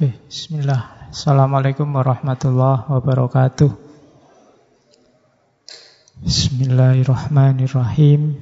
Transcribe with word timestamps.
Oke, 0.00 0.16
bismillah. 0.32 1.12
Assalamualaikum 1.12 1.84
warahmatullahi 1.92 2.88
wabarakatuh. 2.88 3.68
Bismillahirrahmanirrahim. 6.24 8.32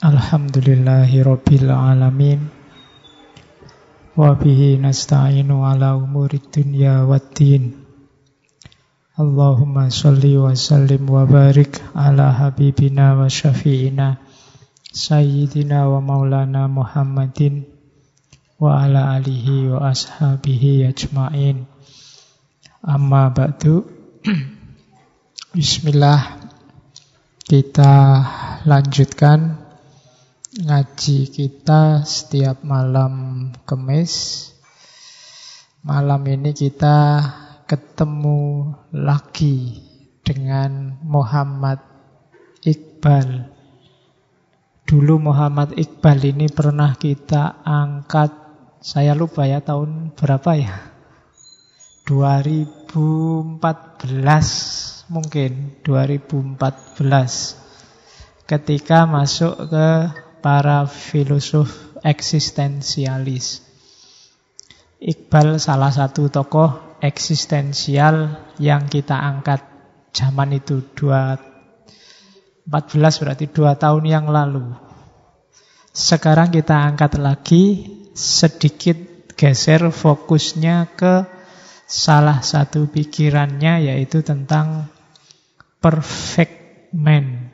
Alhamdulillahi 0.00 1.28
rabbil 1.28 1.68
alamin. 1.68 2.48
Wa 4.16 4.32
bihi 4.32 4.80
nasta'inu 4.80 5.60
ala 5.60 6.00
umuri 6.00 6.40
dunya 6.40 7.04
waddin. 7.04 7.76
Allahumma 9.20 9.92
salli 9.92 10.40
wa 10.40 10.56
sallim 10.56 11.04
wa 11.04 11.28
barik 11.28 11.84
ala 11.92 12.32
habibina 12.32 13.12
wa 13.12 13.28
syafi'ina 13.28 14.16
Sayyidina 14.88 15.84
wa 15.84 16.00
maulana 16.00 16.64
Muhammadin 16.64 17.71
wa 18.62 18.86
ala 18.86 19.18
alihi 19.18 19.74
wa 19.74 19.90
ashabihi 19.90 20.86
ajmain. 20.86 21.66
Amma 22.78 23.34
ba'du. 23.34 23.82
Bismillah. 25.58 26.46
Kita 27.42 27.94
lanjutkan 28.62 29.58
ngaji 30.62 31.18
kita 31.34 32.06
setiap 32.06 32.62
malam 32.62 33.50
Kemis. 33.66 34.46
Malam 35.82 36.22
ini 36.30 36.54
kita 36.54 37.18
ketemu 37.66 38.70
lagi 38.94 39.82
dengan 40.22 41.02
Muhammad 41.02 41.82
Iqbal. 42.62 43.50
Dulu 44.86 45.14
Muhammad 45.18 45.74
Iqbal 45.74 46.30
ini 46.30 46.46
pernah 46.46 46.94
kita 46.94 47.66
angkat 47.66 48.41
saya 48.82 49.14
lupa 49.14 49.46
ya 49.46 49.62
tahun 49.62 50.10
berapa 50.18 50.58
ya? 50.58 50.74
2014 52.10 55.06
mungkin 55.06 55.78
2014 55.86 58.50
ketika 58.50 59.06
masuk 59.06 59.70
ke 59.70 60.10
para 60.42 60.90
filosof 60.90 61.70
eksistensialis. 62.02 63.62
Iqbal 64.98 65.62
salah 65.62 65.94
satu 65.94 66.26
tokoh 66.26 66.98
eksistensial 66.98 68.50
yang 68.58 68.90
kita 68.90 69.14
angkat 69.14 69.62
zaman 70.10 70.58
itu 70.58 70.82
2 70.98 71.52
14 72.66 73.22
berarti 73.22 73.46
dua 73.50 73.78
tahun 73.78 74.04
yang 74.06 74.26
lalu. 74.30 74.70
Sekarang 75.90 76.50
kita 76.50 76.78
angkat 76.78 77.18
lagi 77.18 77.64
sedikit 78.12 78.96
geser 79.34 79.88
fokusnya 79.90 80.94
ke 80.94 81.24
salah 81.88 82.40
satu 82.40 82.88
pikirannya 82.88 83.92
yaitu 83.92 84.24
tentang 84.24 84.88
perfect 85.82 86.88
man, 86.94 87.50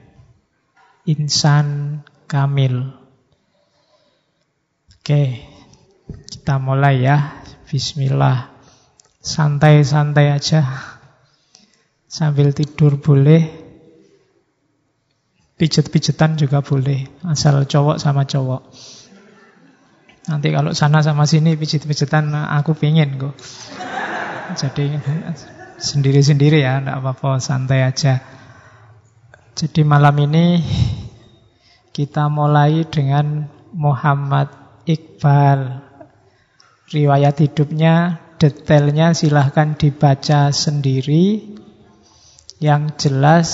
insan 1.08 2.00
kamil. 2.28 2.92
Oke, 5.00 5.40
kita 6.28 6.60
mulai 6.60 7.08
ya. 7.08 7.40
Bismillah. 7.64 8.52
Santai-santai 9.24 10.28
aja. 10.28 10.60
Sambil 12.04 12.52
tidur 12.52 13.00
boleh. 13.00 13.48
Pijet-pijetan 15.56 16.36
juga 16.36 16.60
boleh. 16.60 17.08
Asal 17.24 17.64
cowok 17.64 17.96
sama 17.96 18.28
cowok. 18.28 18.68
Nanti 20.28 20.52
kalau 20.52 20.76
sana 20.76 21.00
sama 21.00 21.24
sini 21.24 21.56
pijit-pijitan 21.56 22.36
aku 22.36 22.76
pingin 22.76 23.16
kok. 23.16 23.32
Jadi 24.60 24.92
sendiri-sendiri 25.80 26.60
ya, 26.60 26.84
enggak 26.84 27.00
apa-apa, 27.00 27.40
santai 27.40 27.80
aja. 27.80 28.20
Jadi 29.56 29.80
malam 29.88 30.12
ini 30.20 30.60
kita 31.96 32.28
mulai 32.28 32.84
dengan 32.84 33.48
Muhammad 33.72 34.52
Iqbal. 34.84 35.88
Riwayat 36.88 37.36
hidupnya, 37.44 38.20
detailnya 38.36 39.16
silahkan 39.16 39.80
dibaca 39.80 40.52
sendiri. 40.52 41.56
Yang 42.60 42.82
jelas 43.08 43.48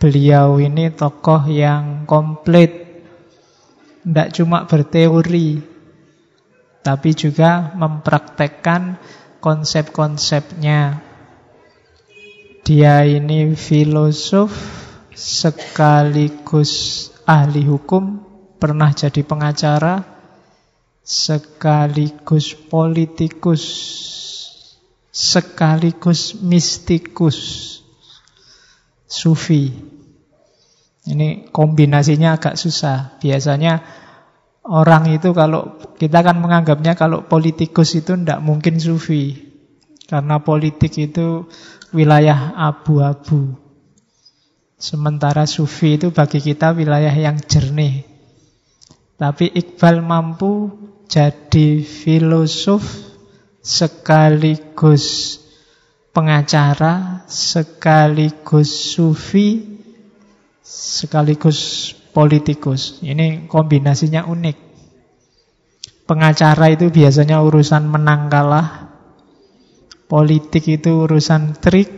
beliau 0.00 0.56
ini 0.56 0.92
tokoh 0.94 1.48
yang 1.48 2.06
komplit 2.06 2.85
tidak 4.06 4.38
cuma 4.38 4.62
berteori, 4.70 5.58
tapi 6.86 7.10
juga 7.18 7.74
mempraktekkan 7.74 9.02
konsep-konsepnya. 9.42 11.02
Dia 12.62 13.02
ini 13.02 13.58
filosof 13.58 14.54
sekaligus 15.10 16.70
ahli 17.26 17.66
hukum, 17.66 18.22
pernah 18.62 18.94
jadi 18.94 19.26
pengacara, 19.26 20.06
sekaligus 21.02 22.54
politikus, 22.54 23.64
sekaligus 25.10 26.38
mistikus, 26.38 27.38
sufi. 29.10 29.95
Ini 31.06 31.54
kombinasinya 31.54 32.34
agak 32.34 32.58
susah. 32.58 33.22
Biasanya 33.22 33.86
orang 34.66 35.14
itu 35.14 35.30
kalau 35.30 35.78
kita 35.94 36.26
kan 36.26 36.42
menganggapnya 36.42 36.98
kalau 36.98 37.22
politikus 37.30 37.94
itu 37.94 38.18
tidak 38.18 38.42
mungkin 38.42 38.82
sufi. 38.82 39.38
Karena 40.06 40.42
politik 40.42 40.98
itu 40.98 41.46
wilayah 41.94 42.54
abu-abu. 42.58 43.54
Sementara 44.76 45.46
sufi 45.46 45.96
itu 45.96 46.10
bagi 46.10 46.42
kita 46.42 46.74
wilayah 46.74 47.14
yang 47.14 47.38
jernih. 47.38 48.02
Tapi 49.16 49.48
Iqbal 49.48 50.04
mampu 50.04 50.68
jadi 51.08 51.80
filosof 51.80 52.84
sekaligus 53.62 55.38
pengacara, 56.12 57.24
sekaligus 57.26 58.94
sufi, 58.94 59.75
sekaligus 60.66 61.94
politikus. 62.10 62.98
Ini 63.06 63.46
kombinasinya 63.46 64.26
unik. 64.26 64.58
Pengacara 66.06 66.70
itu 66.70 66.90
biasanya 66.90 67.42
urusan 67.42 67.90
menang 67.90 68.30
kalah, 68.30 68.94
politik 70.06 70.70
itu 70.70 71.02
urusan 71.02 71.58
trik, 71.58 71.90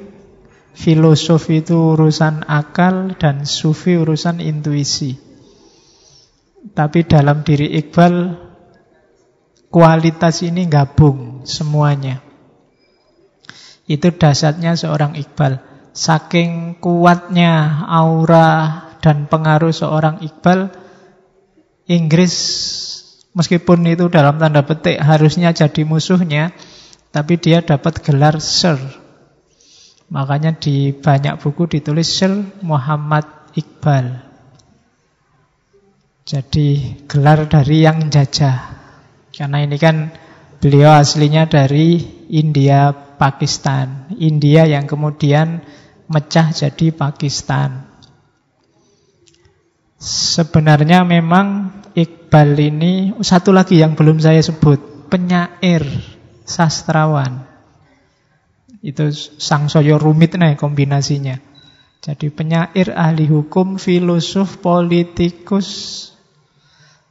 filosof 0.73 1.53
itu 1.53 1.97
urusan 1.97 2.45
akal, 2.49 3.17
dan 3.21 3.45
sufi 3.45 4.01
urusan 4.01 4.41
intuisi. 4.41 5.13
Tapi 6.73 7.05
dalam 7.05 7.45
diri 7.45 7.77
Iqbal, 7.85 8.33
kualitas 9.69 10.41
ini 10.41 10.65
gabung 10.65 11.45
semuanya. 11.45 12.25
Itu 13.85 14.09
dasarnya 14.09 14.73
seorang 14.73 15.21
Iqbal. 15.21 15.68
Saking 15.99 16.79
kuatnya 16.79 17.83
aura 17.91 18.87
dan 19.03 19.27
pengaruh 19.27 19.75
seorang 19.75 20.23
Iqbal, 20.23 20.71
Inggris 21.91 22.35
meskipun 23.35 23.83
itu 23.83 24.07
dalam 24.07 24.39
tanda 24.39 24.63
petik 24.63 25.03
harusnya 25.03 25.51
jadi 25.51 25.83
musuhnya, 25.83 26.55
tapi 27.11 27.43
dia 27.43 27.67
dapat 27.67 27.99
gelar 27.99 28.39
Sir. 28.39 28.79
Makanya 30.07 30.55
di 30.55 30.95
banyak 30.95 31.43
buku 31.43 31.67
ditulis 31.67 32.07
Sir 32.07 32.47
Muhammad 32.63 33.27
Iqbal. 33.59 34.23
Jadi 36.23 36.95
gelar 37.11 37.51
dari 37.51 37.83
yang 37.83 38.07
jajah. 38.07 38.57
Karena 39.35 39.67
ini 39.67 39.75
kan 39.83 40.15
beliau 40.63 40.95
aslinya 40.95 41.51
dari 41.51 41.99
India, 42.31 42.93
Pakistan. 42.93 44.13
India 44.21 44.69
yang 44.69 44.85
kemudian 44.85 45.65
mecah 46.09 46.51
jadi 46.53 46.93
Pakistan. 46.93 47.85
Sebenarnya 49.99 51.03
memang 51.03 51.75
Iqbal 51.93 52.55
ini 52.59 53.13
satu 53.19 53.51
lagi 53.51 53.83
yang 53.83 53.99
belum 53.99 54.23
saya 54.23 54.39
sebut, 54.39 55.11
penyair, 55.11 55.83
sastrawan. 56.47 57.45
Itu 58.79 59.11
sang 59.13 59.67
soyo 59.67 59.99
rumit 59.99 60.39
nih 60.39 60.55
kombinasinya. 60.55 61.35
Jadi 61.99 62.31
penyair, 62.31 62.95
ahli 62.95 63.27
hukum, 63.27 63.77
filosof, 63.83 64.63
politikus. 64.63 65.69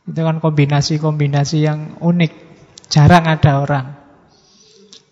Itu 0.08 0.24
kan 0.24 0.40
kombinasi-kombinasi 0.40 1.58
yang 1.60 2.00
unik. 2.00 2.34
Jarang 2.88 3.28
ada 3.28 3.60
orang 3.60 3.88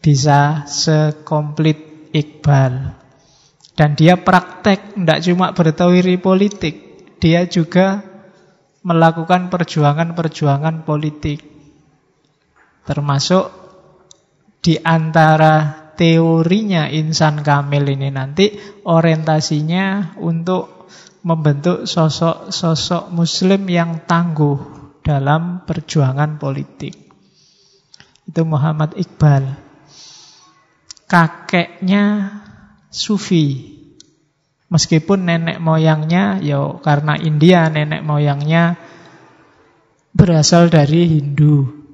bisa 0.06 0.70
sekomplit 0.70 2.08
Iqbal. 2.16 3.05
Dan 3.76 4.00
dia 4.00 4.16
praktek, 4.16 4.96
tidak 4.96 5.20
cuma 5.28 5.52
berteori 5.52 6.16
politik, 6.16 6.76
dia 7.20 7.44
juga 7.44 8.00
melakukan 8.88 9.52
perjuangan-perjuangan 9.52 10.88
politik. 10.88 11.44
Termasuk 12.88 13.52
di 14.64 14.80
antara 14.80 15.86
teorinya 16.00 16.88
insan 16.88 17.44
kamil 17.44 17.84
ini 17.98 18.14
nanti 18.14 18.56
orientasinya 18.86 20.16
untuk 20.24 20.88
membentuk 21.26 21.90
sosok-sosok 21.90 23.10
muslim 23.10 23.66
yang 23.66 24.06
tangguh 24.06 24.62
dalam 25.02 25.66
perjuangan 25.66 26.38
politik. 26.38 26.94
Itu 28.30 28.46
Muhammad 28.46 28.94
Iqbal. 28.94 29.44
Kakeknya 31.10 32.06
sufi. 32.96 33.76
Meskipun 34.72 35.28
nenek 35.28 35.60
moyangnya 35.60 36.40
ya 36.40 36.80
karena 36.80 37.20
India 37.20 37.68
nenek 37.68 38.02
moyangnya 38.02 38.80
berasal 40.16 40.72
dari 40.72 41.12
Hindu. 41.12 41.86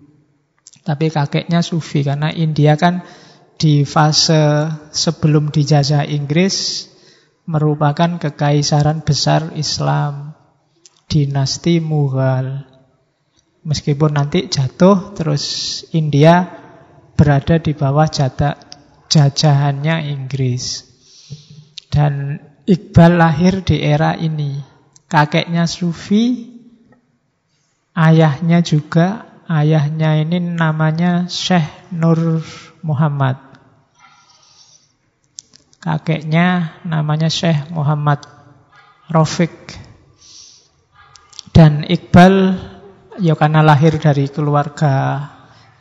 Tapi 0.86 1.10
kakeknya 1.10 1.66
sufi 1.66 2.06
karena 2.06 2.30
India 2.30 2.78
kan 2.78 3.02
di 3.58 3.86
fase 3.86 4.70
sebelum 4.94 5.54
dijajah 5.54 6.06
Inggris 6.10 6.90
merupakan 7.46 8.18
kekaisaran 8.18 9.06
besar 9.06 9.54
Islam 9.58 10.34
dinasti 11.06 11.84
Mughal. 11.84 12.66
Meskipun 13.62 14.18
nanti 14.18 14.50
jatuh 14.50 15.14
terus 15.14 15.44
India 15.94 16.50
berada 17.14 17.62
di 17.62 17.78
bawah 17.78 18.10
jatah 18.10 18.58
jajahannya 19.12 20.10
Inggris. 20.10 20.91
Dan 21.92 22.40
Iqbal 22.64 23.20
lahir 23.20 23.68
di 23.68 23.84
era 23.84 24.16
ini. 24.16 24.56
Kakeknya 25.12 25.68
Sufi, 25.68 26.48
ayahnya 27.92 28.64
juga, 28.64 29.28
ayahnya 29.52 30.24
ini 30.24 30.40
namanya 30.40 31.28
Syekh 31.28 31.92
Nur 31.92 32.40
Muhammad. 32.80 33.36
Kakeknya 35.84 36.80
namanya 36.88 37.28
Syekh 37.28 37.68
Muhammad 37.76 38.24
Rafiq. 39.12 39.52
Dan 41.52 41.84
Iqbal 41.84 42.56
ya 43.20 43.36
karena 43.36 43.60
lahir 43.60 44.00
dari 44.00 44.32
keluarga 44.32 45.28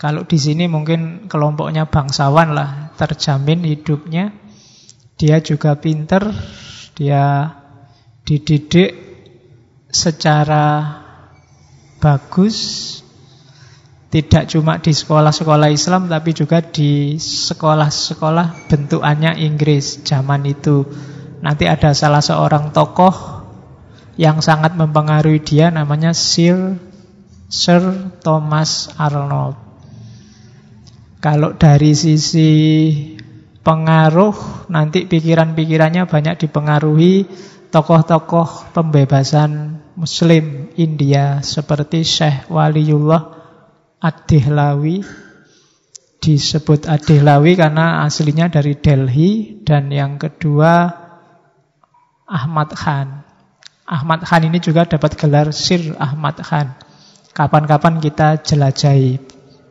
kalau 0.00 0.24
di 0.24 0.40
sini 0.40 0.64
mungkin 0.64 1.28
kelompoknya 1.28 1.84
bangsawan 1.84 2.56
lah, 2.56 2.88
terjamin 2.96 3.68
hidupnya. 3.68 4.32
Dia 5.20 5.44
juga 5.44 5.76
pinter, 5.76 6.32
dia 6.96 7.52
dididik 8.24 8.96
secara 9.92 10.96
bagus, 12.00 12.56
tidak 14.08 14.48
cuma 14.48 14.80
di 14.80 14.96
sekolah-sekolah 14.96 15.68
Islam 15.68 16.08
tapi 16.08 16.32
juga 16.32 16.64
di 16.64 17.20
sekolah-sekolah 17.20 18.72
bentukannya 18.72 19.36
Inggris 19.44 20.00
zaman 20.08 20.48
itu. 20.48 20.88
Nanti 21.44 21.68
ada 21.68 21.92
salah 21.92 22.24
seorang 22.24 22.72
tokoh 22.72 23.12
yang 24.16 24.40
sangat 24.40 24.72
mempengaruhi 24.72 25.44
dia 25.44 25.68
namanya 25.68 26.16
Sir 26.16 26.80
Sir 27.52 28.16
Thomas 28.24 28.88
Arnold. 28.96 29.60
Kalau 31.20 31.52
dari 31.60 31.92
sisi 31.92 32.48
pengaruh 33.60 34.68
nanti 34.72 35.04
pikiran-pikirannya 35.04 36.08
banyak 36.08 36.46
dipengaruhi 36.46 37.28
tokoh-tokoh 37.70 38.72
pembebasan 38.72 39.80
Muslim 39.94 40.72
India 40.80 41.44
seperti 41.44 42.02
Syekh 42.02 42.48
Waliullah 42.48 43.36
Ad-Dihlawi 44.00 45.04
disebut 46.20 46.88
Ad-Dihlawi 46.88 47.52
karena 47.56 48.04
aslinya 48.04 48.48
dari 48.48 48.76
Delhi 48.76 49.60
dan 49.64 49.92
yang 49.92 50.16
kedua 50.16 50.88
Ahmad 52.24 52.72
Khan. 52.72 53.24
Ahmad 53.84 54.22
Khan 54.22 54.46
ini 54.46 54.62
juga 54.62 54.86
dapat 54.86 55.18
gelar 55.18 55.50
Sir 55.50 55.98
Ahmad 55.98 56.38
Khan. 56.40 56.78
Kapan-kapan 57.34 57.98
kita 57.98 58.38
jelajahi 58.40 59.18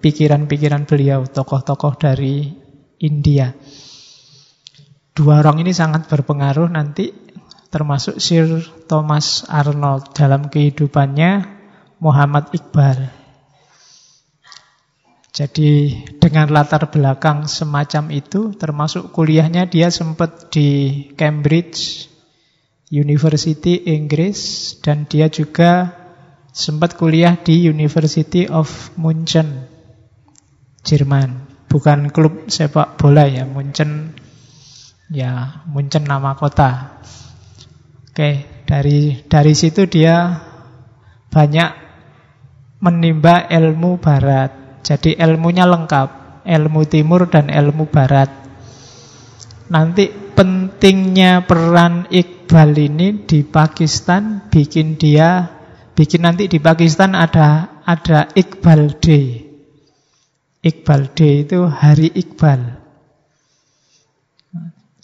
pikiran-pikiran 0.04 0.84
beliau, 0.84 1.24
tokoh-tokoh 1.28 1.96
dari 1.96 2.69
India. 3.00 3.56
Dua 5.16 5.44
orang 5.44 5.64
ini 5.64 5.76
sangat 5.76 6.08
berpengaruh 6.08 6.72
nanti 6.72 7.12
termasuk 7.70 8.18
Sir 8.24 8.64
Thomas 8.88 9.44
Arnold 9.48 10.16
dalam 10.16 10.48
kehidupannya 10.48 11.44
Muhammad 12.00 12.56
Iqbal. 12.56 13.20
Jadi 15.30 16.04
dengan 16.20 16.52
latar 16.52 16.90
belakang 16.92 17.48
semacam 17.48 18.12
itu, 18.12 18.52
termasuk 18.58 19.16
kuliahnya 19.16 19.72
dia 19.72 19.88
sempat 19.88 20.52
di 20.52 20.68
Cambridge 21.16 22.10
University 22.90 23.88
Inggris 23.94 24.74
dan 24.82 25.06
dia 25.06 25.30
juga 25.30 25.94
sempat 26.50 26.98
kuliah 26.98 27.38
di 27.38 27.70
University 27.70 28.50
of 28.50 28.68
München 28.98 29.70
Jerman. 30.82 31.39
Bukan 31.70 32.10
klub 32.10 32.50
sepak 32.50 32.98
bola 32.98 33.30
ya, 33.30 33.46
München 33.46 34.18
ya 35.14 35.62
München 35.70 36.06
nama 36.10 36.34
kota. 36.34 37.02
Oke, 38.10 38.64
dari 38.66 39.22
dari 39.30 39.54
situ 39.54 39.86
dia 39.86 40.34
banyak 41.30 41.70
menimba 42.82 43.46
ilmu 43.54 44.02
barat 44.02 44.82
jadi 44.82 45.20
ilmunya 45.20 45.68
lengkap, 45.68 46.42
ilmu 46.48 46.82
timur 46.88 47.28
dan 47.30 47.52
ilmu 47.52 47.92
barat. 47.92 48.32
Nanti 49.70 50.10
pentingnya 50.10 51.46
peran 51.46 52.10
Iqbal 52.10 52.74
ini 52.74 53.22
di 53.28 53.46
Pakistan 53.46 54.50
bikin 54.50 54.98
dia 54.98 55.46
bikin 55.94 56.26
nanti 56.26 56.48
di 56.50 56.58
Pakistan 56.58 57.14
ada 57.14 57.82
ada 57.86 58.32
Iqbal 58.34 58.98
Day. 58.98 59.49
Iqbal 60.60 61.16
Day 61.16 61.48
itu 61.48 61.64
hari 61.64 62.12
Iqbal. 62.12 62.62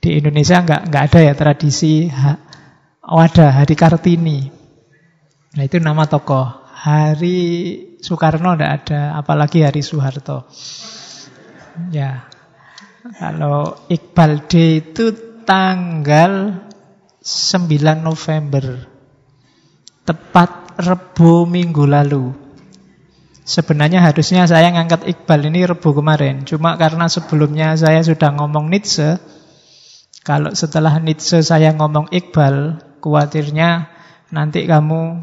Di 0.04 0.10
Indonesia 0.20 0.60
nggak 0.60 0.82
nggak 0.92 1.04
ada 1.08 1.20
ya 1.24 1.34
tradisi 1.34 2.12
ha, 2.12 2.36
hari 3.56 3.76
Kartini. 3.80 4.40
Nah 5.56 5.64
itu 5.64 5.80
nama 5.80 6.04
tokoh. 6.06 6.68
Hari 6.76 7.40
Soekarno 8.04 8.54
tidak 8.54 8.86
ada, 8.86 9.18
apalagi 9.18 9.66
hari 9.66 9.82
Soeharto. 9.82 10.46
Ya, 11.90 12.30
kalau 13.18 13.88
Iqbal 13.90 14.46
Day 14.46 14.86
itu 14.86 15.10
tanggal 15.42 16.62
9 17.26 18.06
November, 18.06 18.86
tepat 20.06 20.78
Rebu 20.78 21.50
minggu 21.50 21.90
lalu. 21.90 22.45
Sebenarnya 23.46 24.02
harusnya 24.02 24.50
saya 24.50 24.74
ngangkat 24.74 25.06
Iqbal 25.06 25.54
ini 25.54 25.70
Rebu 25.70 25.94
kemarin, 25.94 26.50
cuma 26.50 26.74
karena 26.82 27.06
sebelumnya 27.06 27.78
saya 27.78 28.02
sudah 28.02 28.34
ngomong 28.34 28.74
Nietzsche, 28.74 29.22
kalau 30.26 30.58
setelah 30.58 30.98
Nietzsche 30.98 31.46
saya 31.46 31.70
ngomong 31.78 32.10
Iqbal, 32.10 32.82
khawatirnya 33.06 33.86
nanti 34.34 34.66
kamu 34.66 35.22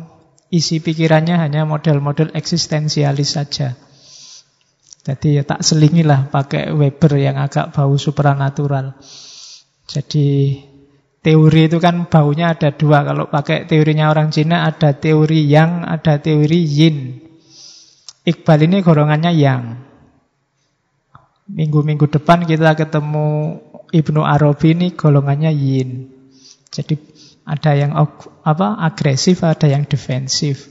isi 0.55 0.79
pikirannya 0.79 1.35
hanya 1.35 1.67
model-model 1.67 2.31
eksistensialis 2.39 3.35
saja. 3.35 3.75
Jadi 5.03 5.41
ya 5.41 5.43
tak 5.43 5.67
selingilah 5.67 6.31
pakai 6.31 6.71
Weber 6.71 7.19
yang 7.19 7.43
agak 7.43 7.75
bau 7.75 7.99
supranatural. 7.99 8.95
Jadi 9.91 10.63
teori 11.19 11.67
itu 11.67 11.83
kan 11.83 12.07
baunya 12.07 12.55
ada 12.55 12.71
dua. 12.71 13.03
Kalau 13.03 13.27
pakai 13.27 13.67
teorinya 13.67 14.15
orang 14.15 14.31
Cina 14.31 14.63
ada 14.63 14.95
teori 14.95 15.43
yang, 15.43 15.83
ada 15.83 16.23
teori 16.23 16.63
yin. 16.63 17.22
Iqbal 18.23 18.71
ini 18.71 18.87
golongannya 18.87 19.35
yang. 19.35 19.83
Minggu-minggu 21.51 22.07
depan 22.07 22.47
kita 22.47 22.79
ketemu 22.79 23.59
Ibnu 23.91 24.23
Arabi 24.23 24.79
ini 24.79 24.95
golongannya 24.95 25.51
yin. 25.51 26.07
Jadi 26.71 26.95
ada 27.43 27.75
yang 27.75 27.99
apa 28.47 28.69
agresif, 28.79 29.43
ada 29.43 29.67
yang 29.67 29.83
defensif. 29.91 30.71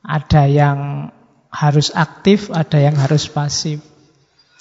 Ada 0.00 0.48
yang 0.48 0.78
harus 1.52 1.92
aktif, 1.92 2.48
ada 2.48 2.80
yang 2.80 2.96
harus 2.96 3.28
pasif. 3.28 3.84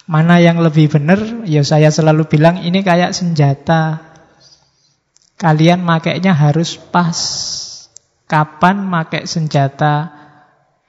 Mana 0.03 0.43
yang 0.43 0.59
lebih 0.59 0.91
benar? 0.91 1.47
Ya 1.47 1.63
saya 1.63 1.87
selalu 1.87 2.27
bilang 2.27 2.59
ini 2.59 2.83
kayak 2.83 3.15
senjata. 3.15 4.03
Kalian 5.39 5.79
makainya 5.87 6.35
harus 6.35 6.75
pas. 6.75 7.15
Kapan 8.27 8.91
pakai 8.91 9.23
senjata 9.23 10.22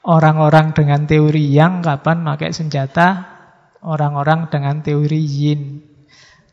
orang-orang 0.04 0.76
dengan 0.76 1.08
teori 1.08 1.48
yang, 1.48 1.80
kapan 1.80 2.22
pakai 2.22 2.52
senjata 2.52 3.34
orang-orang 3.80 4.52
dengan 4.52 4.84
teori 4.84 5.20
yin. 5.20 5.62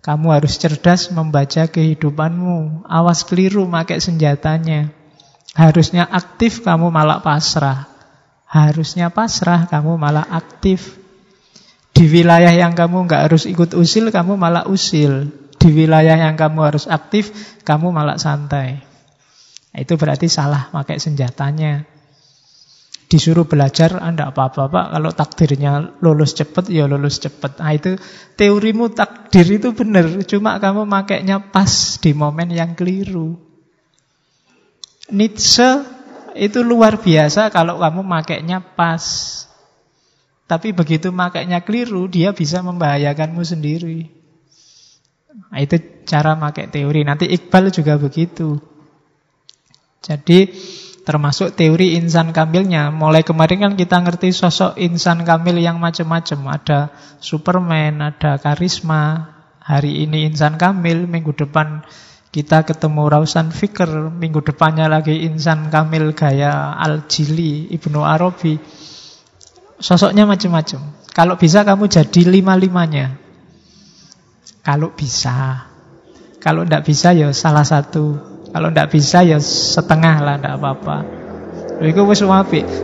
Kamu 0.01 0.33
harus 0.33 0.57
cerdas 0.57 1.13
membaca 1.13 1.69
kehidupanmu. 1.69 2.89
Awas 2.89 3.21
keliru 3.21 3.69
pakai 3.69 4.01
senjatanya. 4.01 4.89
Harusnya 5.53 6.09
aktif, 6.09 6.65
kamu 6.65 6.89
malah 6.89 7.21
pasrah. 7.21 7.85
Harusnya 8.49 9.13
pasrah, 9.13 9.69
kamu 9.69 10.01
malah 10.01 10.25
aktif. 10.25 10.97
Di 11.91 12.07
wilayah 12.07 12.49
yang 12.49 12.73
kamu 12.73 13.05
nggak 13.05 13.29
harus 13.29 13.45
ikut 13.45 13.77
usil, 13.77 14.09
kamu 14.09 14.39
malah 14.39 14.65
usil. 14.65 15.29
Di 15.61 15.69
wilayah 15.69 16.17
yang 16.17 16.33
kamu 16.33 16.73
harus 16.73 16.89
aktif, 16.89 17.29
kamu 17.61 17.93
malah 17.93 18.17
santai. 18.17 18.81
Itu 19.71 20.01
berarti 20.01 20.25
salah 20.25 20.73
pakai 20.73 20.97
senjatanya. 20.97 21.90
Disuruh 23.11 23.43
belajar, 23.43 23.99
anda 23.99 24.23
ah, 24.23 24.31
apa-apa 24.31 24.71
pak. 24.71 24.85
Kalau 24.95 25.11
takdirnya 25.11 25.99
lulus 25.99 26.31
cepet, 26.31 26.71
ya 26.71 26.87
lulus 26.87 27.19
cepet. 27.19 27.59
Nah 27.59 27.75
itu 27.75 27.99
teorimu 28.39 28.87
takdir 28.95 29.43
itu 29.51 29.75
benar. 29.75 30.07
Cuma 30.23 30.55
kamu 30.63 30.87
makainya 30.87 31.51
pas 31.51 31.99
di 31.99 32.15
momen 32.15 32.55
yang 32.55 32.71
keliru. 32.71 33.35
Nietzsche 35.11 35.83
itu 36.39 36.63
luar 36.63 37.03
biasa 37.03 37.51
kalau 37.51 37.83
kamu 37.83 37.99
makainya 37.99 38.63
pas. 38.63 39.03
Tapi 40.47 40.71
begitu 40.71 41.11
makainya 41.11 41.67
keliru, 41.67 42.07
dia 42.07 42.31
bisa 42.31 42.63
membahayakanmu 42.63 43.43
sendiri. 43.43 44.07
Nah, 45.51 45.59
itu 45.59 45.79
cara 46.07 46.39
pakai 46.39 46.71
teori. 46.71 47.03
Nanti 47.03 47.27
Iqbal 47.27 47.75
juga 47.75 47.99
begitu. 47.99 48.55
Jadi 49.99 50.47
termasuk 51.01 51.57
teori 51.57 51.97
insan 51.97 52.31
kamilnya. 52.31 52.93
Mulai 52.93 53.25
kemarin 53.25 53.69
kan 53.69 53.73
kita 53.77 54.01
ngerti 54.01 54.29
sosok 54.33 54.77
insan 54.77 55.25
kamil 55.25 55.57
yang 55.57 55.81
macam-macam. 55.81 56.39
Ada 56.57 56.79
Superman, 57.17 58.01
ada 58.01 58.37
karisma. 58.37 59.33
Hari 59.61 60.03
ini 60.05 60.25
insan 60.25 60.57
kamil, 60.57 61.05
minggu 61.05 61.37
depan 61.37 61.85
kita 62.31 62.63
ketemu 62.63 63.11
Rausan 63.11 63.51
Fikr, 63.51 64.09
minggu 64.09 64.39
depannya 64.41 64.87
lagi 64.87 65.27
insan 65.27 65.67
kamil 65.67 66.15
gaya 66.15 66.79
Al-Jili, 66.79 67.67
Ibnu 67.75 68.01
Arabi. 68.01 68.55
Sosoknya 69.81 70.23
macam-macam. 70.23 70.95
Kalau 71.11 71.35
bisa 71.35 71.67
kamu 71.67 71.91
jadi 71.91 72.21
lima-limanya. 72.23 73.19
Kalau 74.63 74.95
bisa. 74.95 75.67
Kalau 76.39 76.63
tidak 76.63 76.87
bisa 76.87 77.11
ya 77.11 77.29
salah 77.35 77.67
satu. 77.67 78.30
Kalau 78.51 78.67
tidak 78.69 78.91
bisa 78.91 79.23
ya 79.23 79.39
setengah 79.39 80.15
lah, 80.19 80.35
tidak 80.35 80.53
apa-apa. 80.59 80.97
Itu 81.81 82.05
wis 82.05 82.21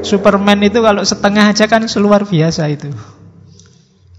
Superman 0.02 0.58
itu 0.66 0.82
kalau 0.82 1.06
setengah 1.06 1.54
aja 1.54 1.70
kan 1.70 1.86
luar 2.02 2.26
biasa 2.26 2.66
itu. 2.72 2.90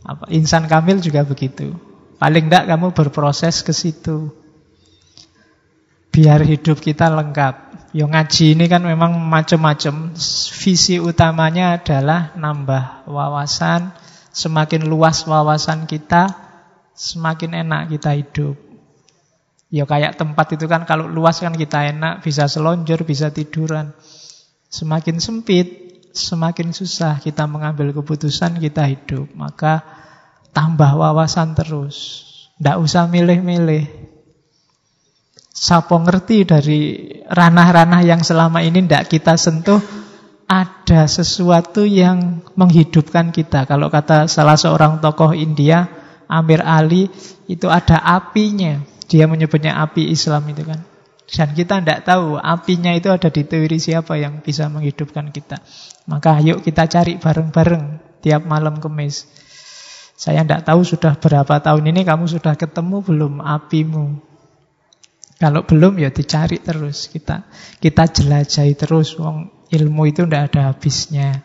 Apa 0.06 0.30
insan 0.30 0.70
kamil 0.70 1.02
juga 1.02 1.26
begitu. 1.26 1.74
Paling 2.20 2.46
tidak 2.46 2.64
kamu 2.70 2.94
berproses 2.94 3.66
ke 3.66 3.74
situ. 3.74 4.30
Biar 6.14 6.42
hidup 6.46 6.78
kita 6.78 7.10
lengkap. 7.10 7.54
Yo 7.96 8.04
ngaji 8.06 8.54
ini 8.54 8.68
kan 8.68 8.84
memang 8.84 9.16
macam-macam. 9.16 10.12
Visi 10.62 11.00
utamanya 11.00 11.80
adalah 11.80 12.36
nambah 12.36 13.08
wawasan, 13.08 13.96
semakin 14.30 14.86
luas 14.86 15.24
wawasan 15.24 15.88
kita, 15.88 16.30
semakin 16.94 17.66
enak 17.66 17.94
kita 17.94 18.14
hidup. 18.14 18.67
Ya 19.68 19.84
kayak 19.84 20.16
tempat 20.16 20.56
itu 20.56 20.64
kan 20.64 20.88
kalau 20.88 21.04
luas 21.04 21.44
kan 21.44 21.52
kita 21.52 21.92
enak, 21.92 22.24
bisa 22.24 22.48
selonjor, 22.48 23.04
bisa 23.04 23.28
tiduran. 23.28 23.92
Semakin 24.72 25.20
sempit, 25.20 25.68
semakin 26.16 26.72
susah 26.72 27.20
kita 27.20 27.44
mengambil 27.44 27.92
keputusan 27.92 28.56
kita 28.56 28.88
hidup. 28.88 29.28
Maka 29.36 29.84
tambah 30.56 30.96
wawasan 30.96 31.52
terus. 31.52 32.24
Tidak 32.56 32.76
usah 32.80 33.06
milih-milih. 33.12 33.84
Sapo 35.52 36.00
ngerti 36.00 36.48
dari 36.48 36.80
ranah-ranah 37.28 38.00
yang 38.06 38.24
selama 38.24 38.64
ini 38.64 38.86
tidak 38.86 39.10
kita 39.10 39.34
sentuh 39.36 39.82
ada 40.48 41.04
sesuatu 41.04 41.84
yang 41.84 42.40
menghidupkan 42.56 43.28
kita. 43.28 43.68
Kalau 43.68 43.92
kata 43.92 44.24
salah 44.32 44.56
seorang 44.56 45.04
tokoh 45.04 45.36
India, 45.36 45.84
Amir 46.24 46.64
Ali, 46.64 47.12
itu 47.52 47.68
ada 47.68 48.00
apinya. 48.00 48.80
Dia 49.08 49.24
menyebutnya 49.24 49.80
api 49.80 50.12
Islam 50.12 50.44
itu 50.52 50.62
kan. 50.68 50.84
Dan 51.28 51.52
kita 51.52 51.84
tidak 51.84 52.08
tahu 52.08 52.40
apinya 52.40 52.92
itu 52.96 53.12
ada 53.12 53.28
di 53.28 53.44
teori 53.44 53.76
siapa 53.76 54.16
yang 54.16 54.40
bisa 54.40 54.68
menghidupkan 54.72 55.28
kita. 55.28 55.60
Maka 56.08 56.40
yuk 56.40 56.64
kita 56.64 56.88
cari 56.88 57.20
bareng-bareng 57.20 57.84
tiap 58.24 58.48
malam 58.48 58.80
kemis. 58.80 59.28
Saya 60.18 60.42
tidak 60.42 60.64
tahu 60.64 60.82
sudah 60.82 61.20
berapa 61.20 61.60
tahun 61.60 61.94
ini 61.94 62.02
kamu 62.08 62.26
sudah 62.26 62.56
ketemu 62.56 63.04
belum 63.04 63.34
apimu. 63.44 64.24
Kalau 65.38 65.62
belum 65.62 66.02
ya 66.02 66.10
dicari 66.10 66.58
terus 66.58 67.06
kita 67.06 67.46
kita 67.78 68.10
jelajahi 68.10 68.74
terus 68.74 69.14
wong 69.14 69.68
ilmu 69.70 70.02
itu 70.10 70.26
tidak 70.26 70.50
ada 70.50 70.74
habisnya. 70.74 71.44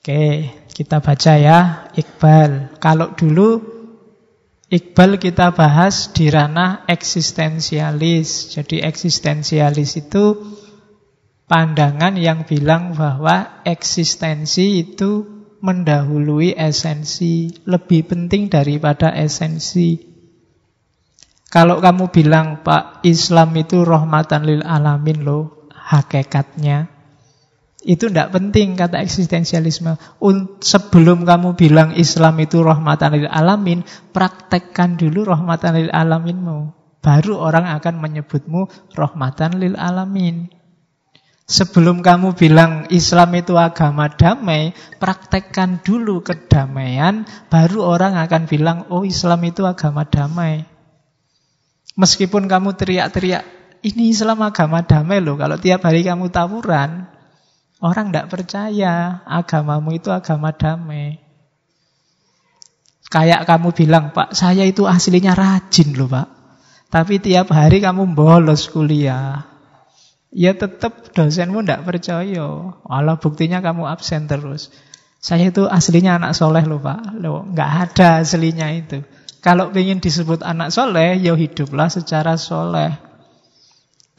Oke, 0.00 0.52
kita 0.74 1.00
baca 1.00 1.32
ya 1.38 1.58
Iqbal. 1.96 2.76
Kalau 2.82 3.14
dulu 3.16 3.69
Iqbal 4.70 5.18
kita 5.18 5.50
bahas 5.50 6.14
di 6.14 6.30
ranah 6.30 6.86
eksistensialis. 6.86 8.54
Jadi 8.54 8.78
eksistensialis 8.86 9.98
itu 9.98 10.38
pandangan 11.50 12.14
yang 12.14 12.46
bilang 12.46 12.94
bahwa 12.94 13.66
eksistensi 13.66 14.78
itu 14.78 15.26
mendahului 15.58 16.54
esensi, 16.54 17.50
lebih 17.66 18.14
penting 18.14 18.46
daripada 18.46 19.10
esensi. 19.10 20.06
Kalau 21.50 21.82
kamu 21.82 22.14
bilang 22.14 22.62
Pak 22.62 23.02
Islam 23.02 23.50
itu 23.58 23.82
rahmatan 23.82 24.46
lil 24.46 24.62
alamin 24.62 25.26
loh 25.26 25.66
hakikatnya 25.74 26.99
itu 27.80 28.12
tidak 28.12 28.36
penting 28.36 28.76
kata 28.76 29.00
eksistensialisme. 29.00 29.96
Sebelum 30.60 31.24
kamu 31.24 31.56
bilang 31.56 31.96
Islam 31.96 32.36
itu 32.44 32.60
rahmatan 32.60 33.16
lil 33.16 33.28
alamin, 33.28 33.88
praktekkan 34.12 35.00
dulu 35.00 35.24
rahmatan 35.24 35.80
lil 35.80 35.90
alaminmu. 35.92 36.76
Baru 37.00 37.40
orang 37.40 37.64
akan 37.80 38.04
menyebutmu 38.04 38.68
rahmatan 38.92 39.56
lil 39.56 39.80
alamin. 39.80 40.52
Sebelum 41.50 42.04
kamu 42.04 42.38
bilang 42.38 42.86
Islam 42.94 43.34
itu 43.34 43.58
agama 43.58 44.06
damai, 44.12 44.70
praktekkan 45.02 45.82
dulu 45.82 46.22
kedamaian, 46.22 47.26
baru 47.50 47.82
orang 47.96 48.14
akan 48.20 48.46
bilang, 48.46 48.86
oh 48.92 49.02
Islam 49.02 49.42
itu 49.48 49.66
agama 49.66 50.06
damai. 50.06 50.62
Meskipun 51.98 52.46
kamu 52.46 52.78
teriak-teriak, 52.78 53.42
ini 53.82 54.14
Islam 54.14 54.46
agama 54.46 54.86
damai 54.86 55.18
loh. 55.18 55.34
Kalau 55.34 55.58
tiap 55.58 55.82
hari 55.82 56.06
kamu 56.06 56.30
tawuran, 56.30 57.10
orang 57.80 58.12
tidak 58.12 58.28
percaya 58.28 59.24
agamamu 59.24 59.96
itu 59.96 60.12
agama 60.12 60.52
damai. 60.52 61.20
Kayak 63.10 63.42
kamu 63.42 63.74
bilang, 63.74 64.14
Pak, 64.14 64.38
saya 64.38 64.62
itu 64.62 64.86
aslinya 64.86 65.34
rajin 65.34 65.98
loh 65.98 66.06
Pak. 66.06 66.28
Tapi 66.94 67.18
tiap 67.18 67.50
hari 67.50 67.82
kamu 67.82 68.14
bolos 68.14 68.70
kuliah. 68.70 69.50
Ya 70.30 70.54
tetap 70.54 71.10
dosenmu 71.10 71.66
tidak 71.66 71.82
percaya. 71.90 72.46
Walau 72.86 73.16
buktinya 73.18 73.58
kamu 73.58 73.90
absen 73.90 74.30
terus. 74.30 74.70
Saya 75.18 75.50
itu 75.50 75.66
aslinya 75.66 76.22
anak 76.22 76.38
soleh 76.38 76.62
loh 76.62 76.78
Pak. 76.78 77.18
Loh, 77.18 77.42
nggak 77.50 77.70
ada 77.90 78.22
aslinya 78.22 78.70
itu. 78.70 79.02
Kalau 79.42 79.72
ingin 79.74 79.98
disebut 79.98 80.46
anak 80.46 80.70
soleh, 80.70 81.18
ya 81.18 81.34
hiduplah 81.34 81.90
secara 81.90 82.38
soleh. 82.38 82.94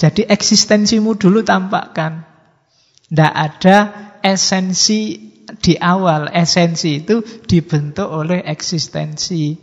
Jadi 0.01 0.25
eksistensimu 0.25 1.13
dulu 1.15 1.45
tampakkan. 1.45 2.30
Tidak 3.11 3.33
ada 3.35 3.77
esensi 4.23 5.19
di 5.59 5.75
awal. 5.75 6.31
Esensi 6.31 7.03
itu 7.03 7.19
dibentuk 7.43 8.07
oleh 8.07 8.39
eksistensi. 8.47 9.59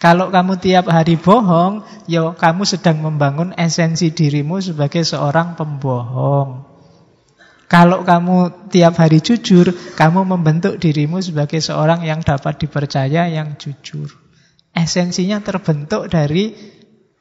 Kalau 0.00 0.32
kamu 0.34 0.58
tiap 0.58 0.90
hari 0.90 1.14
bohong, 1.14 1.86
ya 2.10 2.34
kamu 2.34 2.66
sedang 2.66 2.98
membangun 2.98 3.54
esensi 3.54 4.10
dirimu 4.10 4.58
sebagai 4.58 5.06
seorang 5.06 5.54
pembohong. 5.54 6.66
Kalau 7.70 8.02
kamu 8.02 8.66
tiap 8.74 8.98
hari 8.98 9.22
jujur, 9.22 9.70
kamu 9.94 10.26
membentuk 10.26 10.82
dirimu 10.82 11.22
sebagai 11.22 11.62
seorang 11.62 12.02
yang 12.02 12.18
dapat 12.26 12.58
dipercaya, 12.58 13.30
yang 13.30 13.54
jujur. 13.54 14.10
Esensinya 14.74 15.38
terbentuk 15.38 16.10
dari 16.10 16.50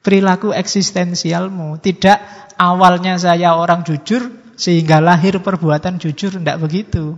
perilaku 0.02 0.50
eksistensialmu. 0.50 1.78
Tidak 1.78 2.18
awalnya 2.58 3.22
saya 3.22 3.54
orang 3.54 3.86
jujur 3.86 4.39
sehingga 4.60 5.00
lahir 5.00 5.40
perbuatan 5.40 5.96
jujur. 6.04 6.36
Tidak 6.36 6.60
begitu. 6.60 7.16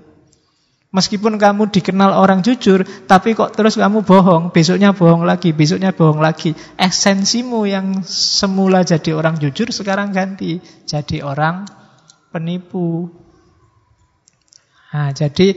Meskipun 0.91 1.39
kamu 1.39 1.71
dikenal 1.71 2.11
orang 2.13 2.43
jujur, 2.43 2.83
tapi 3.07 3.31
kok 3.31 3.55
terus 3.55 3.79
kamu 3.79 4.03
bohong, 4.03 4.51
besoknya 4.51 4.91
bohong 4.91 5.23
lagi, 5.23 5.55
besoknya 5.55 5.95
bohong 5.95 6.19
lagi. 6.19 6.51
Esensimu 6.75 7.63
yang 7.63 8.03
semula 8.03 8.83
jadi 8.83 9.15
orang 9.15 9.39
jujur, 9.39 9.71
sekarang 9.71 10.11
ganti 10.11 10.59
jadi 10.83 11.23
orang 11.23 11.63
penipu. 12.35 13.07
Nah, 14.91 15.15
jadi 15.15 15.55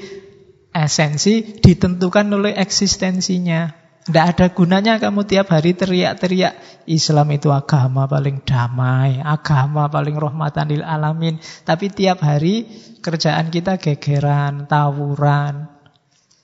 esensi 0.70 1.58
ditentukan 1.58 2.30
oleh 2.30 2.54
eksistensinya. 2.54 3.83
Tidak 4.04 4.24
ada 4.36 4.52
gunanya 4.52 5.00
kamu 5.00 5.24
tiap 5.24 5.48
hari 5.48 5.72
teriak-teriak 5.72 6.84
Islam 6.84 7.24
itu 7.32 7.48
agama 7.48 8.04
paling 8.04 8.44
damai, 8.44 9.16
agama 9.24 9.88
paling 9.88 10.12
rahmatan 10.20 10.76
lil 10.76 10.84
alamin. 10.84 11.40
Tapi 11.64 11.88
tiap 11.88 12.20
hari 12.20 12.68
kerjaan 13.00 13.48
kita 13.48 13.80
gegeran, 13.80 14.68
tawuran. 14.68 15.72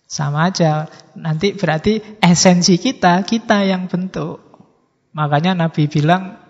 Sama 0.08 0.48
aja. 0.48 0.88
Nanti 1.20 1.52
berarti 1.52 2.00
esensi 2.24 2.80
kita, 2.80 3.20
kita 3.28 3.68
yang 3.68 3.92
bentuk. 3.92 4.40
Makanya 5.12 5.52
Nabi 5.52 5.84
bilang 5.84 6.40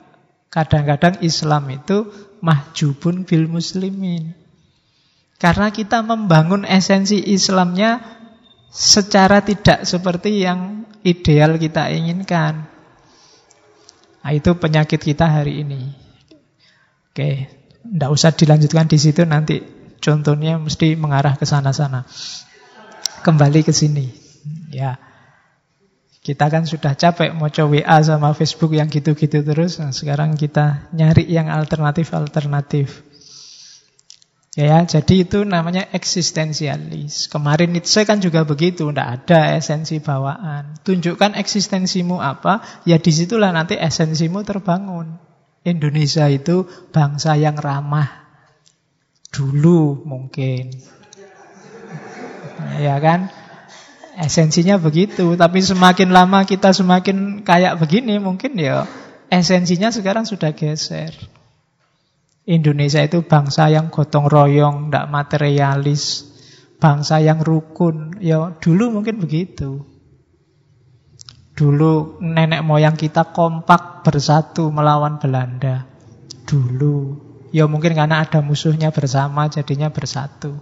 kadang-kadang 0.47 1.19
Islam 1.27 1.75
itu 1.75 2.07
mahjubun 2.39 3.27
bil 3.27 3.51
muslimin. 3.51 4.39
Karena 5.43 5.75
kita 5.75 6.07
membangun 6.07 6.63
esensi 6.69 7.19
Islamnya 7.19 8.20
secara 8.71 9.43
tidak 9.43 9.83
seperti 9.83 10.47
yang 10.47 10.87
ideal 11.03 11.59
kita 11.59 11.91
inginkan. 11.91 12.71
Nah, 14.21 14.33
itu 14.33 14.55
penyakit 14.55 15.03
kita 15.03 15.27
hari 15.27 15.67
ini. 15.67 15.91
Oke, 17.11 17.51
tidak 17.83 18.11
usah 18.15 18.31
dilanjutkan 18.31 18.87
di 18.87 18.99
situ 19.01 19.27
nanti 19.27 19.61
contohnya 19.99 20.57
mesti 20.57 20.95
mengarah 20.95 21.35
ke 21.35 21.45
sana-sana 21.45 22.07
kembali 23.27 23.67
ke 23.67 23.75
sini. 23.75 24.07
Ya. 24.71 24.97
Kita 26.21 26.53
kan 26.53 26.69
sudah 26.69 26.93
capek 27.01 27.33
mau 27.33 27.49
coba 27.49 27.81
WA 27.81 27.97
sama 28.05 28.37
Facebook 28.37 28.77
yang 28.77 28.93
gitu-gitu 28.93 29.41
terus. 29.41 29.81
Nah, 29.81 29.89
sekarang 29.89 30.37
kita 30.37 30.93
nyari 30.93 31.25
yang 31.27 31.49
alternatif-alternatif. 31.49 33.10
Ya, 34.59 34.83
jadi 34.83 35.23
itu 35.23 35.47
namanya 35.47 35.87
eksistensialis. 35.95 37.31
Kemarin 37.31 37.71
Nietzsche 37.71 38.03
kan 38.03 38.19
juga 38.19 38.43
begitu, 38.43 38.91
tidak 38.91 39.23
ada 39.23 39.55
esensi 39.55 40.03
bawaan. 40.03 40.75
Tunjukkan 40.83 41.39
eksistensimu 41.39 42.19
apa, 42.19 42.83
ya 42.83 42.99
di 42.99 43.15
situlah 43.15 43.55
nanti 43.55 43.79
esensimu 43.79 44.43
terbangun. 44.43 45.23
Indonesia 45.63 46.27
itu 46.27 46.67
bangsa 46.91 47.39
yang 47.39 47.55
ramah. 47.63 48.27
Dulu 49.31 50.03
mungkin 50.03 50.75
ya 52.87 52.99
kan? 52.99 53.31
Esensinya 54.19 54.83
begitu, 54.83 55.39
tapi 55.39 55.63
semakin 55.63 56.11
lama 56.11 56.43
kita 56.43 56.75
semakin 56.75 57.47
kayak 57.47 57.79
begini 57.79 58.19
mungkin 58.19 58.59
ya 58.59 58.83
esensinya 59.31 59.95
sekarang 59.95 60.27
sudah 60.27 60.51
geser. 60.59 61.15
Indonesia 62.51 62.99
itu 62.99 63.23
bangsa 63.23 63.71
yang 63.71 63.95
gotong 63.95 64.27
royong, 64.27 64.91
tidak 64.91 65.07
materialis, 65.07 66.27
bangsa 66.83 67.23
yang 67.23 67.39
rukun. 67.39 68.19
Ya 68.19 68.59
dulu 68.59 68.91
mungkin 68.91 69.23
begitu. 69.23 69.87
Dulu 71.55 72.19
nenek 72.19 72.67
moyang 72.67 72.99
kita 72.99 73.31
kompak 73.31 74.03
bersatu 74.03 74.75
melawan 74.75 75.23
Belanda. 75.23 75.87
Dulu. 76.43 77.29
Ya 77.55 77.71
mungkin 77.71 77.95
karena 77.95 78.27
ada 78.27 78.43
musuhnya 78.43 78.91
bersama 78.91 79.47
jadinya 79.47 79.95
bersatu. 79.95 80.59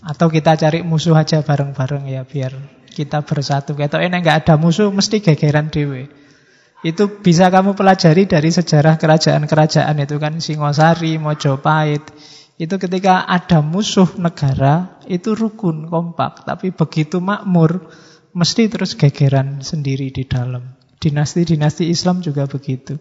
Atau 0.00 0.32
kita 0.32 0.56
cari 0.56 0.80
musuh 0.80 1.12
aja 1.12 1.44
bareng-bareng 1.44 2.08
ya 2.08 2.24
biar 2.24 2.56
kita 2.96 3.20
bersatu. 3.28 3.76
Kita 3.76 4.00
ini 4.00 4.24
nggak 4.24 4.48
ada 4.48 4.54
musuh 4.56 4.88
mesti 4.88 5.20
gegeran 5.20 5.68
dewe. 5.68 6.21
Itu 6.82 7.22
bisa 7.22 7.46
kamu 7.46 7.78
pelajari 7.78 8.26
dari 8.26 8.50
sejarah 8.50 8.98
kerajaan-kerajaan 8.98 10.02
itu 10.02 10.18
kan 10.18 10.42
Singosari, 10.42 11.14
Mojopahit. 11.16 12.02
Itu 12.58 12.78
ketika 12.78 13.22
ada 13.26 13.62
musuh 13.62 14.18
negara 14.18 14.98
itu 15.06 15.38
rukun, 15.38 15.86
kompak. 15.86 16.42
Tapi 16.42 16.74
begitu 16.74 17.22
makmur 17.22 17.86
mesti 18.34 18.66
terus 18.66 18.98
gegeran 18.98 19.62
sendiri 19.62 20.10
di 20.10 20.26
dalam. 20.26 20.74
Dinasti-dinasti 20.98 21.86
Islam 21.86 22.18
juga 22.18 22.50
begitu. 22.50 22.98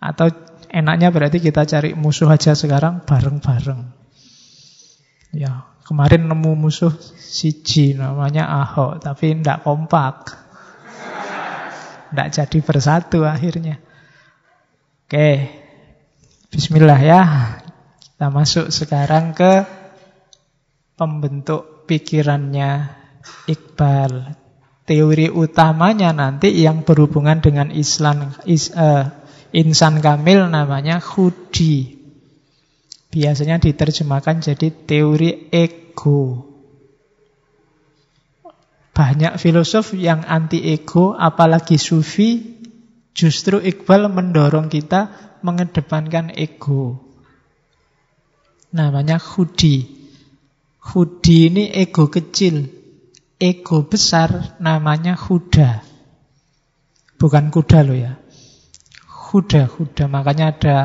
Atau 0.00 0.32
enaknya 0.72 1.12
berarti 1.12 1.40
kita 1.40 1.68
cari 1.68 1.92
musuh 1.92 2.28
aja 2.32 2.56
sekarang 2.56 3.04
bareng-bareng. 3.04 3.80
Ya, 5.36 5.74
Kemarin 5.84 6.32
nemu 6.32 6.56
musuh 6.56 6.96
siji 7.20 7.92
namanya 7.92 8.48
Ahok, 8.48 9.04
tapi 9.04 9.36
tidak 9.36 9.68
kompak. 9.68 10.43
Tidak 12.14 12.30
jadi 12.30 12.58
bersatu 12.62 13.26
akhirnya. 13.26 13.82
Oke, 15.10 15.50
Bismillah 16.54 17.02
ya. 17.02 17.22
Kita 17.98 18.30
masuk 18.30 18.70
sekarang 18.70 19.34
ke 19.34 19.66
pembentuk 20.94 21.90
pikirannya 21.90 22.94
Iqbal. 23.50 24.38
Teori 24.86 25.26
utamanya 25.26 26.14
nanti 26.14 26.54
yang 26.54 26.86
berhubungan 26.86 27.42
dengan 27.42 27.74
Islam, 27.74 28.38
is, 28.46 28.70
uh, 28.70 29.10
insan 29.50 29.98
kamil 29.98 30.46
namanya 30.46 31.02
Hudi. 31.02 31.98
Biasanya 33.10 33.58
diterjemahkan 33.58 34.38
jadi 34.38 34.70
teori 34.70 35.50
ego. 35.50 36.53
Banyak 38.94 39.42
filosof 39.42 39.98
yang 39.98 40.22
anti 40.22 40.62
ego, 40.70 41.18
apalagi 41.18 41.82
sufi, 41.82 42.38
justru 43.10 43.58
Iqbal 43.58 44.06
mendorong 44.06 44.70
kita 44.70 45.10
mengedepankan 45.42 46.30
ego. 46.38 47.02
Namanya 48.70 49.18
hudi. 49.18 49.86
Hudi 50.78 51.50
ini 51.50 51.74
ego 51.74 52.06
kecil. 52.06 52.70
Ego 53.38 53.82
besar 53.86 54.58
namanya 54.62 55.18
huda. 55.18 55.82
Bukan 57.18 57.50
kuda 57.50 57.78
loh 57.82 57.98
ya. 57.98 58.14
Huda, 59.10 59.66
huda. 59.66 60.06
Makanya 60.06 60.54
ada 60.54 60.78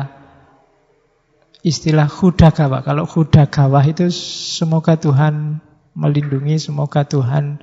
istilah 1.60 2.08
hudagawa. 2.08 2.80
Kalau 2.82 3.04
hudagawa 3.04 3.84
itu 3.84 4.08
semoga 4.56 4.96
Tuhan 4.96 5.60
melindungi, 5.92 6.56
semoga 6.56 7.04
Tuhan 7.04 7.60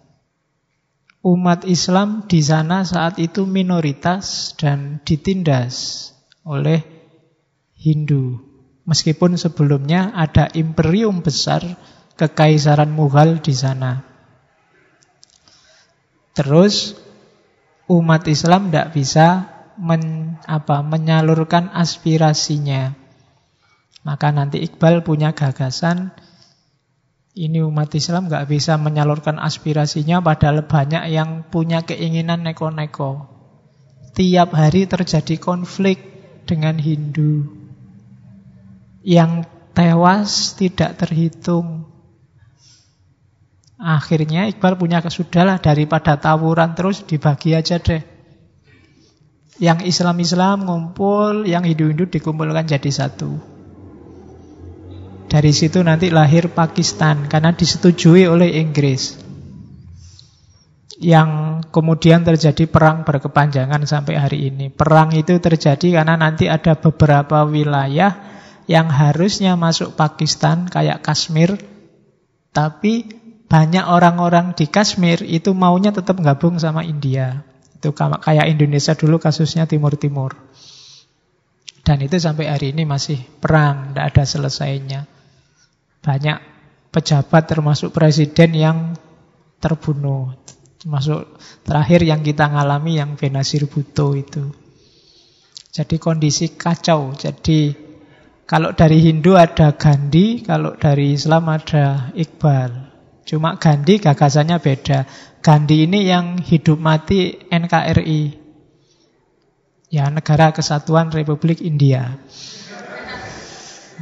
umat 1.21 1.69
Islam 1.69 2.25
di 2.25 2.41
sana 2.41 2.81
saat 2.81 3.21
itu 3.21 3.45
minoritas 3.45 4.57
dan 4.57 5.05
ditindas 5.05 6.09
oleh 6.49 6.81
Hindu. 7.77 8.50
Meskipun 8.91 9.39
sebelumnya 9.39 10.11
ada 10.11 10.51
imperium 10.51 11.23
besar 11.23 11.63
kekaisaran 12.19 12.91
Mughal 12.91 13.39
di 13.39 13.55
sana. 13.55 14.03
Terus 16.35 16.99
umat 17.87 18.27
Islam 18.27 18.67
tidak 18.67 18.91
bisa 18.99 19.47
men, 19.79 20.35
apa, 20.43 20.83
menyalurkan 20.83 21.71
aspirasinya. 21.71 22.99
Maka 24.03 24.35
nanti 24.35 24.59
Iqbal 24.59 25.07
punya 25.07 25.39
gagasan 25.39 26.11
ini 27.39 27.63
umat 27.63 27.95
Islam 27.95 28.27
nggak 28.27 28.51
bisa 28.51 28.75
menyalurkan 28.75 29.39
aspirasinya 29.39 30.19
padahal 30.19 30.67
banyak 30.67 31.15
yang 31.15 31.47
punya 31.47 31.87
keinginan 31.87 32.43
neko-neko. 32.43 33.31
Tiap 34.19 34.51
hari 34.51 34.91
terjadi 34.91 35.39
konflik 35.39 36.03
dengan 36.43 36.75
Hindu. 36.83 37.60
Yang 39.01 39.49
tewas 39.73 40.55
tidak 40.61 41.01
terhitung. 41.01 41.89
Akhirnya 43.81 44.45
Iqbal 44.45 44.77
punya 44.77 45.01
kesudahlah 45.01 45.57
daripada 45.57 46.21
tawuran 46.21 46.77
terus 46.77 47.01
dibagi 47.01 47.57
aja 47.57 47.81
deh. 47.81 48.05
Yang 49.57 49.89
Islam-Islam 49.89 50.69
ngumpul, 50.69 51.49
yang 51.49 51.65
Hindu-Hindu 51.65 52.13
dikumpulkan 52.13 52.69
jadi 52.69 52.91
satu. 52.93 53.41
Dari 55.31 55.53
situ 55.55 55.81
nanti 55.81 56.13
lahir 56.13 56.53
Pakistan 56.53 57.25
karena 57.25 57.57
disetujui 57.57 58.29
oleh 58.29 58.61
Inggris. 58.61 59.17
Yang 61.01 61.63
kemudian 61.73 62.21
terjadi 62.21 62.69
perang 62.69 63.09
berkepanjangan 63.09 63.81
sampai 63.89 64.21
hari 64.21 64.53
ini. 64.53 64.69
Perang 64.69 65.17
itu 65.17 65.41
terjadi 65.41 66.03
karena 66.03 66.21
nanti 66.21 66.53
ada 66.53 66.77
beberapa 66.77 67.49
wilayah 67.49 68.40
yang 68.71 68.87
harusnya 68.87 69.59
masuk 69.59 69.99
Pakistan 69.99 70.71
kayak 70.71 71.03
Kashmir, 71.03 71.59
tapi 72.55 73.03
banyak 73.51 73.83
orang-orang 73.83 74.55
di 74.55 74.71
Kashmir 74.71 75.27
itu 75.27 75.51
maunya 75.59 75.91
tetap 75.91 76.23
gabung 76.23 76.55
sama 76.63 76.87
India. 76.87 77.43
Itu 77.75 77.91
kayak 77.99 78.47
Indonesia 78.47 78.95
dulu 78.95 79.19
kasusnya 79.19 79.67
Timur-Timur. 79.67 80.39
Dan 81.83 81.99
itu 82.07 82.15
sampai 82.23 82.47
hari 82.47 82.71
ini 82.71 82.87
masih 82.87 83.19
perang, 83.43 83.91
tidak 83.91 84.15
ada 84.15 84.23
selesainya. 84.23 85.01
Banyak 85.99 86.39
pejabat 86.95 87.51
termasuk 87.51 87.91
presiden 87.91 88.55
yang 88.55 88.79
terbunuh. 89.59 90.31
Termasuk 90.79 91.27
terakhir 91.67 92.07
yang 92.07 92.23
kita 92.23 92.47
ngalami 92.47 93.03
yang 93.03 93.19
Benazir 93.19 93.67
Bhutto 93.67 94.15
itu. 94.15 94.55
Jadi 95.75 95.99
kondisi 95.99 96.55
kacau. 96.55 97.11
Jadi 97.19 97.80
kalau 98.51 98.75
dari 98.75 98.99
Hindu 98.99 99.39
ada 99.39 99.79
Gandhi, 99.79 100.43
kalau 100.43 100.75
dari 100.75 101.15
Islam 101.15 101.47
ada 101.55 102.11
Iqbal. 102.19 102.91
Cuma 103.23 103.55
Gandhi 103.55 104.03
gagasannya 104.03 104.59
beda. 104.59 105.07
Gandhi 105.39 105.87
ini 105.87 106.11
yang 106.11 106.43
hidup 106.43 106.75
mati 106.83 107.39
NKRI. 107.47 108.43
Ya, 109.95 110.11
Negara 110.11 110.51
Kesatuan 110.51 111.15
Republik 111.15 111.63
India. 111.63 112.19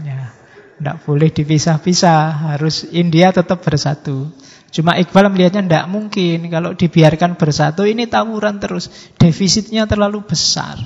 Ya, 0.01 0.33
tidak 0.81 0.97
boleh 1.05 1.29
dipisah-pisah, 1.29 2.49
harus 2.49 2.89
India 2.89 3.29
tetap 3.37 3.61
bersatu. 3.61 4.33
Cuma 4.73 4.97
Iqbal 4.97 5.29
melihatnya 5.29 5.61
tidak 5.61 5.87
mungkin 5.93 6.49
kalau 6.49 6.73
dibiarkan 6.73 7.37
bersatu 7.37 7.85
ini 7.85 8.09
tawuran 8.09 8.65
terus, 8.65 9.13
defisitnya 9.21 9.85
terlalu 9.85 10.25
besar. 10.25 10.81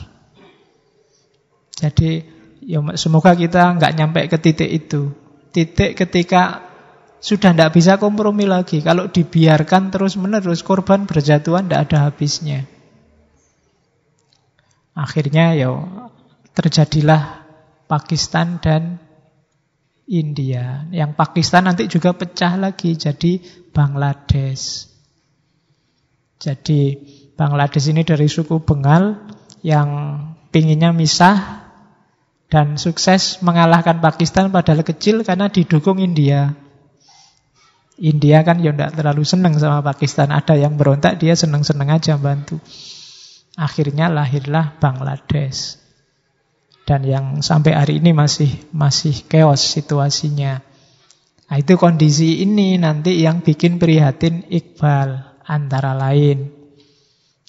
Jadi 1.78 2.41
ya 2.62 2.78
semoga 2.94 3.34
kita 3.34 3.76
nggak 3.78 3.92
nyampe 3.98 4.20
ke 4.30 4.38
titik 4.38 4.70
itu. 4.70 5.10
Titik 5.52 5.98
ketika 5.98 6.72
sudah 7.22 7.54
tidak 7.54 7.70
bisa 7.76 8.02
kompromi 8.02 8.50
lagi. 8.50 8.82
Kalau 8.82 9.06
dibiarkan 9.06 9.94
terus-menerus, 9.94 10.66
korban 10.66 11.06
berjatuhan 11.06 11.70
tidak 11.70 11.90
ada 11.90 12.10
habisnya. 12.10 12.66
Akhirnya 14.92 15.54
ya 15.54 15.70
terjadilah 16.52 17.46
Pakistan 17.86 18.58
dan 18.58 18.98
India. 20.10 20.84
Yang 20.90 21.14
Pakistan 21.14 21.70
nanti 21.70 21.86
juga 21.86 22.10
pecah 22.10 22.58
lagi 22.58 22.98
jadi 22.98 23.38
Bangladesh. 23.70 24.90
Jadi 26.42 26.98
Bangladesh 27.38 27.86
ini 27.86 28.02
dari 28.02 28.26
suku 28.26 28.58
Bengal 28.66 29.30
yang 29.62 29.88
pinginnya 30.50 30.90
misah 30.90 31.61
dan 32.52 32.76
sukses 32.76 33.40
mengalahkan 33.40 34.04
Pakistan 34.04 34.52
padahal 34.52 34.84
kecil 34.84 35.24
karena 35.24 35.48
didukung 35.48 35.96
India. 35.96 36.52
India 37.96 38.44
kan 38.44 38.60
ya 38.60 38.76
tidak 38.76 38.92
terlalu 38.92 39.24
senang 39.24 39.56
sama 39.56 39.80
Pakistan. 39.80 40.28
Ada 40.28 40.60
yang 40.60 40.76
berontak, 40.76 41.16
dia 41.16 41.32
senang-senang 41.32 41.88
aja 41.88 42.20
bantu. 42.20 42.60
Akhirnya 43.56 44.12
lahirlah 44.12 44.76
Bangladesh. 44.76 45.80
Dan 46.84 47.08
yang 47.08 47.40
sampai 47.40 47.72
hari 47.72 48.04
ini 48.04 48.12
masih 48.12 48.52
masih 48.68 49.24
chaos 49.32 49.64
situasinya. 49.64 50.60
Nah, 51.48 51.56
itu 51.56 51.80
kondisi 51.80 52.44
ini 52.44 52.76
nanti 52.76 53.16
yang 53.16 53.40
bikin 53.40 53.80
prihatin 53.80 54.44
Iqbal 54.52 55.40
antara 55.48 55.96
lain. 55.96 56.52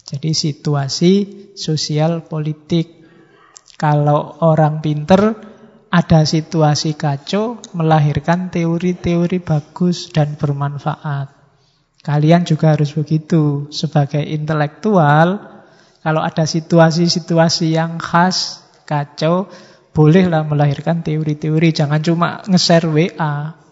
Jadi 0.07 0.31
situasi 0.31 1.11
sosial 1.59 2.23
politik. 2.23 3.02
Kalau 3.77 4.39
orang 4.45 4.79
pinter 4.79 5.33
ada 5.93 6.25
situasi 6.25 6.97
kacau 6.97 7.61
melahirkan 7.77 8.49
teori-teori 8.49 9.37
bagus 9.45 10.09
dan 10.09 10.33
bermanfaat. 10.33 11.29
Kalian 12.01 12.43
juga 12.43 12.73
harus 12.73 12.91
begitu 12.97 13.69
sebagai 13.69 14.19
intelektual. 14.19 15.39
Kalau 16.03 16.19
ada 16.19 16.43
situasi-situasi 16.43 17.77
yang 17.77 17.95
khas, 17.95 18.59
kacau, 18.83 19.47
bolehlah 19.95 20.43
melahirkan 20.43 20.99
teori-teori. 20.99 21.71
Jangan 21.71 22.01
cuma 22.03 22.43
nge-share 22.43 22.89
WA. 22.91 23.62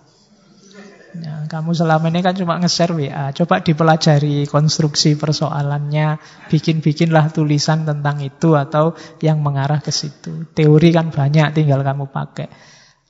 Ya, 1.11 1.43
kamu 1.43 1.75
selama 1.75 2.07
ini 2.07 2.23
kan 2.23 2.31
cuma 2.39 2.55
nge-share 2.55 2.95
WA. 2.95 3.35
Coba 3.35 3.59
dipelajari 3.59 4.47
konstruksi 4.47 5.19
persoalannya, 5.19 6.15
bikin-bikinlah 6.47 7.35
tulisan 7.35 7.83
tentang 7.83 8.23
itu 8.23 8.55
atau 8.55 8.95
yang 9.19 9.43
mengarah 9.43 9.83
ke 9.83 9.91
situ. 9.91 10.47
Teori 10.55 10.95
kan 10.95 11.11
banyak, 11.11 11.51
tinggal 11.51 11.83
kamu 11.83 12.07
pakai. 12.07 12.47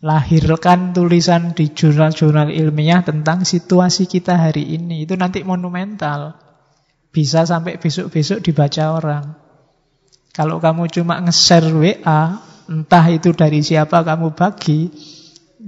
Lahirkan 0.01 0.97
tulisan 0.97 1.53
di 1.53 1.69
jurnal-jurnal 1.69 2.49
ilmiah 2.49 3.05
tentang 3.05 3.45
situasi 3.45 4.09
kita 4.09 4.33
hari 4.33 4.73
ini. 4.73 5.05
Itu 5.05 5.13
nanti 5.13 5.45
monumental. 5.45 6.41
Bisa 7.13 7.45
sampai 7.45 7.77
besok-besok 7.77 8.41
dibaca 8.41 8.97
orang. 8.97 9.25
Kalau 10.33 10.57
kamu 10.57 10.89
cuma 10.89 11.21
nge-share 11.21 11.69
WA, 11.69 12.21
entah 12.65 13.05
itu 13.13 13.29
dari 13.35 13.61
siapa 13.61 14.01
kamu 14.01 14.33
bagi, 14.33 14.89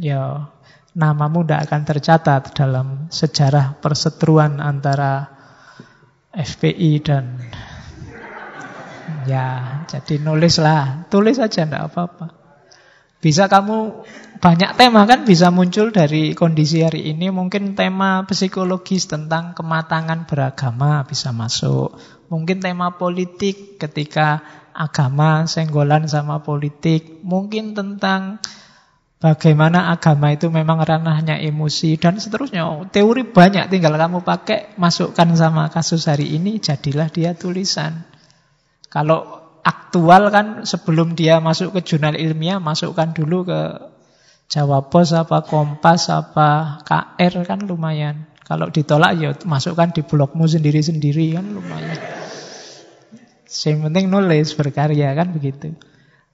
ya 0.01 0.52
namamu 0.93 1.41
tidak 1.43 1.69
akan 1.69 1.81
tercatat 1.85 2.41
dalam 2.53 2.87
sejarah 3.09 3.77
perseteruan 3.81 4.61
antara 4.61 5.29
FPI 6.33 6.91
dan 7.01 7.37
ya 9.29 9.81
jadi 9.85 10.21
nulislah 10.21 11.09
tulis 11.09 11.37
aja 11.37 11.65
tidak 11.65 11.93
apa-apa. 11.93 12.43
Bisa 13.23 13.47
kamu 13.47 14.03
banyak 14.43 14.75
tema 14.75 15.07
kan 15.07 15.23
bisa 15.23 15.47
muncul 15.47 15.95
dari 15.95 16.35
kondisi 16.35 16.83
hari 16.83 17.07
ini. 17.07 17.31
Mungkin 17.31 17.71
tema 17.71 18.27
psikologis 18.27 19.07
tentang 19.07 19.55
kematangan 19.55 20.27
beragama 20.27 21.07
bisa 21.07 21.31
masuk. 21.31 21.95
Mungkin 22.27 22.59
tema 22.59 22.99
politik 22.99 23.79
ketika 23.79 24.43
agama 24.75 25.47
senggolan 25.47 26.11
sama 26.11 26.43
politik. 26.43 27.23
Mungkin 27.23 27.71
tentang 27.71 28.43
Bagaimana 29.23 29.87
agama 29.87 30.35
itu 30.35 30.51
memang 30.51 30.83
ranahnya 30.83 31.39
emosi 31.39 31.95
dan 31.95 32.19
seterusnya. 32.19 32.67
Oh, 32.67 32.83
teori 32.83 33.23
banyak 33.23 33.71
tinggal 33.71 33.95
kamu 33.95 34.19
pakai, 34.19 34.75
masukkan 34.75 35.31
sama 35.39 35.71
kasus 35.71 36.11
hari 36.11 36.35
ini, 36.35 36.59
jadilah 36.59 37.07
dia 37.07 37.31
tulisan. 37.31 38.03
Kalau 38.91 39.23
aktual 39.63 40.27
kan 40.27 40.67
sebelum 40.67 41.15
dia 41.15 41.39
masuk 41.39 41.71
ke 41.71 41.95
jurnal 41.95 42.19
ilmiah, 42.19 42.59
masukkan 42.59 43.15
dulu 43.15 43.47
ke 43.47 43.61
Jawa 44.51 44.91
Pos 44.91 45.15
apa 45.15 45.39
Kompas 45.47 46.11
apa 46.11 46.83
KR 46.83 47.47
kan 47.47 47.63
lumayan. 47.63 48.27
Kalau 48.43 48.67
ditolak 48.67 49.11
ya 49.23 49.31
masukkan 49.47 49.95
di 49.95 50.03
blogmu 50.03 50.51
sendiri-sendiri 50.51 51.39
kan 51.39 51.47
lumayan. 51.47 51.95
Yang 53.47 53.79
penting 53.87 54.05
nulis 54.11 54.51
berkarya 54.51 55.15
kan 55.15 55.31
begitu. 55.31 55.79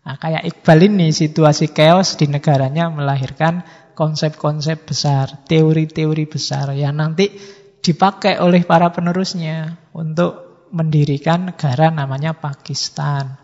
Nah, 0.10 0.17
kayak 0.17 0.41
Iqbal 0.41 0.89
ini 0.89 1.13
situasi 1.13 1.69
chaos 1.69 2.17
di 2.17 2.26
negaranya 2.26 2.89
melahirkan 2.89 3.62
konsep-konsep 3.93 4.89
besar, 4.89 5.45
teori-teori 5.45 6.26
besar 6.26 6.74
yang 6.74 6.98
nanti 6.98 7.30
dipakai 7.78 8.41
oleh 8.41 8.65
para 8.65 8.89
penerusnya 8.89 9.78
untuk 9.93 10.65
mendirikan 10.74 11.54
negara 11.54 11.93
namanya 11.93 12.34
Pakistan. 12.34 13.38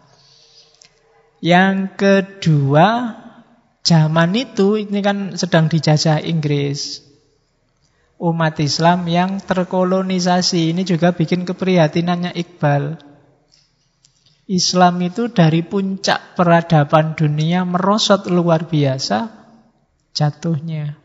Yang 1.37 2.01
kedua, 2.01 3.13
zaman 3.85 4.33
itu 4.33 4.81
ini 4.81 5.05
kan 5.05 5.37
sedang 5.37 5.69
dijajah 5.69 6.17
Inggris. 6.25 7.05
Umat 8.17 8.57
Islam 8.57 9.05
yang 9.05 9.37
terkolonisasi 9.37 10.73
ini 10.73 10.81
juga 10.81 11.13
bikin 11.13 11.45
keprihatinannya 11.45 12.33
Iqbal. 12.33 13.04
Islam 14.45 15.01
itu 15.01 15.33
dari 15.33 15.65
puncak 15.65 16.37
peradaban 16.37 17.17
dunia 17.17 17.65
merosot 17.65 18.29
luar 18.29 18.69
biasa 18.69 19.33
jatuhnya. 20.13 21.01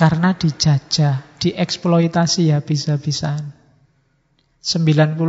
Karena 0.00 0.32
dijajah, 0.32 1.36
dieksploitasi 1.36 2.56
habis-habisan. 2.56 3.52
90% 4.64 5.20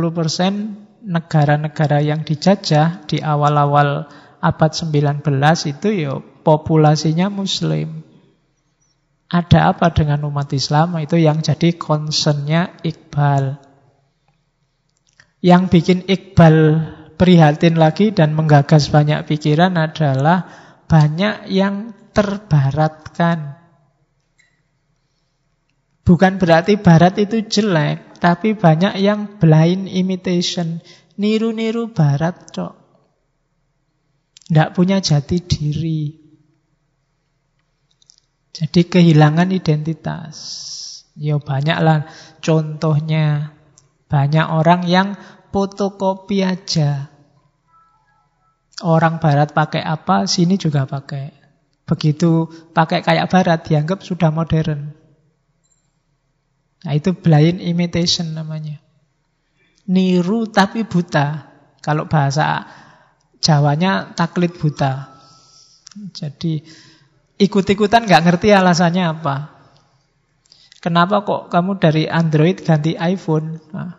negara-negara 1.04 2.00
yang 2.00 2.24
dijajah 2.24 3.04
di 3.04 3.20
awal-awal 3.20 4.08
abad 4.40 4.72
19 4.72 5.20
itu 5.68 5.88
ya 5.92 6.16
populasinya 6.20 7.28
muslim. 7.28 8.00
Ada 9.28 9.72
apa 9.72 9.92
dengan 9.92 10.24
umat 10.28 10.52
Islam? 10.52 10.96
Itu 11.00 11.16
yang 11.16 11.40
jadi 11.44 11.76
concernnya 11.76 12.76
Iqbal. 12.84 13.71
Yang 15.42 15.62
bikin 15.74 15.98
Iqbal 16.06 16.56
prihatin 17.18 17.74
lagi 17.74 18.14
dan 18.14 18.30
menggagas 18.38 18.94
banyak 18.94 19.26
pikiran 19.26 19.74
adalah 19.74 20.46
banyak 20.86 21.50
yang 21.50 21.90
terbaratkan. 22.14 23.58
Bukan 26.02 26.38
berarti 26.38 26.78
barat 26.78 27.18
itu 27.18 27.46
jelek, 27.46 28.18
tapi 28.18 28.54
banyak 28.54 28.98
yang 29.02 29.38
blind 29.38 29.86
imitation. 29.90 30.82
Niru-niru 31.18 31.90
barat, 31.90 32.50
cok. 32.54 32.74
Tidak 34.46 34.68
punya 34.74 34.98
jati 34.98 35.38
diri. 35.42 36.02
Jadi 38.52 38.80
kehilangan 38.84 39.48
identitas. 39.54 40.36
Ya 41.16 41.38
banyaklah 41.38 42.10
contohnya. 42.44 43.56
Banyak 44.12 44.46
orang 44.52 44.84
yang 44.84 45.16
fotokopi 45.56 46.44
aja. 46.44 47.08
Orang 48.84 49.24
barat 49.24 49.56
pakai 49.56 49.80
apa, 49.80 50.28
sini 50.28 50.60
juga 50.60 50.84
pakai. 50.84 51.32
Begitu 51.88 52.44
pakai 52.76 53.00
kayak 53.00 53.32
barat 53.32 53.64
dianggap 53.64 54.04
sudah 54.04 54.28
modern. 54.28 54.92
Nah 56.84 56.92
itu 56.92 57.16
blind 57.16 57.64
imitation 57.64 58.36
namanya. 58.36 58.76
Niru 59.88 60.44
tapi 60.52 60.84
buta. 60.84 61.48
Kalau 61.80 62.06
bahasa 62.06 62.68
Jawanya 63.42 64.14
taklid 64.14 64.54
buta. 64.54 65.18
Jadi 66.14 66.62
ikut-ikutan 67.42 68.06
nggak 68.06 68.22
ngerti 68.22 68.54
alasannya 68.54 69.02
apa. 69.18 69.50
Kenapa 70.78 71.26
kok 71.26 71.50
kamu 71.50 71.82
dari 71.82 72.06
Android 72.06 72.62
ganti 72.62 72.94
iPhone? 72.94 73.58
Nah, 73.74 73.98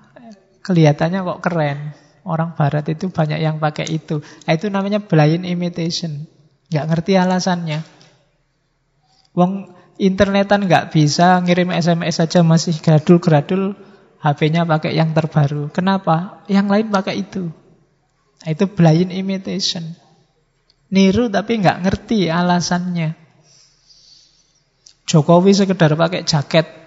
kelihatannya 0.64 1.20
kok 1.22 1.42
keren. 1.44 1.80
Orang 2.24 2.56
Barat 2.56 2.88
itu 2.88 3.12
banyak 3.12 3.44
yang 3.44 3.60
pakai 3.60 3.84
itu. 3.92 4.24
Nah, 4.48 4.52
itu 4.56 4.72
namanya 4.72 5.04
blind 5.04 5.44
imitation. 5.44 6.24
Nggak 6.72 6.86
ngerti 6.88 7.20
alasannya. 7.20 7.84
Wong 9.36 9.76
internetan 10.00 10.64
nggak 10.64 10.96
bisa 10.96 11.44
ngirim 11.44 11.68
SMS 11.76 12.24
saja 12.24 12.40
masih 12.42 12.80
gradul-gradul. 12.80 13.76
HP-nya 14.24 14.64
pakai 14.64 14.96
yang 14.96 15.12
terbaru. 15.12 15.68
Kenapa? 15.76 16.48
Yang 16.48 16.68
lain 16.72 16.88
pakai 16.96 17.16
itu. 17.28 17.52
Nah, 18.40 18.50
itu 18.56 18.72
blind 18.72 19.12
imitation. 19.12 19.84
Niru 20.96 21.28
tapi 21.28 21.60
nggak 21.60 21.84
ngerti 21.84 22.32
alasannya. 22.32 23.20
Jokowi 25.04 25.52
sekedar 25.52 26.00
pakai 26.00 26.24
jaket 26.24 26.83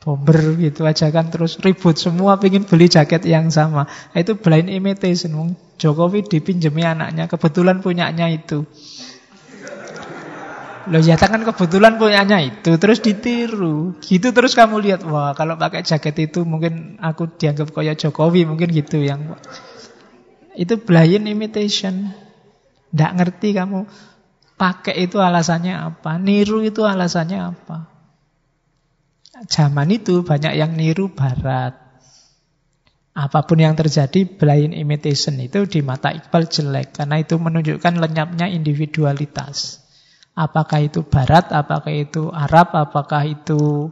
bomber 0.00 0.56
gitu 0.56 0.88
aja 0.88 1.12
kan 1.12 1.28
terus 1.28 1.60
ribut 1.60 2.00
semua 2.00 2.40
pengen 2.40 2.64
beli 2.64 2.88
jaket 2.88 3.20
yang 3.28 3.52
sama. 3.52 3.84
Nah, 3.84 4.18
itu 4.18 4.32
blind 4.36 4.72
imitation. 4.72 5.52
Jokowi 5.80 6.24
dipinjemi 6.24 6.84
anaknya, 6.84 7.28
kebetulan 7.28 7.80
punyanya 7.80 8.28
itu. 8.28 8.68
Loh 10.88 11.04
ya 11.04 11.20
kan 11.20 11.44
kebetulan 11.44 12.00
punyanya 12.00 12.40
itu 12.40 12.80
terus 12.80 13.04
ditiru. 13.04 13.96
Gitu 14.00 14.32
terus 14.32 14.56
kamu 14.56 14.80
lihat, 14.80 15.00
wah 15.04 15.36
kalau 15.36 15.60
pakai 15.60 15.84
jaket 15.84 16.32
itu 16.32 16.48
mungkin 16.48 16.96
aku 17.00 17.28
dianggap 17.36 17.72
kayak 17.72 18.00
Jokowi 18.00 18.48
mungkin 18.48 18.72
gitu 18.72 19.00
yang 19.04 19.36
itu 20.56 20.80
blind 20.80 21.28
imitation. 21.28 22.12
Tidak 22.90 23.12
ngerti 23.14 23.54
kamu 23.54 23.86
Pakai 24.60 25.08
itu 25.08 25.16
alasannya 25.16 25.72
apa? 25.72 26.20
Niru 26.20 26.60
itu 26.60 26.84
alasannya 26.84 27.40
apa? 27.40 27.99
Zaman 29.48 29.88
itu 29.88 30.20
banyak 30.20 30.52
yang 30.52 30.76
niru 30.76 31.16
barat. 31.16 31.72
Apa 33.16 33.42
pun 33.48 33.56
yang 33.56 33.72
terjadi, 33.72 34.28
blind 34.28 34.76
imitation 34.76 35.40
itu 35.40 35.64
di 35.64 35.80
mata 35.80 36.12
Iqbal 36.12 36.44
jelek. 36.46 37.00
Karena 37.00 37.16
itu 37.16 37.40
menunjukkan 37.40 37.96
lenyapnya 37.96 38.52
individualitas. 38.52 39.80
Apakah 40.36 40.84
itu 40.84 41.04
barat, 41.08 41.52
apakah 41.52 41.92
itu 41.92 42.28
Arab, 42.30 42.76
apakah 42.76 43.24
itu 43.26 43.90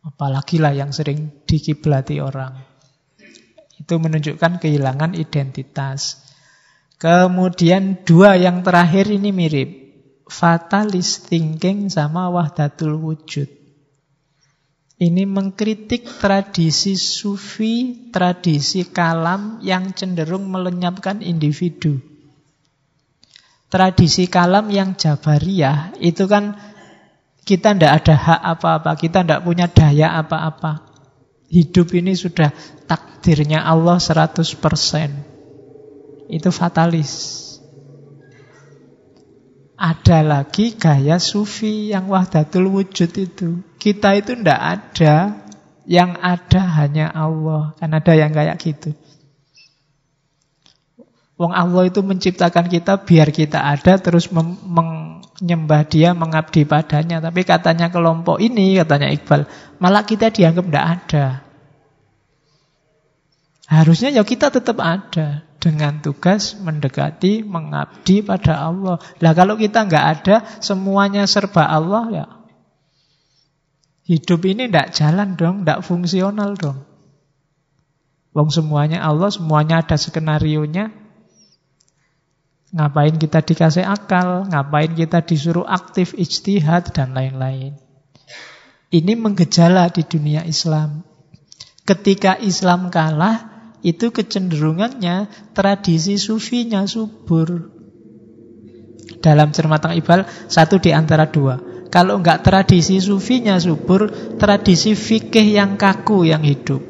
apalagi 0.00 0.56
lah 0.56 0.72
yang 0.72 0.90
sering 0.90 1.44
dikiblati 1.44 2.18
orang. 2.18 2.56
Itu 3.76 4.00
menunjukkan 4.00 4.60
kehilangan 4.60 5.16
identitas. 5.16 6.20
Kemudian 7.00 8.04
dua 8.04 8.36
yang 8.36 8.60
terakhir 8.60 9.08
ini 9.08 9.32
mirip. 9.32 9.70
Fatalis 10.28 11.24
thinking 11.24 11.88
sama 11.88 12.28
wahdatul 12.28 13.00
wujud. 13.00 13.59
Ini 15.00 15.24
mengkritik 15.24 16.20
tradisi 16.20 16.92
sufi, 16.92 18.12
tradisi 18.12 18.84
kalam 18.84 19.64
yang 19.64 19.96
cenderung 19.96 20.52
melenyapkan 20.52 21.24
individu. 21.24 21.96
Tradisi 23.72 24.28
kalam 24.28 24.68
yang 24.68 25.00
jabariyah 25.00 25.96
itu 26.04 26.28
kan 26.28 26.52
kita 27.48 27.72
tidak 27.72 28.04
ada 28.04 28.12
hak 28.12 28.40
apa-apa, 28.60 28.92
kita 29.00 29.24
tidak 29.24 29.40
punya 29.40 29.72
daya 29.72 30.20
apa-apa. 30.20 30.84
Hidup 31.48 31.96
ini 31.96 32.12
sudah 32.12 32.52
takdirnya 32.84 33.64
Allah 33.64 33.96
100% 33.96 35.30
itu 36.30 36.48
fatalis. 36.54 37.10
Ada 39.80 40.20
lagi 40.20 40.76
gaya 40.76 41.16
sufi 41.16 41.88
yang 41.88 42.12
wahdatul 42.12 42.68
wujud 42.68 43.16
itu. 43.16 43.64
Kita 43.80 44.12
itu 44.12 44.36
ndak 44.36 44.60
ada, 44.60 45.40
yang 45.88 46.20
ada 46.20 46.60
hanya 46.84 47.08
Allah. 47.08 47.72
Kan 47.80 47.96
ada 47.96 48.12
yang 48.12 48.28
kayak 48.36 48.60
gitu. 48.60 48.92
Wong 51.40 51.56
Allah 51.56 51.88
itu 51.88 52.04
menciptakan 52.04 52.68
kita 52.68 53.00
biar 53.08 53.32
kita 53.32 53.64
ada 53.64 53.96
terus 53.96 54.28
menyembah 54.28 55.88
dia, 55.88 56.12
mengabdi 56.12 56.68
padanya. 56.68 57.24
Tapi 57.24 57.40
katanya 57.48 57.88
kelompok 57.88 58.36
ini, 58.36 58.76
katanya 58.76 59.08
Iqbal, 59.08 59.48
malah 59.80 60.04
kita 60.04 60.28
dianggap 60.28 60.68
tidak 60.68 60.86
ada. 60.92 61.26
Harusnya 63.64 64.12
ya 64.12 64.20
kita 64.28 64.52
tetap 64.52 64.76
ada 64.84 65.48
dengan 65.60 66.00
tugas 66.00 66.56
mendekati, 66.56 67.44
mengabdi 67.44 68.24
pada 68.24 68.64
Allah. 68.64 68.96
Lah 69.20 69.32
kalau 69.36 69.60
kita 69.60 69.84
nggak 69.84 70.06
ada, 70.18 70.36
semuanya 70.64 71.28
serba 71.28 71.68
Allah 71.68 72.04
ya. 72.08 72.26
Hidup 74.08 74.42
ini 74.48 74.66
tidak 74.66 74.96
jalan 74.96 75.38
dong, 75.38 75.62
tidak 75.62 75.86
fungsional 75.86 76.56
dong. 76.58 76.82
Wong 78.32 78.48
semuanya 78.48 79.04
Allah, 79.04 79.28
semuanya 79.30 79.84
ada 79.84 80.00
skenario-nya. 80.00 80.90
Ngapain 82.70 83.18
kita 83.18 83.42
dikasih 83.42 83.82
akal, 83.82 84.46
ngapain 84.46 84.94
kita 84.94 85.22
disuruh 85.26 85.66
aktif 85.66 86.14
ijtihad 86.14 86.94
dan 86.94 87.12
lain-lain. 87.12 87.74
Ini 88.90 89.12
menggejala 89.18 89.90
di 89.90 90.02
dunia 90.06 90.46
Islam. 90.46 91.02
Ketika 91.82 92.38
Islam 92.38 92.90
kalah, 92.94 93.49
itu 93.80 94.12
kecenderungannya 94.12 95.30
tradisi 95.56 96.20
sufinya 96.20 96.84
subur. 96.84 97.72
Dalam 99.20 99.52
cermatang 99.52 99.96
ibal, 99.96 100.24
satu 100.48 100.80
di 100.80 100.96
antara 100.96 101.28
dua. 101.28 101.60
Kalau 101.90 102.22
enggak 102.22 102.46
tradisi 102.46 103.02
sufinya 103.02 103.58
subur, 103.58 104.08
tradisi 104.38 104.94
fikih 104.94 105.58
yang 105.58 105.74
kaku 105.74 106.28
yang 106.28 106.40
hidup. 106.46 106.80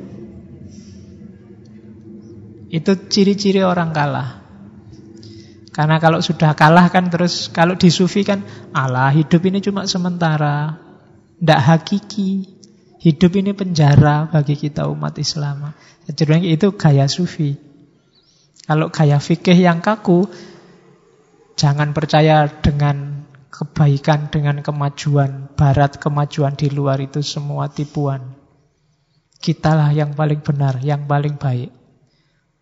Itu 2.70 2.92
ciri-ciri 3.10 3.66
orang 3.66 3.90
kalah. 3.90 4.40
Karena 5.74 5.96
kalau 6.02 6.20
sudah 6.20 6.54
kalah 6.54 6.92
kan 6.92 7.08
terus, 7.08 7.48
kalau 7.50 7.74
di 7.74 7.88
sufi 7.88 8.22
kan, 8.26 8.42
Allah 8.74 9.10
hidup 9.10 9.42
ini 9.46 9.58
cuma 9.62 9.88
sementara. 9.88 10.78
Tidak 11.40 11.60
hakiki. 11.66 12.59
Hidup 13.00 13.32
ini 13.40 13.56
penjara 13.56 14.28
bagi 14.28 14.60
kita 14.60 14.84
umat 14.92 15.16
Islam. 15.16 15.72
Cenderung 16.04 16.44
itu 16.44 16.76
gaya 16.76 17.08
sufi. 17.08 17.56
Kalau 18.68 18.92
gaya 18.92 19.16
fikih 19.16 19.56
yang 19.56 19.80
kaku, 19.80 20.28
jangan 21.56 21.96
percaya 21.96 22.44
dengan 22.60 23.24
kebaikan, 23.48 24.28
dengan 24.28 24.60
kemajuan 24.60 25.48
barat, 25.56 25.96
kemajuan 25.96 26.60
di 26.60 26.68
luar 26.68 27.00
itu 27.00 27.24
semua 27.24 27.72
tipuan. 27.72 28.36
Kitalah 29.40 29.96
yang 29.96 30.12
paling 30.12 30.44
benar, 30.44 30.84
yang 30.84 31.08
paling 31.08 31.40
baik. 31.40 31.72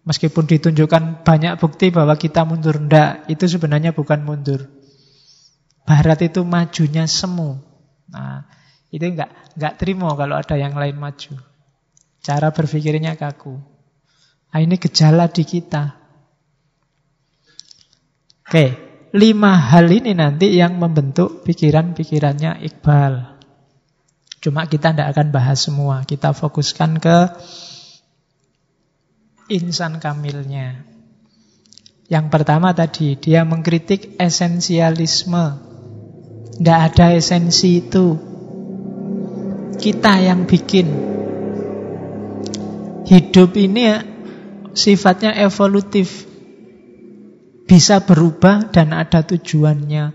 Meskipun 0.07 0.47
ditunjukkan 0.47 1.27
banyak 1.27 1.59
bukti 1.59 1.91
bahwa 1.91 2.15
kita 2.15 2.47
mundur, 2.47 2.79
ndak, 2.79 3.27
itu 3.27 3.45
sebenarnya 3.45 3.91
bukan 3.91 4.23
mundur. 4.23 4.71
Barat 5.83 6.23
itu 6.23 6.47
majunya 6.47 7.11
semu. 7.11 7.59
Nah, 8.09 8.47
itu 8.89 9.05
enggak 9.05 9.31
enggak 9.57 9.75
terima 9.77 10.09
kalau 10.17 10.41
ada 10.41 10.57
yang 10.57 10.73
lain 10.73 10.97
maju. 10.97 11.37
Cara 12.25 12.49
berpikirnya 12.53 13.15
kaku. 13.17 13.57
Nah, 14.49 14.61
ini 14.65 14.81
gejala 14.81 15.29
di 15.29 15.45
kita. 15.45 15.97
Oke, 18.49 18.67
lima 19.13 19.53
hal 19.61 19.93
ini 19.93 20.17
nanti 20.17 20.57
yang 20.57 20.81
membentuk 20.81 21.45
pikiran-pikirannya 21.45 22.65
Iqbal. 22.65 23.39
Cuma 24.41 24.65
kita 24.65 24.97
tidak 24.97 25.13
akan 25.13 25.29
bahas 25.29 25.59
semua. 25.61 26.07
Kita 26.09 26.33
fokuskan 26.33 26.97
ke 26.97 27.19
insan 29.53 30.01
kamilnya. 30.01 30.85
Yang 32.09 32.27
pertama 32.33 32.73
tadi, 32.73 33.21
dia 33.21 33.45
mengkritik 33.45 34.17
esensialisme. 34.17 35.61
Tidak 36.57 36.79
ada 36.89 37.13
esensi 37.13 37.85
itu. 37.85 38.28
Kita 39.79 40.19
yang 40.19 40.45
bikin. 40.45 40.91
Hidup 43.09 43.57
ini 43.57 43.81
ya, 43.89 44.05
sifatnya 44.75 45.33
evolutif 45.39 46.29
bisa 47.65 48.03
berubah 48.03 48.69
dan 48.69 48.93
ada 48.93 49.23
tujuannya. 49.25 50.13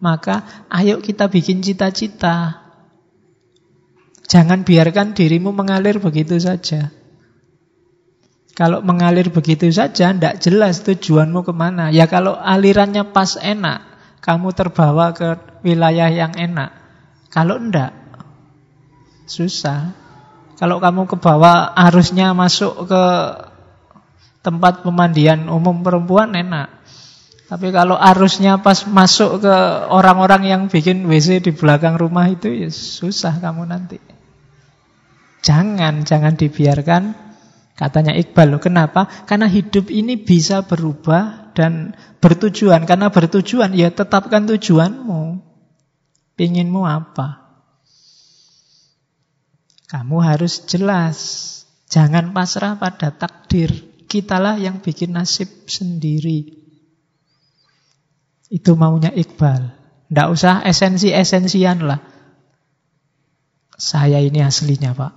Maka 0.00 0.66
ayo 0.72 1.02
kita 1.04 1.28
bikin 1.28 1.60
cita-cita. 1.60 2.64
Jangan 4.30 4.62
biarkan 4.62 5.12
dirimu 5.12 5.50
mengalir 5.50 5.98
begitu 5.98 6.38
saja. 6.38 6.94
Kalau 8.54 8.84
mengalir 8.84 9.32
begitu 9.32 9.66
saja, 9.72 10.12
tidak 10.12 10.38
jelas 10.38 10.84
tujuanmu 10.84 11.44
ke 11.44 11.52
mana. 11.56 11.88
Ya 11.88 12.04
kalau 12.06 12.36
alirannya 12.36 13.08
pas 13.10 13.40
enak, 13.40 13.80
kamu 14.20 14.52
terbawa 14.52 15.16
ke 15.16 15.34
wilayah 15.64 16.12
yang 16.12 16.36
enak. 16.36 16.68
Kalau 17.32 17.56
enggak, 17.56 17.96
susah. 19.30 19.94
Kalau 20.58 20.82
kamu 20.82 21.06
ke 21.06 21.16
bawah 21.16 21.72
arusnya 21.72 22.34
masuk 22.34 22.90
ke 22.90 23.04
tempat 24.42 24.82
pemandian 24.82 25.46
umum 25.46 25.80
perempuan 25.80 26.34
enak. 26.34 26.82
Tapi 27.46 27.74
kalau 27.74 27.98
arusnya 27.98 28.62
pas 28.62 28.86
masuk 28.86 29.42
ke 29.42 29.56
orang-orang 29.90 30.46
yang 30.46 30.62
bikin 30.66 31.06
WC 31.06 31.42
di 31.42 31.50
belakang 31.54 31.98
rumah 31.98 32.30
itu 32.30 32.50
ya 32.50 32.70
susah 32.70 33.40
kamu 33.42 33.66
nanti. 33.66 33.98
Jangan, 35.40 36.04
jangan 36.04 36.36
dibiarkan 36.36 37.02
katanya 37.74 38.12
Iqbal. 38.12 38.60
Kenapa? 38.60 39.08
Karena 39.24 39.48
hidup 39.48 39.88
ini 39.88 40.20
bisa 40.20 40.62
berubah 40.62 41.50
dan 41.56 41.96
bertujuan. 42.20 42.84
Karena 42.84 43.08
bertujuan 43.08 43.72
ya 43.72 43.88
tetapkan 43.88 44.44
tujuanmu. 44.44 45.40
Pinginmu 46.36 46.84
apa? 46.84 47.39
Kamu 49.90 50.22
harus 50.22 50.62
jelas. 50.70 51.18
Jangan 51.90 52.30
pasrah 52.30 52.78
pada 52.78 53.10
takdir. 53.10 53.74
Kitalah 54.06 54.54
yang 54.54 54.78
bikin 54.78 55.18
nasib 55.18 55.50
sendiri. 55.66 56.54
Itu 58.46 58.78
maunya 58.78 59.10
Iqbal. 59.10 59.74
Tidak 60.06 60.28
usah 60.30 60.62
esensi-esensian 60.62 61.82
lah. 61.82 61.98
Saya 63.74 64.22
ini 64.22 64.38
aslinya 64.46 64.94
Pak. 64.94 65.12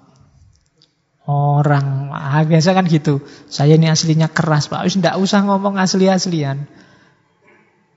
Orang 1.29 2.09
ah, 2.09 2.41
biasa 2.41 2.73
kan 2.73 2.89
gitu. 2.89 3.21
Saya 3.45 3.77
ini 3.77 3.93
aslinya 3.93 4.25
keras 4.25 4.73
Pak. 4.73 4.89
Tidak 4.89 5.21
usah 5.21 5.45
ngomong 5.45 5.77
asli-aslian. 5.77 6.65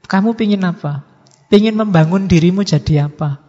Kamu 0.04 0.36
pingin 0.36 0.60
apa? 0.60 1.08
Pingin 1.48 1.72
membangun 1.72 2.28
dirimu 2.28 2.68
jadi 2.68 3.08
apa? 3.08 3.45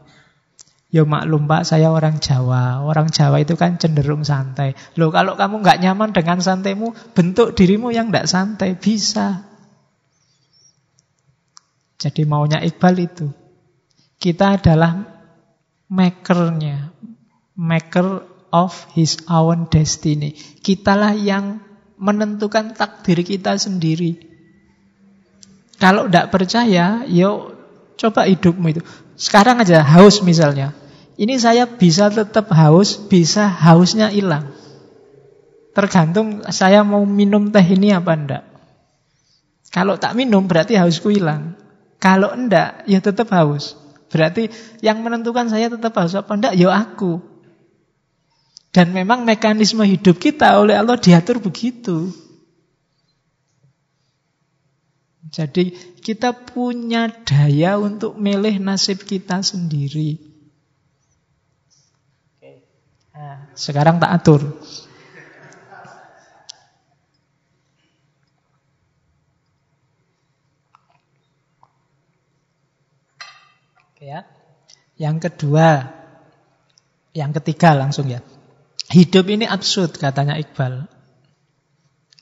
Ya 0.88 1.04
maklum 1.04 1.52
Pak, 1.52 1.68
saya 1.68 1.92
orang 1.92 2.24
Jawa. 2.24 2.80
Orang 2.88 3.12
Jawa 3.12 3.44
itu 3.44 3.60
kan 3.60 3.76
cenderung 3.76 4.24
santai. 4.24 4.72
Loh 4.96 5.12
kalau 5.12 5.36
kamu 5.36 5.60
nggak 5.60 5.84
nyaman 5.84 6.16
dengan 6.16 6.40
santaimu, 6.40 6.96
bentuk 7.12 7.52
dirimu 7.60 7.92
yang 7.92 8.08
nggak 8.08 8.28
santai. 8.28 8.80
Bisa. 8.80 9.44
Jadi 12.00 12.24
maunya 12.24 12.64
Iqbal 12.64 12.96
itu. 13.04 13.28
Kita 14.16 14.56
adalah 14.56 14.96
makernya. 15.92 16.96
Maker 17.58 18.24
of 18.56 18.88
his 18.96 19.20
own 19.28 19.68
destiny. 19.68 20.40
Kitalah 20.64 21.12
yang 21.18 21.60
menentukan 22.00 22.78
takdir 22.78 23.26
kita 23.28 23.60
sendiri. 23.60 24.24
Kalau 25.78 26.08
tidak 26.08 26.32
percaya, 26.32 27.04
yuk 27.10 27.54
coba 27.98 28.30
hidupmu 28.30 28.68
itu. 28.72 28.82
Sekarang 29.18 29.58
aja 29.66 29.82
haus 29.82 30.22
misalnya. 30.22 30.78
Ini 31.18 31.42
saya 31.42 31.66
bisa 31.66 32.14
tetap 32.14 32.54
haus, 32.54 33.02
bisa 33.10 33.50
hausnya 33.50 34.14
hilang. 34.14 34.54
Tergantung 35.74 36.46
saya 36.54 36.86
mau 36.86 37.02
minum 37.10 37.50
teh 37.50 37.66
ini 37.66 37.90
apa 37.90 38.14
enggak. 38.14 38.44
Kalau 39.74 39.98
tak 39.98 40.14
minum 40.14 40.46
berarti 40.46 40.78
hausku 40.78 41.10
hilang. 41.10 41.58
Kalau 41.98 42.30
enggak, 42.30 42.86
ya 42.86 43.02
tetap 43.02 43.34
haus. 43.34 43.74
Berarti 44.14 44.54
yang 44.86 45.02
menentukan 45.02 45.50
saya 45.50 45.74
tetap 45.74 45.98
haus 45.98 46.14
apa 46.14 46.38
enggak, 46.38 46.54
ya 46.54 46.70
aku. 46.70 47.18
Dan 48.70 48.94
memang 48.94 49.26
mekanisme 49.26 49.82
hidup 49.82 50.22
kita 50.22 50.62
oleh 50.62 50.78
Allah 50.78 51.02
diatur 51.02 51.42
begitu. 51.42 52.14
Jadi 55.28 55.74
kita 56.00 56.32
punya 56.32 57.10
daya 57.26 57.82
untuk 57.82 58.16
milih 58.16 58.62
nasib 58.64 59.04
kita 59.04 59.42
sendiri. 59.44 60.22
Nah, 63.18 63.50
sekarang 63.58 63.98
tak 63.98 64.14
atur. 64.14 64.42
Ya. 73.98 74.24
Yang 74.96 75.28
kedua, 75.28 75.92
yang 77.12 77.36
ketiga 77.36 77.76
langsung 77.76 78.08
ya. 78.08 78.24
Hidup 78.88 79.28
ini 79.28 79.44
absurd 79.44 80.00
katanya 80.00 80.40
Iqbal. 80.40 80.88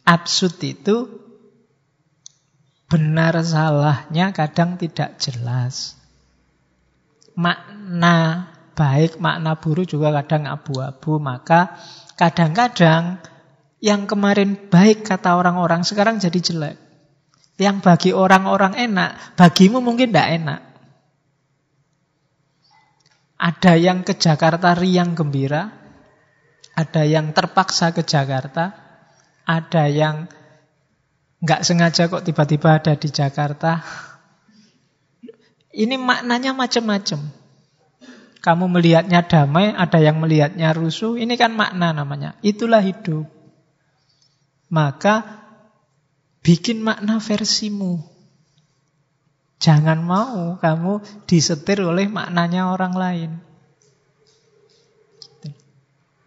Absurd 0.01 0.57
itu 0.65 1.24
benar 2.95 3.35
salahnya 3.43 4.31
kadang 4.31 4.79
tidak 4.79 5.19
jelas. 5.19 5.99
Makna 7.35 8.47
baik, 8.71 9.19
makna 9.19 9.59
buruk 9.59 9.91
juga 9.91 10.15
kadang 10.15 10.47
abu-abu. 10.47 11.19
Maka 11.19 11.75
kadang-kadang 12.15 13.19
yang 13.83 14.07
kemarin 14.07 14.55
baik 14.71 15.03
kata 15.03 15.35
orang-orang 15.35 15.83
sekarang 15.83 16.23
jadi 16.23 16.39
jelek. 16.39 16.77
Yang 17.59 17.83
bagi 17.83 18.11
orang-orang 18.15 18.79
enak, 18.79 19.35
bagimu 19.35 19.83
mungkin 19.83 20.15
tidak 20.15 20.31
enak. 20.39 20.61
Ada 23.35 23.75
yang 23.75 24.07
ke 24.07 24.15
Jakarta 24.15 24.71
riang 24.71 25.11
gembira, 25.11 25.67
ada 26.71 27.03
yang 27.03 27.35
terpaksa 27.35 27.91
ke 27.91 28.07
Jakarta, 28.07 28.71
ada 29.43 29.83
yang 29.91 30.31
nggak 31.43 31.63
sengaja 31.67 32.07
kok 32.07 32.23
tiba-tiba 32.23 32.79
ada 32.79 32.93
di 32.95 33.09
Jakarta. 33.11 33.83
Ini 35.75 35.99
maknanya 35.99 36.55
macam-macam. 36.55 37.19
Kamu 38.39 38.65
melihatnya 38.69 39.25
damai, 39.25 39.73
ada 39.73 39.97
yang 39.99 40.21
melihatnya 40.21 40.71
rusuh. 40.71 41.17
Ini 41.17 41.33
kan 41.35 41.51
makna 41.51 41.91
namanya. 41.91 42.37
Itulah 42.45 42.79
hidup. 42.79 43.25
Maka 44.69 45.25
bikin 46.45 46.85
makna 46.85 47.17
versimu. 47.17 48.05
Jangan 49.57 49.97
mau 50.05 50.61
kamu 50.61 51.01
disetir 51.25 51.81
oleh 51.81 52.05
maknanya 52.05 52.69
orang 52.69 52.93
lain. 52.93 53.31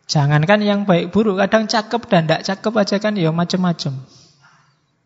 Jangankan 0.09 0.65
yang 0.65 0.81
baik 0.89 1.13
buruk, 1.13 1.39
kadang 1.39 1.69
cakep 1.69 2.03
dan 2.09 2.25
tidak 2.25 2.43
cakep 2.49 2.73
aja 2.81 2.97
kan 2.99 3.15
ya 3.15 3.31
macam-macam. 3.31 3.95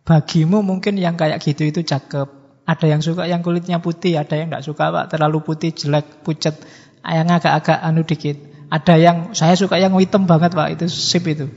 Bagimu 0.02 0.66
mungkin 0.66 0.98
yang 0.98 1.14
kayak 1.14 1.38
gitu 1.42 1.62
itu 1.68 1.86
cakep. 1.86 2.42
Ada 2.62 2.86
yang 2.86 3.02
suka 3.02 3.26
yang 3.26 3.42
kulitnya 3.42 3.82
putih, 3.82 4.18
ada 4.18 4.38
yang 4.38 4.50
tidak 4.50 4.66
suka 4.66 4.90
pak 4.90 5.04
terlalu 5.10 5.42
putih, 5.42 5.74
jelek, 5.74 6.22
pucat, 6.22 6.58
yang 7.02 7.26
agak-agak 7.30 7.78
anu 7.82 8.06
dikit. 8.06 8.38
Ada 8.70 8.94
yang 8.98 9.16
saya 9.34 9.58
suka 9.58 9.78
yang 9.78 9.94
hitam 9.98 10.26
banget 10.26 10.54
pak 10.54 10.74
itu 10.74 10.86
sip 10.90 11.26
itu. 11.26 11.50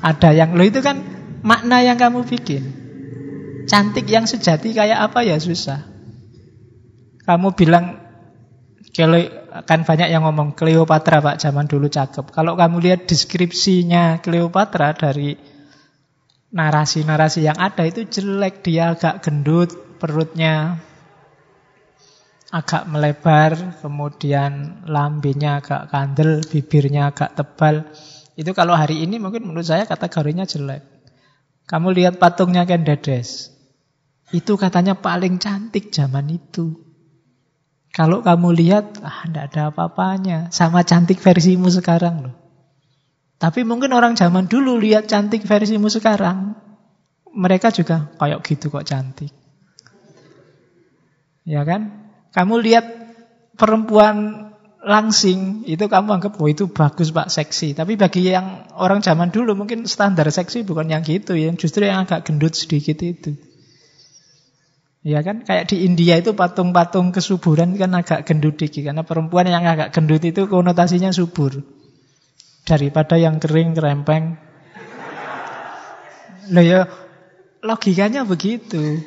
Ada 0.00 0.32
yang 0.32 0.56
lo 0.56 0.64
itu 0.64 0.80
kan 0.80 1.00
makna 1.44 1.80
yang 1.84 1.96
kamu 1.96 2.24
bikin. 2.24 2.62
Cantik 3.68 4.08
yang 4.08 4.24
sejati 4.24 4.72
kayak 4.72 5.12
apa 5.12 5.24
ya 5.24 5.36
susah. 5.36 5.84
Kamu 7.24 7.52
bilang 7.52 8.00
kan 9.64 9.80
banyak 9.86 10.08
yang 10.10 10.26
ngomong 10.26 10.58
Cleopatra 10.58 11.22
Pak 11.22 11.38
zaman 11.40 11.70
dulu 11.70 11.86
cakep. 11.86 12.34
Kalau 12.34 12.58
kamu 12.58 12.82
lihat 12.82 13.00
deskripsinya 13.06 14.18
Cleopatra 14.20 14.92
dari 14.92 15.38
narasi-narasi 16.50 17.46
yang 17.46 17.58
ada 17.58 17.86
itu 17.86 18.06
jelek, 18.06 18.66
dia 18.66 18.94
agak 18.94 19.22
gendut, 19.22 19.70
perutnya 20.02 20.82
agak 22.50 22.90
melebar, 22.90 23.78
kemudian 23.78 24.82
lambenya 24.90 25.62
agak 25.62 25.86
kandel, 25.94 26.42
bibirnya 26.42 27.14
agak 27.14 27.38
tebal. 27.38 27.86
Itu 28.34 28.50
kalau 28.58 28.74
hari 28.74 29.06
ini 29.06 29.22
mungkin 29.22 29.46
menurut 29.46 29.66
saya 29.70 29.86
kategorinya 29.86 30.42
jelek. 30.42 30.82
Kamu 31.70 31.94
lihat 31.94 32.18
patungnya 32.18 32.66
Ken 32.66 32.82
Dedes. 32.82 33.54
Itu 34.34 34.58
katanya 34.58 34.98
paling 34.98 35.38
cantik 35.38 35.94
zaman 35.94 36.26
itu. 36.34 36.74
Kalau 37.90 38.22
kamu 38.22 38.54
lihat, 38.54 39.02
ah, 39.02 39.26
tidak 39.26 39.54
ada 39.54 39.62
apa-apanya. 39.74 40.50
Sama 40.54 40.86
cantik 40.86 41.18
versimu 41.18 41.70
sekarang 41.70 42.26
loh. 42.26 42.34
Tapi 43.40 43.64
mungkin 43.64 43.96
orang 43.96 44.20
zaman 44.20 44.52
dulu 44.52 44.76
lihat 44.76 45.08
cantik 45.08 45.48
versimu 45.48 45.88
sekarang. 45.88 46.52
Mereka 47.32 47.72
juga 47.72 48.12
kayak 48.20 48.44
gitu 48.44 48.68
kok 48.68 48.84
cantik. 48.84 49.32
Ya 51.48 51.64
kan? 51.64 52.12
Kamu 52.36 52.60
lihat 52.60 52.84
perempuan 53.56 54.50
langsing, 54.84 55.64
itu 55.64 55.88
kamu 55.88 56.20
anggap, 56.20 56.36
oh 56.36 56.48
itu 56.52 56.68
bagus 56.68 57.16
pak, 57.16 57.32
seksi. 57.32 57.72
Tapi 57.72 57.96
bagi 57.96 58.28
yang 58.28 58.68
orang 58.76 59.00
zaman 59.00 59.32
dulu 59.32 59.56
mungkin 59.56 59.88
standar 59.88 60.28
seksi 60.28 60.68
bukan 60.68 60.92
yang 60.92 61.00
gitu, 61.00 61.32
yang 61.32 61.56
justru 61.56 61.88
yang 61.88 62.04
agak 62.04 62.28
gendut 62.28 62.52
sedikit 62.52 63.00
itu. 63.00 63.40
Ya 65.00 65.24
kan, 65.24 65.48
kayak 65.48 65.72
di 65.72 65.88
India 65.88 66.20
itu 66.20 66.36
patung-patung 66.36 67.08
kesuburan 67.16 67.72
kan 67.80 67.96
agak 67.96 68.28
gendut 68.28 68.60
dikit 68.60 68.84
karena 68.84 69.00
perempuan 69.00 69.48
yang 69.48 69.64
agak 69.64 69.96
gendut 69.96 70.20
itu 70.28 70.44
konotasinya 70.44 71.08
subur 71.08 71.79
daripada 72.64 73.16
yang 73.16 73.40
kering 73.40 73.76
kerempeng. 73.76 74.38
Loh 76.50 76.64
ya 76.64 76.90
logikanya 77.62 78.26
begitu. 78.26 79.00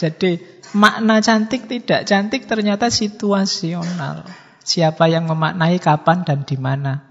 Jadi 0.00 0.40
makna 0.74 1.22
cantik 1.22 1.70
tidak 1.70 2.08
cantik 2.08 2.48
ternyata 2.48 2.90
situasional. 2.90 4.26
Siapa 4.64 5.08
yang 5.08 5.24
memaknai 5.30 5.80
kapan 5.80 6.28
dan 6.28 6.44
di 6.44 6.56
mana. 6.60 7.08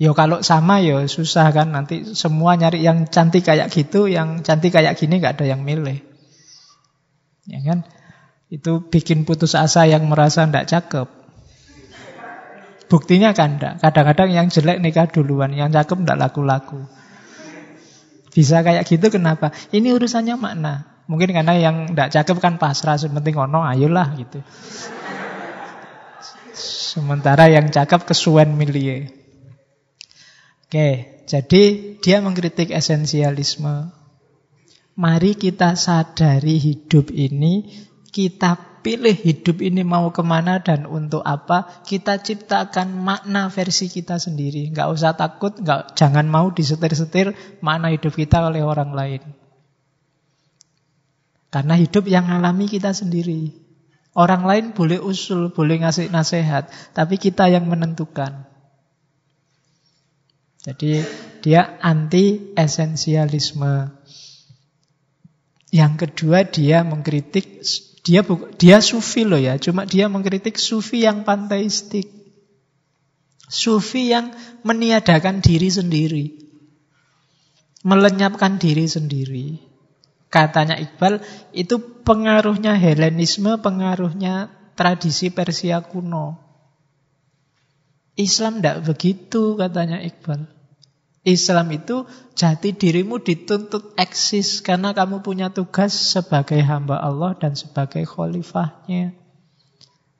Yo 0.00 0.16
kalau 0.16 0.40
sama 0.40 0.80
yo 0.80 1.04
susah 1.04 1.52
kan 1.52 1.76
nanti 1.76 2.16
semua 2.16 2.56
nyari 2.56 2.80
yang 2.80 3.04
cantik 3.04 3.44
kayak 3.44 3.68
gitu, 3.68 4.08
yang 4.08 4.40
cantik 4.40 4.72
kayak 4.72 4.96
gini 4.96 5.20
nggak 5.20 5.36
ada 5.40 5.46
yang 5.52 5.60
milih. 5.60 6.00
Ya 7.44 7.60
kan? 7.60 7.84
Itu 8.48 8.80
bikin 8.88 9.28
putus 9.28 9.52
asa 9.52 9.84
yang 9.84 10.08
merasa 10.08 10.48
tidak 10.48 10.72
cakep. 10.72 11.19
Buktinya 12.90 13.30
kan 13.30 13.56
enggak. 13.56 13.78
Kadang-kadang 13.78 14.34
yang 14.34 14.50
jelek 14.50 14.82
nikah 14.82 15.06
duluan, 15.06 15.54
yang 15.54 15.70
cakep 15.70 16.02
tidak 16.02 16.18
laku-laku. 16.26 16.90
Bisa 18.34 18.66
kayak 18.66 18.82
gitu 18.90 19.14
kenapa? 19.14 19.54
Ini 19.70 19.94
urusannya 19.94 20.34
makna. 20.34 21.06
Mungkin 21.06 21.30
karena 21.30 21.54
yang 21.54 21.94
tidak 21.94 22.10
cakep 22.10 22.36
kan 22.42 22.54
pasrah, 22.58 22.98
sementing 22.98 23.38
ono, 23.38 23.62
ayolah 23.62 24.14
gitu. 24.18 24.42
Sementara 26.90 27.46
yang 27.46 27.70
cakep 27.70 28.10
kesuwen 28.10 28.58
milie. 28.58 29.10
Oke, 30.66 31.22
jadi 31.26 31.62
dia 31.98 32.18
mengkritik 32.22 32.74
esensialisme. 32.74 33.90
Mari 34.98 35.38
kita 35.38 35.74
sadari 35.74 36.58
hidup 36.58 37.10
ini, 37.14 37.70
kita 38.10 38.70
pilih 38.80 39.12
hidup 39.12 39.60
ini 39.60 39.84
mau 39.84 40.08
ke 40.10 40.24
mana 40.24 40.58
dan 40.60 40.88
untuk 40.88 41.22
apa. 41.22 41.82
Kita 41.84 42.18
ciptakan 42.20 42.90
makna 42.96 43.48
versi 43.52 43.86
kita 43.86 44.18
sendiri. 44.18 44.68
Nggak 44.72 44.88
usah 44.90 45.12
takut, 45.14 45.54
nggak, 45.56 45.94
jangan 45.96 46.26
mau 46.26 46.50
disetir-setir 46.50 47.32
makna 47.62 47.92
hidup 47.92 48.12
kita 48.12 48.42
oleh 48.42 48.64
orang 48.64 48.92
lain. 48.92 49.22
Karena 51.50 51.74
hidup 51.74 52.06
yang 52.06 52.30
alami 52.30 52.70
kita 52.70 52.94
sendiri. 52.94 53.50
Orang 54.10 54.42
lain 54.42 54.74
boleh 54.74 54.98
usul, 54.98 55.54
boleh 55.54 55.86
ngasih 55.86 56.10
nasihat, 56.10 56.66
tapi 56.94 57.14
kita 57.14 57.46
yang 57.46 57.70
menentukan. 57.70 58.50
Jadi 60.60 61.00
dia 61.40 61.78
anti 61.78 62.52
esensialisme. 62.58 63.96
Yang 65.70 65.92
kedua 66.02 66.42
dia 66.42 66.82
mengkritik 66.82 67.62
dia 68.00 68.24
dia 68.56 68.78
sufi 68.80 69.28
loh 69.28 69.40
ya, 69.40 69.60
cuma 69.60 69.84
dia 69.84 70.08
mengkritik 70.08 70.56
sufi 70.56 71.04
yang 71.04 71.24
panteistik. 71.24 72.08
Sufi 73.50 74.14
yang 74.14 74.30
meniadakan 74.62 75.42
diri 75.42 75.68
sendiri. 75.68 76.26
Melenyapkan 77.82 78.60
diri 78.60 78.86
sendiri. 78.86 79.58
Katanya 80.30 80.78
Iqbal, 80.78 81.18
itu 81.50 81.82
pengaruhnya 82.06 82.78
Helenisme, 82.78 83.58
pengaruhnya 83.58 84.54
tradisi 84.78 85.34
Persia 85.34 85.82
kuno. 85.82 86.38
Islam 88.14 88.62
tidak 88.62 88.86
begitu 88.86 89.58
katanya 89.58 89.98
Iqbal. 89.98 90.59
Islam 91.20 91.68
itu 91.76 92.08
jati 92.32 92.72
dirimu 92.72 93.20
dituntut 93.20 93.92
eksis 94.00 94.64
karena 94.64 94.96
kamu 94.96 95.20
punya 95.20 95.52
tugas 95.52 95.92
sebagai 95.92 96.64
hamba 96.64 96.96
Allah 96.96 97.36
dan 97.36 97.52
sebagai 97.52 98.08
khalifahnya. 98.08 99.12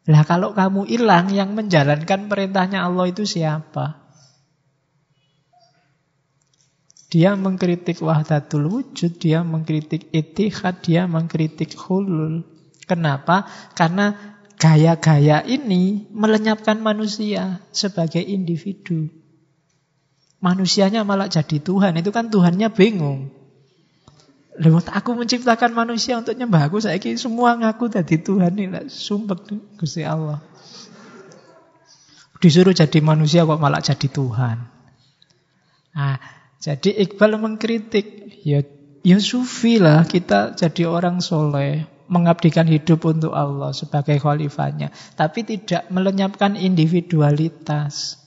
Lah 0.05 0.23
kalau 0.29 0.53
kamu 0.53 0.85
hilang 0.85 1.33
yang 1.33 1.57
menjalankan 1.57 2.29
perintahnya 2.29 2.85
Allah 2.85 3.09
itu 3.09 3.25
siapa? 3.25 4.01
Dia 7.11 7.35
mengkritik 7.35 7.99
wahdatul 8.05 8.71
wujud, 8.71 9.19
dia 9.19 9.43
mengkritik 9.43 10.15
itihad, 10.15 10.85
dia 10.85 11.11
mengkritik 11.11 11.75
hulul. 11.75 12.47
Kenapa? 12.87 13.51
Karena 13.75 14.37
gaya-gaya 14.61 15.43
ini 15.43 16.07
melenyapkan 16.15 16.79
manusia 16.79 17.65
sebagai 17.75 18.23
individu. 18.23 19.20
Manusianya 20.41 21.05
malah 21.05 21.29
jadi 21.29 21.61
Tuhan. 21.61 22.01
Itu 22.01 22.11
kan 22.13 22.33
Tuhannya 22.33 22.73
bingung. 22.73 23.29
Lewat 24.61 24.93
aku 24.93 25.17
menciptakan 25.17 25.73
manusia 25.73 26.17
untuk 26.17 26.37
nyembah 26.37 26.69
aku. 26.69 26.81
Saya 26.81 27.01
semua 27.17 27.57
ngaku 27.57 27.93
jadi 27.93 28.17
Tuhan. 28.21 28.53
Ini 28.57 28.89
sumpah 28.89 29.37
Gusti 29.77 30.05
Allah. 30.05 30.41
Disuruh 32.41 32.73
jadi 32.73 33.05
manusia 33.05 33.45
kok 33.45 33.61
malah 33.61 33.85
jadi 33.85 34.09
Tuhan. 34.09 34.57
Nah, 35.93 36.17
jadi 36.61 36.91
Iqbal 37.09 37.37
mengkritik. 37.37 38.41
Ya, 38.45 38.65
ya 39.05 39.21
sufi 39.21 39.77
lah 39.77 40.09
kita 40.09 40.57
jadi 40.57 40.89
orang 40.89 41.21
soleh 41.21 41.85
mengabdikan 42.11 42.67
hidup 42.67 43.07
untuk 43.07 43.33
Allah 43.33 43.71
sebagai 43.71 44.19
khalifahnya, 44.19 44.91
tapi 45.15 45.47
tidak 45.47 45.87
melenyapkan 45.95 46.59
individualitas 46.59 48.20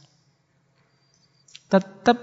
tetap 1.74 2.18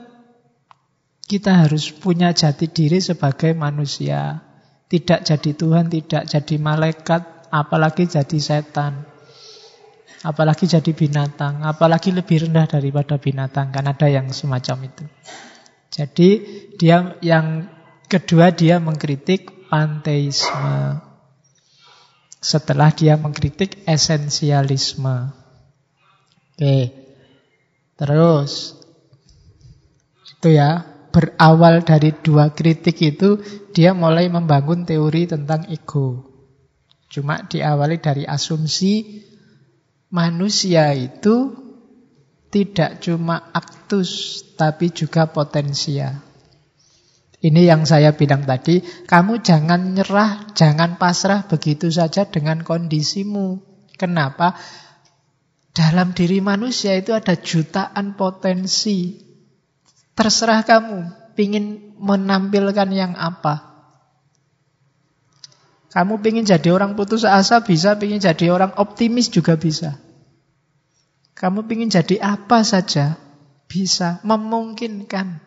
kita 1.26 1.66
harus 1.66 1.90
punya 1.90 2.30
jati 2.30 2.70
diri 2.70 3.03
sebagai 3.03 3.51
manusia. 3.59 4.46
Tidak 4.86 5.26
jadi 5.26 5.51
Tuhan, 5.55 5.86
tidak 5.90 6.26
jadi 6.26 6.55
malaikat, 6.59 7.51
apalagi 7.51 8.07
jadi 8.07 8.38
setan. 8.38 9.07
Apalagi 10.20 10.66
jadi 10.66 10.90
binatang, 10.92 11.64
apalagi 11.64 12.12
lebih 12.14 12.46
rendah 12.46 12.66
daripada 12.66 13.16
binatang. 13.16 13.70
Kan 13.74 13.90
ada 13.90 14.07
yang 14.11 14.30
semacam 14.34 14.90
itu. 14.90 15.05
Jadi 15.90 16.28
dia 16.78 17.18
yang 17.22 17.66
kedua 18.11 18.51
dia 18.55 18.82
mengkritik 18.82 19.70
panteisme. 19.70 20.98
Setelah 22.42 22.90
dia 22.90 23.14
mengkritik 23.14 23.86
esensialisme. 23.86 25.30
Oke. 26.59 26.78
Terus 27.94 28.80
itu 30.41 30.57
ya, 30.57 30.88
berawal 31.12 31.84
dari 31.84 32.16
dua 32.16 32.57
kritik 32.57 32.97
itu 33.05 33.45
dia 33.76 33.93
mulai 33.93 34.32
membangun 34.32 34.88
teori 34.88 35.28
tentang 35.28 35.68
ego. 35.68 36.32
Cuma 37.12 37.45
diawali 37.45 38.01
dari 38.01 38.24
asumsi 38.24 39.20
manusia 40.09 40.97
itu 40.97 41.53
tidak 42.49 43.05
cuma 43.05 43.53
aktus 43.53 44.41
tapi 44.57 44.88
juga 44.97 45.28
potensia. 45.28 46.24
Ini 47.41 47.68
yang 47.68 47.84
saya 47.84 48.16
bilang 48.16 48.49
tadi, 48.49 48.80
kamu 48.80 49.45
jangan 49.45 49.93
nyerah, 49.93 50.57
jangan 50.57 50.97
pasrah 50.97 51.45
begitu 51.45 51.93
saja 51.93 52.24
dengan 52.24 52.64
kondisimu. 52.64 53.61
Kenapa? 53.97 54.57
Dalam 55.76 56.16
diri 56.16 56.41
manusia 56.41 56.97
itu 56.97 57.12
ada 57.12 57.36
jutaan 57.36 58.16
potensi. 58.16 59.30
Terserah 60.20 60.60
kamu, 60.68 61.32
pingin 61.32 61.96
menampilkan 61.96 62.92
yang 62.92 63.16
apa. 63.16 63.72
Kamu 65.88 66.20
pingin 66.20 66.44
jadi 66.44 66.76
orang 66.76 66.92
putus 66.92 67.24
asa 67.24 67.64
bisa, 67.64 67.96
pingin 67.96 68.20
jadi 68.20 68.52
orang 68.52 68.76
optimis 68.76 69.32
juga 69.32 69.56
bisa. 69.56 69.96
Kamu 71.32 71.64
pingin 71.64 71.88
jadi 71.88 72.20
apa 72.20 72.60
saja 72.68 73.16
bisa, 73.64 74.20
memungkinkan. 74.20 75.40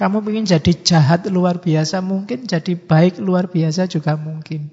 Kamu 0.00 0.24
pingin 0.24 0.48
jadi 0.48 0.72
jahat 0.80 1.28
luar 1.28 1.60
biasa 1.60 2.00
mungkin, 2.00 2.48
jadi 2.48 2.80
baik 2.80 3.20
luar 3.20 3.52
biasa 3.52 3.92
juga 3.92 4.16
mungkin. 4.16 4.72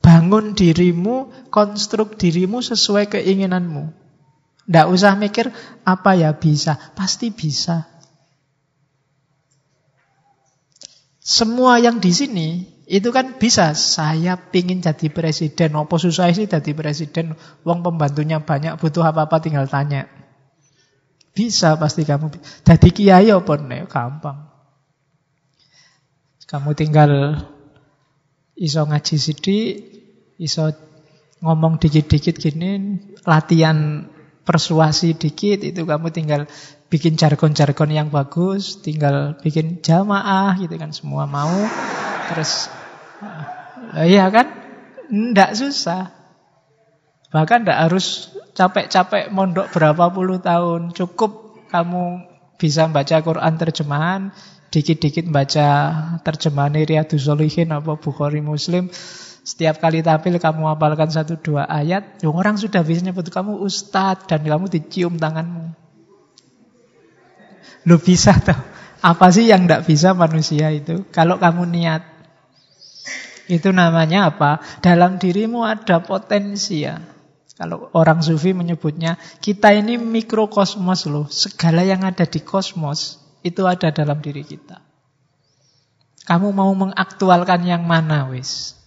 Bangun 0.00 0.56
dirimu, 0.56 1.28
konstruk 1.52 2.16
dirimu 2.16 2.64
sesuai 2.64 3.12
keinginanmu. 3.12 4.01
Tidak 4.72 4.88
usah 4.88 5.20
mikir 5.20 5.52
apa 5.84 6.16
ya 6.16 6.32
bisa, 6.32 6.80
pasti 6.96 7.28
bisa. 7.28 7.84
Semua 11.20 11.76
yang 11.76 12.00
di 12.00 12.08
sini 12.08 12.64
itu 12.88 13.12
kan 13.12 13.36
bisa. 13.36 13.76
Saya 13.76 14.40
pingin 14.40 14.80
jadi 14.80 15.12
presiden. 15.12 15.76
Apa 15.76 16.00
susah 16.00 16.32
sih 16.32 16.48
jadi 16.48 16.72
presiden? 16.72 17.36
Wong 17.68 17.84
pembantunya 17.84 18.40
banyak, 18.40 18.80
butuh 18.80 19.04
apa-apa 19.04 19.44
tinggal 19.44 19.68
tanya. 19.68 20.08
Bisa 21.36 21.76
pasti 21.76 22.08
kamu. 22.08 22.32
Jadi 22.64 22.88
kiai 22.96 23.28
apa 23.28 23.52
nih? 23.60 23.84
Gampang. 23.84 24.48
Kamu 26.48 26.72
tinggal 26.72 27.44
iso 28.56 28.88
ngaji 28.88 29.16
sidik, 29.20 29.72
iso 30.40 30.72
ngomong 31.44 31.76
dikit-dikit 31.76 32.40
gini, 32.40 32.96
latihan 33.28 34.08
persuasi 34.42 35.14
dikit 35.14 35.62
itu 35.62 35.86
kamu 35.86 36.10
tinggal 36.10 36.50
bikin 36.92 37.16
jargon-jargon 37.16 37.88
yang 37.88 38.08
bagus, 38.12 38.82
tinggal 38.82 39.38
bikin 39.40 39.80
jamaah 39.80 40.58
gitu 40.60 40.74
kan 40.76 40.92
semua 40.92 41.24
mau. 41.24 41.56
Terus 42.28 42.68
uh, 43.96 44.04
iya 44.04 44.28
kan? 44.28 44.50
Ndak 45.08 45.56
susah. 45.56 46.12
Bahkan 47.32 47.64
ndak 47.64 47.78
harus 47.88 48.28
capek-capek 48.52 49.32
mondok 49.32 49.72
berapa 49.72 50.12
puluh 50.12 50.36
tahun. 50.42 50.92
Cukup 50.92 51.64
kamu 51.72 52.28
bisa 52.60 52.86
baca 52.92 53.24
Quran 53.24 53.54
terjemahan, 53.56 54.20
dikit-dikit 54.68 55.32
baca 55.32 55.68
terjemahan 56.20 56.76
Riyadus 56.76 57.24
Solihin 57.24 57.72
apa 57.72 57.96
Bukhari 57.96 58.44
Muslim, 58.44 58.92
setiap 59.42 59.82
kali 59.82 60.06
tampil 60.06 60.38
kamu 60.38 60.70
hafalkan 60.70 61.10
satu 61.10 61.34
dua 61.34 61.66
ayat, 61.66 62.22
yang 62.22 62.38
orang 62.38 62.54
sudah 62.54 62.86
bisa 62.86 63.02
nyebut 63.02 63.26
kamu 63.26 63.58
ustadz 63.58 64.30
dan 64.30 64.46
kamu 64.46 64.70
dicium 64.70 65.18
tanganmu. 65.18 65.74
Lu 67.90 67.98
bisa 67.98 68.38
tuh. 68.38 68.54
Apa 69.02 69.34
sih 69.34 69.50
yang 69.50 69.66
tidak 69.66 69.90
bisa 69.90 70.14
manusia 70.14 70.70
itu? 70.70 71.02
Kalau 71.10 71.42
kamu 71.42 71.66
niat. 71.66 72.02
Itu 73.50 73.74
namanya 73.74 74.30
apa? 74.30 74.62
Dalam 74.78 75.18
dirimu 75.18 75.66
ada 75.66 75.98
potensi 75.98 76.86
ya. 76.86 77.02
Kalau 77.58 77.90
orang 77.98 78.22
sufi 78.22 78.54
menyebutnya, 78.54 79.18
kita 79.42 79.74
ini 79.74 79.98
mikrokosmos 79.98 81.10
loh. 81.10 81.26
Segala 81.26 81.82
yang 81.82 82.06
ada 82.06 82.22
di 82.22 82.38
kosmos, 82.46 83.18
itu 83.42 83.66
ada 83.66 83.90
dalam 83.90 84.22
diri 84.22 84.46
kita. 84.46 84.78
Kamu 86.22 86.54
mau 86.54 86.70
mengaktualkan 86.78 87.66
yang 87.66 87.82
mana 87.82 88.30
wis? 88.30 88.78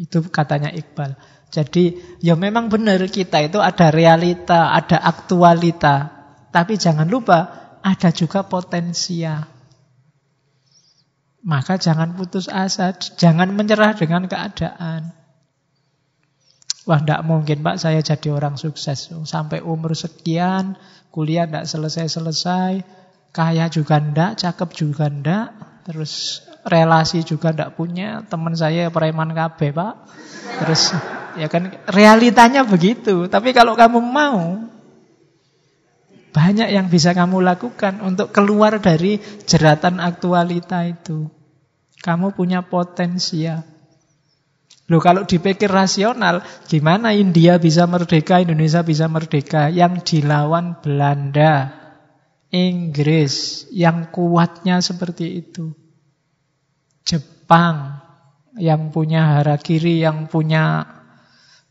Itu 0.00 0.24
katanya 0.32 0.72
Iqbal. 0.72 1.12
Jadi 1.52 2.16
ya 2.24 2.38
memang 2.40 2.72
benar 2.72 3.04
kita 3.04 3.44
itu 3.44 3.60
ada 3.60 3.92
realita, 3.92 4.72
ada 4.72 4.96
aktualita. 4.96 6.08
Tapi 6.48 6.80
jangan 6.80 7.04
lupa 7.04 7.38
ada 7.84 8.08
juga 8.08 8.48
potensia. 8.48 9.44
Maka 11.40 11.76
jangan 11.80 12.16
putus 12.16 12.48
asa, 12.48 12.96
jangan 12.96 13.52
menyerah 13.52 13.96
dengan 13.96 14.24
keadaan. 14.24 15.12
Wah, 16.88 17.00
tidak 17.00 17.24
mungkin 17.28 17.60
Pak 17.60 17.76
saya 17.80 18.00
jadi 18.00 18.28
orang 18.32 18.56
sukses. 18.56 19.12
Sampai 19.24 19.60
umur 19.60 19.92
sekian, 19.92 20.80
kuliah 21.12 21.44
tidak 21.48 21.68
selesai-selesai, 21.68 22.84
kaya 23.32 23.68
juga 23.72 24.00
ndak, 24.00 24.40
cakep 24.40 24.70
juga 24.76 25.08
ndak, 25.08 25.48
terus 25.88 26.44
relasi 26.64 27.24
juga 27.24 27.52
ndak 27.52 27.76
punya, 27.76 28.24
teman 28.28 28.52
saya 28.52 28.92
preman 28.92 29.32
KB 29.32 29.58
pak. 29.72 29.94
Terus 30.60 30.92
ya 31.38 31.46
kan 31.48 31.72
realitanya 31.88 32.66
begitu. 32.66 33.28
Tapi 33.30 33.54
kalau 33.56 33.78
kamu 33.78 33.98
mau, 34.02 34.60
banyak 36.30 36.68
yang 36.70 36.86
bisa 36.86 37.10
kamu 37.10 37.42
lakukan 37.42 37.98
untuk 38.06 38.30
keluar 38.30 38.78
dari 38.78 39.18
jeratan 39.46 39.98
aktualita 39.98 40.86
itu. 40.86 41.26
Kamu 42.00 42.32
punya 42.32 42.64
potensi 42.64 43.44
ya. 43.44 43.60
Loh 44.90 44.98
kalau 44.98 45.22
dipikir 45.22 45.70
rasional, 45.70 46.42
gimana 46.66 47.14
India 47.14 47.62
bisa 47.62 47.86
merdeka, 47.86 48.42
Indonesia 48.42 48.82
bisa 48.82 49.06
merdeka? 49.06 49.70
Yang 49.70 50.02
dilawan 50.02 50.82
Belanda, 50.82 51.70
Inggris, 52.50 53.66
yang 53.70 54.10
kuatnya 54.10 54.82
seperti 54.82 55.46
itu. 55.46 55.70
Jepang 57.04 58.00
yang 58.58 58.90
punya 58.90 59.40
harakiri, 59.40 60.02
yang 60.02 60.26
punya 60.26 60.86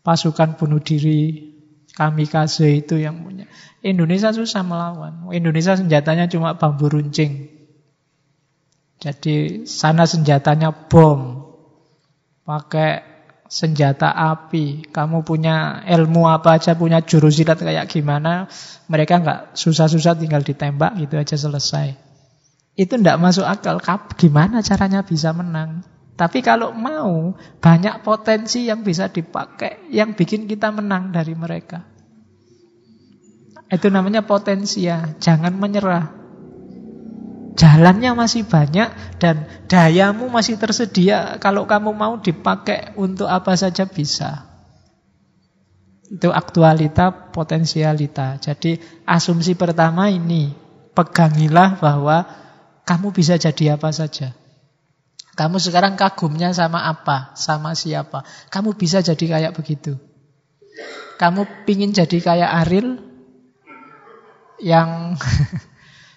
pasukan 0.02 0.56
bunuh 0.56 0.80
diri, 0.80 1.54
kamikaze 1.94 2.82
itu 2.86 2.98
yang 2.98 3.22
punya. 3.22 3.46
Indonesia 3.84 4.32
susah 4.32 4.64
melawan. 4.64 5.28
Indonesia 5.36 5.76
senjatanya 5.76 6.32
cuma 6.32 6.56
bambu 6.56 6.88
runcing. 6.88 7.52
Jadi 9.00 9.64
sana 9.64 10.04
senjatanya 10.04 10.72
bom. 10.72 11.48
Pakai 12.44 13.20
senjata 13.50 14.14
api. 14.14 14.88
Kamu 14.92 15.26
punya 15.26 15.84
ilmu 15.84 16.30
apa 16.30 16.62
aja, 16.62 16.78
punya 16.78 17.02
jurus 17.04 17.42
silat 17.42 17.60
kayak 17.60 17.90
gimana, 17.90 18.48
mereka 18.88 19.20
nggak 19.20 19.40
susah-susah 19.58 20.16
tinggal 20.16 20.46
ditembak 20.46 20.96
gitu 21.02 21.16
aja 21.18 21.36
selesai. 21.36 22.09
Itu 22.80 22.96
tidak 22.96 23.20
masuk 23.20 23.44
akal. 23.44 23.84
Gimana 24.16 24.64
caranya 24.64 25.04
bisa 25.04 25.36
menang? 25.36 25.84
Tapi 26.16 26.40
kalau 26.40 26.72
mau, 26.72 27.36
banyak 27.60 28.08
potensi 28.08 28.72
yang 28.72 28.88
bisa 28.88 29.12
dipakai, 29.12 29.92
yang 29.92 30.16
bikin 30.16 30.48
kita 30.48 30.72
menang 30.72 31.12
dari 31.12 31.36
mereka. 31.36 31.84
Itu 33.68 33.92
namanya 33.92 34.24
potensi 34.24 34.88
ya. 34.88 35.12
Jangan 35.20 35.60
menyerah. 35.60 36.08
Jalannya 37.60 38.16
masih 38.16 38.48
banyak 38.48 39.20
dan 39.20 39.44
dayamu 39.68 40.32
masih 40.32 40.56
tersedia. 40.56 41.36
Kalau 41.44 41.68
kamu 41.68 41.92
mau 41.92 42.16
dipakai 42.16 42.96
untuk 42.96 43.28
apa 43.28 43.60
saja 43.60 43.84
bisa. 43.84 44.48
Itu 46.08 46.32
aktualita, 46.32 47.36
potensialita. 47.36 48.40
Jadi 48.40 48.80
asumsi 49.04 49.60
pertama 49.60 50.08
ini, 50.08 50.56
pegangilah 50.96 51.78
bahwa 51.78 52.26
kamu 52.88 53.16
bisa 53.16 53.40
jadi 53.40 53.80
apa 53.80 53.90
saja. 53.90 54.36
Kamu 55.40 55.56
sekarang 55.56 55.96
kagumnya 55.96 56.52
sama 56.52 56.84
apa, 56.92 57.32
sama 57.40 57.72
siapa. 57.72 58.28
Kamu 58.52 58.76
bisa 58.76 59.00
jadi 59.00 59.24
kayak 59.24 59.56
begitu. 59.56 59.96
Kamu 61.16 61.64
pingin 61.64 61.96
jadi 61.96 62.20
kayak 62.20 62.52
Aril 62.64 63.00
yang 64.60 65.16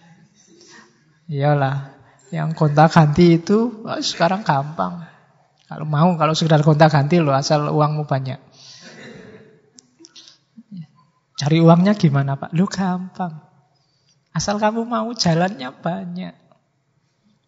iyalah, 1.31 1.95
yang 2.35 2.51
kontak 2.59 2.91
ganti 2.91 3.39
itu 3.39 3.87
oh, 3.87 4.03
sekarang 4.03 4.43
gampang. 4.43 5.07
Kalau 5.71 5.87
mau, 5.87 6.19
kalau 6.19 6.35
sekedar 6.35 6.67
kontak 6.67 6.91
ganti 6.91 7.23
loh, 7.23 7.33
asal 7.33 7.71
uangmu 7.71 8.05
banyak. 8.11 8.43
Cari 11.39 11.59
uangnya 11.63 11.95
gimana 11.95 12.35
Pak? 12.35 12.51
Lu 12.59 12.67
gampang. 12.67 13.39
Asal 14.35 14.59
kamu 14.59 14.83
mau 14.83 15.15
jalannya 15.15 15.71
banyak. 15.79 16.42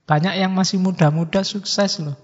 Banyak 0.04 0.36
yang 0.36 0.52
masih 0.52 0.76
muda-muda 0.80 1.40
sukses 1.40 2.00
loh. 2.00 2.16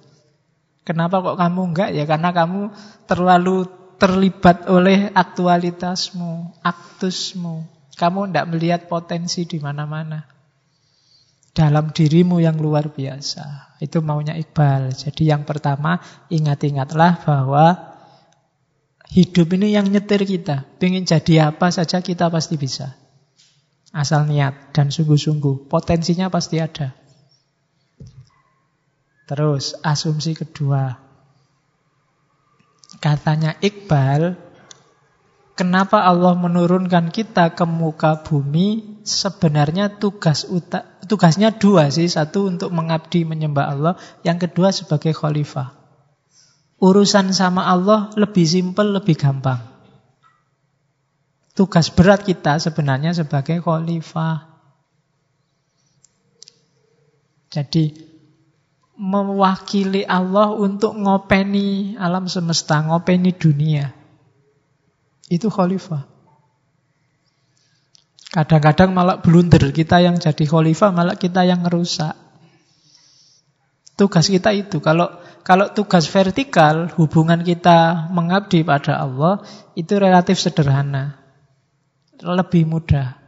Kenapa 0.84 1.20
kok 1.24 1.40
kamu 1.40 1.60
enggak? 1.72 1.90
Ya 1.96 2.04
karena 2.04 2.32
kamu 2.32 2.72
terlalu 3.08 3.68
terlibat 4.00 4.68
oleh 4.68 5.12
aktualitasmu, 5.12 6.60
aktusmu. 6.64 7.68
Kamu 8.00 8.32
tidak 8.32 8.46
melihat 8.48 8.80
potensi 8.88 9.44
di 9.44 9.60
mana-mana. 9.60 10.24
Dalam 11.52 11.92
dirimu 11.92 12.40
yang 12.40 12.56
luar 12.56 12.88
biasa. 12.88 13.76
Itu 13.76 14.00
maunya 14.00 14.36
Iqbal. 14.40 14.96
Jadi 14.96 15.28
yang 15.28 15.44
pertama, 15.44 16.00
ingat-ingatlah 16.32 17.20
bahwa 17.28 17.96
hidup 19.12 19.52
ini 19.56 19.76
yang 19.76 19.88
nyetir 19.88 20.24
kita. 20.24 20.64
Pengen 20.80 21.04
jadi 21.04 21.52
apa 21.52 21.68
saja 21.68 22.00
kita 22.00 22.32
pasti 22.32 22.56
bisa. 22.56 22.96
Asal 23.92 24.24
niat 24.30 24.72
dan 24.72 24.88
sungguh-sungguh. 24.88 25.68
Potensinya 25.68 26.32
pasti 26.32 26.62
ada. 26.62 26.99
Terus 29.30 29.78
asumsi 29.86 30.34
kedua. 30.34 30.98
Katanya 32.98 33.54
Iqbal, 33.62 34.34
kenapa 35.54 36.02
Allah 36.02 36.34
menurunkan 36.34 37.14
kita 37.14 37.54
ke 37.54 37.62
muka 37.62 38.26
bumi? 38.26 38.98
Sebenarnya 39.06 40.02
tugas 40.02 40.50
tugasnya 41.06 41.54
dua 41.54 41.94
sih. 41.94 42.10
Satu 42.10 42.50
untuk 42.50 42.74
mengabdi 42.74 43.22
menyembah 43.22 43.70
Allah, 43.70 43.94
yang 44.26 44.42
kedua 44.42 44.74
sebagai 44.74 45.14
khalifah. 45.14 45.78
Urusan 46.82 47.30
sama 47.30 47.70
Allah 47.70 48.10
lebih 48.18 48.42
simpel, 48.42 48.98
lebih 48.98 49.14
gampang. 49.14 49.62
Tugas 51.54 51.86
berat 51.94 52.26
kita 52.26 52.58
sebenarnya 52.58 53.14
sebagai 53.14 53.62
khalifah. 53.62 54.50
Jadi 57.54 58.09
mewakili 59.01 60.05
Allah 60.05 60.53
untuk 60.53 60.92
ngopeni 60.92 61.96
alam 61.96 62.28
semesta, 62.28 62.84
ngopeni 62.84 63.32
dunia. 63.32 63.96
Itu 65.32 65.48
khalifah. 65.48 66.05
Kadang-kadang 68.30 68.92
malah 68.92 69.18
blunder 69.24 69.72
kita 69.72 70.05
yang 70.05 70.20
jadi 70.20 70.44
khalifah, 70.44 70.92
malah 70.92 71.16
kita 71.16 71.48
yang 71.48 71.64
ngerusak. 71.64 72.12
Tugas 73.96 74.28
kita 74.28 74.53
itu. 74.53 74.84
Kalau 74.84 75.09
kalau 75.40 75.72
tugas 75.72 76.05
vertikal, 76.09 76.92
hubungan 77.01 77.40
kita 77.40 78.12
mengabdi 78.12 78.61
pada 78.61 79.01
Allah 79.01 79.40
itu 79.76 79.96
relatif 79.96 80.36
sederhana. 80.36 81.16
Lebih 82.20 82.68
mudah. 82.68 83.19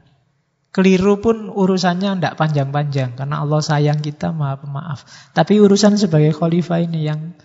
Keliru 0.73 1.21
pun 1.21 1.53
urusannya 1.53 2.17
tidak 2.17 2.41
panjang-panjang 2.41 3.13
karena 3.13 3.45
Allah 3.45 3.61
sayang 3.61 4.01
kita 4.01 4.33
maha 4.33 4.57
pemaaf. 4.57 5.05
Tapi 5.37 5.61
urusan 5.61 6.01
sebagai 6.01 6.33
khalifah 6.33 6.81
ini 6.81 7.13
yang 7.13 7.37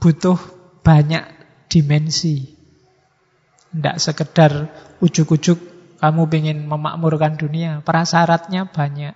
butuh 0.00 0.40
banyak 0.80 1.28
dimensi. 1.68 2.56
Tidak 3.68 4.00
sekedar 4.00 4.72
ujuk-ujuk 5.04 5.60
kamu 6.00 6.22
ingin 6.40 6.58
memakmurkan 6.64 7.36
dunia. 7.36 7.84
Prasyaratnya 7.84 8.64
banyak. 8.64 9.12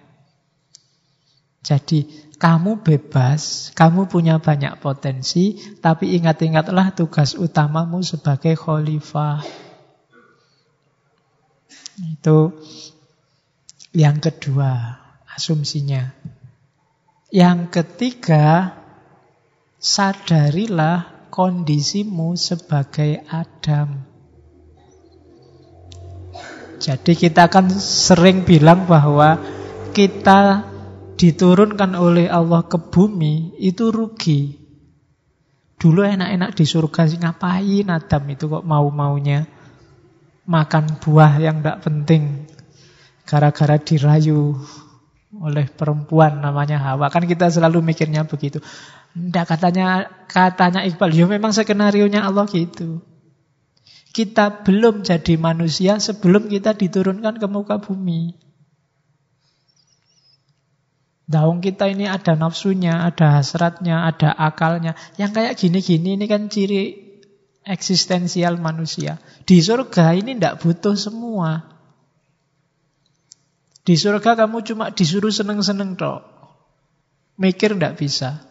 Jadi 1.65 2.05
kamu 2.37 2.85
bebas, 2.85 3.73
kamu 3.73 4.13
punya 4.13 4.43
banyak 4.43 4.83
potensi, 4.83 5.57
tapi 5.79 6.19
ingat-ingatlah 6.19 6.93
tugas 6.93 7.39
utamamu 7.39 8.03
sebagai 8.03 8.59
khalifah. 8.59 9.47
Itu 12.03 12.59
yang 13.93 14.19
kedua, 14.25 14.73
asumsinya. 15.37 16.17
Yang 17.33 17.59
ketiga, 17.73 18.77
sadarilah 19.77 21.29
kondisimu 21.33 22.37
sebagai 22.37 23.25
Adam. 23.29 24.05
Jadi 26.83 27.13
kita 27.15 27.47
akan 27.47 27.73
sering 27.79 28.43
bilang 28.43 28.91
bahwa 28.91 29.39
kita 29.95 30.67
diturunkan 31.15 31.95
oleh 31.95 32.27
Allah 32.27 32.67
ke 32.67 32.77
bumi 32.81 33.55
itu 33.63 33.95
rugi. 33.95 34.59
Dulu 35.79 36.03
enak-enak 36.03 36.59
di 36.59 36.65
surga 36.67 37.07
sih 37.07 37.23
ngapain 37.23 37.87
Adam 37.87 38.23
itu 38.29 38.51
kok 38.51 38.67
mau-maunya 38.67 39.47
makan 40.43 40.99
buah 40.99 41.39
yang 41.39 41.63
tidak 41.63 41.87
penting 41.87 42.51
gara-gara 43.27 43.79
dirayu 43.79 44.59
oleh 45.33 45.65
perempuan 45.73 46.45
namanya 46.45 46.77
Hawa. 46.77 47.09
Kan 47.09 47.25
kita 47.25 47.49
selalu 47.49 47.81
mikirnya 47.81 48.29
begitu. 48.29 48.61
Tidak 49.13 49.45
katanya 49.49 50.09
katanya 50.29 50.85
Iqbal, 50.85 51.13
ya 51.13 51.25
memang 51.29 51.53
skenario 51.53 52.09
nya 52.09 52.29
Allah 52.29 52.45
gitu. 52.49 53.01
Kita 54.13 54.65
belum 54.65 55.09
jadi 55.09 55.41
manusia 55.41 55.97
sebelum 55.97 56.53
kita 56.53 56.77
diturunkan 56.77 57.41
ke 57.41 57.47
muka 57.49 57.81
bumi. 57.81 58.37
Daung 61.25 61.65
kita 61.65 61.89
ini 61.89 62.05
ada 62.05 62.37
nafsunya, 62.37 63.09
ada 63.09 63.41
hasratnya, 63.41 64.05
ada 64.05 64.37
akalnya. 64.37 64.93
Yang 65.17 65.31
kayak 65.33 65.55
gini-gini 65.57 66.21
ini 66.21 66.29
kan 66.29 66.53
ciri 66.53 66.93
eksistensial 67.65 68.61
manusia. 68.61 69.17
Di 69.49 69.65
surga 69.65 70.13
ini 70.13 70.37
tidak 70.37 70.61
butuh 70.61 70.93
semua. 70.93 71.72
Di 73.83 73.99
surga 73.99 74.39
kamu 74.39 74.63
cuma 74.63 74.95
disuruh 74.95 75.35
seneng-seneng 75.35 75.99
tok. 75.99 76.23
Mikir 77.35 77.75
tidak 77.75 77.99
bisa. 77.99 78.47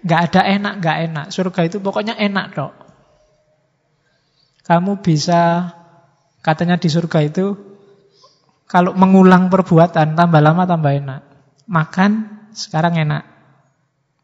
Gak 0.00 0.32
ada 0.32 0.48
enak, 0.48 0.80
gak 0.80 0.98
enak. 1.12 1.26
Surga 1.28 1.68
itu 1.68 1.76
pokoknya 1.84 2.16
enak 2.16 2.56
tok. 2.56 2.72
Kamu 4.64 5.04
bisa, 5.04 5.74
katanya 6.40 6.80
di 6.80 6.88
surga 6.88 7.20
itu, 7.26 7.52
kalau 8.64 8.96
mengulang 8.96 9.52
perbuatan, 9.52 10.16
tambah 10.16 10.40
lama 10.40 10.64
tambah 10.64 10.92
enak. 10.94 11.20
Makan, 11.68 12.12
sekarang 12.56 12.96
enak. 12.96 13.26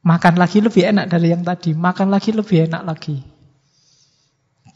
Makan 0.07 0.35
lagi 0.39 0.63
lebih 0.63 0.87
enak 0.87 1.11
dari 1.11 1.35
yang 1.35 1.43
tadi. 1.43 1.75
Makan 1.75 2.09
lagi 2.15 2.31
lebih 2.31 2.71
enak 2.71 2.83
lagi. 2.87 3.36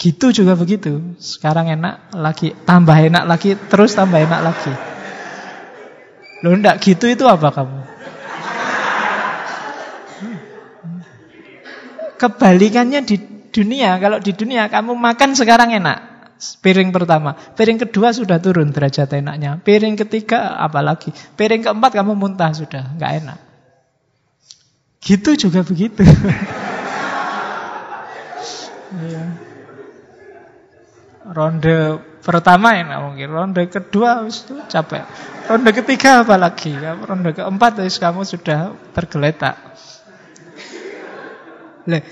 Gitu 0.00 0.32
juga 0.32 0.56
begitu. 0.56 1.12
Sekarang 1.20 1.68
enak 1.68 2.16
lagi, 2.16 2.56
tambah 2.64 2.96
enak 2.96 3.24
lagi, 3.28 3.52
terus 3.68 3.92
tambah 3.92 4.16
enak 4.16 4.40
lagi. 4.40 4.72
Loh 6.40 6.56
enggak 6.56 6.80
gitu 6.80 7.04
itu 7.04 7.28
apa 7.28 7.52
kamu? 7.52 7.78
Kebalikannya 12.16 13.04
di 13.04 13.16
dunia, 13.52 14.00
kalau 14.00 14.16
di 14.24 14.32
dunia 14.32 14.72
kamu 14.72 14.96
makan 14.96 15.36
sekarang 15.36 15.76
enak. 15.76 16.32
Piring 16.64 16.96
pertama. 16.96 17.36
Piring 17.36 17.84
kedua 17.84 18.16
sudah 18.16 18.40
turun 18.40 18.72
derajat 18.72 19.12
enaknya. 19.12 19.60
Piring 19.60 20.00
ketiga 20.00 20.56
apalagi. 20.56 21.12
Piring 21.36 21.60
keempat 21.60 21.92
kamu 21.92 22.16
muntah 22.16 22.56
sudah. 22.56 22.96
Nggak 22.96 23.12
enak. 23.20 23.38
Gitu 25.04 25.36
juga 25.36 25.60
begitu. 25.60 26.00
Iya. 28.90 29.49
Ronde 31.30 32.02
pertama 32.26 32.74
enak 32.74 32.98
mungkin. 33.06 33.28
Ronde 33.30 33.62
kedua 33.70 34.26
itu 34.26 34.58
capek. 34.66 35.06
Ronde 35.46 35.70
ketiga 35.70 36.26
apalagi. 36.26 36.74
Ronde 36.78 37.30
keempat 37.30 37.78
kamu 37.78 38.26
sudah 38.26 38.74
tergeletak. 38.90 39.54
Le, 41.86 42.02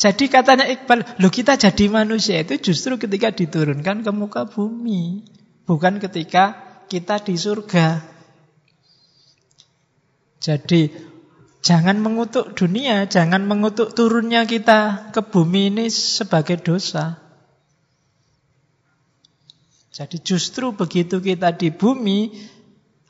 jadi 0.00 0.24
katanya 0.32 0.64
Iqbal, 0.64 1.20
lo 1.20 1.28
kita 1.28 1.60
jadi 1.60 1.92
manusia 1.92 2.40
itu 2.40 2.72
justru 2.72 2.96
ketika 2.96 3.36
diturunkan 3.36 4.00
ke 4.00 4.10
muka 4.16 4.48
bumi. 4.48 5.28
Bukan 5.68 6.00
ketika 6.00 6.56
kita 6.88 7.20
di 7.20 7.36
surga. 7.36 8.00
Jadi 10.40 10.88
jangan 11.60 12.00
mengutuk 12.00 12.56
dunia, 12.56 13.04
jangan 13.12 13.44
mengutuk 13.44 13.92
turunnya 13.92 14.48
kita 14.48 15.12
ke 15.12 15.20
bumi 15.20 15.68
ini 15.68 15.92
sebagai 15.92 16.56
dosa. 16.64 17.29
Jadi 19.90 20.22
justru 20.22 20.70
begitu 20.70 21.18
kita 21.18 21.50
di 21.50 21.74
bumi, 21.74 22.30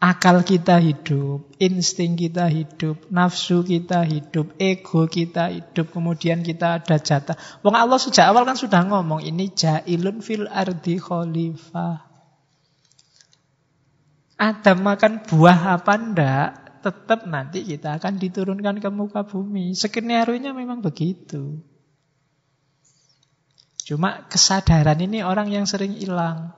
Akal 0.01 0.49
kita 0.49 0.81
hidup, 0.81 1.53
insting 1.61 2.17
kita 2.17 2.49
hidup, 2.49 3.05
nafsu 3.13 3.61
kita 3.61 4.01
hidup, 4.09 4.57
ego 4.57 5.05
kita 5.05 5.53
hidup, 5.53 5.93
kemudian 5.93 6.41
kita 6.41 6.81
ada 6.81 6.97
jatah. 6.97 7.37
Wong 7.61 7.77
Allah 7.77 8.01
sejak 8.01 8.33
awal 8.33 8.49
kan 8.49 8.57
sudah 8.57 8.81
ngomong 8.89 9.21
ini 9.21 9.53
jailun 9.53 10.25
fil 10.25 10.49
ardi 10.49 10.97
khalifah. 10.97 12.01
Adam 14.41 14.79
makan 14.81 15.21
buah 15.29 15.77
apa 15.77 15.93
ndak, 16.01 16.49
tetap 16.81 17.29
nanti 17.29 17.69
kita 17.69 18.01
akan 18.01 18.17
diturunkan 18.17 18.81
ke 18.81 18.89
muka 18.89 19.29
bumi. 19.29 19.77
Skenario-nya 19.77 20.57
memang 20.57 20.81
begitu. 20.81 21.61
Cuma 23.85 24.25
kesadaran 24.33 24.97
ini 24.97 25.21
orang 25.21 25.53
yang 25.53 25.69
sering 25.69 25.93
hilang. 25.93 26.57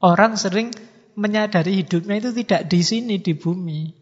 Orang 0.00 0.40
sering 0.40 0.72
menyadari 1.12 1.84
hidupnya 1.84 2.16
itu 2.16 2.32
tidak 2.32 2.72
di 2.72 2.80
sini, 2.80 3.20
di 3.20 3.36
bumi. 3.36 3.92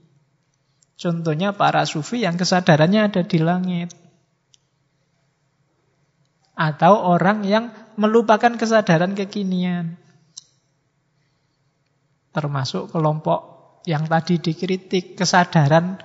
Contohnya 0.99 1.55
para 1.55 1.83
sufi 1.87 2.23
yang 2.23 2.39
kesadarannya 2.39 3.11
ada 3.11 3.23
di 3.27 3.39
langit. 3.43 3.91
Atau 6.59 6.95
orang 6.99 7.47
yang 7.47 7.71
melupakan 7.99 8.55
kesadaran 8.55 9.15
kekinian. 9.15 9.99
Termasuk 12.35 12.95
kelompok 12.95 13.59
yang 13.87 14.07
tadi 14.07 14.39
dikritik, 14.39 15.19
kesadaran 15.19 15.99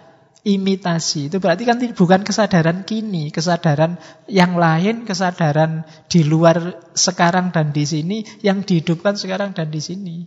imitasi. 0.43 1.31
Itu 1.31 1.39
berarti 1.39 1.63
kan 1.63 1.79
bukan 1.79 2.21
kesadaran 2.27 2.83
kini, 2.83 3.31
kesadaran 3.31 3.95
yang 4.27 4.59
lain, 4.59 5.07
kesadaran 5.07 5.87
di 6.11 6.27
luar 6.27 6.83
sekarang 6.93 7.55
dan 7.55 7.71
di 7.71 7.87
sini, 7.87 8.27
yang 8.43 8.61
dihidupkan 8.61 9.15
sekarang 9.15 9.55
dan 9.55 9.71
di 9.71 9.79
sini. 9.79 10.17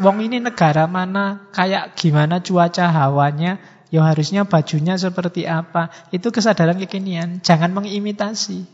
Wong 0.00 0.26
ini 0.26 0.42
negara 0.42 0.90
mana, 0.90 1.46
kayak 1.54 1.94
gimana 1.94 2.42
cuaca 2.42 2.90
hawanya, 2.90 3.62
ya 3.94 4.02
harusnya 4.02 4.42
bajunya 4.42 4.98
seperti 4.98 5.46
apa. 5.46 5.92
Itu 6.10 6.34
kesadaran 6.34 6.80
kekinian, 6.82 7.44
jangan 7.44 7.70
mengimitasi. 7.70 8.66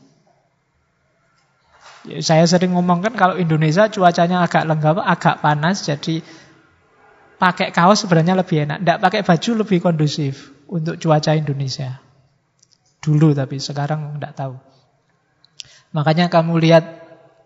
Ya, 2.08 2.24
saya 2.24 2.48
sering 2.48 2.72
ngomong 2.72 3.04
kan 3.04 3.12
kalau 3.12 3.36
Indonesia 3.36 3.84
cuacanya 3.92 4.40
agak 4.40 4.64
lenggap, 4.64 5.04
agak 5.04 5.44
panas, 5.44 5.84
jadi 5.84 6.24
pakai 7.40 7.72
kaos 7.72 8.04
sebenarnya 8.04 8.36
lebih 8.36 8.68
enak. 8.68 8.84
Tidak 8.84 8.98
pakai 9.00 9.20
baju 9.24 9.50
lebih 9.64 9.78
kondusif 9.80 10.52
untuk 10.68 11.00
cuaca 11.00 11.32
Indonesia. 11.32 11.98
Dulu 13.00 13.32
tapi 13.32 13.56
sekarang 13.56 14.20
tidak 14.20 14.36
tahu. 14.36 14.54
Makanya 15.96 16.28
kamu 16.28 16.60
lihat 16.60 16.84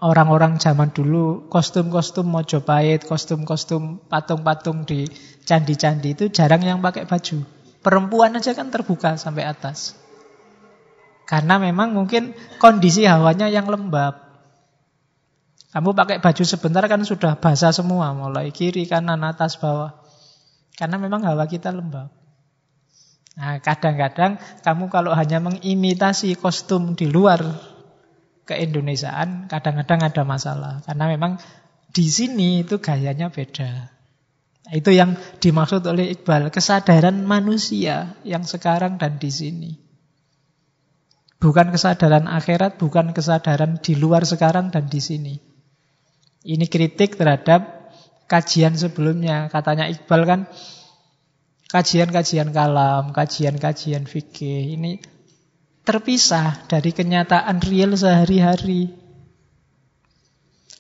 orang-orang 0.03 0.59
zaman 0.59 0.91
dulu 0.91 1.47
kostum-kostum 1.49 2.27
Mojopahit, 2.27 3.07
kostum-kostum 3.07 4.03
patung-patung 4.11 4.83
di 4.85 5.07
candi-candi 5.47 6.13
itu 6.13 6.25
jarang 6.29 6.61
yang 6.67 6.83
pakai 6.83 7.07
baju. 7.07 7.47
Perempuan 7.81 8.35
aja 8.35 8.53
kan 8.53 8.69
terbuka 8.75 9.15
sampai 9.15 9.47
atas. 9.47 9.95
Karena 11.25 11.57
memang 11.57 11.97
mungkin 11.97 12.37
kondisi 12.61 13.09
hawanya 13.09 13.49
yang 13.49 13.65
lembab. 13.65 14.24
Kamu 15.75 15.91
pakai 15.91 16.23
baju 16.23 16.45
sebentar 16.47 16.87
kan 16.87 17.03
sudah 17.03 17.35
basah 17.35 17.75
semua, 17.75 18.15
mulai 18.15 18.55
kiri, 18.55 18.87
kanan, 18.87 19.27
atas, 19.27 19.59
bawah. 19.59 19.91
Karena 20.79 21.03
memang 21.03 21.27
hawa 21.27 21.51
kita 21.51 21.75
lembab. 21.75 22.15
Nah, 23.35 23.59
kadang-kadang 23.59 24.39
kamu 24.63 24.87
kalau 24.87 25.11
hanya 25.19 25.43
mengimitasi 25.43 26.39
kostum 26.39 26.95
di 26.95 27.11
luar 27.11 27.43
keindonesiaan, 28.47 29.51
kadang-kadang 29.51 30.07
ada 30.07 30.23
masalah. 30.23 30.79
Karena 30.87 31.11
memang 31.11 31.43
di 31.91 32.07
sini 32.07 32.63
itu 32.63 32.79
gayanya 32.79 33.35
beda. 33.35 33.91
Itu 34.71 34.95
yang 34.95 35.19
dimaksud 35.43 35.83
oleh 35.91 36.15
Iqbal, 36.15 36.55
kesadaran 36.55 37.27
manusia 37.27 38.15
yang 38.23 38.47
sekarang 38.47 39.03
dan 39.03 39.19
di 39.19 39.35
sini. 39.35 39.75
Bukan 41.43 41.75
kesadaran 41.75 42.31
akhirat, 42.31 42.79
bukan 42.79 43.11
kesadaran 43.11 43.83
di 43.83 43.99
luar 43.99 44.23
sekarang 44.23 44.71
dan 44.71 44.87
di 44.87 45.03
sini. 45.03 45.54
Ini 46.45 46.69
kritik 46.69 47.17
terhadap 47.17 47.89
kajian 48.29 48.77
sebelumnya. 48.77 49.49
Katanya 49.49 49.89
Iqbal 49.89 50.23
kan 50.29 50.41
kajian-kajian 51.73 52.53
kalam, 52.53 53.17
kajian-kajian 53.17 54.05
fikih 54.05 54.77
ini 54.77 55.01
terpisah 55.85 56.65
dari 56.69 56.93
kenyataan 56.93 57.61
real 57.65 57.97
sehari-hari. 57.97 58.93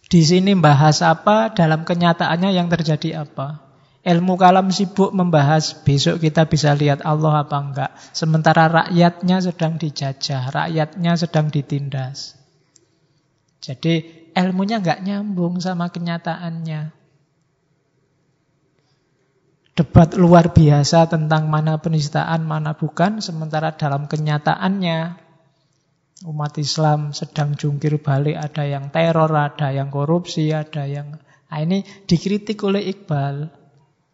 Di 0.09 0.23
sini 0.23 0.53
bahas 0.57 1.01
apa, 1.01 1.53
dalam 1.53 1.85
kenyataannya 1.85 2.55
yang 2.55 2.69
terjadi 2.69 3.25
apa. 3.25 3.65
Ilmu 4.05 4.37
kalam 4.37 4.69
sibuk 4.69 5.17
membahas 5.17 5.81
besok 5.81 6.21
kita 6.21 6.45
bisa 6.45 6.77
lihat 6.77 7.01
Allah 7.09 7.49
apa 7.49 7.57
enggak. 7.57 7.91
Sementara 8.12 8.69
rakyatnya 8.69 9.41
sedang 9.41 9.81
dijajah, 9.81 10.53
rakyatnya 10.53 11.17
sedang 11.17 11.49
ditindas. 11.49 12.37
Jadi 13.65 14.24
ilmunya 14.35 14.82
enggak 14.82 15.03
nyambung 15.07 15.62
sama 15.62 15.89
kenyataannya 15.89 17.05
debat 19.74 20.14
luar 20.14 20.55
biasa 20.55 21.11
tentang 21.11 21.51
mana 21.51 21.82
penistaan, 21.82 22.47
mana 22.47 22.78
bukan, 22.78 23.18
sementara 23.18 23.74
dalam 23.74 24.07
kenyataannya 24.07 25.18
umat 26.30 26.55
Islam 26.62 27.11
sedang 27.11 27.59
jungkir 27.59 27.99
balik, 27.99 28.39
ada 28.39 28.62
yang 28.62 28.95
teror, 28.95 29.35
ada 29.35 29.74
yang 29.74 29.91
korupsi, 29.91 30.55
ada 30.55 30.87
yang... 30.87 31.18
Nah 31.51 31.59
ini 31.62 31.82
dikritik 32.07 32.62
oleh 32.62 32.87
Iqbal. 32.87 33.51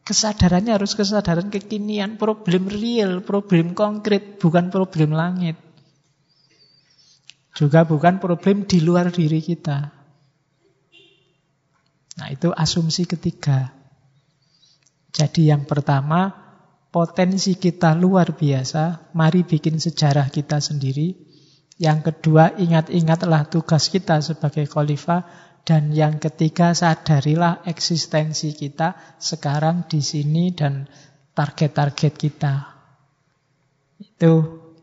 Kesadarannya 0.00 0.80
harus 0.80 0.96
kesadaran 0.96 1.52
kekinian, 1.52 2.16
problem 2.16 2.72
real, 2.72 3.20
problem 3.20 3.76
konkret, 3.76 4.40
bukan 4.40 4.72
problem 4.72 5.12
langit. 5.12 5.60
Juga 7.52 7.84
bukan 7.84 8.16
problem 8.16 8.64
di 8.64 8.80
luar 8.80 9.12
diri 9.12 9.44
kita. 9.44 9.99
Nah 12.20 12.28
itu 12.28 12.52
asumsi 12.52 13.08
ketiga. 13.08 13.72
Jadi 15.10 15.48
yang 15.48 15.64
pertama, 15.64 16.28
potensi 16.92 17.56
kita 17.56 17.96
luar 17.96 18.36
biasa, 18.36 19.10
mari 19.16 19.42
bikin 19.42 19.80
sejarah 19.80 20.28
kita 20.28 20.60
sendiri. 20.60 21.16
Yang 21.80 22.12
kedua, 22.12 22.60
ingat-ingatlah 22.60 23.48
tugas 23.48 23.88
kita 23.88 24.20
sebagai 24.20 24.68
khalifah. 24.68 25.48
Dan 25.64 25.96
yang 25.96 26.20
ketiga, 26.20 26.76
sadarilah 26.76 27.64
eksistensi 27.64 28.52
kita 28.52 29.16
sekarang 29.16 29.88
di 29.88 30.04
sini 30.04 30.52
dan 30.52 30.84
target-target 31.32 32.14
kita. 32.20 32.54
Itu 33.96 34.32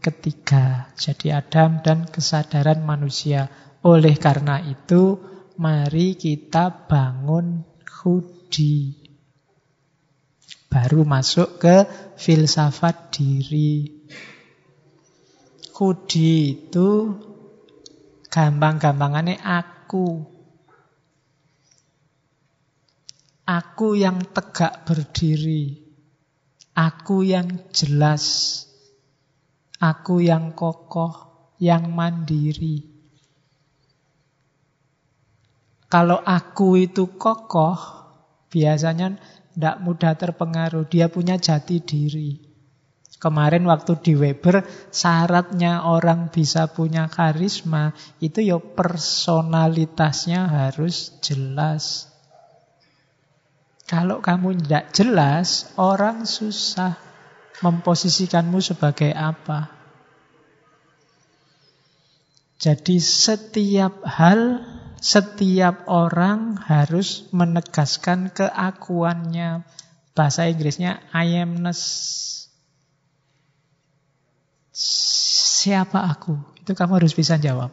ketiga. 0.02 0.90
Jadi 0.98 1.34
Adam 1.34 1.86
dan 1.86 2.10
kesadaran 2.10 2.82
manusia. 2.82 3.50
Oleh 3.86 4.18
karena 4.18 4.62
itu, 4.66 5.22
mari 5.58 6.18
kita 6.18 6.88
bangun 6.88 7.66
hudi 7.84 9.08
Baru 10.68 11.08
masuk 11.08 11.64
ke 11.64 11.88
filsafat 12.20 13.16
diri. 13.16 14.04
Kudi 15.72 16.54
itu 16.54 17.16
gampang-gampangannya 18.28 19.40
aku. 19.40 20.28
Aku 23.48 23.96
yang 23.96 24.28
tegak 24.36 24.84
berdiri. 24.84 25.88
Aku 26.76 27.24
yang 27.24 27.72
jelas. 27.72 28.26
Aku 29.80 30.20
yang 30.20 30.52
kokoh, 30.52 31.16
yang 31.64 31.96
mandiri. 31.96 32.97
Kalau 35.88 36.20
aku 36.20 36.84
itu 36.84 37.16
kokoh, 37.16 37.80
biasanya 38.52 39.16
tidak 39.56 39.76
mudah 39.80 40.14
terpengaruh. 40.20 40.84
Dia 40.92 41.08
punya 41.08 41.40
jati 41.40 41.80
diri. 41.80 42.48
Kemarin 43.18 43.66
waktu 43.66 43.98
di 43.98 44.14
Weber, 44.14 44.62
syaratnya 44.94 45.90
orang 45.90 46.30
bisa 46.30 46.70
punya 46.70 47.10
karisma, 47.10 47.98
itu 48.22 48.46
ya 48.46 48.62
personalitasnya 48.62 50.46
harus 50.46 51.18
jelas. 51.26 52.14
Kalau 53.90 54.22
kamu 54.22 54.62
tidak 54.62 54.94
jelas, 54.94 55.74
orang 55.82 56.30
susah 56.30 56.94
memposisikanmu 57.66 58.62
sebagai 58.62 59.10
apa. 59.18 59.74
Jadi 62.62 63.02
setiap 63.02 64.06
hal 64.06 64.62
setiap 64.98 65.86
orang 65.86 66.58
harus 66.58 67.30
menegaskan 67.30 68.34
keakuannya. 68.34 69.66
Bahasa 70.18 70.50
Inggrisnya 70.50 71.06
I 71.14 71.46
amness. 71.46 71.82
Siapa 74.74 76.10
aku? 76.10 76.38
Itu 76.58 76.74
kamu 76.74 77.02
harus 77.02 77.14
bisa 77.14 77.38
jawab. 77.38 77.70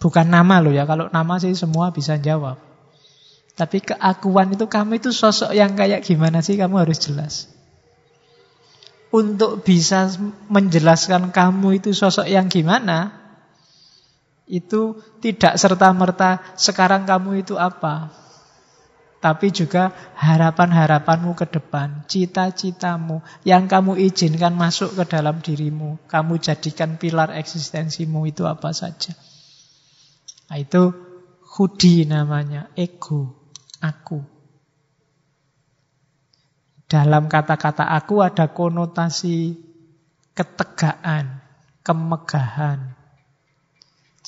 Bukan 0.00 0.32
nama 0.32 0.64
loh 0.64 0.72
ya, 0.72 0.88
kalau 0.88 1.12
nama 1.12 1.36
sih 1.36 1.52
semua 1.52 1.92
bisa 1.92 2.16
jawab. 2.16 2.56
Tapi 3.52 3.84
keakuan 3.84 4.56
itu 4.56 4.64
kamu 4.64 4.96
itu 5.04 5.12
sosok 5.12 5.52
yang 5.52 5.76
kayak 5.76 6.00
gimana 6.00 6.40
sih 6.40 6.56
kamu 6.56 6.80
harus 6.80 6.96
jelas. 6.96 7.52
Untuk 9.12 9.60
bisa 9.60 10.08
menjelaskan 10.48 11.28
kamu 11.34 11.84
itu 11.84 11.92
sosok 11.92 12.24
yang 12.24 12.48
gimana, 12.48 13.12
itu 14.50 14.98
tidak 15.22 15.54
serta-merta 15.54 16.42
sekarang 16.58 17.06
kamu 17.06 17.46
itu 17.46 17.54
apa. 17.54 18.10
Tapi 19.20 19.52
juga 19.52 19.92
harapan-harapanmu 20.16 21.36
ke 21.36 21.44
depan, 21.44 22.08
cita-citamu 22.08 23.20
yang 23.44 23.68
kamu 23.68 24.00
izinkan 24.00 24.56
masuk 24.56 24.96
ke 24.96 25.04
dalam 25.06 25.44
dirimu. 25.44 26.00
Kamu 26.08 26.40
jadikan 26.40 26.96
pilar 26.96 27.36
eksistensimu 27.36 28.24
itu 28.24 28.48
apa 28.48 28.72
saja. 28.72 29.12
Nah, 30.48 30.56
itu 30.56 30.88
hudi 31.60 32.08
namanya, 32.08 32.72
ego, 32.72 33.52
aku. 33.84 34.24
Dalam 36.88 37.28
kata-kata 37.28 37.92
aku 37.92 38.24
ada 38.24 38.50
konotasi 38.50 39.54
ketegaan, 40.32 41.44
kemegahan, 41.84 42.99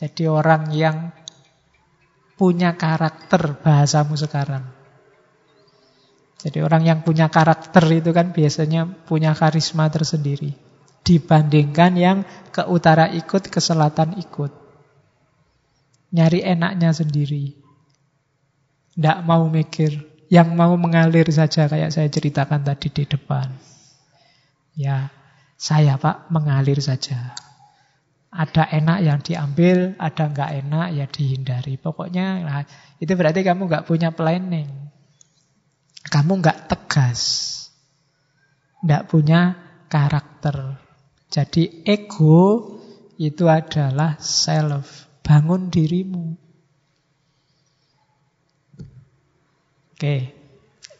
jadi 0.02 0.26
orang 0.26 0.74
yang 0.74 1.14
punya 2.34 2.74
karakter 2.74 3.54
bahasamu 3.62 4.18
sekarang. 4.18 4.66
Jadi 6.42 6.58
orang 6.58 6.82
yang 6.82 6.98
punya 7.06 7.30
karakter 7.30 7.86
itu 7.86 8.10
kan 8.10 8.34
biasanya 8.34 8.90
punya 9.06 9.30
karisma 9.30 9.86
tersendiri. 9.86 10.58
Dibandingkan 11.06 11.94
yang 11.94 12.26
ke 12.50 12.66
utara 12.66 13.14
ikut, 13.14 13.46
ke 13.46 13.62
selatan 13.62 14.18
ikut. 14.18 14.50
Nyari 16.10 16.50
enaknya 16.50 16.90
sendiri. 16.90 17.54
Tidak 18.98 19.22
mau 19.22 19.46
mikir. 19.46 20.02
Yang 20.26 20.48
mau 20.58 20.74
mengalir 20.74 21.30
saja 21.30 21.70
kayak 21.70 21.94
saya 21.94 22.10
ceritakan 22.10 22.66
tadi 22.66 22.90
di 22.90 23.06
depan. 23.06 23.54
Ya, 24.74 25.14
saya 25.54 25.94
pak 25.94 26.26
mengalir 26.26 26.82
saja. 26.82 27.38
Ada 28.32 28.64
enak 28.72 28.98
yang 29.04 29.20
diambil, 29.20 29.92
ada 30.00 30.24
nggak 30.32 30.50
enak 30.64 30.86
ya 30.96 31.04
dihindari. 31.04 31.76
Pokoknya 31.76 32.40
nah, 32.40 32.64
itu 32.96 33.12
berarti 33.12 33.44
kamu 33.44 33.68
nggak 33.68 33.84
punya 33.84 34.08
planning. 34.08 34.72
Kamu 36.08 36.40
nggak 36.40 36.72
tegas. 36.72 37.20
Nggak 38.80 39.04
punya 39.12 39.40
karakter. 39.92 40.80
Jadi 41.28 41.84
ego 41.84 42.72
itu 43.20 43.48
adalah 43.48 44.16
self. 44.16 45.08
Bangun 45.20 45.68
dirimu. 45.68 46.34
Oke. 49.92 50.16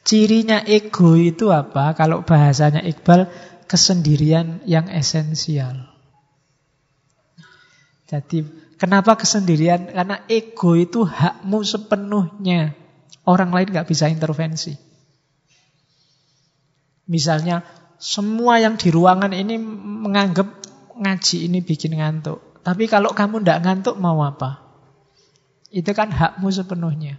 Cirinya 0.03 0.62
ego 0.62 1.14
itu 1.14 1.51
apa? 1.51 1.95
Kalau 1.95 2.26
bahasanya 2.26 2.83
Iqbal, 2.83 3.30
kesendirian 3.66 4.62
yang 4.66 4.91
esensial. 4.91 5.91
Jadi 8.13 8.45
kenapa 8.77 9.17
kesendirian? 9.17 9.89
Karena 9.89 10.21
ego 10.29 10.77
itu 10.77 11.09
hakmu 11.09 11.65
sepenuhnya. 11.65 12.77
Orang 13.25 13.57
lain 13.57 13.73
nggak 13.73 13.89
bisa 13.89 14.13
intervensi. 14.13 14.77
Misalnya 17.09 17.65
semua 17.97 18.61
yang 18.61 18.77
di 18.77 18.93
ruangan 18.93 19.33
ini 19.33 19.57
menganggap 20.03 20.45
ngaji 21.01 21.49
ini 21.49 21.65
bikin 21.65 21.97
ngantuk. 21.97 22.61
Tapi 22.61 22.85
kalau 22.85 23.17
kamu 23.17 23.41
tidak 23.41 23.65
ngantuk 23.65 23.97
mau 23.97 24.21
apa? 24.21 24.61
Itu 25.73 25.97
kan 25.97 26.13
hakmu 26.13 26.53
sepenuhnya. 26.53 27.17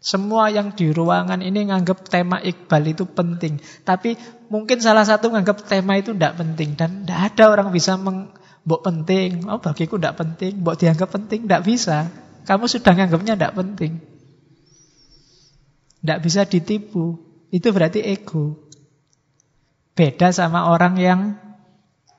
Semua 0.00 0.48
yang 0.48 0.72
di 0.72 0.88
ruangan 0.88 1.44
ini 1.44 1.68
nganggap 1.68 2.08
tema 2.08 2.40
Iqbal 2.40 2.96
itu 2.96 3.04
penting. 3.04 3.60
Tapi 3.84 4.16
mungkin 4.48 4.80
salah 4.80 5.04
satu 5.04 5.28
nganggap 5.28 5.68
tema 5.68 6.00
itu 6.00 6.16
tidak 6.16 6.40
penting. 6.40 6.72
Dan 6.72 7.04
tidak 7.04 7.20
ada 7.34 7.44
orang 7.52 7.68
bisa 7.68 8.00
meng, 8.00 8.32
Mbok 8.60 8.80
penting, 8.84 9.48
oh 9.48 9.56
bagiku 9.56 9.96
tidak 9.96 10.20
penting, 10.20 10.60
mbok 10.60 10.76
dianggap 10.76 11.08
penting, 11.08 11.48
tidak 11.48 11.64
bisa. 11.64 12.12
Kamu 12.44 12.68
sudah 12.68 12.92
nganggapnya 12.92 13.34
tidak 13.36 13.56
penting. 13.56 13.92
Tidak 16.00 16.18
bisa 16.20 16.44
ditipu. 16.44 17.20
Itu 17.48 17.72
berarti 17.72 18.04
ego. 18.04 18.68
Beda 19.96 20.32
sama 20.32 20.72
orang 20.72 20.94
yang 20.96 21.20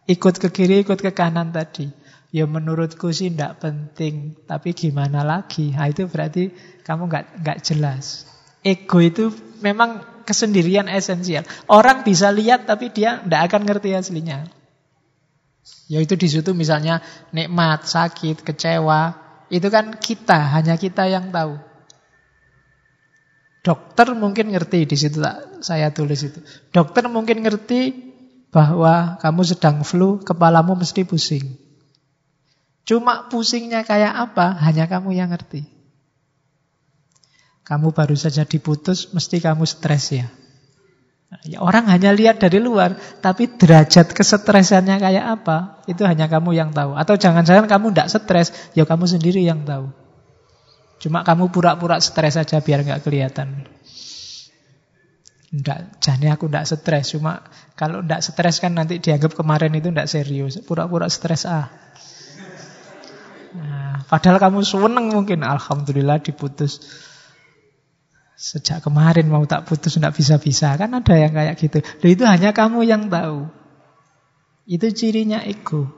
ikut 0.06 0.38
ke 0.38 0.50
kiri, 0.54 0.86
ikut 0.86 1.02
ke 1.02 1.14
kanan 1.14 1.54
tadi. 1.54 1.90
Ya 2.32 2.48
menurutku 2.48 3.12
sih 3.12 3.28
tidak 3.28 3.60
penting, 3.60 4.40
tapi 4.48 4.72
gimana 4.72 5.22
lagi? 5.26 5.76
Nah, 5.76 5.92
itu 5.92 6.08
berarti 6.08 6.54
kamu 6.88 7.12
nggak 7.12 7.26
nggak 7.44 7.60
jelas. 7.60 8.24
Ego 8.64 9.04
itu 9.04 9.36
memang 9.60 10.24
kesendirian 10.24 10.88
esensial. 10.88 11.44
Orang 11.68 12.08
bisa 12.08 12.32
lihat 12.32 12.70
tapi 12.70 12.94
dia 12.94 13.20
tidak 13.20 13.52
akan 13.52 13.62
ngerti 13.68 13.90
aslinya. 13.98 14.61
Yaitu 15.92 16.16
di 16.16 16.28
situ 16.32 16.56
misalnya 16.56 17.04
nikmat, 17.36 17.84
sakit, 17.86 18.42
kecewa, 18.42 19.16
itu 19.52 19.68
kan 19.68 20.00
kita, 20.00 20.40
hanya 20.56 20.80
kita 20.80 21.06
yang 21.12 21.30
tahu. 21.30 21.60
Dokter 23.62 24.18
mungkin 24.18 24.50
ngerti 24.50 24.90
di 24.90 24.98
situ 24.98 25.22
tak 25.22 25.62
saya 25.62 25.94
tulis 25.94 26.26
itu. 26.26 26.42
Dokter 26.74 27.06
mungkin 27.06 27.46
ngerti 27.46 27.94
bahwa 28.50 29.22
kamu 29.22 29.42
sedang 29.46 29.86
flu, 29.86 30.18
kepalamu 30.24 30.74
mesti 30.74 31.06
pusing. 31.06 31.60
Cuma 32.88 33.30
pusingnya 33.30 33.86
kayak 33.86 34.18
apa, 34.18 34.58
hanya 34.66 34.90
kamu 34.90 35.14
yang 35.14 35.30
ngerti. 35.30 35.70
Kamu 37.62 37.94
baru 37.94 38.18
saja 38.18 38.44
diputus, 38.44 39.14
mesti 39.14 39.38
kamu 39.38 39.70
stres 39.70 40.10
ya. 40.12 40.28
Ya, 41.48 41.64
orang 41.64 41.88
hanya 41.88 42.12
lihat 42.12 42.44
dari 42.44 42.60
luar, 42.60 43.00
tapi 43.24 43.48
derajat 43.48 44.12
kesetresannya 44.12 45.00
kayak 45.00 45.26
apa, 45.40 45.80
itu 45.88 46.04
hanya 46.04 46.28
kamu 46.28 46.52
yang 46.52 46.76
tahu. 46.76 46.92
Atau 47.00 47.16
jangan-jangan 47.16 47.72
kamu 47.72 47.96
tidak 47.96 48.12
stres, 48.12 48.52
ya 48.76 48.84
kamu 48.84 49.08
sendiri 49.08 49.40
yang 49.40 49.64
tahu. 49.64 49.96
Cuma 51.00 51.24
kamu 51.24 51.48
pura-pura 51.50 52.04
stres 52.04 52.36
saja 52.36 52.60
biar 52.60 52.84
nggak 52.84 53.02
kelihatan. 53.08 53.64
Enggak, 55.52 56.00
jadi 56.04 56.36
aku 56.36 56.52
tidak 56.52 56.68
stres. 56.68 57.06
Cuma 57.16 57.48
kalau 57.80 58.04
tidak 58.04 58.22
stres 58.28 58.60
kan 58.60 58.76
nanti 58.76 59.00
dianggap 59.00 59.32
kemarin 59.32 59.72
itu 59.72 59.88
tidak 59.88 60.12
serius. 60.12 60.60
Pura-pura 60.64 61.08
stres 61.08 61.48
ah. 61.48 61.72
Nah, 63.52 64.04
padahal 64.08 64.40
kamu 64.40 64.64
seneng 64.64 65.12
mungkin. 65.12 65.48
Alhamdulillah 65.48 66.24
diputus. 66.24 66.80
Sejak 68.42 68.82
kemarin 68.82 69.30
mau 69.30 69.46
tak 69.46 69.70
putus 69.70 70.02
tidak 70.02 70.18
bisa-bisa. 70.18 70.74
Kan 70.74 70.98
ada 70.98 71.14
yang 71.14 71.30
kayak 71.30 71.62
gitu. 71.62 71.78
Dan 72.02 72.10
itu 72.10 72.24
hanya 72.26 72.50
kamu 72.58 72.82
yang 72.90 73.06
tahu. 73.06 73.46
Itu 74.66 74.90
cirinya 74.90 75.46
ego. 75.46 75.94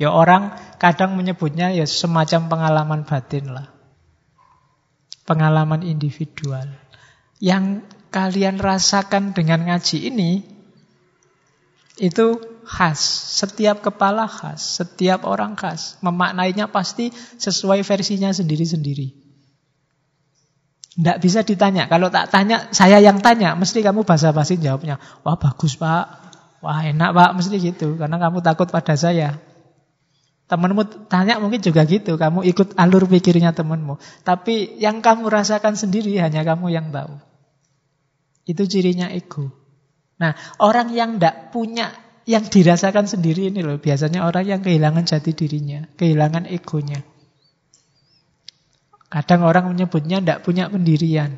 Ya 0.00 0.08
orang 0.08 0.56
kadang 0.80 1.20
menyebutnya 1.20 1.68
ya 1.68 1.84
semacam 1.84 2.48
pengalaman 2.48 3.00
batin 3.04 3.52
lah. 3.52 3.68
Pengalaman 5.28 5.84
individual. 5.84 6.64
Yang 7.44 7.84
kalian 8.08 8.56
rasakan 8.56 9.36
dengan 9.36 9.68
ngaji 9.68 10.08
ini, 10.08 10.48
itu 12.00 12.40
khas. 12.64 13.04
Setiap 13.36 13.84
kepala 13.84 14.24
khas. 14.32 14.80
Setiap 14.80 15.28
orang 15.28 15.60
khas. 15.60 16.00
Memaknainya 16.00 16.72
pasti 16.72 17.12
sesuai 17.36 17.84
versinya 17.84 18.32
sendiri-sendiri. 18.32 19.21
Tidak 20.92 21.16
bisa 21.24 21.40
ditanya. 21.40 21.88
Kalau 21.88 22.12
tak 22.12 22.28
tanya, 22.28 22.68
saya 22.68 23.00
yang 23.00 23.24
tanya. 23.24 23.56
Mesti 23.56 23.80
kamu 23.80 24.04
basa-basi 24.04 24.60
jawabnya. 24.60 25.00
Wah 25.24 25.40
bagus 25.40 25.80
pak. 25.80 26.04
Wah 26.60 26.84
enak 26.84 27.10
pak. 27.16 27.30
Mesti 27.40 27.56
gitu. 27.56 27.96
Karena 27.96 28.20
kamu 28.20 28.44
takut 28.44 28.68
pada 28.68 28.92
saya. 28.92 29.40
Temenmu 30.52 31.08
tanya 31.08 31.40
mungkin 31.40 31.64
juga 31.64 31.88
gitu. 31.88 32.20
Kamu 32.20 32.44
ikut 32.44 32.76
alur 32.76 33.08
pikirnya 33.08 33.56
temenmu. 33.56 33.96
Tapi 34.20 34.76
yang 34.76 35.00
kamu 35.00 35.32
rasakan 35.32 35.80
sendiri 35.80 36.12
hanya 36.20 36.44
kamu 36.44 36.68
yang 36.68 36.92
tahu. 36.92 37.16
Itu 38.44 38.68
cirinya 38.68 39.08
ego. 39.08 39.48
Nah 40.20 40.36
orang 40.60 40.92
yang 40.92 41.16
tidak 41.16 41.56
punya 41.56 41.88
yang 42.28 42.44
dirasakan 42.44 43.08
sendiri 43.08 43.48
ini 43.48 43.64
loh. 43.64 43.80
Biasanya 43.80 44.28
orang 44.28 44.44
yang 44.44 44.60
kehilangan 44.60 45.08
jati 45.08 45.32
dirinya. 45.32 45.88
Kehilangan 45.96 46.44
egonya. 46.52 47.00
Kadang 49.12 49.44
orang 49.44 49.68
menyebutnya 49.68 50.24
tidak 50.24 50.40
punya 50.40 50.72
pendirian. 50.72 51.36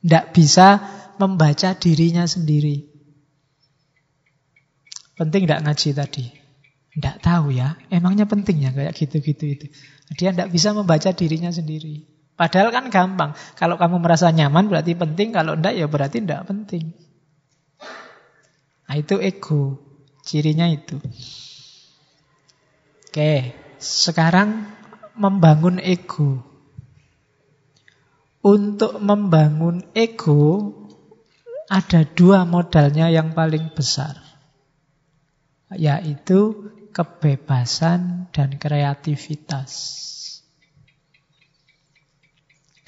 Tidak 0.00 0.32
bisa 0.32 0.80
membaca 1.20 1.76
dirinya 1.76 2.24
sendiri. 2.24 2.88
Penting 5.12 5.44
tidak 5.44 5.68
ngaji 5.68 5.88
tadi? 5.92 6.24
Tidak 6.96 7.20
tahu 7.20 7.52
ya. 7.52 7.76
Emangnya 7.92 8.24
penting 8.24 8.64
ya 8.64 8.72
kayak 8.72 8.96
gitu-gitu 8.96 9.44
itu. 9.44 9.66
Dia 10.16 10.32
tidak 10.32 10.48
bisa 10.56 10.72
membaca 10.72 11.12
dirinya 11.12 11.52
sendiri. 11.52 12.08
Padahal 12.32 12.72
kan 12.72 12.88
gampang. 12.88 13.36
Kalau 13.52 13.76
kamu 13.76 14.00
merasa 14.00 14.32
nyaman 14.32 14.72
berarti 14.72 14.96
penting. 14.96 15.36
Kalau 15.36 15.52
tidak 15.52 15.74
ya 15.76 15.84
berarti 15.84 16.24
tidak 16.24 16.48
penting. 16.48 16.96
Nah 18.88 18.96
itu 18.96 19.20
ego. 19.20 19.84
Cirinya 20.24 20.64
itu. 20.72 20.96
Oke. 23.12 23.52
Sekarang 23.76 24.77
membangun 25.18 25.82
ego. 25.82 26.46
Untuk 28.38 29.02
membangun 29.02 29.82
ego 29.92 30.72
ada 31.68 32.06
dua 32.06 32.46
modalnya 32.46 33.10
yang 33.10 33.34
paling 33.34 33.74
besar. 33.74 34.16
Yaitu 35.74 36.70
kebebasan 36.94 38.32
dan 38.32 38.56
kreativitas. 38.56 39.72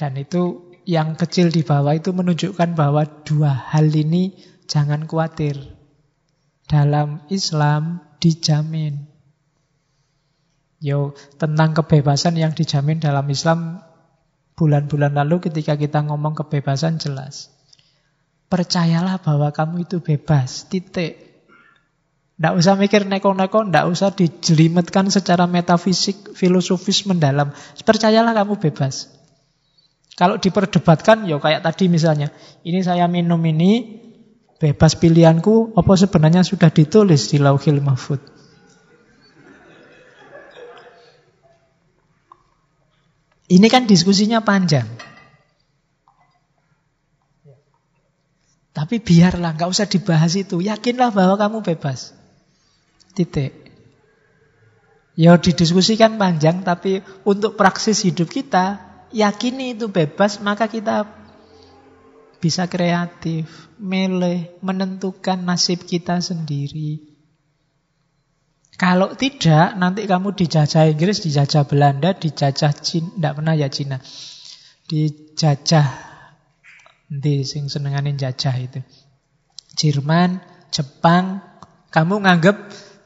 Dan 0.01 0.17
itu 0.17 0.73
yang 0.89 1.13
kecil 1.13 1.53
di 1.53 1.61
bawah 1.61 1.93
itu 1.93 2.17
menunjukkan 2.17 2.73
bahwa 2.73 3.05
dua 3.27 3.53
hal 3.53 3.93
ini 3.93 4.33
jangan 4.65 5.05
khawatir. 5.05 5.61
Dalam 6.65 7.27
Islam 7.29 8.01
dijamin. 8.17 9.10
Yo, 10.81 11.13
tentang 11.37 11.77
kebebasan 11.77 12.41
yang 12.41 12.57
dijamin 12.57 13.05
dalam 13.05 13.29
Islam 13.29 13.85
bulan-bulan 14.57 15.13
lalu 15.13 15.45
ketika 15.45 15.77
kita 15.77 16.01
ngomong 16.09 16.33
kebebasan 16.33 16.97
jelas. 16.97 17.53
Percayalah 18.49 19.21
bahwa 19.21 19.53
kamu 19.53 19.85
itu 19.85 20.01
bebas, 20.01 20.73
titik. 20.73 21.21
Tidak 22.41 22.57
usah 22.57 22.81
mikir 22.81 23.05
neko-neko, 23.05 23.69
tidak 23.69 23.93
usah 23.93 24.17
dijelimetkan 24.17 25.13
secara 25.13 25.45
metafisik, 25.45 26.33
filosofis 26.33 27.05
mendalam. 27.05 27.53
Percayalah 27.85 28.33
kamu 28.33 28.57
bebas. 28.57 29.13
Kalau 30.17 30.41
diperdebatkan, 30.41 31.29
yo 31.29 31.45
kayak 31.45 31.61
tadi 31.61 31.93
misalnya, 31.93 32.33
ini 32.65 32.81
saya 32.81 33.05
minum 33.05 33.41
ini, 33.45 34.01
bebas 34.57 34.97
pilihanku, 34.97 35.77
apa 35.77 35.93
sebenarnya 35.93 36.41
sudah 36.41 36.73
ditulis 36.73 37.29
di 37.29 37.37
Lauhil 37.37 37.85
Mahfud. 37.85 38.30
Ini 43.51 43.67
kan 43.67 43.91
diskusinya 43.91 44.39
panjang. 44.39 44.87
Tapi 48.71 49.03
biarlah, 49.03 49.59
nggak 49.59 49.71
usah 49.75 49.91
dibahas 49.91 50.39
itu. 50.39 50.63
Yakinlah 50.63 51.11
bahwa 51.11 51.35
kamu 51.35 51.59
bebas. 51.67 52.15
Titik. 53.11 53.53
Ya 55.19 55.35
didiskusikan 55.35 56.15
panjang, 56.15 56.63
tapi 56.63 57.03
untuk 57.27 57.59
praksis 57.59 58.07
hidup 58.07 58.31
kita, 58.31 58.79
yakini 59.11 59.75
itu 59.75 59.91
bebas, 59.91 60.39
maka 60.39 60.71
kita 60.71 61.11
bisa 62.39 62.71
kreatif, 62.71 63.51
milih, 63.77 64.49
menentukan 64.63 65.43
nasib 65.43 65.83
kita 65.85 66.23
sendiri. 66.23 67.10
Kalau 68.81 69.13
tidak, 69.13 69.77
nanti 69.77 70.09
kamu 70.09 70.33
dijajah 70.33 70.89
Inggris, 70.89 71.21
dijajah 71.21 71.69
Belanda, 71.69 72.17
dijajah 72.17 72.73
Cina, 72.81 73.13
tidak 73.13 73.33
pernah 73.37 73.53
ya 73.53 73.69
Cina. 73.69 74.01
Dijajah, 74.89 75.89
nanti 77.13 77.45
sing 77.45 77.69
senenganin 77.69 78.17
jajah 78.17 78.57
itu. 78.57 78.81
Jerman, 79.77 80.41
Jepang, 80.73 81.45
kamu 81.93 82.25
nganggap 82.25 82.57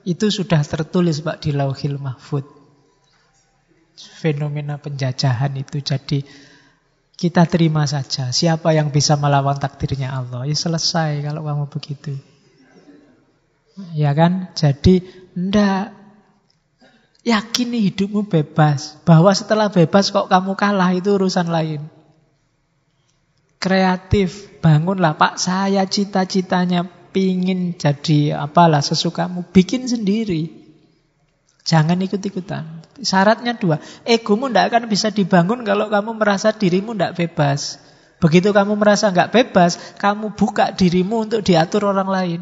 itu 0.06 0.30
sudah 0.30 0.62
tertulis 0.62 1.18
Pak 1.26 1.42
di 1.42 1.50
Lauhil 1.50 1.98
Mahfud. 1.98 2.46
Fenomena 3.98 4.78
penjajahan 4.78 5.58
itu 5.58 5.82
jadi 5.82 6.22
Kita 7.14 7.46
terima 7.46 7.86
saja. 7.86 8.34
Siapa 8.34 8.74
yang 8.74 8.90
bisa 8.90 9.14
melawan 9.14 9.54
takdirnya 9.54 10.10
Allah? 10.10 10.50
Ya 10.50 10.54
selesai 10.58 11.22
kalau 11.22 11.46
kamu 11.46 11.70
begitu. 11.70 12.33
Ya 13.94 14.14
kan? 14.14 14.54
Jadi, 14.54 15.02
ndak 15.34 15.90
yakini 17.26 17.90
hidupmu 17.90 18.30
bebas. 18.30 19.00
Bahwa 19.02 19.34
setelah 19.34 19.72
bebas 19.72 20.14
kok 20.14 20.30
kamu 20.30 20.54
kalah 20.54 20.94
itu 20.94 21.18
urusan 21.18 21.50
lain. 21.50 21.82
Kreatif, 23.58 24.60
bangunlah 24.60 25.16
Pak 25.16 25.40
saya 25.40 25.88
cita-citanya 25.88 26.84
pingin 27.16 27.74
jadi 27.74 28.36
apalah 28.36 28.84
sesukamu. 28.84 29.48
Bikin 29.50 29.88
sendiri. 29.88 30.52
Jangan 31.64 31.96
ikut-ikutan. 32.04 32.84
Syaratnya 33.00 33.56
dua. 33.56 33.80
Egomu 34.04 34.52
tidak 34.52 34.68
akan 34.70 34.84
bisa 34.86 35.08
dibangun 35.08 35.64
kalau 35.64 35.88
kamu 35.88 36.12
merasa 36.12 36.52
dirimu 36.52 36.92
tidak 36.92 37.16
bebas. 37.16 37.80
Begitu 38.20 38.52
kamu 38.52 38.76
merasa 38.76 39.08
nggak 39.08 39.32
bebas, 39.32 39.80
kamu 39.96 40.36
buka 40.36 40.76
dirimu 40.76 41.24
untuk 41.24 41.40
diatur 41.40 41.88
orang 41.88 42.08
lain. 42.08 42.40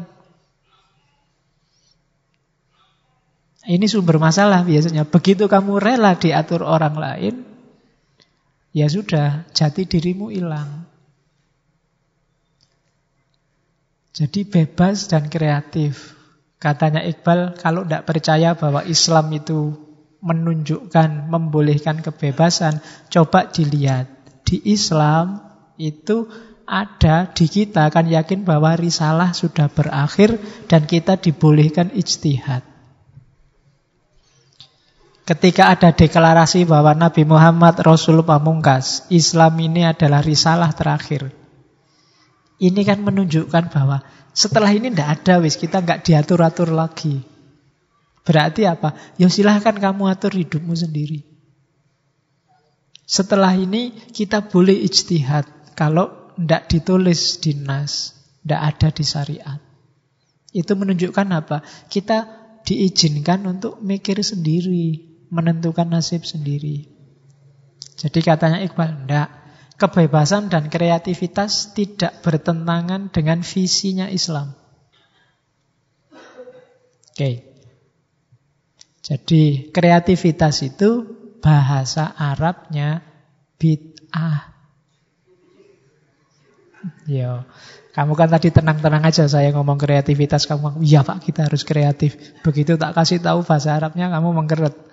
Ini 3.63 3.87
sumber 3.87 4.19
masalah 4.19 4.67
biasanya. 4.67 5.07
Begitu 5.07 5.47
kamu 5.47 5.79
rela 5.79 6.19
diatur 6.19 6.67
orang 6.67 6.99
lain, 6.99 7.35
ya 8.75 8.91
sudah, 8.91 9.47
jati 9.55 9.87
dirimu 9.87 10.27
hilang. 10.27 10.83
Jadi 14.13 14.43
bebas 14.45 15.07
dan 15.07 15.31
kreatif. 15.31 16.13
Katanya 16.59 17.01
Iqbal, 17.07 17.55
kalau 17.59 17.87
tidak 17.87 18.03
percaya 18.07 18.55
bahwa 18.55 18.83
Islam 18.83 19.31
itu 19.31 19.73
menunjukkan, 20.23 21.27
membolehkan 21.27 21.99
kebebasan, 22.03 22.79
coba 23.11 23.51
dilihat. 23.51 24.07
Di 24.43 24.59
Islam 24.69 25.39
itu 25.79 26.27
ada 26.63 27.31
di 27.31 27.47
kita 27.47 27.91
kan 27.91 28.07
yakin 28.07 28.47
bahwa 28.47 28.75
risalah 28.79 29.35
sudah 29.35 29.67
berakhir 29.67 30.39
dan 30.71 30.87
kita 30.87 31.19
dibolehkan 31.19 31.91
ijtihad. 31.91 32.72
Ketika 35.23 35.71
ada 35.71 35.95
deklarasi 35.95 36.67
bahwa 36.67 36.91
Nabi 36.91 37.23
Muhammad 37.23 37.79
Rasul 37.79 38.27
Pamungkas, 38.27 39.07
Islam 39.07 39.55
ini 39.55 39.87
adalah 39.87 40.19
risalah 40.19 40.75
terakhir. 40.75 41.31
Ini 42.59 42.81
kan 42.83 42.99
menunjukkan 42.99 43.71
bahwa 43.71 44.03
setelah 44.35 44.67
ini 44.75 44.91
tidak 44.91 45.23
ada 45.23 45.39
wis, 45.39 45.55
kita 45.55 45.79
nggak 45.79 46.03
diatur-atur 46.03 46.75
lagi. 46.75 47.23
Berarti 48.27 48.67
apa? 48.67 48.99
Ya 49.15 49.31
silahkan 49.31 49.79
kamu 49.79 50.11
atur 50.11 50.35
hidupmu 50.35 50.75
sendiri. 50.75 51.23
Setelah 53.07 53.55
ini 53.55 53.95
kita 54.11 54.43
boleh 54.43 54.75
ijtihad. 54.75 55.75
Kalau 55.75 56.35
tidak 56.35 56.67
ditulis 56.67 57.39
di 57.39 57.55
nas, 57.63 58.11
tidak 58.43 58.75
ada 58.75 58.87
di 58.91 59.03
syariat. 59.07 59.59
Itu 60.51 60.75
menunjukkan 60.75 61.27
apa? 61.31 61.63
Kita 61.87 62.43
diizinkan 62.63 63.43
untuk 63.47 63.83
mikir 63.83 64.23
sendiri, 64.23 65.12
menentukan 65.33 65.89
nasib 65.89 66.21
sendiri. 66.21 66.85
Jadi 67.97 68.19
katanya 68.21 68.61
Iqbal, 68.61 69.03
tidak. 69.03 69.29
Kebebasan 69.73 70.53
dan 70.53 70.69
kreativitas 70.69 71.73
tidak 71.73 72.21
bertentangan 72.21 73.09
dengan 73.09 73.41
visinya 73.41 74.05
Islam. 74.07 74.53
Oke. 77.09 77.49
Jadi 79.03 79.73
kreativitas 79.73 80.63
itu 80.63 81.03
bahasa 81.43 82.15
Arabnya 82.15 83.03
bid'ah. 83.59 84.53
Yo, 87.03 87.43
kamu 87.95 88.13
kan 88.15 88.31
tadi 88.31 88.49
tenang-tenang 88.51 89.03
aja 89.03 89.27
saya 89.27 89.51
ngomong 89.51 89.75
kreativitas 89.75 90.47
kamu, 90.47 90.79
iya 90.83 91.03
pak 91.03 91.19
kita 91.23 91.51
harus 91.51 91.67
kreatif. 91.67 92.15
Begitu 92.43 92.79
tak 92.79 92.95
kasih 92.95 93.19
tahu 93.19 93.43
bahasa 93.43 93.75
Arabnya 93.75 94.07
kamu 94.07 94.31
mengkeret. 94.31 94.92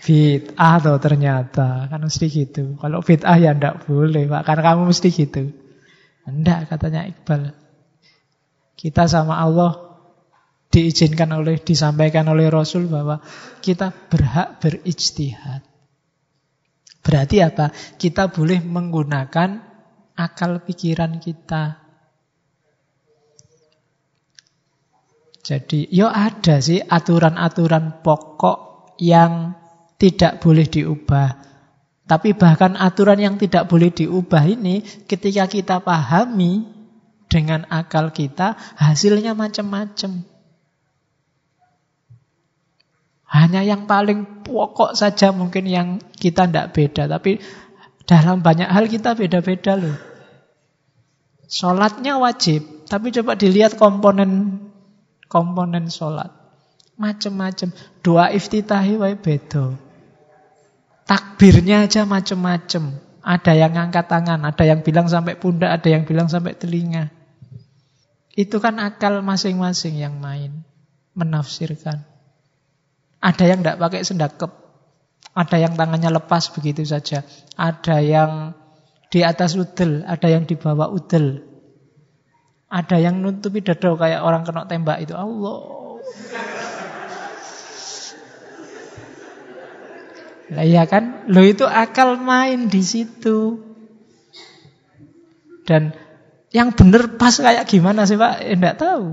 Bid'ah 0.00 0.76
tuh 0.80 0.96
ternyata 1.00 1.88
Kan 1.88 2.00
mesti 2.04 2.26
gitu. 2.28 2.76
Kalau 2.80 3.00
bid'ah 3.00 3.36
ya 3.40 3.56
ndak 3.56 3.88
boleh 3.88 4.28
Pak. 4.28 4.42
Karena 4.44 4.62
kamu 4.72 4.82
mesti 4.92 5.08
gitu. 5.08 5.52
Ndak 6.28 6.72
katanya 6.72 7.08
Iqbal. 7.08 7.56
Kita 8.76 9.08
sama 9.08 9.40
Allah 9.40 9.88
Diizinkan 10.70 11.34
oleh 11.34 11.58
Disampaikan 11.58 12.28
oleh 12.30 12.46
Rasul 12.52 12.86
bahwa 12.86 13.24
Kita 13.64 13.90
berhak 13.90 14.60
berijtihad. 14.60 15.64
Berarti 17.00 17.36
apa? 17.40 17.72
Kita 17.96 18.28
boleh 18.28 18.60
menggunakan 18.60 19.72
Akal 20.20 20.60
pikiran 20.60 21.16
kita 21.16 21.79
Jadi, 25.50 25.90
yo 25.90 26.06
ada 26.06 26.62
sih 26.62 26.78
aturan-aturan 26.78 28.06
pokok 28.06 28.94
yang 29.02 29.58
tidak 29.98 30.38
boleh 30.38 30.62
diubah. 30.62 31.42
Tapi 32.06 32.38
bahkan 32.38 32.78
aturan 32.78 33.18
yang 33.18 33.34
tidak 33.34 33.66
boleh 33.66 33.90
diubah 33.90 34.46
ini 34.46 34.86
ketika 35.10 35.50
kita 35.50 35.82
pahami 35.82 36.70
dengan 37.26 37.66
akal 37.66 38.14
kita 38.14 38.54
hasilnya 38.78 39.34
macam-macam. 39.34 40.22
Hanya 43.26 43.66
yang 43.66 43.90
paling 43.90 44.46
pokok 44.46 44.94
saja 44.94 45.34
mungkin 45.34 45.66
yang 45.66 45.98
kita 46.14 46.46
tidak 46.46 46.78
beda. 46.78 47.10
Tapi 47.10 47.42
dalam 48.06 48.38
banyak 48.38 48.70
hal 48.70 48.86
kita 48.86 49.18
beda-beda 49.18 49.74
loh. 49.74 49.98
Sholatnya 51.50 52.22
wajib. 52.22 52.86
Tapi 52.86 53.10
coba 53.10 53.34
dilihat 53.34 53.74
komponen 53.74 54.69
komponen 55.30 55.86
sholat. 55.86 56.34
Macam-macam. 56.98 57.70
Doa 58.02 58.34
iftitahi 58.34 58.98
wae 58.98 59.14
beda. 59.14 59.78
Takbirnya 61.06 61.86
aja 61.86 62.04
macem-macem. 62.04 62.98
Ada 63.20 63.52
yang 63.54 63.72
ngangkat 63.76 64.10
tangan, 64.10 64.40
ada 64.42 64.64
yang 64.64 64.80
bilang 64.82 65.06
sampai 65.06 65.36
pundak, 65.38 65.70
ada 65.70 65.88
yang 65.88 66.04
bilang 66.08 66.26
sampai 66.26 66.56
telinga. 66.56 67.12
Itu 68.32 68.58
kan 68.64 68.80
akal 68.80 69.20
masing-masing 69.20 70.00
yang 70.00 70.16
main, 70.16 70.64
menafsirkan. 71.12 72.00
Ada 73.20 73.44
yang 73.44 73.60
tidak 73.60 73.76
pakai 73.76 74.00
sendakep, 74.00 74.50
ada 75.36 75.56
yang 75.60 75.76
tangannya 75.76 76.16
lepas 76.16 76.48
begitu 76.56 76.80
saja, 76.88 77.20
ada 77.60 78.00
yang 78.00 78.56
di 79.12 79.20
atas 79.20 79.58
udel, 79.60 80.08
ada 80.08 80.32
yang 80.32 80.48
di 80.48 80.56
bawah 80.56 80.88
udel, 80.88 81.44
ada 82.70 82.96
yang 83.02 83.18
nutupi 83.18 83.66
dada 83.66 83.98
kayak 83.98 84.22
orang 84.22 84.46
kena 84.46 84.70
tembak 84.70 85.02
itu. 85.02 85.10
Allah. 85.18 85.58
Lah 90.50 90.66
iya 90.66 90.86
kan? 90.86 91.26
Lo 91.30 91.42
itu 91.42 91.66
akal 91.66 92.18
main 92.18 92.70
di 92.70 92.82
situ. 92.82 93.58
Dan 95.66 95.94
yang 96.50 96.74
benar 96.74 97.14
pas 97.14 97.34
kayak 97.38 97.66
gimana 97.66 98.06
sih 98.06 98.18
Pak? 98.18 98.42
Enggak 98.42 98.74
eh, 98.74 98.80
tahu. 98.82 99.04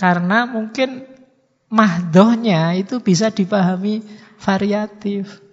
Karena 0.00 0.48
mungkin 0.48 1.04
mahdohnya 1.68 2.72
itu 2.80 3.00
bisa 3.04 3.28
dipahami 3.28 4.00
variatif. 4.40 5.44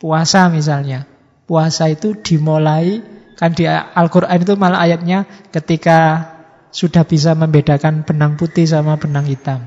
Puasa 0.00 0.48
misalnya. 0.48 1.11
Puasa 1.44 1.90
itu 1.90 2.14
dimulai, 2.16 3.02
kan 3.34 3.52
di 3.52 3.66
Al-Quran 3.66 4.38
itu 4.42 4.54
malah 4.54 4.82
ayatnya 4.82 5.26
ketika 5.50 6.30
sudah 6.72 7.04
bisa 7.04 7.36
membedakan 7.36 8.06
benang 8.06 8.40
putih 8.40 8.64
sama 8.64 8.96
benang 8.96 9.28
hitam. 9.28 9.60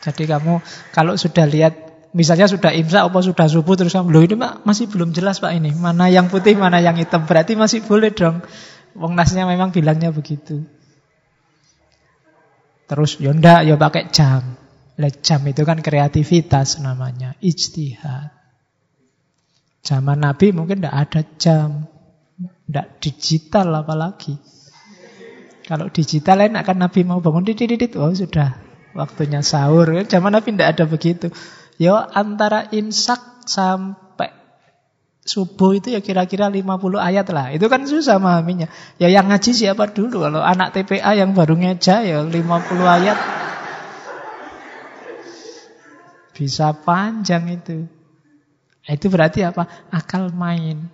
Jadi 0.00 0.24
kamu 0.30 0.62
kalau 0.94 1.18
sudah 1.18 1.44
lihat 1.44 1.74
misalnya 2.14 2.46
sudah 2.46 2.70
imsak 2.72 3.10
apa 3.10 3.18
sudah 3.20 3.50
subuh 3.50 3.74
terus 3.74 3.92
kamu 3.92 4.08
loh 4.08 4.22
ini 4.22 4.34
pak 4.38 4.62
masih 4.62 4.86
belum 4.88 5.10
jelas 5.10 5.42
pak 5.42 5.52
ini 5.52 5.74
mana 5.74 6.06
yang 6.06 6.30
putih 6.30 6.54
mana 6.54 6.78
yang 6.78 6.94
hitam 6.96 7.26
berarti 7.26 7.58
masih 7.58 7.82
boleh 7.84 8.14
dong. 8.14 8.40
Wong 8.96 9.12
nasnya 9.12 9.44
memang 9.44 9.74
bilangnya 9.74 10.08
begitu. 10.08 10.64
Terus 12.86 13.18
yonda 13.18 13.66
ya 13.66 13.76
pakai 13.76 14.08
jam. 14.14 14.56
Lah 14.96 15.12
jam 15.12 15.44
itu 15.44 15.60
kan 15.68 15.84
kreativitas 15.84 16.80
namanya, 16.80 17.36
ijtihad. 17.44 18.35
Zaman 19.86 20.18
Nabi 20.18 20.50
mungkin 20.50 20.82
tidak 20.82 20.96
ada 20.98 21.22
jam, 21.38 21.86
tidak 22.66 22.98
digital 22.98 23.70
apalagi. 23.70 24.34
Kalau 25.62 25.86
digital 25.94 26.42
lain 26.42 26.58
akan 26.58 26.76
Nabi 26.82 27.06
mau 27.06 27.22
bangun 27.22 27.46
titit 27.46 27.94
oh 27.94 28.10
sudah 28.10 28.58
waktunya 28.98 29.46
sahur. 29.46 29.94
Zaman 30.02 30.34
Nabi 30.34 30.58
tidak 30.58 30.74
ada 30.74 30.84
begitu. 30.90 31.26
Ya 31.78 32.02
antara 32.02 32.66
imsak 32.74 33.46
sampai 33.46 34.34
subuh 35.22 35.78
itu 35.78 35.94
ya 35.94 36.02
kira-kira 36.02 36.50
50 36.50 36.66
ayat 36.98 37.26
lah. 37.30 37.54
Itu 37.54 37.70
kan 37.70 37.86
susah 37.86 38.18
memahaminya. 38.18 38.66
Ya 38.98 39.06
yang 39.06 39.30
ngaji 39.30 39.54
siapa 39.54 39.94
dulu? 39.94 40.26
Kalau 40.26 40.42
anak 40.42 40.74
TPA 40.74 41.14
yang 41.14 41.30
baru 41.30 41.54
ngeja 41.54 42.02
ya 42.02 42.26
50 42.26 42.34
ayat. 42.82 43.18
Bisa 46.34 46.74
panjang 46.74 47.54
itu. 47.54 47.95
Itu 48.86 49.10
berarti 49.10 49.42
apa? 49.42 49.66
Akal 49.90 50.30
main. 50.30 50.86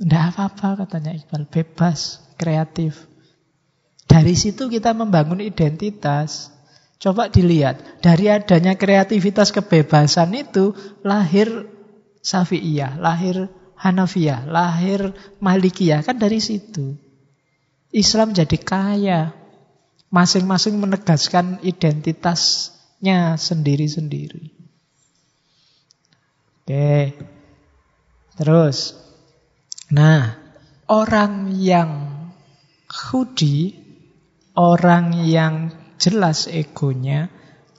Tidak 0.00 0.22
apa-apa 0.32 0.88
katanya 0.88 1.12
Iqbal, 1.12 1.44
bebas, 1.44 2.24
kreatif. 2.40 3.04
Dari 4.08 4.32
situ 4.32 4.72
kita 4.72 4.96
membangun 4.96 5.44
identitas. 5.44 6.48
Coba 7.00 7.28
dilihat, 7.28 8.00
dari 8.04 8.28
adanya 8.28 8.76
kreativitas 8.76 9.52
kebebasan 9.52 10.36
itu 10.36 10.76
lahir 11.04 11.68
Syafi'iyah, 12.20 13.00
lahir 13.00 13.48
Hanafiyah, 13.80 14.44
lahir 14.44 15.16
Malikiyah, 15.40 16.04
kan 16.04 16.20
dari 16.20 16.40
situ. 16.44 17.00
Islam 17.92 18.36
jadi 18.36 18.56
kaya. 18.60 19.32
Masing-masing 20.10 20.76
menegaskan 20.76 21.62
identitasnya 21.62 23.38
sendiri-sendiri. 23.38 24.59
Oke. 26.70 27.18
Terus. 28.38 28.94
Nah, 29.90 30.38
orang 30.86 31.50
yang 31.50 32.06
khudi, 32.86 33.74
orang 34.54 35.18
yang 35.26 35.74
jelas 35.98 36.46
egonya, 36.46 37.26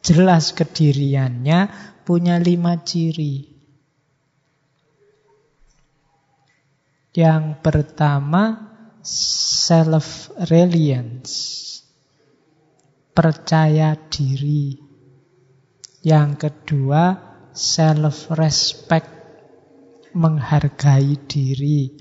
jelas 0.04 0.52
kediriannya, 0.52 1.72
punya 2.04 2.36
lima 2.36 2.84
ciri. 2.84 3.48
Yang 7.16 7.64
pertama, 7.64 8.76
self-reliance. 9.08 11.32
Percaya 13.16 13.96
diri. 14.12 14.76
Yang 16.04 16.30
kedua, 16.44 17.31
self-respect, 17.54 19.10
menghargai 20.16 21.20
diri. 21.28 21.92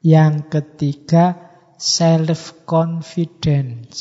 Yang 0.00 0.48
ketiga, 0.48 1.36
self-confidence, 1.76 4.00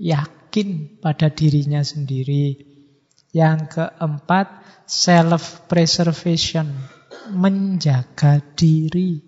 yakin 0.00 0.96
pada 1.00 1.28
dirinya 1.28 1.84
sendiri. 1.84 2.56
Yang 3.34 3.68
keempat, 3.76 4.48
self-preservation, 4.88 6.72
menjaga 7.32 8.40
diri. 8.54 9.20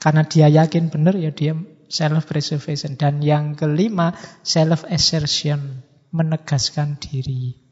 Karena 0.00 0.24
dia 0.24 0.48
yakin 0.48 0.88
benar 0.88 1.14
ya 1.18 1.30
dia 1.30 1.54
self-preservation. 1.90 2.96
Dan 2.96 3.20
yang 3.20 3.58
kelima, 3.58 4.14
self-assertion, 4.42 5.82
menegaskan 6.10 6.98
diri. 6.98 7.69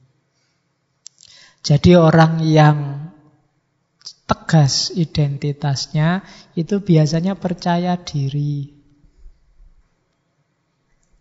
Jadi 1.68 2.00
orang 2.00 2.40
yang 2.48 3.12
tegas 4.24 4.88
identitasnya 4.96 6.24
itu 6.56 6.80
biasanya 6.80 7.36
percaya 7.36 7.92
diri. 8.00 8.72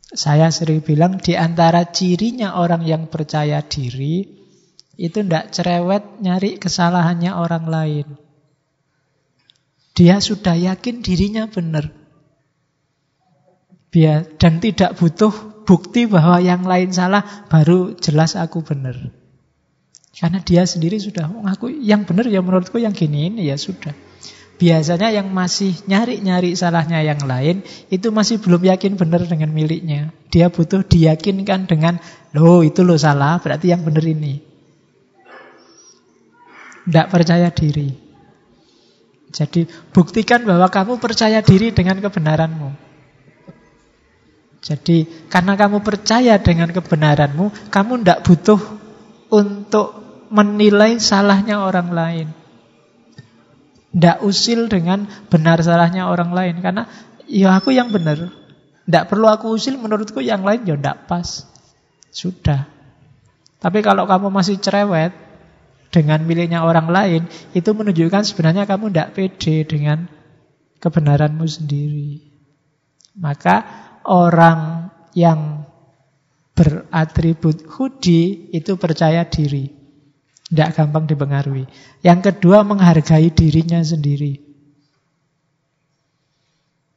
Saya 0.07 0.47
sering 0.55 0.79
bilang 0.79 1.19
di 1.19 1.35
antara 1.35 1.91
cirinya 1.91 2.55
orang 2.63 2.87
yang 2.87 3.11
percaya 3.11 3.59
diri 3.59 4.23
itu 4.95 5.19
tidak 5.19 5.51
cerewet 5.51 6.23
nyari 6.23 6.55
kesalahannya 6.55 7.35
orang 7.35 7.67
lain. 7.67 8.07
Dia 9.99 10.23
sudah 10.23 10.55
yakin 10.55 11.03
dirinya 11.03 11.51
benar. 11.51 11.91
Dan 14.39 14.63
tidak 14.63 14.95
butuh 14.95 15.33
bukti 15.67 16.07
bahwa 16.07 16.39
yang 16.39 16.63
lain 16.63 16.95
salah, 16.95 17.49
baru 17.51 17.99
jelas 17.99 18.39
aku 18.39 18.63
benar. 18.63 19.26
Karena 20.17 20.41
dia 20.41 20.65
sendiri 20.65 20.97
sudah 20.97 21.29
mengaku 21.29 21.69
yang 21.69 22.01
benar 22.01 22.25
ya 22.25 22.41
menurutku 22.41 22.81
yang 22.81 22.89
gini 22.89 23.29
ini 23.29 23.53
ya 23.53 23.57
sudah. 23.57 23.93
Biasanya 24.57 25.13
yang 25.13 25.29
masih 25.29 25.77
nyari-nyari 25.85 26.57
salahnya 26.57 27.05
yang 27.05 27.21
lain 27.21 27.61
itu 27.93 28.09
masih 28.09 28.41
belum 28.41 28.65
yakin 28.65 28.97
benar 28.97 29.21
dengan 29.29 29.53
miliknya. 29.53 30.09
Dia 30.33 30.49
butuh 30.49 30.81
diyakinkan 30.81 31.69
dengan 31.69 32.01
loh 32.33 32.65
itu 32.65 32.81
lo 32.81 32.97
salah 32.97 33.37
berarti 33.37 33.69
yang 33.69 33.85
benar 33.85 34.01
ini. 34.01 34.41
Tidak 36.89 37.07
percaya 37.13 37.53
diri. 37.53 37.93
Jadi 39.29 39.69
buktikan 39.93 40.41
bahwa 40.49 40.65
kamu 40.73 40.97
percaya 40.97 41.45
diri 41.45 41.69
dengan 41.69 42.01
kebenaranmu. 42.01 42.69
Jadi 44.65 45.29
karena 45.29 45.53
kamu 45.53 45.85
percaya 45.85 46.41
dengan 46.41 46.73
kebenaranmu, 46.73 47.69
kamu 47.69 48.01
tidak 48.01 48.25
butuh 48.25 48.61
untuk 49.29 50.06
menilai 50.29 50.99
salahnya 51.01 51.63
orang 51.63 51.89
lain. 51.91 52.27
Tidak 53.91 54.21
usil 54.21 54.69
dengan 54.69 55.09
benar 55.31 55.59
salahnya 55.63 56.07
orang 56.11 56.31
lain. 56.35 56.55
Karena 56.61 56.85
ya 57.25 57.57
aku 57.57 57.73
yang 57.73 57.89
benar. 57.89 58.29
Tidak 58.87 59.03
perlu 59.11 59.27
aku 59.27 59.51
usil 59.51 59.75
menurutku 59.75 60.23
yang 60.23 60.47
lain 60.47 60.63
ya 60.63 60.75
tidak 60.79 61.09
pas. 61.11 61.43
Sudah. 62.13 62.69
Tapi 63.57 63.81
kalau 63.81 64.05
kamu 64.05 64.29
masih 64.29 64.61
cerewet 64.61 65.11
dengan 65.89 66.21
miliknya 66.23 66.61
orang 66.61 66.87
lain, 66.87 67.21
itu 67.57 67.69
menunjukkan 67.73 68.23
sebenarnya 68.27 68.69
kamu 68.69 68.93
tidak 68.93 69.11
pede 69.17 69.65
dengan 69.65 70.05
kebenaranmu 70.77 71.45
sendiri. 71.47 72.21
Maka 73.17 73.65
orang 74.05 74.93
yang 75.17 75.65
beratribut 76.57 77.65
hudi 77.69 78.49
itu 78.53 78.77
percaya 78.77 79.25
diri. 79.25 79.76
Tidak 80.47 80.79
gampang 80.79 81.03
dipengaruhi. 81.03 81.67
Yang 81.99 82.31
kedua, 82.31 82.63
menghargai 82.63 83.27
dirinya 83.35 83.83
sendiri. 83.83 84.39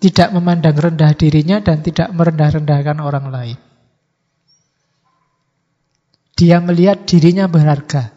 Tidak 0.01 0.32
memandang 0.32 0.78
rendah 0.78 1.12
dirinya 1.18 1.59
dan 1.61 1.82
tidak 1.82 2.14
merendah-rendahkan 2.14 2.98
orang 3.03 3.26
lain. 3.28 3.59
Dia 6.38 6.57
melihat 6.62 7.05
dirinya 7.05 7.51
berharga. 7.51 8.16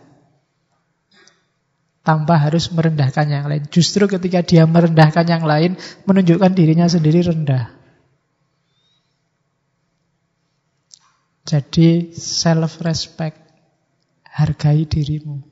Tanpa 2.07 2.39
harus 2.39 2.71
merendahkan 2.71 3.27
yang 3.27 3.49
lain. 3.49 3.67
Justru 3.67 4.07
ketika 4.07 4.45
dia 4.45 4.63
merendahkan 4.63 5.27
yang 5.27 5.43
lain, 5.43 5.75
menunjukkan 6.07 6.51
dirinya 6.55 6.87
sendiri 6.87 7.19
rendah. 7.19 7.73
Jadi 11.43 12.15
self-respect 12.15 13.42
hargai 14.33 14.89
dirimu. 14.89 15.45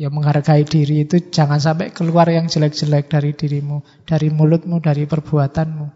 Ya 0.00 0.08
menghargai 0.08 0.64
diri 0.64 1.04
itu 1.04 1.30
jangan 1.30 1.60
sampai 1.60 1.92
keluar 1.92 2.26
yang 2.26 2.48
jelek-jelek 2.48 3.12
dari 3.12 3.36
dirimu, 3.36 3.84
dari 4.08 4.32
mulutmu, 4.32 4.80
dari 4.80 5.04
perbuatanmu. 5.04 5.86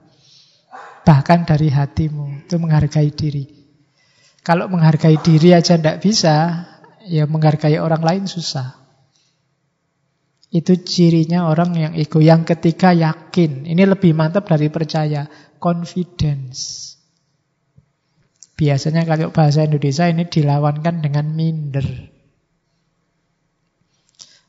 Bahkan 1.04 1.40
dari 1.48 1.68
hatimu, 1.72 2.44
itu 2.44 2.56
menghargai 2.60 3.10
diri. 3.12 3.44
Kalau 4.44 4.68
menghargai 4.68 5.16
diri 5.24 5.56
aja 5.56 5.80
tidak 5.80 6.04
bisa, 6.04 6.68
ya 7.08 7.24
menghargai 7.24 7.80
orang 7.80 8.04
lain 8.04 8.24
susah. 8.28 8.76
Itu 10.54 10.78
cirinya 10.86 11.50
orang 11.50 11.74
yang 11.74 11.92
ego. 11.98 12.22
Yang 12.22 12.54
ketiga 12.54 12.94
yakin. 12.94 13.66
Ini 13.66 13.90
lebih 13.90 14.14
mantap 14.14 14.46
dari 14.46 14.70
percaya. 14.70 15.26
Confidence. 15.58 16.93
Biasanya 18.54 19.02
kalau 19.02 19.34
bahasa 19.34 19.66
Indonesia 19.66 20.06
ini 20.06 20.30
dilawankan 20.30 21.02
dengan 21.02 21.26
minder. 21.34 22.14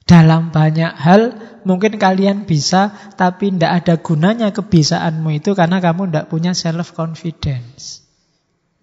Dalam 0.06 0.54
banyak 0.54 0.94
hal 0.94 1.22
mungkin 1.66 1.98
kalian 1.98 2.46
bisa 2.46 2.94
tapi 3.18 3.50
tidak 3.50 3.82
ada 3.82 3.98
gunanya 3.98 4.54
kebisaanmu 4.54 5.42
itu 5.42 5.58
karena 5.58 5.82
kamu 5.82 6.14
tidak 6.14 6.30
punya 6.30 6.54
self 6.54 6.94
confidence. 6.94 8.06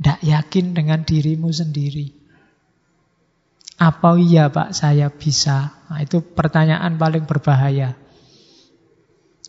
Tidak 0.03 0.19
yakin 0.27 0.75
dengan 0.75 1.07
dirimu 1.07 1.55
sendiri. 1.55 2.11
Apa 3.79 4.19
iya 4.19 4.51
Pak 4.51 4.75
saya 4.75 5.15
bisa? 5.15 5.87
Nah, 5.87 6.03
itu 6.03 6.19
pertanyaan 6.19 6.99
paling 6.99 7.23
berbahaya. 7.31 7.95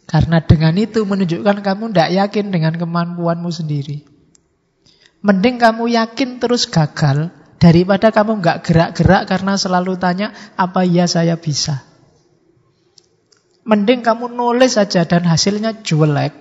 Karena 0.05 0.45
dengan 0.45 0.77
itu 0.77 1.01
menunjukkan 1.09 1.65
kamu 1.65 1.89
tidak 1.89 2.09
yakin 2.13 2.53
dengan 2.53 2.77
kemampuanmu 2.77 3.49
sendiri. 3.49 4.12
Mending 5.23 5.55
kamu 5.55 5.87
yakin 5.95 6.43
terus 6.43 6.67
gagal 6.67 7.31
daripada 7.55 8.11
kamu 8.11 8.43
nggak 8.43 8.59
gerak-gerak 8.67 9.23
karena 9.23 9.55
selalu 9.55 9.95
tanya 9.95 10.35
apa 10.59 10.83
iya 10.83 11.07
saya 11.07 11.39
bisa. 11.39 11.79
Mending 13.63 14.03
kamu 14.03 14.35
nulis 14.35 14.75
saja 14.75 15.07
dan 15.07 15.23
hasilnya 15.23 15.79
jelek 15.79 16.35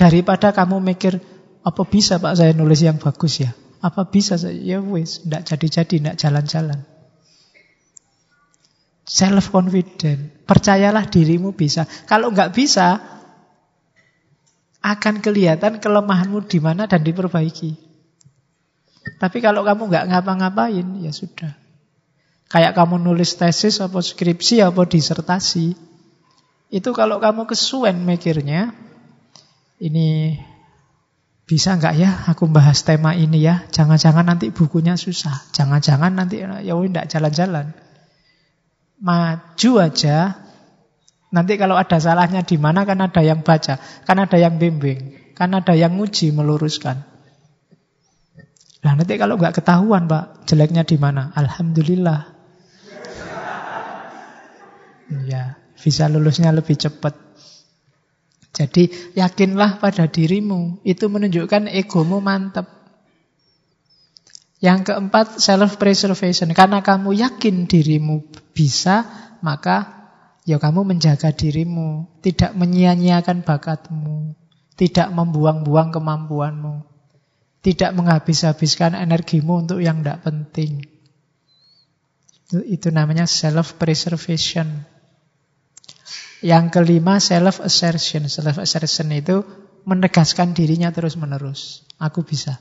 daripada 0.00 0.56
kamu 0.56 0.80
mikir 0.80 1.20
apa 1.60 1.82
bisa 1.84 2.16
Pak 2.16 2.40
saya 2.40 2.56
nulis 2.56 2.80
yang 2.80 2.96
bagus 2.96 3.44
ya? 3.44 3.52
Apa 3.84 4.08
bisa 4.08 4.40
saya? 4.40 4.56
Ya 4.56 4.80
wis, 4.80 5.28
enggak 5.28 5.44
jadi-jadi, 5.52 5.94
enggak 6.00 6.16
jalan-jalan. 6.16 6.80
Self 9.04 9.52
confident. 9.52 10.48
Percayalah 10.48 11.12
dirimu 11.12 11.52
bisa. 11.52 11.84
Kalau 12.08 12.32
nggak 12.32 12.56
bisa, 12.56 12.96
akan 14.80 15.20
kelihatan 15.20 15.76
kelemahanmu 15.84 16.48
di 16.48 16.58
mana 16.64 16.88
dan 16.88 17.04
diperbaiki. 17.04 17.88
Tapi 19.16 19.38
kalau 19.40 19.64
kamu 19.64 19.88
nggak 19.88 20.06
ngapa-ngapain, 20.12 20.86
ya 21.00 21.12
sudah. 21.14 21.56
Kayak 22.48 22.76
kamu 22.76 23.00
nulis 23.00 23.36
tesis, 23.40 23.80
apa 23.80 24.00
skripsi, 24.00 24.60
apa 24.60 24.84
disertasi. 24.84 25.72
Itu 26.68 26.92
kalau 26.92 27.16
kamu 27.16 27.48
kesuwen 27.48 28.04
mikirnya, 28.04 28.76
ini 29.80 30.36
bisa 31.48 31.80
nggak 31.80 31.94
ya 31.96 32.10
aku 32.28 32.44
bahas 32.52 32.84
tema 32.84 33.16
ini 33.16 33.40
ya? 33.40 33.64
Jangan-jangan 33.72 34.28
nanti 34.28 34.52
bukunya 34.52 35.00
susah. 35.00 35.48
Jangan-jangan 35.56 36.12
nanti 36.12 36.44
ya 36.44 36.76
tidak 36.76 37.06
jalan-jalan. 37.08 37.72
Maju 39.00 39.72
aja. 39.80 40.44
Nanti 41.28 41.60
kalau 41.60 41.76
ada 41.76 42.00
salahnya 42.00 42.40
di 42.40 42.56
mana 42.56 42.88
kan 42.88 43.00
ada 43.04 43.20
yang 43.20 43.44
baca, 43.44 43.76
kan 44.08 44.16
ada 44.16 44.40
yang 44.40 44.56
bimbing, 44.56 45.32
kan 45.36 45.52
ada 45.52 45.76
yang 45.76 46.00
nguji 46.00 46.32
meluruskan. 46.32 47.04
Nah 48.78 48.92
nanti 48.94 49.18
kalau 49.18 49.34
nggak 49.34 49.58
ketahuan 49.58 50.06
pak 50.06 50.46
jeleknya 50.46 50.86
di 50.86 50.96
mana, 51.00 51.34
alhamdulillah. 51.34 52.38
Ya 55.26 55.58
bisa 55.78 56.10
lulusnya 56.10 56.50
lebih 56.50 56.74
cepat. 56.74 57.14
Jadi 58.52 59.14
yakinlah 59.14 59.78
pada 59.78 60.10
dirimu. 60.10 60.82
Itu 60.82 61.06
menunjukkan 61.06 61.70
egomu 61.70 62.18
mantap. 62.18 62.66
Yang 64.58 64.90
keempat, 64.90 65.38
self-preservation. 65.38 66.50
Karena 66.50 66.82
kamu 66.82 67.14
yakin 67.14 67.70
dirimu 67.70 68.26
bisa, 68.50 69.06
maka 69.38 70.10
ya 70.42 70.58
kamu 70.58 70.82
menjaga 70.82 71.30
dirimu. 71.30 72.18
Tidak 72.18 72.58
menyia-nyiakan 72.58 73.46
bakatmu. 73.46 74.34
Tidak 74.74 75.14
membuang-buang 75.14 75.94
kemampuanmu. 75.94 76.97
Tidak 77.58 77.90
menghabis-habiskan 77.92 78.94
energimu 78.94 79.66
untuk 79.66 79.82
yang 79.82 80.00
tidak 80.00 80.22
penting. 80.22 80.86
Itu, 82.48 82.64
itu 82.64 82.88
namanya 82.94 83.28
self-preservation. 83.28 84.86
Yang 86.40 86.64
kelima 86.70 87.18
self-assertion. 87.18 88.30
Self-assertion 88.30 89.10
itu 89.12 89.42
menegaskan 89.84 90.54
dirinya 90.54 90.88
terus-menerus. 90.94 91.84
Aku 91.98 92.24
bisa. 92.24 92.56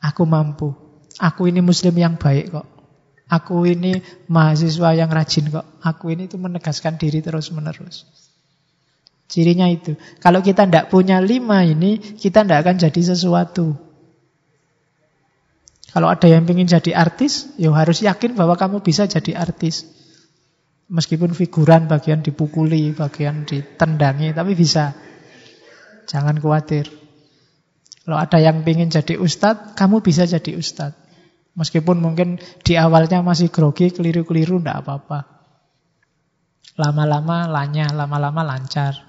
Aku 0.00 0.24
mampu. 0.24 0.72
Aku 1.18 1.46
ini 1.50 1.60
muslim 1.60 1.94
yang 1.94 2.16
baik 2.20 2.54
kok. 2.54 2.66
Aku 3.24 3.64
ini 3.64 4.04
mahasiswa 4.28 4.92
yang 4.92 5.08
rajin 5.08 5.48
kok. 5.48 5.64
Aku 5.80 6.12
ini 6.12 6.28
itu 6.28 6.36
menegaskan 6.36 7.00
diri 7.00 7.24
terus-menerus. 7.24 8.23
Cirinya 9.34 9.66
itu. 9.66 9.98
Kalau 10.22 10.46
kita 10.46 10.62
tidak 10.62 10.94
punya 10.94 11.18
lima 11.18 11.66
ini, 11.66 11.98
kita 11.98 12.46
tidak 12.46 12.62
akan 12.62 12.78
jadi 12.78 13.00
sesuatu. 13.02 13.74
Kalau 15.90 16.06
ada 16.06 16.30
yang 16.30 16.46
ingin 16.46 16.70
jadi 16.70 16.94
artis, 16.94 17.50
ya 17.58 17.74
harus 17.74 17.98
yakin 18.06 18.38
bahwa 18.38 18.54
kamu 18.54 18.86
bisa 18.86 19.10
jadi 19.10 19.34
artis. 19.34 19.90
Meskipun 20.86 21.34
figuran 21.34 21.90
bagian 21.90 22.22
dipukuli, 22.22 22.94
bagian 22.94 23.42
ditendangi, 23.42 24.30
tapi 24.38 24.54
bisa. 24.54 24.94
Jangan 26.06 26.38
khawatir. 26.38 26.86
Kalau 28.06 28.14
ada 28.14 28.38
yang 28.38 28.62
ingin 28.62 28.94
jadi 28.94 29.18
ustadz, 29.18 29.74
kamu 29.74 29.98
bisa 29.98 30.30
jadi 30.30 30.54
ustadz. 30.54 30.94
Meskipun 31.58 31.98
mungkin 31.98 32.38
di 32.62 32.78
awalnya 32.78 33.18
masih 33.18 33.50
grogi, 33.50 33.90
keliru-keliru, 33.90 34.62
tidak 34.62 34.86
apa-apa. 34.86 35.18
Lama-lama 36.78 37.50
lanya, 37.50 37.90
lama-lama 37.90 38.46
lancar. 38.46 39.03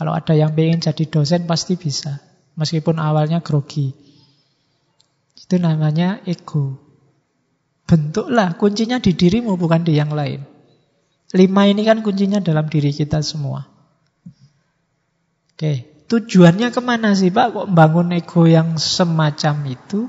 Kalau 0.00 0.16
ada 0.16 0.32
yang 0.32 0.56
ingin 0.56 0.80
jadi 0.80 1.04
dosen, 1.12 1.44
pasti 1.44 1.76
bisa. 1.76 2.24
Meskipun 2.56 2.96
awalnya 2.96 3.44
grogi. 3.44 3.92
Itu 5.36 5.60
namanya 5.60 6.24
ego. 6.24 6.80
Bentuklah, 7.84 8.56
kuncinya 8.56 8.96
di 8.96 9.12
dirimu, 9.12 9.60
bukan 9.60 9.84
di 9.84 10.00
yang 10.00 10.16
lain. 10.16 10.40
Lima 11.36 11.68
ini 11.68 11.84
kan 11.84 12.00
kuncinya 12.00 12.40
dalam 12.40 12.72
diri 12.72 12.96
kita 12.96 13.20
semua. 13.20 13.68
Oke, 15.52 16.06
tujuannya 16.08 16.72
ke 16.72 16.80
mana 16.80 17.12
sih 17.12 17.28
Pak 17.28 17.52
kok 17.52 17.68
bangun 17.68 18.16
ego 18.16 18.48
yang 18.48 18.80
semacam 18.80 19.68
itu? 19.68 20.08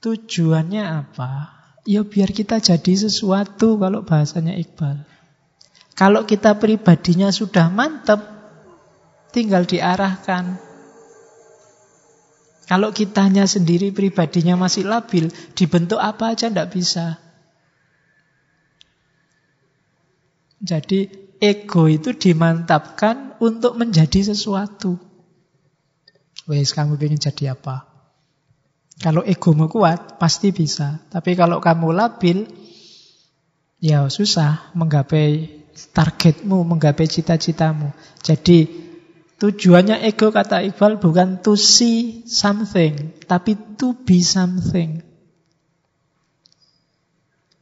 Tujuannya 0.00 1.04
apa? 1.04 1.52
Ya 1.84 2.00
biar 2.00 2.32
kita 2.32 2.64
jadi 2.64 2.92
sesuatu 2.96 3.76
kalau 3.76 4.08
bahasanya 4.08 4.56
Iqbal. 4.56 5.07
Kalau 5.98 6.22
kita 6.22 6.54
pribadinya 6.62 7.34
sudah 7.34 7.66
mantep, 7.74 8.22
tinggal 9.34 9.66
diarahkan. 9.66 10.54
Kalau 12.70 12.94
kitanya 12.94 13.50
sendiri 13.50 13.90
pribadinya 13.90 14.54
masih 14.54 14.86
labil, 14.86 15.26
dibentuk 15.58 15.98
apa 15.98 16.38
aja 16.38 16.46
tidak 16.46 16.70
bisa. 16.70 17.18
Jadi 20.62 21.10
ego 21.42 21.90
itu 21.90 22.14
dimantapkan 22.14 23.34
untuk 23.42 23.74
menjadi 23.74 24.30
sesuatu. 24.30 25.02
Wes 26.46 26.78
kamu 26.78 26.94
ingin 26.94 27.18
jadi 27.18 27.58
apa? 27.58 27.90
Kalau 29.02 29.26
egomu 29.26 29.66
kuat, 29.66 30.22
pasti 30.22 30.54
bisa. 30.54 31.02
Tapi 31.10 31.34
kalau 31.34 31.58
kamu 31.58 31.90
labil, 31.90 32.46
ya 33.82 34.06
susah 34.06 34.70
menggapai 34.78 35.57
targetmu, 35.94 36.66
menggapai 36.66 37.06
cita-citamu. 37.06 37.94
Jadi 38.20 38.66
tujuannya 39.38 40.02
ego 40.02 40.34
kata 40.34 40.66
Iqbal 40.66 40.98
bukan 40.98 41.38
to 41.38 41.54
see 41.54 42.26
something, 42.26 43.14
tapi 43.30 43.54
to 43.78 43.94
be 44.02 44.18
something 44.20 45.06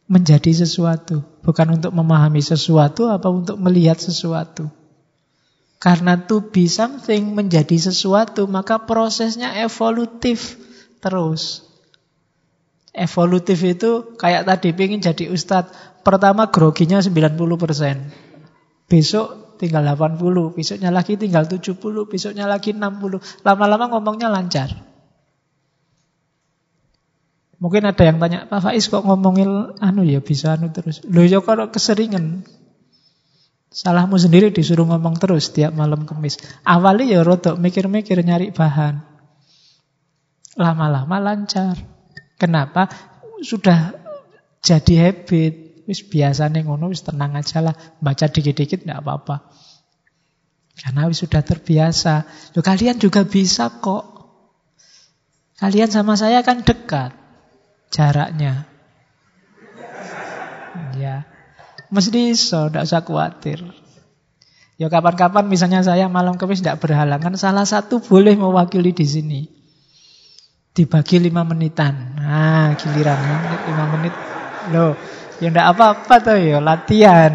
menjadi 0.06 0.54
sesuatu, 0.54 1.22
bukan 1.42 1.82
untuk 1.82 1.90
memahami 1.90 2.38
sesuatu 2.38 3.10
apa 3.10 3.26
untuk 3.26 3.58
melihat 3.58 3.98
sesuatu. 3.98 4.70
Karena 5.76 6.16
to 6.16 6.40
be 6.40 6.70
something 6.70 7.36
menjadi 7.36 7.76
sesuatu, 7.76 8.48
maka 8.48 8.80
prosesnya 8.80 9.60
evolutif 9.60 10.56
terus. 11.04 11.66
Evolutif 12.96 13.60
itu 13.60 14.16
kayak 14.16 14.48
tadi 14.48 14.72
pengen 14.72 15.04
jadi 15.04 15.28
ustadz, 15.28 15.68
pertama 16.06 16.46
groginya 16.54 17.02
90%. 17.02 17.34
Besok 18.86 19.58
tinggal 19.58 19.82
80, 19.82 20.54
besoknya 20.54 20.94
lagi 20.94 21.18
tinggal 21.18 21.50
70, 21.50 21.74
besoknya 22.06 22.46
lagi 22.46 22.70
60. 22.70 23.18
Lama-lama 23.42 23.90
ngomongnya 23.90 24.30
lancar. 24.30 24.70
Mungkin 27.56 27.88
ada 27.88 28.02
yang 28.04 28.20
tanya, 28.20 28.44
Pak 28.46 28.60
Faiz 28.68 28.86
kok 28.86 29.02
ngomongin 29.02 29.74
anu 29.80 30.04
ya 30.04 30.20
bisa 30.20 30.54
anu 30.54 30.70
terus. 30.70 31.00
Loh 31.08 31.24
ya 31.24 31.40
kalau 31.40 31.72
keseringan. 31.72 32.44
Salahmu 33.72 34.16
sendiri 34.16 34.52
disuruh 34.54 34.86
ngomong 34.88 35.18
terus 35.18 35.52
tiap 35.52 35.72
malam 35.74 36.06
kemis. 36.06 36.38
Awalnya 36.64 37.18
ya 37.18 37.20
rodok 37.24 37.58
mikir-mikir 37.58 38.20
nyari 38.22 38.52
bahan. 38.52 39.02
Lama-lama 40.56 41.16
lancar. 41.20 41.76
Kenapa? 42.36 42.88
Sudah 43.44 43.92
jadi 44.64 45.12
habit. 45.12 45.65
Wis 45.86 46.02
biasa 46.02 46.50
nih 46.50 46.66
ngono 46.66 46.90
wis 46.90 47.06
tenang 47.06 47.38
aja 47.38 47.62
lah. 47.62 47.74
Baca 48.02 48.26
dikit-dikit 48.26 48.82
enggak 48.84 49.00
apa-apa. 49.06 49.36
Karena 50.76 51.08
wis 51.08 51.22
sudah 51.22 51.40
terbiasa. 51.40 52.26
Loh 52.52 52.64
kalian 52.66 52.98
juga 52.98 53.22
bisa 53.22 53.70
kok. 53.80 54.04
Kalian 55.56 55.88
sama 55.88 56.18
saya 56.20 56.44
kan 56.44 56.60
dekat 56.60 57.16
jaraknya. 57.88 58.68
Ya, 61.00 61.24
mesti 61.88 62.36
iso, 62.36 62.68
tidak 62.68 62.84
usah 62.84 63.00
khawatir. 63.00 63.60
Ya 64.76 64.92
kapan-kapan 64.92 65.48
misalnya 65.48 65.80
saya 65.80 66.04
malam 66.12 66.36
kemis 66.36 66.60
tidak 66.60 66.84
berhalangan, 66.84 67.32
salah 67.40 67.64
satu 67.64 67.96
boleh 68.04 68.36
mewakili 68.36 68.92
di 68.92 69.06
sini. 69.08 69.40
Dibagi 70.76 71.16
lima 71.16 71.48
menitan. 71.48 72.20
Nah, 72.20 72.76
giliran 72.76 73.16
lima 73.64 73.84
menit. 73.96 74.12
Loh, 74.76 74.92
ya 75.42 75.48
tidak 75.52 75.66
apa-apa 75.76 76.14
tuh 76.22 76.38
ya, 76.38 76.58
latihan. 76.60 77.32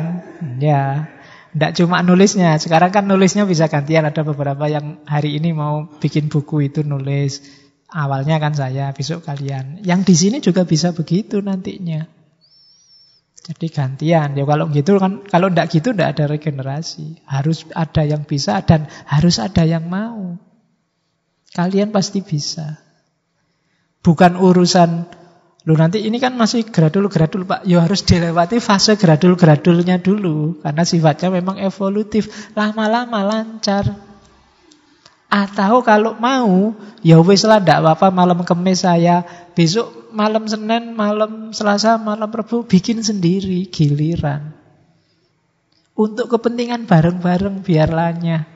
Ya, 0.58 1.12
tidak 1.52 1.72
cuma 1.76 2.00
nulisnya. 2.00 2.56
Sekarang 2.58 2.96
kan 2.96 3.04
nulisnya 3.04 3.44
bisa 3.44 3.68
gantian. 3.68 4.08
Ada 4.08 4.24
beberapa 4.24 4.72
yang 4.72 5.04
hari 5.04 5.36
ini 5.36 5.52
mau 5.52 5.84
bikin 6.00 6.32
buku 6.32 6.72
itu 6.72 6.82
nulis. 6.82 7.44
Awalnya 7.92 8.40
kan 8.40 8.56
saya, 8.56 8.96
besok 8.96 9.28
kalian. 9.28 9.84
Yang 9.84 10.02
di 10.08 10.16
sini 10.16 10.38
juga 10.40 10.64
bisa 10.64 10.96
begitu 10.96 11.44
nantinya. 11.44 12.08
Jadi 13.42 13.68
gantian. 13.68 14.32
Ya 14.32 14.48
kalau 14.48 14.72
gitu 14.72 14.96
kan, 14.96 15.28
kalau 15.28 15.52
tidak 15.52 15.68
gitu 15.76 15.92
tidak 15.92 16.16
ada 16.16 16.26
regenerasi. 16.32 17.20
Harus 17.28 17.68
ada 17.76 18.08
yang 18.08 18.24
bisa 18.24 18.64
dan 18.64 18.88
harus 19.04 19.36
ada 19.44 19.68
yang 19.68 19.92
mau. 19.92 20.40
Kalian 21.52 21.92
pasti 21.92 22.24
bisa. 22.24 22.80
Bukan 24.00 24.40
urusan 24.40 25.12
Lu 25.62 25.78
nanti 25.78 26.02
ini 26.02 26.18
kan 26.18 26.34
masih 26.34 26.66
gradul-gradul 26.66 27.46
Pak. 27.46 27.70
Ya 27.70 27.86
harus 27.86 28.02
dilewati 28.02 28.58
fase 28.58 28.98
gradul-gradulnya 28.98 30.02
dulu 30.02 30.58
karena 30.66 30.82
sifatnya 30.82 31.30
memang 31.30 31.62
evolutif. 31.62 32.34
Lama-lama 32.58 33.22
lancar. 33.22 33.94
Atau 35.32 35.80
kalau 35.86 36.18
mau, 36.20 36.76
ya 37.06 37.22
wis 37.24 37.48
lah 37.48 37.64
ndak 37.64 37.80
apa-apa 37.80 38.12
malam 38.12 38.44
kemis 38.44 38.84
saya, 38.84 39.24
besok 39.56 40.12
malam 40.12 40.44
Senin, 40.44 40.92
malam 40.92 41.56
Selasa, 41.56 41.96
malam 41.96 42.28
Rabu 42.28 42.68
bikin 42.68 43.00
sendiri 43.00 43.64
giliran. 43.72 44.52
Untuk 45.96 46.28
kepentingan 46.28 46.84
bareng-bareng 46.84 47.64
biarlahnya. 47.64 48.50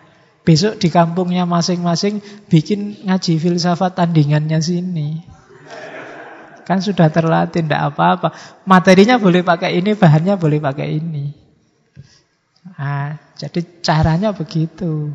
Besok 0.45 0.77
di 0.77 0.91
kampungnya 0.91 1.47
masing-masing 1.47 2.21
bikin 2.51 3.07
ngaji 3.07 3.39
filsafat 3.39 3.97
tandingannya 3.97 4.59
sini. 4.59 5.34
Kan 6.65 6.81
sudah 6.81 7.13
terlatih, 7.13 7.61
ndak 7.61 7.93
apa-apa. 7.93 8.33
Materinya 8.65 9.21
boleh 9.21 9.45
pakai 9.45 9.77
ini, 9.77 9.93
bahannya 9.93 10.33
boleh 10.35 10.57
pakai 10.57 10.87
ini. 10.97 11.25
Nah, 12.75 13.13
jadi 13.37 13.61
caranya 13.85 14.33
begitu. 14.33 15.13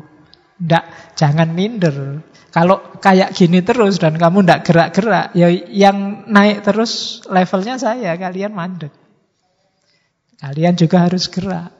Ndak, 0.63 1.15
jangan 1.19 1.51
minder. 1.51 2.23
Kalau 2.51 2.95
kayak 2.99 3.35
gini 3.35 3.59
terus 3.63 3.99
dan 3.99 4.15
kamu 4.15 4.47
ndak 4.47 4.63
gerak-gerak, 4.63 5.35
ya 5.35 5.47
yang 5.51 6.27
naik 6.31 6.63
terus 6.63 7.23
levelnya 7.27 7.75
saya, 7.75 8.15
kalian 8.15 8.55
mandek. 8.55 8.91
Kalian 10.39 10.75
juga 10.79 11.05
harus 11.05 11.27
gerak. 11.27 11.71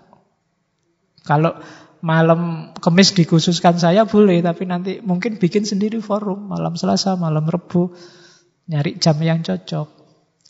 Kalau 1.24 1.58
malam 2.02 2.74
kemis 2.82 3.14
dikhususkan 3.14 3.78
saya 3.78 4.04
boleh, 4.10 4.42
tapi 4.42 4.64
nanti 4.66 4.92
mungkin 5.02 5.38
bikin 5.38 5.64
sendiri 5.64 6.02
forum 6.02 6.50
malam 6.50 6.74
Selasa, 6.74 7.14
malam 7.16 7.46
Rebu, 7.46 7.94
nyari 8.70 9.00
jam 9.02 9.18
yang 9.24 9.42
cocok. 9.42 9.88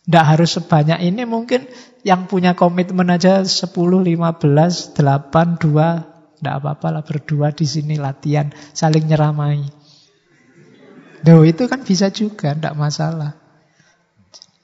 Ndak 0.10 0.26
harus 0.26 0.58
sebanyak 0.58 1.00
ini, 1.06 1.24
mungkin 1.30 1.70
yang 2.02 2.26
punya 2.26 2.58
komitmen 2.58 3.08
aja 3.14 3.46
10, 3.46 3.70
15, 3.70 4.98
8, 4.98 4.98
2, 4.98 6.42
tidak 6.42 6.56
apa-apa 6.58 6.88
lah 6.90 7.04
berdua 7.06 7.54
di 7.54 7.70
sini 7.70 8.02
latihan 8.02 8.50
saling 8.74 9.06
nyeramai. 9.06 9.62
Duh, 11.22 11.46
itu 11.46 11.70
kan 11.70 11.86
bisa 11.86 12.10
juga, 12.10 12.58
tidak 12.58 12.74
masalah. 12.74 13.38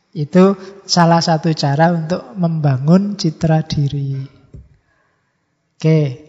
Itu 0.09 0.57
salah 0.89 1.21
satu 1.21 1.53
cara 1.53 1.93
untuk 1.93 2.33
membangun 2.33 3.13
citra 3.13 3.61
diri. 3.61 4.17
Oke. 5.77 6.26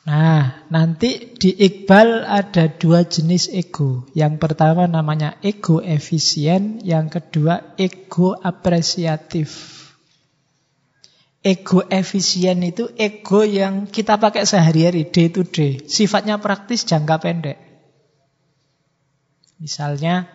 Nah, 0.00 0.64
nanti 0.72 1.36
di 1.36 1.52
Iqbal 1.52 2.24
ada 2.24 2.72
dua 2.72 3.04
jenis 3.04 3.52
ego. 3.52 4.08
Yang 4.16 4.40
pertama 4.40 4.88
namanya 4.88 5.36
ego 5.44 5.84
efisien, 5.84 6.80
yang 6.80 7.12
kedua 7.12 7.76
ego 7.76 8.32
apresiatif. 8.32 9.76
Ego 11.44 11.84
efisien 11.92 12.64
itu 12.64 12.88
ego 12.96 13.44
yang 13.44 13.88
kita 13.88 14.16
pakai 14.16 14.48
sehari-hari, 14.48 15.04
day 15.08 15.28
to 15.28 15.44
day. 15.44 15.84
Sifatnya 15.84 16.40
praktis 16.40 16.88
jangka 16.88 17.16
pendek. 17.20 17.58
Misalnya 19.60 20.32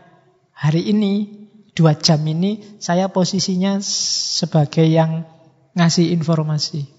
hari 0.54 0.94
ini, 0.94 1.46
dua 1.74 1.98
jam 1.98 2.22
ini, 2.22 2.78
saya 2.78 3.10
posisinya 3.10 3.82
sebagai 3.82 4.86
yang 4.86 5.26
ngasih 5.74 6.14
informasi. 6.14 6.95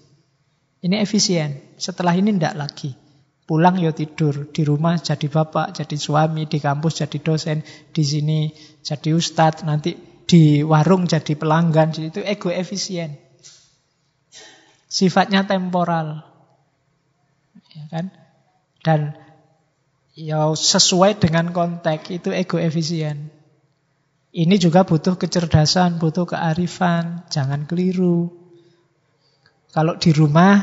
Ini 0.81 1.01
efisien. 1.01 1.77
Setelah 1.77 2.13
ini 2.13 2.35
tidak 2.37 2.55
lagi. 2.57 2.91
Pulang 3.47 3.79
ya 3.79 3.95
tidur, 3.95 4.51
di 4.51 4.67
rumah 4.67 4.99
jadi 4.99 5.31
bapak, 5.31 5.71
jadi 5.71 5.95
suami, 5.95 6.51
di 6.51 6.59
kampus 6.59 7.07
jadi 7.07 7.17
dosen, 7.23 7.63
di 7.95 8.03
sini 8.03 8.51
jadi 8.83 9.15
ustadz, 9.15 9.63
nanti 9.63 9.95
di 10.27 10.59
warung 10.67 11.07
jadi 11.07 11.31
pelanggan. 11.39 11.95
Jadi 11.95 12.07
itu 12.11 12.21
ego 12.27 12.51
efisien 12.51 13.27
sifatnya 14.87 15.43
temporal. 15.45 16.23
Ya 17.75 17.85
kan? 17.91 18.05
Dan 18.81 18.99
ya 20.17 20.55
sesuai 20.55 21.19
dengan 21.19 21.51
konteks 21.51 22.09
itu 22.09 22.31
ego 22.31 22.57
efisien. 22.57 23.29
Ini 24.31 24.55
juga 24.59 24.85
butuh 24.85 25.17
kecerdasan, 25.17 25.97
butuh 25.97 26.29
kearifan, 26.29 27.25
jangan 27.31 27.65
keliru. 27.65 28.36
Kalau 29.77 29.93
di 30.01 30.09
rumah 30.09 30.57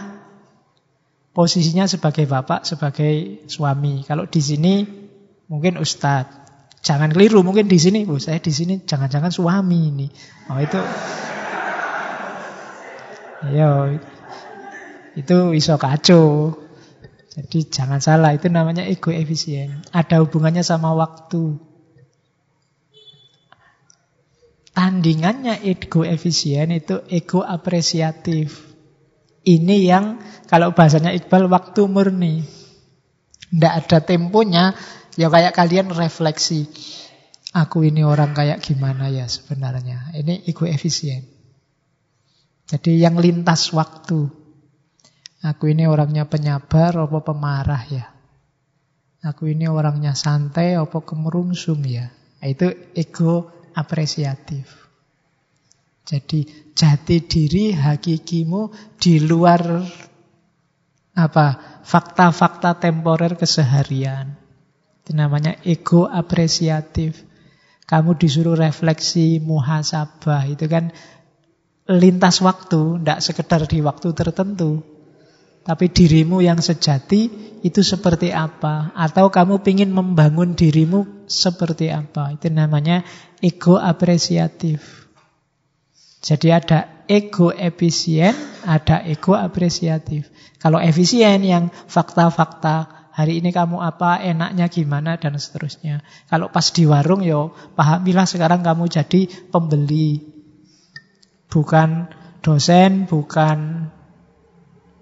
posisinya 1.31 1.87
sebagai 1.87 2.27
bapak, 2.27 2.67
sebagai 2.67 3.47
suami. 3.47 4.03
Kalau 4.03 4.27
di 4.27 4.43
sini 4.43 4.83
mungkin 5.47 5.79
ustadz. 5.79 6.43
Jangan 6.83 7.15
keliru, 7.15 7.47
mungkin 7.47 7.71
di 7.71 7.79
sini, 7.79 8.03
bu 8.05 8.19
saya 8.19 8.43
di 8.43 8.51
sini 8.51 8.83
jangan-jangan 8.83 9.31
suami 9.31 9.89
ini. 9.89 10.07
Oh 10.51 10.59
itu, 10.61 10.77
ya 13.55 13.95
itu 15.15 15.37
iso 15.57 15.79
kacau. 15.79 16.53
Jadi 17.39 17.71
jangan 17.71 18.03
salah, 18.03 18.35
itu 18.35 18.51
namanya 18.51 18.83
ego 18.83 19.15
efisien. 19.15 19.81
Ada 19.95 20.27
hubungannya 20.27 20.67
sama 20.67 20.93
waktu. 20.93 21.57
Tandingannya 24.75 25.63
ego 25.65 26.03
efisien 26.03 26.75
itu 26.75 27.01
ego 27.09 27.47
apresiatif. 27.47 28.74
Ini 29.45 29.77
yang 29.85 30.19
kalau 30.49 30.73
bahasanya 30.73 31.13
Iqbal 31.13 31.49
waktu 31.53 31.85
murni. 31.85 32.45
Tidak 33.55 33.73
ada 33.85 33.99
temponya, 34.03 34.75
ya 35.15 35.31
kayak 35.31 35.55
kalian 35.55 35.93
refleksi. 35.95 36.67
Aku 37.55 37.87
ini 37.87 38.03
orang 38.03 38.35
kayak 38.35 38.59
gimana 38.65 39.07
ya 39.13 39.31
sebenarnya. 39.31 40.11
Ini 40.17 40.43
ego 40.51 40.67
efisien. 40.67 41.23
Jadi 42.67 42.99
yang 42.99 43.21
lintas 43.21 43.71
waktu. 43.71 44.27
Aku 45.45 45.69
ini 45.69 45.85
orangnya 45.85 46.25
penyabar 46.25 46.97
apa 47.05 47.21
pemarah 47.21 47.85
ya? 47.87 48.09
Aku 49.25 49.49
ini 49.49 49.69
orangnya 49.69 50.17
santai 50.17 50.75
apa 50.75 51.05
kemerungsung 51.05 51.85
ya? 51.85 52.09
Nah, 52.41 52.49
itu 52.49 52.73
ego 52.97 53.53
apresiatif. 53.77 54.84
Jadi 56.05 56.45
jati 56.77 57.17
diri 57.25 57.73
hakikimu 57.73 58.69
di 59.01 59.25
luar 59.25 59.81
apa 61.17 61.47
fakta-fakta 61.81 62.77
temporer 62.77 63.41
keseharian. 63.41 64.37
Itu 65.01 65.17
namanya 65.17 65.57
ego 65.65 66.05
apresiatif. 66.05 67.25
Kamu 67.85 68.17
disuruh 68.17 68.57
refleksi 68.57 69.41
muhasabah 69.41 70.49
itu 70.49 70.65
kan 70.69 70.93
lintas 71.89 72.41
waktu, 72.41 73.01
tidak 73.01 73.21
sekedar 73.21 73.61
di 73.69 73.85
waktu 73.85 74.09
tertentu. 74.17 74.81
Tapi 75.65 75.89
dirimu 75.89 76.45
yang 76.45 76.61
sejati 76.61 77.29
itu 77.65 77.81
seperti 77.81 78.33
apa? 78.33 78.93
Atau 78.93 79.33
kamu 79.33 79.65
ingin 79.65 79.93
membangun 79.93 80.53
dirimu 80.53 81.29
seperti 81.29 81.89
apa? 81.89 82.37
Itu 82.37 82.53
namanya 82.53 83.05
ego 83.41 83.81
apresiatif. 83.81 85.04
Jadi 86.25 86.49
ada 86.49 87.05
ego 87.05 87.53
efisien, 87.53 88.33
ada 88.65 89.05
ego 89.05 89.37
apresiatif. 89.37 90.33
Kalau 90.57 90.81
efisien 90.81 91.45
yang 91.45 91.69
fakta-fakta, 91.69 93.05
hari 93.13 93.45
ini 93.45 93.53
kamu 93.53 93.77
apa, 93.85 94.25
enaknya 94.25 94.73
gimana, 94.73 95.21
dan 95.21 95.37
seterusnya. 95.37 96.01
Kalau 96.33 96.49
pas 96.49 96.65
di 96.73 96.89
warung, 96.89 97.21
yo 97.21 97.53
pahamilah 97.77 98.25
sekarang 98.25 98.65
kamu 98.65 98.89
jadi 98.89 99.29
pembeli. 99.53 100.25
Bukan 101.53 102.09
dosen, 102.41 103.05
bukan 103.05 103.93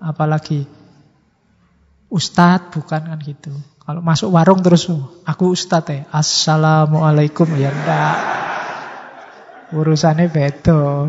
apalagi 0.02 0.66
ustadz 2.10 2.74
bukan 2.74 3.14
kan 3.14 3.18
gitu. 3.22 3.54
Kalau 3.82 4.02
masuk 4.02 4.34
warung 4.34 4.58
terus 4.58 4.90
aku 5.22 5.54
ustadz 5.54 5.90
ya, 5.90 6.02
assalamualaikum 6.10 7.46
ya 7.54 7.70
enggak. 7.70 8.51
Urusannya 9.72 10.28
beda. 10.28 11.08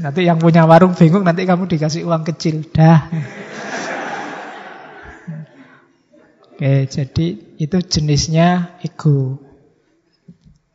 Nanti 0.00 0.20
yang 0.24 0.40
punya 0.40 0.64
warung 0.64 0.96
bingung 0.96 1.28
nanti 1.28 1.44
kamu 1.44 1.68
dikasih 1.68 2.08
uang 2.08 2.24
kecil 2.24 2.64
dah. 2.72 3.12
Oke, 6.56 6.88
jadi 6.88 7.26
itu 7.60 7.78
jenisnya 7.84 8.80
ego. 8.80 9.36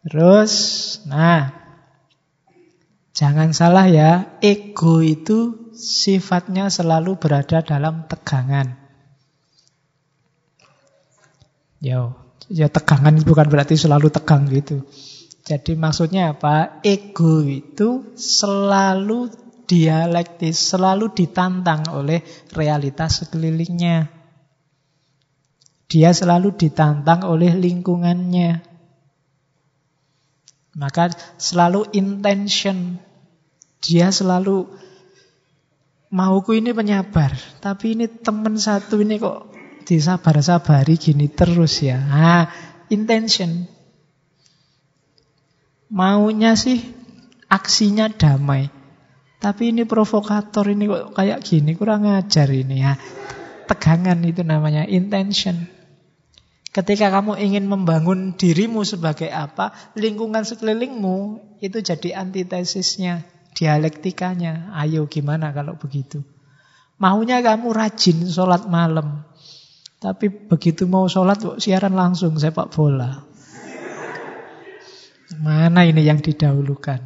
Terus, 0.05 0.53
nah, 1.09 1.49
jangan 3.17 3.49
salah 3.49 3.89
ya, 3.89 4.37
ego 4.45 5.01
itu 5.01 5.73
sifatnya 5.73 6.69
selalu 6.69 7.17
berada 7.17 7.65
dalam 7.65 8.05
tegangan. 8.05 8.77
Yo, 11.81 12.13
ya 12.45 12.69
tegangan 12.69 13.17
bukan 13.25 13.49
berarti 13.49 13.73
selalu 13.73 14.13
tegang 14.13 14.45
gitu. 14.53 14.85
Jadi 15.51 15.75
maksudnya 15.75 16.31
apa? 16.31 16.79
Ego 16.79 17.43
itu 17.43 18.15
selalu 18.15 19.27
dialektis, 19.67 20.55
selalu 20.55 21.11
ditantang 21.11 21.91
oleh 21.91 22.23
realitas 22.55 23.19
sekelilingnya. 23.19 24.07
Dia 25.91 26.15
selalu 26.15 26.55
ditantang 26.55 27.27
oleh 27.27 27.51
lingkungannya. 27.51 28.63
Maka 30.79 31.11
selalu 31.35 31.91
intention. 31.99 32.95
Dia 33.83 34.07
selalu 34.07 34.71
Mauku 36.11 36.59
ini 36.59 36.75
penyabar, 36.75 37.31
tapi 37.63 37.95
ini 37.95 38.03
teman 38.11 38.59
satu 38.59 38.99
ini 38.99 39.15
kok 39.15 39.47
disabar-sabari 39.87 40.99
gini 40.99 41.31
terus 41.31 41.79
ya. 41.79 42.03
Nah, 42.03 42.51
intention. 42.91 43.70
Maunya 45.91 46.55
sih 46.55 46.79
aksinya 47.51 48.07
damai. 48.07 48.71
Tapi 49.41 49.75
ini 49.75 49.83
provokator 49.83 50.71
ini 50.71 50.87
kok 50.87 51.17
kayak 51.17 51.43
gini, 51.43 51.75
kurang 51.75 52.07
ajar 52.07 52.47
ini 52.47 52.79
ya. 52.79 52.93
Tegangan 53.67 54.21
itu 54.23 54.45
namanya 54.45 54.87
intention. 54.87 55.67
Ketika 56.71 57.11
kamu 57.11 57.35
ingin 57.43 57.67
membangun 57.67 58.39
dirimu 58.39 58.87
sebagai 58.87 59.27
apa, 59.27 59.75
lingkungan 59.99 60.47
sekelilingmu 60.47 61.43
itu 61.59 61.83
jadi 61.83 62.23
antitesisnya, 62.23 63.27
dialektikanya. 63.51 64.71
Ayo 64.79 65.11
gimana 65.11 65.51
kalau 65.51 65.75
begitu? 65.75 66.23
Maunya 67.01 67.43
kamu 67.43 67.67
rajin 67.75 68.23
sholat 68.29 68.69
malam. 68.71 69.27
Tapi 69.99 70.31
begitu 70.31 70.87
mau 70.87 71.09
sholat, 71.11 71.41
siaran 71.59 71.97
langsung 71.97 72.39
sepak 72.39 72.71
bola. 72.71 73.30
Mana 75.41 75.83
ini 75.89 76.05
yang 76.05 76.21
didahulukan? 76.21 77.01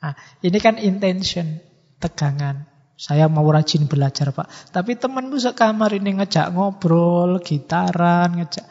Nah, 0.00 0.14
ini 0.40 0.58
kan 0.62 0.78
intention, 0.78 1.58
tegangan. 1.98 2.70
Saya 2.96 3.26
mau 3.28 3.44
rajin 3.50 3.90
belajar 3.90 4.32
pak. 4.32 4.48
Tapi 4.72 4.96
temanmu 4.96 5.36
sekamar 5.36 5.92
ini 5.92 6.16
ngejak 6.16 6.54
ngobrol, 6.54 7.42
gitaran, 7.44 8.40
ngejak 8.40 8.64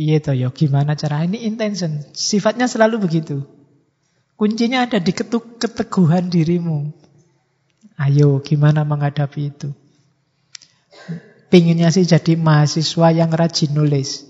Piye 0.00 0.16
to 0.16 0.32
ya 0.32 0.48
gimana 0.48 0.96
cara 0.96 1.28
ini 1.28 1.44
intention. 1.44 2.00
Sifatnya 2.16 2.64
selalu 2.70 3.04
begitu. 3.04 3.44
Kuncinya 4.32 4.88
ada 4.88 4.96
di 4.96 5.12
ketuk 5.12 5.60
keteguhan 5.60 6.32
dirimu. 6.32 6.88
Ayo 8.00 8.40
gimana 8.40 8.80
menghadapi 8.88 9.52
itu. 9.52 9.76
Pinginnya 11.52 11.92
sih 11.92 12.08
jadi 12.08 12.38
mahasiswa 12.40 13.12
yang 13.12 13.28
rajin 13.28 13.76
nulis. 13.76 14.24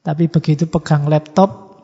Tapi 0.00 0.32
begitu 0.32 0.64
pegang 0.64 1.04
laptop, 1.04 1.76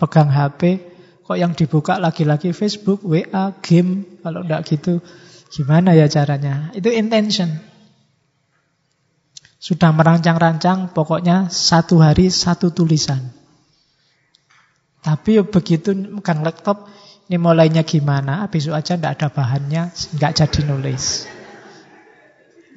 pegang 0.00 0.32
HP, 0.32 0.80
kok 1.22 1.38
yang 1.38 1.54
dibuka 1.54 2.02
lagi-lagi 2.02 2.50
Facebook, 2.50 3.06
WA, 3.06 3.54
game. 3.62 4.20
Kalau 4.22 4.42
enggak 4.42 4.66
gitu, 4.66 4.98
gimana 5.54 5.94
ya 5.94 6.10
caranya? 6.10 6.74
Itu 6.74 6.90
intention. 6.90 7.62
Sudah 9.62 9.94
merancang-rancang, 9.94 10.90
pokoknya 10.90 11.46
satu 11.46 12.02
hari 12.02 12.34
satu 12.34 12.74
tulisan. 12.74 13.30
Tapi 15.02 15.38
begitu 15.46 15.94
megang 15.94 16.42
laptop, 16.42 16.90
ini 17.30 17.38
mulainya 17.38 17.86
gimana? 17.86 18.50
Besok 18.50 18.74
aja 18.74 18.98
tidak 18.98 19.18
ada 19.18 19.28
bahannya, 19.30 19.94
nggak 20.18 20.32
jadi 20.34 20.60
nulis. 20.66 21.30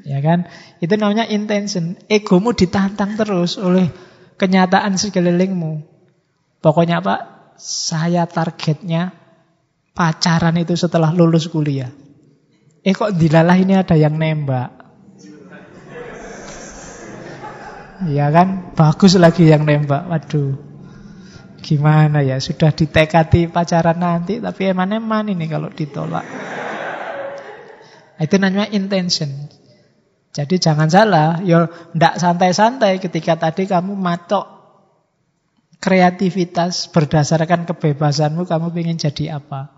Ya 0.05 0.21
kan? 0.21 0.45
Itu 0.77 0.93
namanya 1.01 1.25
intention. 1.25 1.97
Egomu 2.05 2.53
ditantang 2.53 3.17
terus 3.17 3.57
oleh 3.57 3.89
kenyataan 4.37 5.01
sekelilingmu. 5.01 5.81
Pokoknya 6.61 7.01
apa? 7.01 7.34
Saya 7.55 8.27
targetnya 8.27 9.15
pacaran 9.95 10.59
itu 10.59 10.75
setelah 10.75 11.15
lulus 11.15 11.47
kuliah. 11.47 11.89
Eh 12.85 12.93
kok 12.93 13.15
dilalah 13.15 13.57
ini 13.57 13.73
ada 13.73 13.95
yang 13.97 14.19
nembak. 14.19 14.69
Ya 18.11 18.27
kan? 18.29 18.75
Bagus 18.75 19.15
lagi 19.15 19.47
yang 19.47 19.63
nembak. 19.63 20.05
Waduh. 20.05 20.53
Gimana 21.65 22.21
ya? 22.21 22.37
Sudah 22.37 22.69
ditekati 22.69 23.49
pacaran 23.49 23.97
nanti, 23.97 24.37
tapi 24.37 24.69
eman-eman 24.69 25.33
ini 25.33 25.49
kalau 25.49 25.73
ditolak. 25.73 26.27
Itu 28.21 28.35
namanya 28.37 28.69
intention. 28.69 29.49
Jadi 30.35 30.59
jangan 30.59 30.91
salah, 30.91 31.39
yo 31.41 31.71
ndak 31.95 32.19
santai-santai 32.19 32.99
ketika 32.99 33.39
tadi 33.39 33.65
kamu 33.71 33.95
matok 33.95 34.54
kreativitas 35.79 36.89
berdasarkan 36.89 37.67
kebebasanmu 37.69 38.47
kamu 38.47 38.73
ingin 38.75 38.97
jadi 38.99 39.39
apa. 39.41 39.75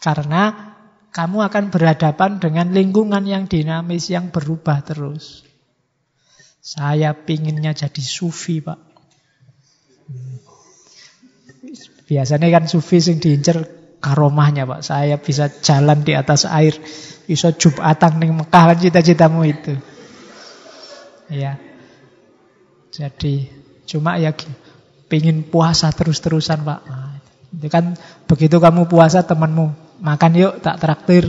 Karena 0.00 0.74
kamu 1.10 1.38
akan 1.50 1.64
berhadapan 1.74 2.38
dengan 2.38 2.70
lingkungan 2.70 3.26
yang 3.26 3.50
dinamis 3.50 4.08
yang 4.08 4.30
berubah 4.30 4.80
terus. 4.86 5.42
Saya 6.60 7.16
pinginnya 7.16 7.74
jadi 7.74 8.02
sufi, 8.04 8.62
Pak. 8.62 8.78
Biasanya 12.06 12.48
kan 12.52 12.64
sufi 12.70 13.02
sing 13.02 13.18
diincer 13.18 13.66
karomahnya, 13.98 14.70
Pak. 14.70 14.80
Saya 14.86 15.18
bisa 15.18 15.50
jalan 15.50 16.06
di 16.06 16.14
atas 16.14 16.46
air, 16.46 16.78
bisa 17.26 17.50
jubatan 17.56 18.22
ning 18.22 18.36
Mekah 18.38 18.64
kan 18.70 18.78
cita-citamu 18.78 19.42
itu. 19.46 19.74
Ya. 21.30 21.58
Jadi 22.90 23.48
cuma 23.86 24.18
ya 24.18 24.34
pingin 25.10 25.42
puasa 25.42 25.90
terus-terusan, 25.90 26.62
Pak. 26.62 26.80
Itu 27.50 27.66
kan 27.66 27.98
begitu 28.30 28.62
kamu 28.62 28.86
puasa 28.86 29.26
temanmu 29.26 29.98
makan 29.98 30.32
yuk 30.38 30.54
tak 30.62 30.78
traktir. 30.78 31.26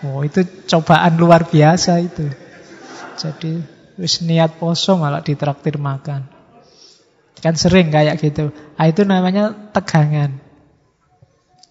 Oh, 0.00 0.24
itu 0.24 0.40
cobaan 0.64 1.20
luar 1.20 1.44
biasa 1.44 2.00
itu. 2.00 2.24
Jadi 3.20 3.60
wis 4.00 4.24
niat 4.24 4.56
poso 4.56 4.96
malah 4.96 5.20
ditraktir 5.20 5.76
makan. 5.76 6.24
Kan 7.40 7.56
sering 7.56 7.88
kayak 7.88 8.20
gitu. 8.20 8.52
Nah, 8.52 8.86
itu 8.88 9.04
namanya 9.04 9.52
tegangan. 9.72 10.40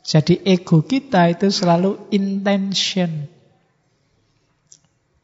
Jadi 0.02 0.41
ego 0.41 0.81
kita 0.81 1.30
itu 1.30 1.53
selalu 1.53 2.10
intention. 2.10 3.30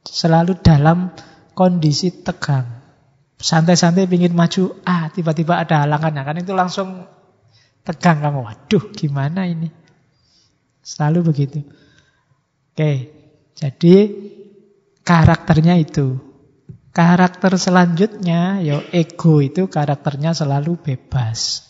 Selalu 0.06 0.62
dalam 0.62 1.10
kondisi 1.58 2.14
tegang. 2.22 2.75
Santai-santai 3.46 4.10
ingin 4.10 4.34
maju, 4.34 4.82
ah 4.90 5.14
tiba-tiba 5.14 5.62
ada 5.62 5.86
halangannya. 5.86 6.26
Kan 6.26 6.42
itu 6.42 6.58
langsung 6.58 7.06
tegang 7.86 8.26
kamu. 8.26 8.42
Waduh 8.42 8.90
gimana 8.98 9.46
ini? 9.46 9.70
Selalu 10.82 11.30
begitu. 11.30 11.62
Oke, 12.74 12.94
jadi 13.54 13.96
Karakternya 15.06 15.78
itu. 15.78 16.18
Karakter 16.90 17.62
selanjutnya, 17.62 18.58
ya 18.66 18.82
ego 18.90 19.38
itu 19.38 19.70
karakternya 19.70 20.34
selalu 20.34 20.82
bebas. 20.82 21.62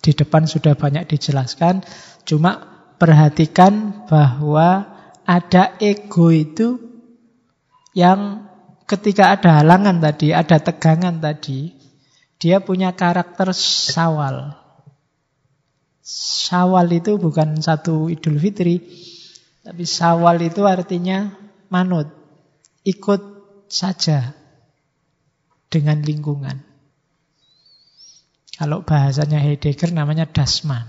Di 0.00 0.16
depan 0.16 0.48
sudah 0.48 0.72
banyak 0.72 1.04
dijelaskan, 1.04 1.84
cuma 2.24 2.64
perhatikan 2.96 4.06
bahwa 4.08 4.88
ada 5.28 5.76
ego 5.84 6.32
itu 6.32 6.80
yang 7.92 8.47
ketika 8.88 9.36
ada 9.36 9.60
halangan 9.60 10.00
tadi, 10.00 10.32
ada 10.32 10.56
tegangan 10.56 11.20
tadi, 11.20 11.76
dia 12.40 12.64
punya 12.64 12.96
karakter 12.96 13.52
sawal. 13.52 14.56
Sawal 16.00 16.88
itu 16.96 17.20
bukan 17.20 17.60
satu 17.60 18.08
idul 18.08 18.40
fitri, 18.40 18.80
tapi 19.60 19.84
sawal 19.84 20.40
itu 20.40 20.64
artinya 20.64 21.36
manut, 21.68 22.08
ikut 22.88 23.20
saja 23.68 24.32
dengan 25.68 26.00
lingkungan. 26.00 26.64
Kalau 28.58 28.82
bahasanya 28.82 29.38
Heidegger 29.38 29.94
namanya 29.94 30.26
dasman. 30.26 30.82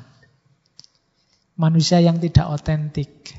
Manusia 1.60 2.00
yang 2.02 2.18
tidak 2.18 2.50
otentik. 2.50 3.36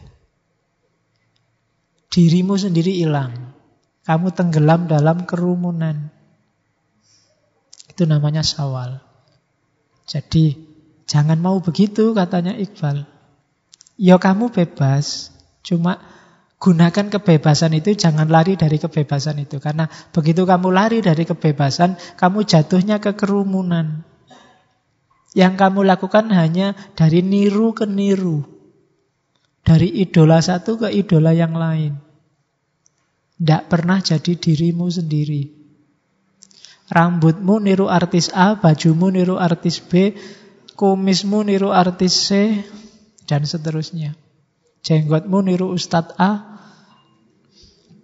Dirimu 2.12 2.54
sendiri 2.54 2.94
hilang. 2.94 3.49
Kamu 4.05 4.32
tenggelam 4.32 4.89
dalam 4.89 5.28
kerumunan. 5.28 6.09
Itu 7.89 8.09
namanya 8.09 8.40
sawal. 8.40 9.02
Jadi 10.09 10.56
jangan 11.05 11.39
mau 11.39 11.60
begitu 11.60 12.16
katanya 12.16 12.56
Iqbal. 12.56 13.05
Ya 14.01 14.16
kamu 14.16 14.48
bebas, 14.51 15.28
cuma 15.60 16.01
Gunakan 16.60 17.09
kebebasan 17.09 17.72
itu, 17.72 17.97
jangan 17.97 18.28
lari 18.28 18.52
dari 18.52 18.77
kebebasan 18.77 19.40
itu. 19.40 19.56
Karena 19.56 19.89
begitu 20.12 20.44
kamu 20.44 20.68
lari 20.68 21.01
dari 21.01 21.24
kebebasan, 21.24 21.97
kamu 22.20 22.44
jatuhnya 22.44 23.01
ke 23.01 23.16
kerumunan. 23.16 24.05
Yang 25.32 25.55
kamu 25.56 25.89
lakukan 25.89 26.28
hanya 26.28 26.77
dari 26.93 27.24
niru 27.24 27.72
ke 27.72 27.89
niru. 27.89 28.44
Dari 29.64 29.89
idola 30.05 30.44
satu 30.44 30.77
ke 30.85 30.93
idola 30.93 31.32
yang 31.32 31.56
lain. 31.56 31.97
Tidak 33.40 33.72
pernah 33.72 34.04
jadi 34.04 34.36
dirimu 34.36 34.92
sendiri. 34.92 35.48
Rambutmu 36.92 37.56
niru 37.64 37.88
artis 37.88 38.28
A, 38.36 38.60
bajumu 38.60 39.08
niru 39.08 39.40
artis 39.40 39.80
B, 39.80 40.12
kumismu 40.76 41.40
niru 41.48 41.72
artis 41.72 42.28
C, 42.28 42.60
dan 43.24 43.48
seterusnya. 43.48 44.12
Jenggotmu 44.84 45.40
niru 45.40 45.72
Ustadz 45.72 46.18
A, 46.20 46.60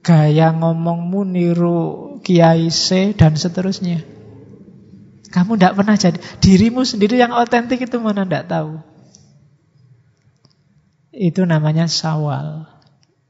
gaya 0.06 0.54
ngomongmu 0.54 1.20
niru 1.26 1.78
Kiai 2.22 2.70
C 2.70 3.12
dan 3.18 3.34
seterusnya. 3.34 4.06
Kamu 5.34 5.58
tidak 5.58 5.74
pernah 5.76 5.98
jadi 5.98 6.18
dirimu 6.38 6.86
sendiri 6.86 7.18
yang 7.18 7.34
otentik 7.34 7.82
itu 7.82 7.98
mana 7.98 8.22
tidak 8.22 8.46
tahu. 8.46 8.80
Itu 11.10 11.42
namanya 11.42 11.90
sawal. 11.90 12.70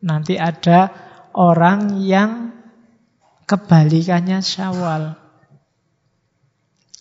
Nanti 0.04 0.36
ada 0.36 0.92
orang 1.36 2.00
yang 2.00 2.56
Kebalikannya 3.46 4.42
syawal 4.42 5.14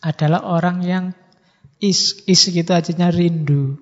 adalah 0.05 0.45
orang 0.45 0.85
yang 0.85 1.05
is, 1.81 2.21
is 2.29 2.45
gitu 2.53 2.69
aja 2.69 3.09
rindu. 3.09 3.81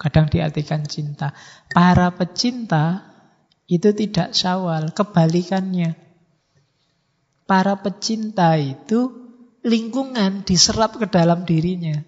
Kadang 0.00 0.32
diartikan 0.32 0.88
cinta. 0.88 1.36
Para 1.68 2.08
pecinta 2.16 3.12
itu 3.68 3.92
tidak 3.92 4.32
syawal, 4.32 4.96
kebalikannya. 4.96 5.92
Para 7.44 7.76
pecinta 7.84 8.56
itu 8.56 9.12
lingkungan 9.60 10.48
diserap 10.48 10.96
ke 10.96 11.04
dalam 11.12 11.44
dirinya. 11.44 12.00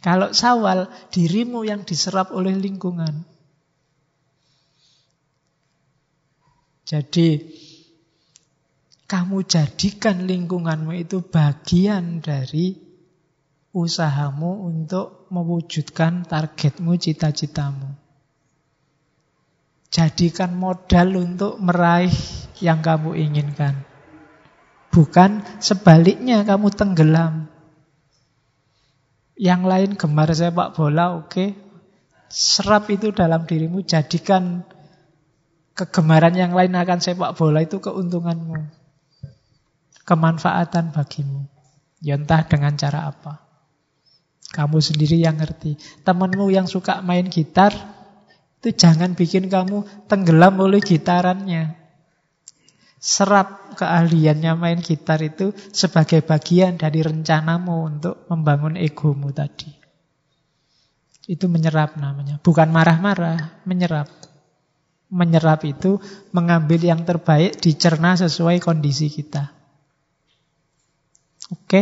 Kalau 0.00 0.32
sawal, 0.32 0.88
dirimu 1.12 1.68
yang 1.68 1.84
diserap 1.84 2.32
oleh 2.32 2.56
lingkungan. 2.56 3.28
Jadi, 6.82 7.38
kamu 9.06 9.44
jadikan 9.44 10.24
lingkunganmu 10.24 10.96
itu 10.96 11.20
bagian 11.20 12.24
dari 12.24 12.74
usahamu 13.72 14.68
untuk 14.68 15.28
mewujudkan 15.32 16.24
targetmu, 16.28 16.96
cita-citamu. 16.96 17.92
Jadikan 19.92 20.56
modal 20.56 21.20
untuk 21.20 21.60
meraih 21.60 22.12
yang 22.64 22.80
kamu 22.80 23.12
inginkan. 23.20 23.84
Bukan 24.88 25.44
sebaliknya 25.60 26.44
kamu 26.44 26.72
tenggelam. 26.72 27.48
Yang 29.36 29.62
lain 29.64 29.90
gemar 29.96 30.32
sepak 30.32 30.72
bola, 30.76 31.16
oke. 31.16 31.28
Okay. 31.28 31.50
Serap 32.32 32.88
itu 32.88 33.12
dalam 33.12 33.44
dirimu, 33.44 33.84
jadikan 33.84 34.64
kegemaran 35.72 36.36
yang 36.36 36.52
lain 36.52 36.72
akan 36.76 36.98
sepak 37.00 37.36
bola 37.36 37.64
itu 37.64 37.80
keuntunganmu. 37.80 38.60
Kemanfaatan 40.04 40.92
bagimu. 40.92 41.48
Ya 42.02 42.18
entah 42.18 42.42
dengan 42.44 42.74
cara 42.74 43.08
apa. 43.08 43.42
Kamu 44.52 44.82
sendiri 44.84 45.16
yang 45.16 45.40
ngerti. 45.40 45.80
Temanmu 46.04 46.52
yang 46.52 46.68
suka 46.68 47.00
main 47.00 47.30
gitar, 47.32 47.72
itu 48.60 48.74
jangan 48.76 49.16
bikin 49.16 49.48
kamu 49.48 50.06
tenggelam 50.10 50.60
oleh 50.60 50.82
gitarannya. 50.82 51.78
Serap 53.02 53.74
keahliannya 53.74 54.52
main 54.54 54.78
gitar 54.78 55.18
itu 55.24 55.50
sebagai 55.74 56.22
bagian 56.22 56.78
dari 56.78 57.02
rencanamu 57.02 57.74
untuk 57.82 58.14
membangun 58.30 58.78
egomu 58.78 59.32
tadi. 59.34 59.72
Itu 61.26 61.46
menyerap 61.46 61.98
namanya. 61.98 62.38
Bukan 62.42 62.68
marah-marah, 62.70 63.62
menyerap. 63.66 64.10
Menyerap 65.12 65.68
itu 65.68 66.00
mengambil 66.32 66.80
yang 66.80 67.04
terbaik, 67.04 67.60
dicerna 67.60 68.16
sesuai 68.16 68.64
kondisi 68.64 69.12
kita. 69.12 69.52
Oke, 71.52 71.80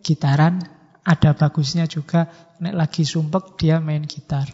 gitaran 0.00 0.64
ada 1.04 1.36
bagusnya 1.36 1.84
juga. 1.84 2.28
Nek 2.60 2.76
lagi 2.76 3.04
sumpek 3.04 3.60
dia 3.60 3.80
main 3.80 4.04
gitar. 4.04 4.48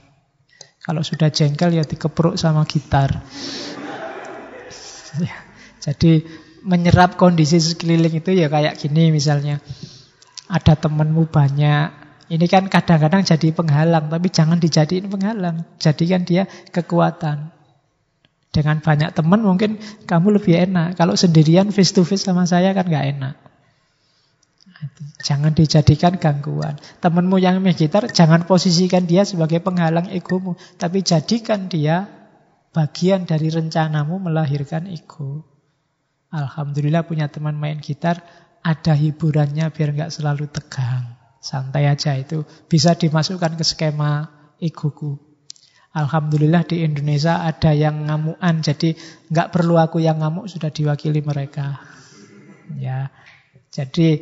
Kalau 0.82 1.02
sudah 1.02 1.30
jengkel 1.30 1.74
ya 1.74 1.86
dikepruk 1.86 2.38
sama 2.38 2.66
gitar. 2.66 3.10
Ya. 5.16 5.32
Jadi 5.80 6.28
menyerap 6.60 7.16
kondisi 7.16 7.56
sekeliling 7.56 8.20
itu 8.20 8.36
ya 8.36 8.52
kayak 8.52 8.76
gini 8.76 9.08
misalnya. 9.08 9.64
Ada 10.44 10.76
temanmu 10.76 11.24
banyak. 11.32 11.88
Ini 12.28 12.44
kan 12.52 12.68
kadang-kadang 12.68 13.24
jadi 13.24 13.48
penghalang, 13.56 14.12
tapi 14.12 14.28
jangan 14.28 14.60
dijadiin 14.60 15.08
penghalang. 15.08 15.64
Jadikan 15.80 16.28
dia 16.28 16.44
kekuatan. 16.68 17.55
Dengan 18.56 18.80
banyak 18.80 19.12
teman 19.12 19.44
mungkin 19.44 19.76
kamu 20.08 20.40
lebih 20.40 20.56
enak. 20.64 20.96
Kalau 20.96 21.12
sendirian 21.12 21.68
face 21.68 21.92
to 21.92 22.08
face 22.08 22.24
sama 22.24 22.48
saya 22.48 22.72
kan 22.72 22.88
gak 22.88 23.04
enak. 23.12 23.34
Jangan 25.20 25.52
dijadikan 25.52 26.16
gangguan. 26.16 26.80
Temanmu 27.04 27.36
yang 27.36 27.60
main 27.60 27.76
gitar, 27.76 28.08
jangan 28.08 28.48
posisikan 28.48 29.04
dia 29.04 29.28
sebagai 29.28 29.60
penghalang 29.60 30.08
egomu. 30.08 30.56
Tapi 30.80 31.04
jadikan 31.04 31.68
dia 31.68 32.08
bagian 32.72 33.28
dari 33.28 33.52
rencanamu 33.52 34.22
melahirkan 34.22 34.86
ego. 34.88 35.42
Alhamdulillah 36.30 37.08
punya 37.08 37.26
teman 37.32 37.56
main 37.56 37.80
gitar, 37.80 38.22
ada 38.62 38.92
hiburannya 38.94 39.68
biar 39.72 39.90
nggak 39.96 40.12
selalu 40.12 40.46
tegang. 40.52 41.16
Santai 41.42 41.90
aja 41.90 42.14
itu. 42.14 42.46
Bisa 42.70 42.94
dimasukkan 42.94 43.58
ke 43.58 43.64
skema 43.66 44.30
egoku. 44.62 45.25
Alhamdulillah 45.96 46.68
di 46.68 46.84
Indonesia 46.84 47.40
ada 47.40 47.72
yang 47.72 48.04
ngamuan, 48.04 48.60
jadi 48.60 48.92
nggak 49.32 49.48
perlu 49.48 49.80
aku 49.80 49.96
yang 50.04 50.20
ngamuk, 50.20 50.44
sudah 50.44 50.68
diwakili 50.68 51.24
mereka. 51.24 51.80
Ya, 52.76 53.08
jadi 53.72 54.20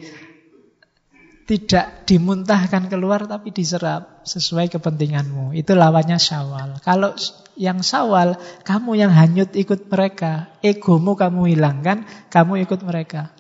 tidak 1.45 2.09
dimuntahkan 2.09 2.89
keluar 2.89 3.29
tapi 3.29 3.53
diserap 3.53 4.25
sesuai 4.25 4.73
kepentinganmu. 4.73 5.53
Itu 5.53 5.77
lawannya 5.77 6.17
syawal. 6.17 6.81
Kalau 6.81 7.13
yang 7.59 7.85
syawal, 7.85 8.41
kamu 8.65 8.97
yang 8.97 9.13
hanyut 9.13 9.53
ikut 9.53 9.91
mereka. 9.93 10.55
Egomu 10.65 11.13
kamu 11.19 11.53
hilangkan, 11.53 12.09
kamu 12.33 12.65
ikut 12.65 12.81
mereka. 12.87 13.35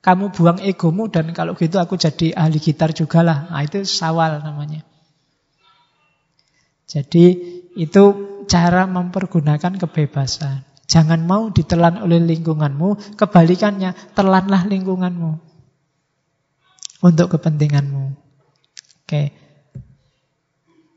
Kamu 0.00 0.32
buang 0.32 0.64
egomu 0.64 1.12
dan 1.12 1.28
kalau 1.36 1.52
gitu 1.52 1.76
aku 1.76 2.00
jadi 2.00 2.32
ahli 2.32 2.56
gitar 2.56 2.96
juga 2.96 3.20
lah. 3.20 3.52
Nah, 3.52 3.60
itu 3.60 3.84
syawal 3.84 4.40
namanya. 4.40 4.80
Jadi 6.88 7.38
itu 7.78 8.04
cara 8.50 8.86
mempergunakan 8.90 9.78
kebebasan. 9.78 10.66
Jangan 10.90 11.22
mau 11.22 11.54
ditelan 11.54 12.02
oleh 12.02 12.18
lingkunganmu, 12.18 13.14
kebalikannya, 13.14 13.94
telanlah 14.18 14.66
lingkunganmu 14.66 15.38
untuk 17.06 17.38
kepentinganmu. 17.38 18.04
Oke. 19.06 19.30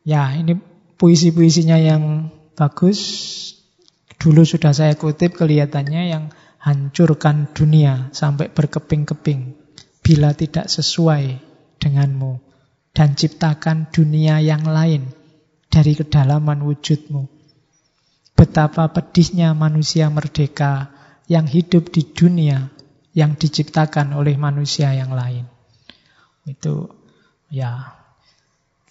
Ya, 0.01 0.33
ini 0.33 0.57
puisi-puisinya 0.97 1.77
yang 1.77 2.33
bagus. 2.57 2.99
Dulu 4.17 4.41
sudah 4.41 4.73
saya 4.73 4.97
kutip 4.97 5.37
kelihatannya 5.37 6.09
yang 6.09 6.33
hancurkan 6.57 7.51
dunia 7.51 8.09
sampai 8.15 8.49
berkeping-keping 8.49 9.59
bila 9.99 10.31
tidak 10.31 10.71
sesuai 10.71 11.37
denganmu 11.77 12.39
dan 12.95 13.19
ciptakan 13.19 13.91
dunia 13.91 14.39
yang 14.39 14.63
lain 14.63 15.11
dari 15.73 15.97
kedalaman 15.97 16.61
wujudmu. 16.61 17.25
Betapa 18.37 18.93
pedihnya 18.93 19.57
manusia 19.57 20.13
merdeka 20.13 20.93
yang 21.25 21.49
hidup 21.49 21.89
di 21.89 22.05
dunia 22.05 22.69
yang 23.17 23.33
diciptakan 23.33 24.13
oleh 24.13 24.37
manusia 24.37 24.93
yang 24.93 25.17
lain. 25.17 25.49
Itu 26.45 26.93
ya 27.49 27.97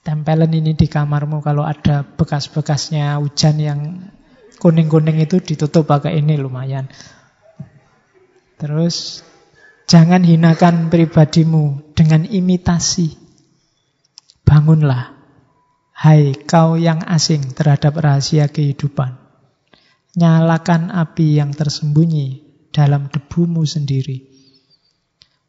tempelen 0.03 0.51
ini 0.51 0.75
di 0.75 0.91
kamarmu 0.91 1.39
kalau 1.47 1.63
ada 1.63 2.03
bekas-bekasnya 2.03 3.23
hujan 3.23 3.57
yang 3.63 3.81
kuning-kuning 4.59 5.23
itu 5.23 5.39
ditutup 5.39 5.87
pakai 5.87 6.19
ini 6.19 6.35
lumayan. 6.39 6.91
Terus 8.59 9.27
jangan 9.87 10.23
hinakan 10.23 10.91
pribadimu 10.91 11.95
dengan 11.95 12.27
imitasi. 12.27 13.19
Bangunlah. 14.47 15.22
Hai 16.03 16.35
kau 16.35 16.75
yang 16.75 16.99
asing 17.07 17.55
terhadap 17.55 17.95
rahasia 17.95 18.51
kehidupan. 18.51 19.23
Nyalakan 20.19 20.91
api 20.91 21.39
yang 21.39 21.55
tersembunyi 21.55 22.43
dalam 22.75 23.07
debumu 23.07 23.63
sendiri. 23.63 24.27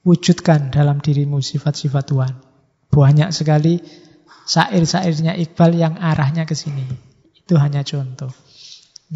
Wujudkan 0.05 0.69
dalam 0.69 1.01
dirimu 1.01 1.41
sifat-sifat 1.41 2.05
Tuhan. 2.05 2.33
Banyak 2.85 3.33
sekali 3.33 3.81
syair-syairnya 4.45 5.33
Iqbal 5.41 5.73
yang 5.73 5.97
arahnya 5.97 6.45
ke 6.45 6.53
sini. 6.53 6.85
Itu 7.33 7.57
hanya 7.57 7.81
contoh. 7.81 8.29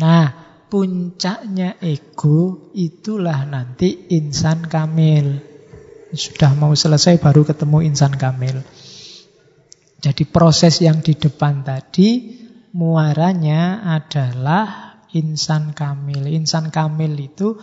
Nah, 0.01 0.33
puncaknya 0.73 1.77
ego 1.85 2.73
itulah 2.73 3.45
nanti 3.45 4.09
insan 4.09 4.65
kamil. 4.65 5.37
Sudah 6.17 6.57
mau 6.57 6.73
selesai 6.73 7.21
baru 7.21 7.45
ketemu 7.45 7.85
insan 7.85 8.17
kamil. 8.17 8.65
Jadi 9.97 10.23
proses 10.29 10.77
yang 10.81 11.01
di 11.01 11.17
depan 11.17 11.65
tadi 11.65 12.37
muaranya 12.77 13.81
adalah 13.81 15.01
insan 15.17 15.73
kamil. 15.73 16.29
Insan 16.29 16.69
kamil 16.69 17.17
itu 17.17 17.57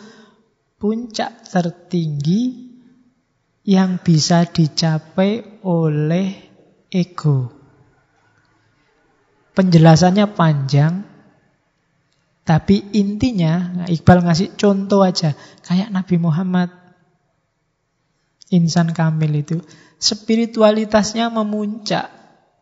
puncak 0.78 1.46
tertinggi 1.46 2.72
yang 3.64 4.02
bisa 4.02 4.44
dicapai 4.44 5.64
oleh 5.64 6.28
ego. 6.92 7.48
Penjelasannya 9.54 10.26
panjang, 10.34 11.06
tapi 12.44 12.92
intinya 12.92 13.72
nah, 13.72 13.88
Iqbal 13.88 14.26
ngasih 14.26 14.58
contoh 14.60 15.00
aja, 15.00 15.32
kayak 15.64 15.88
Nabi 15.88 16.20
Muhammad, 16.20 16.68
insan 18.52 18.92
kamil 18.92 19.32
itu, 19.40 19.62
spiritualitasnya 19.96 21.32
memuncak, 21.32 22.12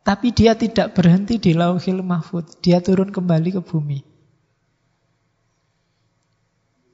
tapi 0.03 0.35
dia 0.35 0.59
tidak 0.59 0.99
berhenti 0.99 1.39
di 1.39 1.55
lauhil 1.55 2.03
mahfud, 2.03 2.59
dia 2.59 2.83
turun 2.83 3.15
kembali 3.15 3.55
ke 3.55 3.63
bumi. 3.63 4.03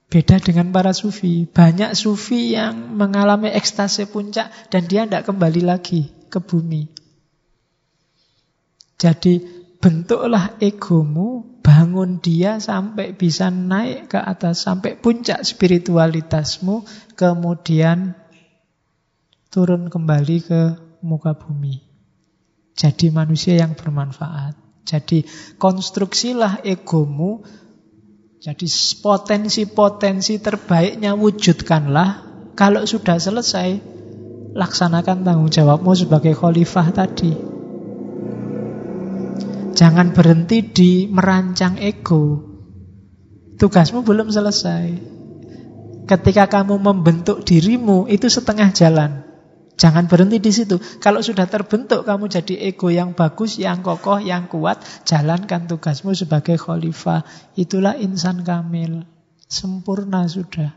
Beda 0.08 0.40
dengan 0.40 0.72
para 0.72 0.96
sufi. 0.96 1.44
Banyak 1.44 1.92
sufi 1.92 2.56
yang 2.56 2.96
mengalami 2.96 3.52
ekstase 3.52 4.08
puncak 4.08 4.48
dan 4.72 4.88
dia 4.88 5.04
tidak 5.04 5.28
kembali 5.28 5.60
lagi 5.64 6.08
ke 6.32 6.40
bumi. 6.40 6.88
Jadi 8.96 9.44
bentuklah 9.78 10.56
egomu, 10.64 11.60
bangun 11.60 12.24
dia 12.24 12.56
sampai 12.56 13.12
bisa 13.12 13.52
naik 13.52 14.12
ke 14.12 14.18
atas, 14.20 14.64
sampai 14.64 14.96
puncak 14.96 15.44
spiritualitasmu, 15.44 16.88
kemudian 17.12 18.16
turun 19.52 19.92
kembali 19.92 20.36
ke 20.40 20.60
muka 21.04 21.36
bumi. 21.36 21.87
Jadi 22.78 23.10
manusia 23.10 23.58
yang 23.58 23.74
bermanfaat. 23.74 24.54
Jadi 24.86 25.26
konstruksilah 25.58 26.62
egomu 26.62 27.42
jadi 28.38 28.70
potensi-potensi 29.02 30.38
terbaiknya 30.38 31.18
wujudkanlah. 31.18 32.10
Kalau 32.54 32.86
sudah 32.86 33.18
selesai, 33.18 33.82
laksanakan 34.54 35.26
tanggung 35.26 35.50
jawabmu 35.50 35.90
sebagai 35.98 36.38
khalifah 36.38 36.88
tadi. 36.94 37.34
Jangan 39.74 40.14
berhenti 40.14 40.62
di 40.62 40.92
merancang 41.10 41.82
ego. 41.82 42.46
Tugasmu 43.58 44.06
belum 44.06 44.30
selesai. 44.30 44.86
Ketika 46.06 46.46
kamu 46.46 46.78
membentuk 46.78 47.42
dirimu, 47.42 48.06
itu 48.06 48.30
setengah 48.30 48.70
jalan. 48.70 49.27
Jangan 49.78 50.10
berhenti 50.10 50.42
di 50.42 50.50
situ. 50.50 50.82
Kalau 50.98 51.22
sudah 51.22 51.46
terbentuk 51.46 52.02
kamu 52.02 52.26
jadi 52.26 52.74
ego 52.74 52.90
yang 52.90 53.14
bagus, 53.14 53.62
yang 53.62 53.86
kokoh, 53.86 54.18
yang 54.18 54.50
kuat, 54.50 54.82
jalankan 55.06 55.70
tugasmu 55.70 56.18
sebagai 56.18 56.58
khalifah. 56.58 57.22
Itulah 57.54 57.94
insan 57.94 58.42
kamil. 58.42 59.06
Sempurna 59.46 60.26
sudah. 60.26 60.74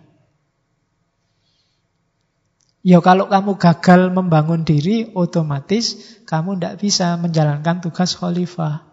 Ya 2.85 3.01
kalau 3.01 3.25
kamu 3.25 3.57
gagal 3.57 4.13
membangun 4.13 4.61
diri, 4.61 5.09
otomatis 5.17 6.21
kamu 6.29 6.61
tidak 6.61 6.75
bisa 6.85 7.17
menjalankan 7.17 7.81
tugas 7.81 8.13
khalifah. 8.13 8.90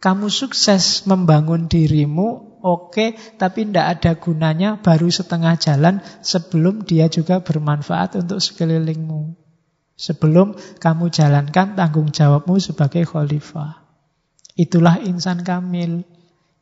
Kamu 0.00 0.32
sukses 0.32 1.04
membangun 1.04 1.68
dirimu, 1.68 2.56
oke, 2.64 3.36
tapi 3.36 3.68
tidak 3.68 4.00
ada 4.00 4.12
gunanya 4.16 4.80
baru 4.80 5.12
setengah 5.12 5.60
jalan 5.60 6.00
sebelum 6.24 6.88
dia 6.88 7.12
juga 7.12 7.44
bermanfaat 7.44 8.16
untuk 8.16 8.40
sekelilingmu. 8.40 9.36
Sebelum 10.00 10.56
kamu 10.80 11.12
jalankan 11.12 11.76
tanggung 11.76 12.08
jawabmu 12.08 12.56
sebagai 12.56 13.04
khalifah. 13.04 13.84
Itulah 14.56 15.04
insan 15.04 15.44
kamil. 15.44 16.08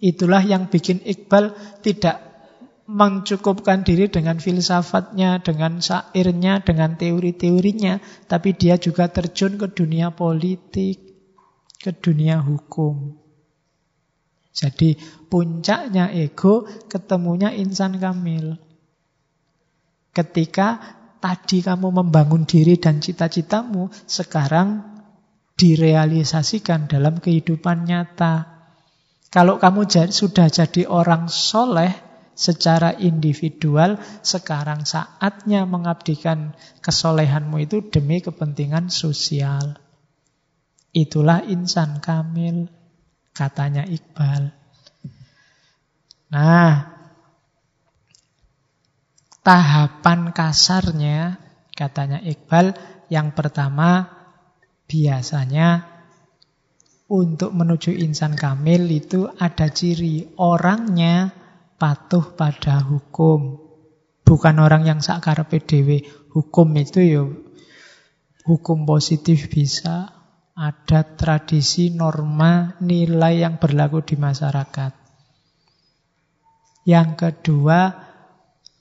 Itulah 0.02 0.42
yang 0.42 0.66
bikin 0.66 0.98
Iqbal 1.06 1.54
tidak 1.86 2.18
mencukupkan 2.90 3.86
diri 3.86 4.10
dengan 4.10 4.42
filsafatnya, 4.42 5.38
dengan 5.46 5.78
syairnya, 5.78 6.66
dengan 6.66 6.98
teori-teorinya, 6.98 8.02
tapi 8.26 8.58
dia 8.58 8.82
juga 8.82 9.06
terjun 9.06 9.54
ke 9.54 9.70
dunia 9.70 10.10
politik, 10.10 10.98
ke 11.78 11.94
dunia 11.94 12.42
hukum. 12.42 13.27
Jadi 14.58 14.98
puncaknya 15.30 16.10
ego 16.10 16.66
ketemunya 16.90 17.54
insan 17.54 18.02
kamil. 18.02 18.58
Ketika 20.10 20.82
tadi 21.22 21.62
kamu 21.62 21.94
membangun 21.94 22.42
diri 22.42 22.74
dan 22.74 22.98
cita-citamu, 22.98 23.86
sekarang 24.10 24.98
direalisasikan 25.54 26.90
dalam 26.90 27.22
kehidupan 27.22 27.86
nyata. 27.86 28.58
Kalau 29.30 29.62
kamu 29.62 30.10
sudah 30.10 30.50
jadi 30.50 30.90
orang 30.90 31.30
soleh 31.30 31.94
secara 32.34 32.98
individual, 32.98 33.94
sekarang 34.26 34.82
saatnya 34.82 35.70
mengabdikan 35.70 36.58
kesolehanmu 36.82 37.62
itu 37.62 37.78
demi 37.94 38.18
kepentingan 38.18 38.90
sosial. 38.90 39.78
Itulah 40.90 41.46
insan 41.46 42.02
kamil 42.02 42.77
katanya 43.38 43.86
Iqbal. 43.86 44.50
Nah, 46.34 46.90
tahapan 49.46 50.34
kasarnya 50.34 51.38
katanya 51.70 52.18
Iqbal 52.18 52.74
yang 53.06 53.30
pertama 53.30 54.10
biasanya 54.90 55.86
untuk 57.06 57.54
menuju 57.54 57.94
insan 57.94 58.34
kamil 58.34 58.90
itu 58.90 59.30
ada 59.38 59.70
ciri 59.70 60.34
orangnya 60.36 61.30
patuh 61.78 62.34
pada 62.34 62.82
hukum. 62.82 63.62
Bukan 64.26 64.56
orang 64.60 64.84
yang 64.84 65.00
sakar 65.00 65.40
PDW. 65.48 66.04
Hukum 66.28 66.68
itu 66.76 67.00
ya 67.00 67.24
hukum 68.44 68.84
positif 68.84 69.48
bisa, 69.48 70.17
ada 70.58 71.06
tradisi, 71.14 71.94
norma, 71.94 72.74
nilai 72.82 73.46
yang 73.46 73.62
berlaku 73.62 74.02
di 74.02 74.18
masyarakat. 74.18 74.90
Yang 76.82 77.10
kedua, 77.14 77.94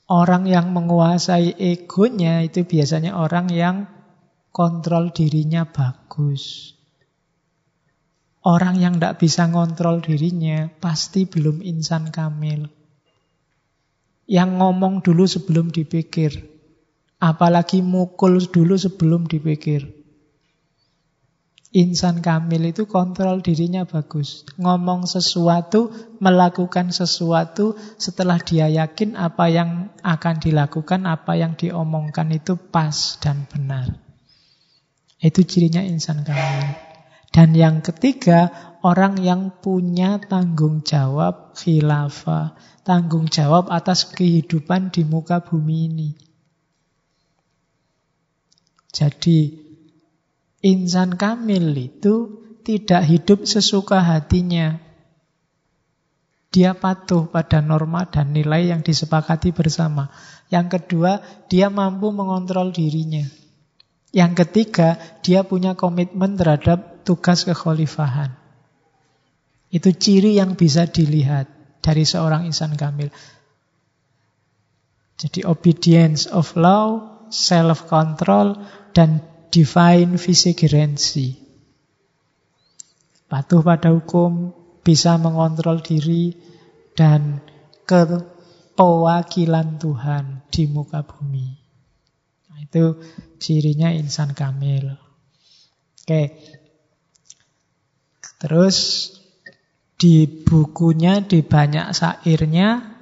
orang 0.10 0.50
yang 0.50 0.74
menguasai 0.74 1.54
egonya 1.54 2.42
itu 2.42 2.66
biasanya 2.66 3.14
orang 3.14 3.54
yang 3.54 3.86
kontrol 4.50 5.14
dirinya 5.14 5.70
bagus. 5.70 6.74
Orang 8.42 8.82
yang 8.82 8.98
tidak 8.98 9.22
bisa 9.22 9.46
kontrol 9.46 10.02
dirinya 10.02 10.72
pasti 10.82 11.30
belum 11.30 11.62
insan 11.62 12.10
kamil. 12.10 12.74
Yang 14.26 14.50
ngomong 14.58 15.06
dulu 15.06 15.30
sebelum 15.30 15.70
dipikir. 15.70 16.58
Apalagi 17.22 17.86
mukul 17.86 18.42
dulu 18.50 18.80
sebelum 18.80 19.30
dipikir. 19.30 19.97
Insan 21.78 22.26
kamil 22.26 22.74
itu 22.74 22.90
kontrol 22.90 23.46
dirinya 23.46 23.86
bagus. 23.86 24.50
Ngomong 24.58 25.06
sesuatu, 25.06 25.94
melakukan 26.18 26.90
sesuatu 26.90 27.78
setelah 28.02 28.42
dia 28.42 28.66
yakin 28.66 29.14
apa 29.14 29.46
yang 29.46 29.94
akan 30.02 30.42
dilakukan, 30.42 31.06
apa 31.06 31.38
yang 31.38 31.54
diomongkan 31.54 32.34
itu 32.34 32.58
pas 32.58 33.22
dan 33.22 33.46
benar. 33.46 33.94
Itu 35.22 35.46
cirinya 35.46 35.86
insan 35.86 36.26
kamil. 36.26 36.66
Dan 37.30 37.54
yang 37.54 37.86
ketiga, 37.86 38.74
orang 38.82 39.22
yang 39.22 39.62
punya 39.62 40.18
tanggung 40.18 40.82
jawab 40.82 41.54
khilafah. 41.54 42.58
Tanggung 42.82 43.30
jawab 43.30 43.70
atas 43.70 44.10
kehidupan 44.10 44.90
di 44.90 45.06
muka 45.06 45.46
bumi 45.46 45.78
ini. 45.94 46.10
Jadi 48.90 49.67
Insan 50.68 51.16
kamil 51.16 51.72
itu 51.80 52.44
tidak 52.68 53.08
hidup 53.08 53.48
sesuka 53.48 54.04
hatinya. 54.04 54.84
Dia 56.52 56.76
patuh 56.76 57.32
pada 57.32 57.64
norma 57.64 58.04
dan 58.12 58.36
nilai 58.36 58.68
yang 58.76 58.84
disepakati 58.84 59.56
bersama. 59.56 60.12
Yang 60.52 60.76
kedua, 60.76 61.24
dia 61.48 61.72
mampu 61.72 62.12
mengontrol 62.12 62.76
dirinya. 62.76 63.24
Yang 64.12 64.44
ketiga, 64.44 65.00
dia 65.24 65.48
punya 65.48 65.80
komitmen 65.80 66.36
terhadap 66.36 67.08
tugas 67.08 67.48
kekhalifahan. 67.48 68.36
Itu 69.72 69.96
ciri 69.96 70.36
yang 70.36 70.60
bisa 70.60 70.84
dilihat 70.84 71.48
dari 71.80 72.04
seorang 72.04 72.44
insan 72.44 72.76
kamil. 72.76 73.08
Jadi 75.16 75.48
obedience 75.48 76.28
of 76.28 76.60
law, 76.60 77.24
self-control, 77.32 78.60
dan 78.92 79.24
divine 79.50 80.20
vigilancy. 80.20 81.40
Patuh 83.28 83.60
pada 83.60 83.92
hukum, 83.92 84.56
bisa 84.88 85.20
mengontrol 85.20 85.84
diri, 85.84 86.32
dan 86.96 87.44
kepewakilan 87.84 89.78
Tuhan 89.78 90.48
di 90.48 90.64
muka 90.72 91.04
bumi. 91.04 91.48
Nah, 92.48 92.60
itu 92.64 92.96
cirinya 93.38 93.92
insan 93.92 94.32
kamil. 94.32 94.96
Oke. 96.02 96.40
Terus 98.40 98.78
di 100.00 100.24
bukunya, 100.24 101.20
di 101.20 101.44
banyak 101.44 101.92
sairnya, 101.92 102.96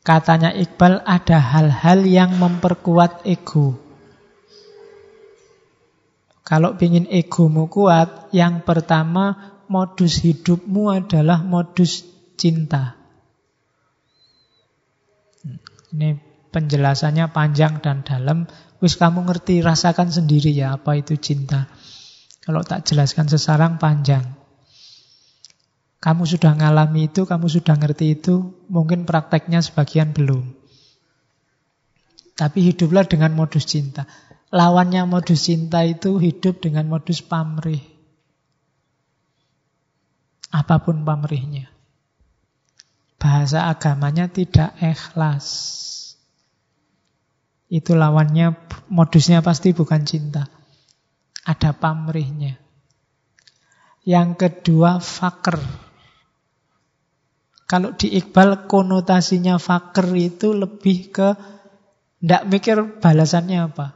katanya 0.00 0.54
Iqbal 0.54 1.02
ada 1.04 1.36
hal-hal 1.36 2.08
yang 2.08 2.40
memperkuat 2.40 3.26
ego. 3.28 3.85
Kalau 6.46 6.78
ingin 6.78 7.10
egomu 7.10 7.66
kuat, 7.66 8.30
yang 8.30 8.62
pertama 8.62 9.58
modus 9.66 10.22
hidupmu 10.22 10.94
adalah 10.94 11.42
modus 11.42 12.06
cinta. 12.38 12.94
Ini 15.90 16.14
penjelasannya 16.54 17.34
panjang 17.34 17.82
dan 17.82 18.06
dalam. 18.06 18.46
Wis 18.78 18.94
kamu 18.94 19.26
ngerti, 19.26 19.58
rasakan 19.58 20.14
sendiri 20.14 20.54
ya 20.54 20.78
apa 20.78 20.94
itu 20.94 21.18
cinta. 21.18 21.66
Kalau 22.46 22.62
tak 22.62 22.86
jelaskan 22.86 23.26
sesarang 23.26 23.82
panjang. 23.82 24.22
Kamu 25.98 26.22
sudah 26.22 26.54
ngalami 26.54 27.10
itu, 27.10 27.26
kamu 27.26 27.50
sudah 27.50 27.74
ngerti 27.74 28.14
itu, 28.14 28.54
mungkin 28.70 29.02
prakteknya 29.02 29.58
sebagian 29.58 30.14
belum. 30.14 30.54
Tapi 32.38 32.70
hiduplah 32.70 33.08
dengan 33.08 33.34
modus 33.34 33.66
cinta. 33.66 34.06
Lawannya 34.54 35.10
modus 35.10 35.50
cinta 35.50 35.82
itu 35.82 36.22
hidup 36.22 36.62
dengan 36.62 36.86
modus 36.86 37.18
pamrih. 37.18 37.82
Apa 40.54 40.78
pun 40.86 41.02
pamrihnya. 41.02 41.66
Bahasa 43.18 43.66
agamanya 43.66 44.30
tidak 44.30 44.78
ikhlas. 44.78 45.46
Itu 47.66 47.98
lawannya, 47.98 48.54
modusnya 48.86 49.42
pasti 49.42 49.74
bukan 49.74 50.06
cinta. 50.06 50.46
Ada 51.42 51.74
pamrihnya. 51.74 52.62
Yang 54.06 54.30
kedua, 54.38 55.02
fakir. 55.02 55.58
Kalau 57.66 57.98
di 57.98 58.14
Iqbal 58.14 58.70
konotasinya 58.70 59.58
fakir 59.58 60.06
itu 60.14 60.54
lebih 60.54 61.10
ke 61.10 61.28
tidak 62.22 62.42
mikir 62.46 62.76
balasannya 63.02 63.58
apa. 63.66 63.95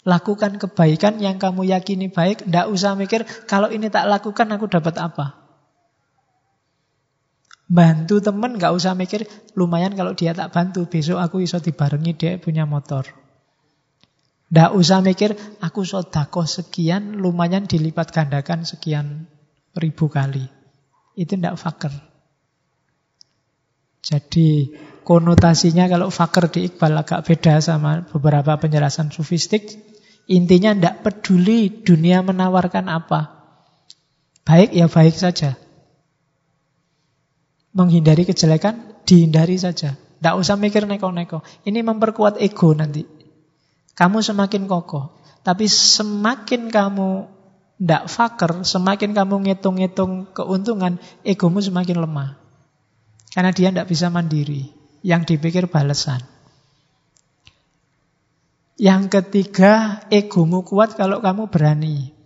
Lakukan 0.00 0.56
kebaikan 0.56 1.20
yang 1.20 1.36
kamu 1.36 1.68
yakini 1.68 2.08
baik, 2.08 2.48
tidak 2.48 2.72
usah 2.72 2.96
mikir 2.96 3.28
kalau 3.44 3.68
ini 3.68 3.92
tak 3.92 4.08
lakukan 4.08 4.48
aku 4.48 4.64
dapat 4.64 4.96
apa. 4.96 5.40
Bantu 7.70 8.18
temen 8.18 8.58
nggak 8.58 8.74
usah 8.74 8.98
mikir 8.98 9.28
lumayan 9.54 9.94
kalau 9.94 10.16
dia 10.18 10.34
tak 10.34 10.50
bantu 10.50 10.90
besok 10.90 11.22
aku 11.22 11.44
iso 11.44 11.62
dibarengi 11.62 12.18
dia 12.18 12.34
punya 12.40 12.66
motor. 12.66 13.06
Tidak 14.50 14.74
usah 14.74 14.98
mikir 14.98 15.38
aku 15.62 15.86
sodako 15.86 16.42
sekian 16.42 17.14
lumayan 17.22 17.70
dilipat 17.70 18.10
gandakan 18.10 18.66
sekian 18.66 19.30
ribu 19.78 20.10
kali. 20.10 20.42
Itu 21.14 21.38
tidak 21.38 21.54
fakir. 21.62 21.94
Jadi 24.02 24.74
konotasinya 25.06 25.86
kalau 25.86 26.10
fakir 26.10 26.50
di 26.50 26.66
Iqbal 26.66 26.98
agak 26.98 27.22
beda 27.22 27.62
sama 27.62 28.02
beberapa 28.10 28.58
penjelasan 28.58 29.14
sufistik. 29.14 29.89
Intinya 30.30 30.70
tidak 30.70 31.02
peduli 31.02 31.82
dunia 31.82 32.22
menawarkan 32.22 32.86
apa. 32.86 33.20
Baik 34.46 34.70
ya 34.70 34.86
baik 34.86 35.18
saja. 35.18 35.58
Menghindari 37.74 38.22
kejelekan, 38.22 39.02
dihindari 39.02 39.58
saja. 39.58 39.98
Tidak 39.98 40.34
usah 40.38 40.54
mikir 40.54 40.86
neko-neko. 40.86 41.42
Ini 41.66 41.82
memperkuat 41.82 42.38
ego 42.38 42.70
nanti. 42.78 43.02
Kamu 43.98 44.22
semakin 44.22 44.70
kokoh. 44.70 45.18
Tapi 45.42 45.66
semakin 45.66 46.70
kamu 46.70 47.26
tidak 47.80 48.12
fakir, 48.12 48.62
semakin 48.62 49.16
kamu 49.16 49.34
ngitung-ngitung 49.50 50.30
keuntungan, 50.36 51.00
egomu 51.24 51.58
semakin 51.64 52.06
lemah. 52.06 52.36
Karena 53.32 53.50
dia 53.50 53.74
tidak 53.74 53.88
bisa 53.90 54.12
mandiri. 54.12 54.70
Yang 55.00 55.34
dipikir 55.34 55.66
balasan. 55.66 56.20
Yang 58.80 59.02
ketiga, 59.12 60.00
egomu 60.08 60.64
kuat 60.64 60.96
kalau 60.96 61.20
kamu 61.20 61.52
berani. 61.52 62.16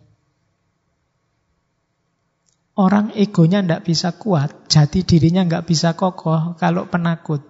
Orang 2.78 3.10
egonya 3.14 3.58
tidak 3.62 3.82
bisa 3.86 4.14
kuat, 4.14 4.70
jati 4.70 5.02
dirinya 5.02 5.42
nggak 5.46 5.66
bisa 5.66 5.98
kokoh 5.98 6.54
kalau 6.58 6.86
penakut. 6.86 7.42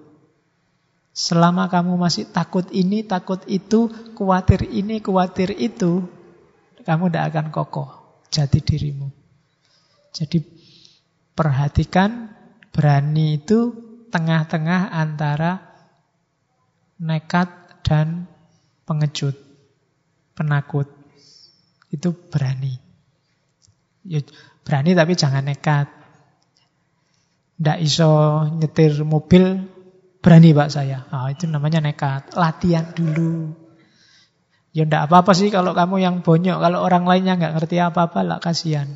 Selama 1.12 1.68
kamu 1.68 2.00
masih 2.00 2.32
takut 2.32 2.64
ini, 2.72 3.04
takut 3.04 3.44
itu, 3.44 3.92
khawatir 4.16 4.64
ini, 4.72 5.04
khawatir 5.04 5.52
itu, 5.52 6.08
kamu 6.84 7.12
tidak 7.12 7.24
akan 7.32 7.46
kokoh 7.52 7.88
jati 8.32 8.60
dirimu. 8.64 9.08
Jadi 10.16 10.40
perhatikan 11.36 12.34
Berani 12.74 13.38
itu 13.38 13.70
tengah-tengah 14.10 14.90
antara 14.90 15.62
nekat 16.98 17.46
dan 17.86 18.26
pengecut, 18.84 19.36
penakut. 20.36 20.88
Itu 21.88 22.12
berani. 22.12 22.74
Ya, 24.04 24.20
berani 24.64 24.92
tapi 24.92 25.12
jangan 25.16 25.44
nekat. 25.44 25.88
Tidak 27.54 27.78
iso 27.80 28.44
nyetir 28.60 29.00
mobil, 29.06 29.62
berani 30.20 30.50
pak 30.52 30.68
saya. 30.72 31.06
Oh, 31.14 31.28
itu 31.30 31.46
namanya 31.46 31.80
nekat. 31.80 32.34
Latihan 32.36 32.92
dulu. 32.92 33.54
Ya 34.74 34.82
tidak 34.82 35.06
apa-apa 35.06 35.38
sih 35.38 35.54
kalau 35.54 35.70
kamu 35.70 36.02
yang 36.02 36.16
bonyok. 36.26 36.58
Kalau 36.58 36.82
orang 36.82 37.06
lainnya 37.06 37.38
nggak 37.38 37.54
ngerti 37.62 37.78
apa-apa 37.78 38.26
lah 38.26 38.38
kasihan. 38.42 38.90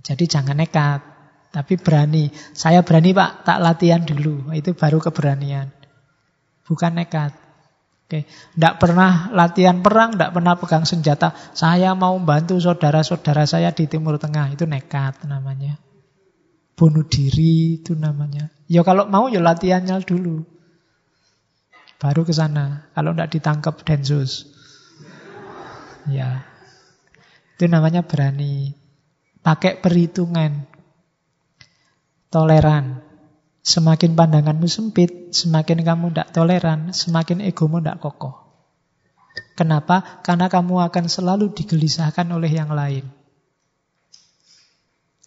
Jadi 0.00 0.24
jangan 0.24 0.56
nekat. 0.56 1.04
Tapi 1.52 1.76
berani. 1.76 2.32
Saya 2.56 2.80
berani 2.80 3.12
pak, 3.12 3.44
tak 3.44 3.60
latihan 3.60 4.02
dulu. 4.02 4.50
Itu 4.56 4.72
baru 4.72 4.98
keberanian. 5.04 5.68
Bukan 6.64 6.96
nekat. 6.96 7.43
Oke, 8.04 8.28
Tidak 8.28 8.74
pernah 8.76 9.32
latihan 9.32 9.80
perang, 9.80 10.12
tidak 10.12 10.36
pernah 10.36 10.54
pegang 10.60 10.84
senjata. 10.84 11.32
Saya 11.56 11.96
mau 11.96 12.12
bantu 12.20 12.60
saudara-saudara 12.60 13.48
saya 13.48 13.72
di 13.72 13.88
Timur 13.88 14.20
Tengah. 14.20 14.52
Itu 14.52 14.68
nekat 14.68 15.24
namanya. 15.24 15.80
Bunuh 16.76 17.08
diri 17.08 17.80
itu 17.80 17.96
namanya. 17.96 18.52
Ya 18.68 18.84
kalau 18.84 19.08
mau 19.08 19.32
ya 19.32 19.40
latihannya 19.40 20.04
dulu. 20.04 20.44
Baru 21.96 22.28
ke 22.28 22.36
sana. 22.36 22.92
Kalau 22.92 23.16
tidak 23.16 23.30
ditangkap 23.32 23.74
Densus. 23.88 24.52
Ya. 26.04 26.44
Itu 27.56 27.70
namanya 27.72 28.04
berani. 28.04 28.76
Pakai 29.40 29.80
perhitungan 29.80 30.68
toleran. 32.28 33.03
Semakin 33.64 34.12
pandanganmu 34.12 34.68
sempit, 34.68 35.32
semakin 35.32 35.80
kamu 35.80 36.12
tidak 36.12 36.36
toleran, 36.36 36.92
semakin 36.92 37.40
egomu 37.40 37.80
tidak 37.80 38.04
kokoh. 38.04 38.44
Kenapa? 39.56 40.20
Karena 40.20 40.52
kamu 40.52 40.84
akan 40.84 41.08
selalu 41.08 41.56
digelisahkan 41.56 42.28
oleh 42.28 42.52
yang 42.52 42.68
lain. 42.76 43.08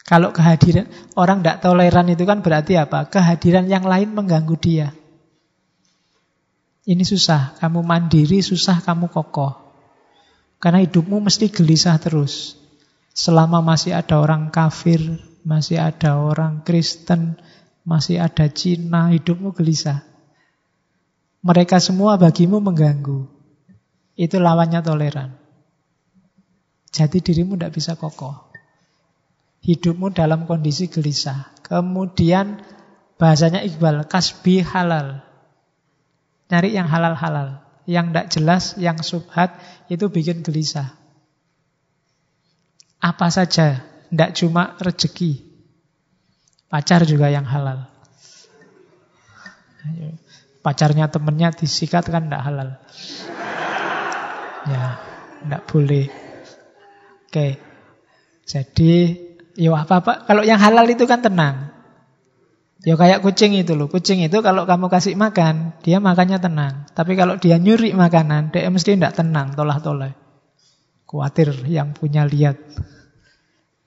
Kalau 0.05 0.31
kehadiran 0.31 0.87
orang 1.17 1.41
tidak 1.41 1.65
toleran 1.65 2.07
itu 2.13 2.23
kan 2.29 2.45
berarti 2.45 2.77
apa? 2.77 3.09
Kehadiran 3.09 3.65
yang 3.65 3.83
lain 3.83 4.13
mengganggu 4.13 4.55
dia. 4.55 4.93
Ini 6.87 7.03
susah, 7.03 7.59
kamu 7.59 7.83
mandiri, 7.83 8.39
susah 8.39 8.79
kamu 8.85 9.11
kokoh. 9.11 9.51
Karena 10.61 10.79
hidupmu 10.85 11.19
mesti 11.19 11.51
gelisah 11.51 11.99
terus. 11.99 12.55
Selama 13.11 13.59
masih 13.59 13.97
ada 13.97 14.21
orang 14.21 14.53
kafir, 14.53 15.01
masih 15.43 15.81
ada 15.81 16.15
orang 16.15 16.63
Kristen, 16.63 17.35
masih 17.87 18.19
ada 18.19 18.51
Cina, 18.51 19.15
hidupmu 19.15 19.55
gelisah. 19.55 20.03
Mereka 21.39 21.79
semua 21.79 22.19
bagimu 22.19 22.59
mengganggu. 22.59 23.31
Itu 24.19 24.43
lawannya 24.43 24.83
toleran. 24.83 25.39
Jadi 26.91 27.23
dirimu 27.23 27.55
tidak 27.55 27.79
bisa 27.79 27.95
kokoh. 27.95 28.51
Hidupmu 29.63 30.11
dalam 30.11 30.43
kondisi 30.43 30.91
gelisah. 30.91 31.55
Kemudian 31.63 32.59
bahasanya 33.15 33.63
Iqbal, 33.63 34.03
kasbi 34.11 34.59
halal. 34.59 35.23
Nyari 36.51 36.75
yang 36.75 36.91
halal-halal. 36.91 37.63
Yang 37.87 38.05
tidak 38.11 38.27
jelas, 38.35 38.63
yang 38.75 38.99
subhat, 38.99 39.55
itu 39.87 40.11
bikin 40.11 40.43
gelisah. 40.43 40.91
Apa 42.99 43.31
saja 43.31 43.87
tidak 44.11 44.35
cuma 44.35 44.75
rezeki. 44.83 45.46
Pacar 46.67 47.07
juga 47.07 47.31
yang 47.31 47.47
halal. 47.47 47.87
Pacarnya 50.59 51.07
temennya 51.07 51.55
disikat 51.55 52.11
kan 52.11 52.27
tidak 52.27 52.43
halal. 52.43 52.69
Ya, 54.67 54.99
tidak 55.43 55.61
boleh. 55.71 56.11
Oke. 57.27 57.55
Jadi, 58.43 58.93
ya 59.55 59.71
apa-apa. 59.71 60.27
Kalau 60.27 60.43
yang 60.43 60.59
halal 60.59 60.83
itu 60.91 61.07
kan 61.07 61.23
tenang. 61.23 61.71
Ya 62.83 62.99
kayak 62.99 63.23
kucing 63.23 63.55
itu 63.55 63.73
loh. 63.75 63.87
Kucing 63.87 64.23
itu 64.23 64.43
kalau 64.43 64.67
kamu 64.67 64.91
kasih 64.91 65.15
makan, 65.15 65.75
dia 65.83 66.03
makannya 66.03 66.39
tenang. 66.39 66.87
Tapi 66.91 67.15
kalau 67.15 67.39
dia 67.39 67.59
nyuri 67.59 67.95
makanan, 67.95 68.51
dia 68.51 68.67
mesti 68.67 68.95
tidak 68.95 69.15
tenang, 69.15 69.55
tolah-toleh. 69.55 70.13
Kuatir 71.07 71.51
yang 71.67 71.95
punya 71.95 72.27
lihat. 72.27 72.59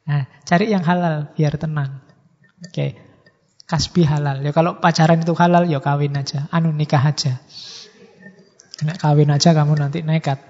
Nah, 0.09 0.25
cari 0.49 0.73
yang 0.73 0.83
halal 0.83 1.29
biar 1.37 1.55
tenang. 1.61 2.10
Oke. 2.61 2.73
Okay. 2.73 2.91
Kasbi 3.71 4.03
halal. 4.03 4.43
Ya 4.43 4.51
kalau 4.51 4.83
pacaran 4.83 5.23
itu 5.23 5.31
halal 5.39 5.71
ya 5.71 5.79
kawin 5.79 6.19
aja. 6.19 6.51
Anu 6.51 6.75
nikah 6.75 7.07
aja. 7.07 7.39
Nek 8.83 8.99
kawin 8.99 9.31
aja 9.31 9.55
kamu 9.55 9.79
nanti 9.79 10.03
nekat. 10.03 10.43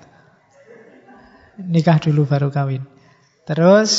Nikah 1.60 2.00
dulu 2.00 2.24
baru 2.24 2.48
kawin. 2.48 2.80
Terus 3.44 3.92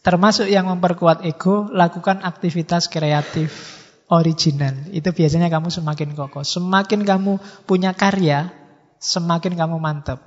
termasuk 0.00 0.48
yang 0.48 0.72
memperkuat 0.72 1.20
ego, 1.28 1.68
lakukan 1.68 2.24
aktivitas 2.24 2.88
kreatif 2.88 3.76
original. 4.08 4.88
Itu 4.88 5.12
biasanya 5.12 5.52
kamu 5.52 5.68
semakin 5.68 6.16
kokoh. 6.16 6.48
Semakin 6.48 7.04
kamu 7.04 7.36
punya 7.68 7.92
karya, 7.92 8.48
semakin 8.96 9.52
kamu 9.52 9.76
mantap. 9.76 10.24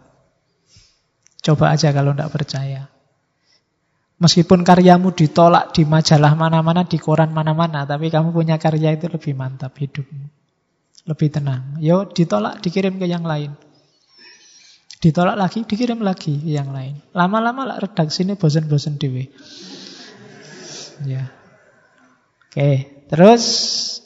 Coba 1.41 1.73
aja 1.73 1.89
kalau 1.89 2.13
tidak 2.13 2.29
percaya. 2.29 2.93
Meskipun 4.21 4.61
karyamu 4.61 5.17
ditolak 5.17 5.73
di 5.73 5.81
majalah 5.81 6.37
mana-mana, 6.37 6.85
di 6.85 7.01
koran 7.01 7.33
mana-mana, 7.33 7.89
tapi 7.89 8.13
kamu 8.13 8.29
punya 8.29 8.61
karya 8.61 8.93
itu 8.93 9.09
lebih 9.09 9.33
mantap 9.33 9.73
hidupmu. 9.73 10.29
Lebih 11.09 11.27
tenang. 11.33 11.81
Yo 11.81 12.05
ditolak, 12.05 12.61
dikirim 12.61 13.01
ke 13.01 13.09
yang 13.09 13.25
lain. 13.25 13.57
Ditolak 15.01 15.33
lagi, 15.33 15.65
dikirim 15.65 16.05
lagi 16.05 16.37
ke 16.37 16.53
yang 16.53 16.69
lain. 16.69 17.01
Lama-lama 17.17 17.65
lah 17.65 17.77
redaksi 17.81 18.21
ini 18.21 18.37
bosan-bosan 18.37 19.01
dewe. 19.01 19.33
Ya. 21.01 21.33
Oke, 22.45 23.01
terus 23.09 23.43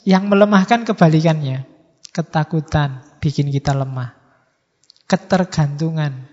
yang 0.08 0.32
melemahkan 0.32 0.88
kebalikannya. 0.88 1.68
Ketakutan 2.16 3.04
bikin 3.20 3.52
kita 3.52 3.76
lemah. 3.76 4.16
Ketergantungan 5.04 6.25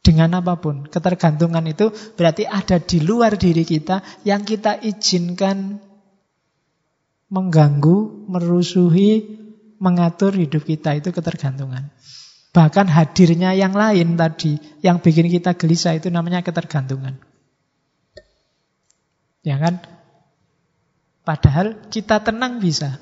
dengan 0.00 0.40
apa 0.40 0.56
pun. 0.58 0.88
Ketergantungan 0.88 1.64
itu 1.68 1.92
berarti 2.16 2.48
ada 2.48 2.80
di 2.80 2.98
luar 3.04 3.36
diri 3.36 3.64
kita 3.64 4.24
yang 4.24 4.42
kita 4.44 4.80
izinkan 4.80 5.80
mengganggu, 7.30 8.26
merusuhi, 8.26 9.38
mengatur 9.78 10.34
hidup 10.34 10.66
kita. 10.66 10.98
Itu 10.98 11.12
ketergantungan. 11.14 11.92
Bahkan 12.50 12.86
hadirnya 12.90 13.54
yang 13.54 13.70
lain 13.76 14.18
tadi, 14.18 14.58
yang 14.82 14.98
bikin 14.98 15.30
kita 15.30 15.54
gelisah 15.54 15.94
itu 15.94 16.10
namanya 16.10 16.42
ketergantungan. 16.42 17.14
Ya 19.46 19.56
kan? 19.62 19.78
Padahal 21.22 21.86
kita 21.88 22.26
tenang 22.26 22.58
bisa. 22.58 22.98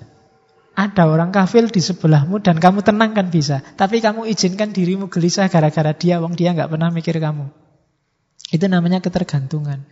Ada 0.78 1.10
orang 1.10 1.34
kafir 1.34 1.66
di 1.66 1.82
sebelahmu 1.82 2.38
dan 2.38 2.62
kamu 2.62 2.86
tenang 2.86 3.10
kan 3.10 3.34
bisa. 3.34 3.58
Tapi 3.74 3.98
kamu 3.98 4.30
izinkan 4.30 4.70
dirimu 4.70 5.10
gelisah 5.10 5.50
gara-gara 5.50 5.90
dia, 5.90 6.22
wong 6.22 6.38
dia 6.38 6.54
nggak 6.54 6.70
pernah 6.70 6.94
mikir 6.94 7.18
kamu. 7.18 7.50
Itu 8.54 8.70
namanya 8.70 9.02
ketergantungan. 9.02 9.82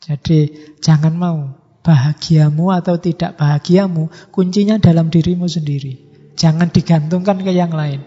Jadi 0.00 0.72
jangan 0.80 1.12
mau 1.12 1.52
bahagiamu 1.84 2.72
atau 2.72 2.96
tidak 2.96 3.36
bahagiamu 3.36 4.08
kuncinya 4.32 4.80
dalam 4.80 5.12
dirimu 5.12 5.44
sendiri. 5.44 6.00
Jangan 6.32 6.72
digantungkan 6.72 7.44
ke 7.44 7.52
yang 7.52 7.76
lain. 7.76 8.00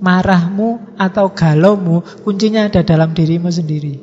Marahmu 0.00 0.96
atau 0.96 1.36
galaumu 1.36 2.00
kuncinya 2.24 2.64
ada 2.64 2.80
dalam 2.80 3.12
dirimu 3.12 3.52
sendiri. 3.52 4.00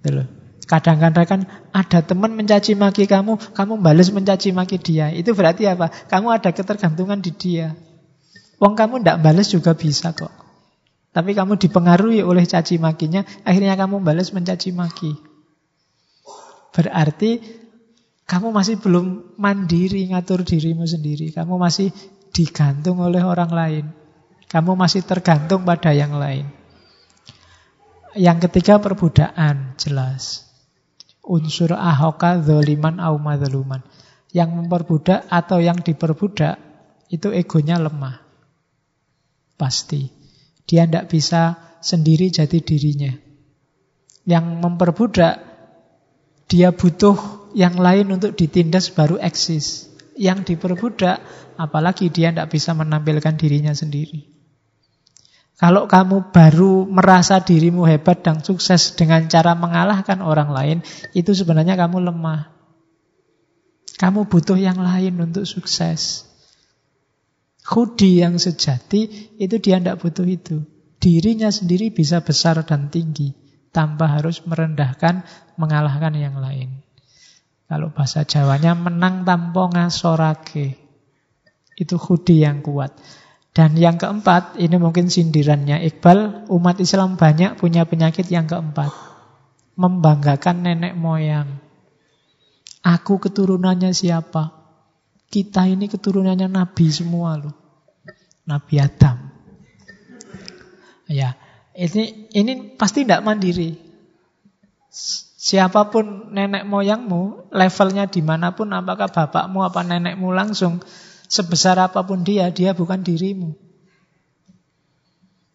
Betul. 0.00 0.41
Kadang-kadang 0.62 1.26
kan 1.26 1.40
ada 1.74 2.00
teman 2.06 2.32
mencaci 2.38 2.78
maki 2.78 3.10
kamu, 3.10 3.36
kamu 3.52 3.72
balas 3.82 4.08
mencaci 4.14 4.54
maki 4.54 4.78
dia. 4.78 5.10
Itu 5.10 5.34
berarti 5.34 5.66
apa? 5.66 5.90
Kamu 5.90 6.30
ada 6.30 6.54
ketergantungan 6.54 7.18
di 7.18 7.34
dia. 7.34 7.74
Wong 8.62 8.78
kamu 8.78 9.02
tidak 9.02 9.18
balas 9.26 9.50
juga 9.50 9.74
bisa 9.74 10.14
kok. 10.14 10.30
Tapi 11.12 11.36
kamu 11.36 11.60
dipengaruhi 11.60 12.24
oleh 12.24 12.46
caci 12.48 12.80
makinya, 12.80 13.26
akhirnya 13.44 13.76
kamu 13.76 14.00
balas 14.00 14.32
mencaci 14.32 14.72
maki. 14.72 15.12
Berarti 16.72 17.42
kamu 18.24 18.48
masih 18.48 18.80
belum 18.80 19.36
mandiri 19.36 20.08
ngatur 20.08 20.46
dirimu 20.46 20.88
sendiri. 20.88 21.34
Kamu 21.34 21.60
masih 21.60 21.92
digantung 22.32 23.04
oleh 23.04 23.20
orang 23.20 23.50
lain. 23.52 23.84
Kamu 24.48 24.72
masih 24.72 25.04
tergantung 25.04 25.68
pada 25.68 25.92
yang 25.92 26.16
lain. 26.16 26.48
Yang 28.16 28.48
ketiga 28.48 28.80
perbudakan, 28.80 29.76
jelas. 29.76 30.51
Unsur 31.22 31.78
ahoka 31.78 32.42
zoliman 32.42 32.98
au 32.98 33.16
madluman. 33.22 33.82
Yang 34.34 34.50
memperbudak 34.58 35.28
atau 35.30 35.62
yang 35.62 35.78
diperbudak 35.78 36.58
itu 37.12 37.30
egonya 37.30 37.78
lemah. 37.78 38.18
Pasti. 39.54 40.10
Dia 40.66 40.88
tidak 40.88 41.12
bisa 41.12 41.58
sendiri 41.84 42.32
jadi 42.32 42.58
dirinya. 42.58 43.12
Yang 44.26 44.46
memperbudak 44.58 45.34
dia 46.48 46.72
butuh 46.72 47.16
yang 47.52 47.76
lain 47.76 48.12
untuk 48.12 48.34
ditindas 48.34 48.90
baru 48.90 49.20
eksis. 49.20 49.92
Yang 50.16 50.56
diperbudak 50.56 51.20
apalagi 51.60 52.08
dia 52.08 52.32
tidak 52.32 52.50
bisa 52.50 52.72
menampilkan 52.72 53.36
dirinya 53.36 53.72
sendiri. 53.76 54.41
Kalau 55.62 55.86
kamu 55.86 56.34
baru 56.34 56.90
merasa 56.90 57.38
dirimu 57.38 57.86
hebat 57.86 58.26
dan 58.26 58.42
sukses 58.42 58.98
dengan 58.98 59.30
cara 59.30 59.54
mengalahkan 59.54 60.18
orang 60.18 60.50
lain, 60.50 60.78
itu 61.14 61.30
sebenarnya 61.30 61.78
kamu 61.78 62.02
lemah. 62.02 62.50
Kamu 63.94 64.26
butuh 64.26 64.58
yang 64.58 64.82
lain 64.82 65.22
untuk 65.22 65.46
sukses. 65.46 66.26
Hudi 67.62 68.26
yang 68.26 68.42
sejati 68.42 69.06
itu 69.38 69.62
dia 69.62 69.78
tidak 69.78 70.02
butuh 70.02 70.26
itu. 70.26 70.66
Dirinya 70.98 71.54
sendiri 71.54 71.94
bisa 71.94 72.26
besar 72.26 72.58
dan 72.66 72.90
tinggi 72.90 73.30
tanpa 73.70 74.18
harus 74.18 74.42
merendahkan, 74.42 75.22
mengalahkan 75.54 76.18
yang 76.18 76.42
lain. 76.42 76.82
Kalau 77.70 77.94
bahasa 77.94 78.26
Jawanya 78.26 78.74
menang 78.74 79.22
tanpa 79.22 79.70
ngasorake. 79.70 80.74
Itu 81.78 82.02
hudi 82.02 82.42
yang 82.42 82.66
kuat. 82.66 82.98
Dan 83.52 83.76
yang 83.76 84.00
keempat, 84.00 84.56
ini 84.56 84.80
mungkin 84.80 85.12
sindirannya 85.12 85.84
Iqbal, 85.84 86.48
umat 86.48 86.80
Islam 86.80 87.20
banyak 87.20 87.60
punya 87.60 87.84
penyakit 87.84 88.24
yang 88.32 88.48
keempat. 88.48 88.88
Membanggakan 89.76 90.64
nenek 90.64 90.96
moyang. 90.96 91.60
Aku 92.80 93.20
keturunannya 93.20 93.92
siapa? 93.92 94.56
Kita 95.28 95.68
ini 95.68 95.84
keturunannya 95.84 96.48
Nabi 96.48 96.86
semua 96.88 97.36
loh. 97.36 97.54
Nabi 98.48 98.74
Adam. 98.80 99.16
Ya, 101.12 101.36
ini 101.76 102.32
ini 102.32 102.72
pasti 102.76 103.04
tidak 103.04 103.20
mandiri. 103.20 103.76
Siapa 105.42 105.92
pun 105.92 106.32
nenek 106.32 106.64
moyangmu, 106.64 107.52
levelnya 107.52 108.08
di 108.08 108.24
mana 108.24 108.56
pun, 108.56 108.72
apakah 108.72 109.12
bapakmu 109.12 109.60
apa 109.60 109.80
nenekmu 109.84 110.32
langsung, 110.32 110.80
Sebesar 111.32 111.80
apa 111.80 112.04
pun 112.04 112.20
dia, 112.28 112.52
dia 112.52 112.76
bukan 112.76 113.00
dirimu. 113.00 113.56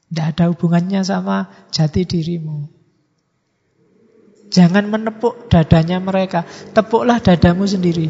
Tidak 0.09 0.25
ada 0.33 0.49
hubungannya 0.49 1.05
sama 1.05 1.53
jati 1.69 2.01
dirimu. 2.01 2.65
Jangan 4.49 4.89
menepuk 4.89 5.53
dadanya 5.53 6.01
mereka. 6.01 6.49
Tepuklah 6.73 7.21
dadamu 7.21 7.69
sendiri. 7.69 8.09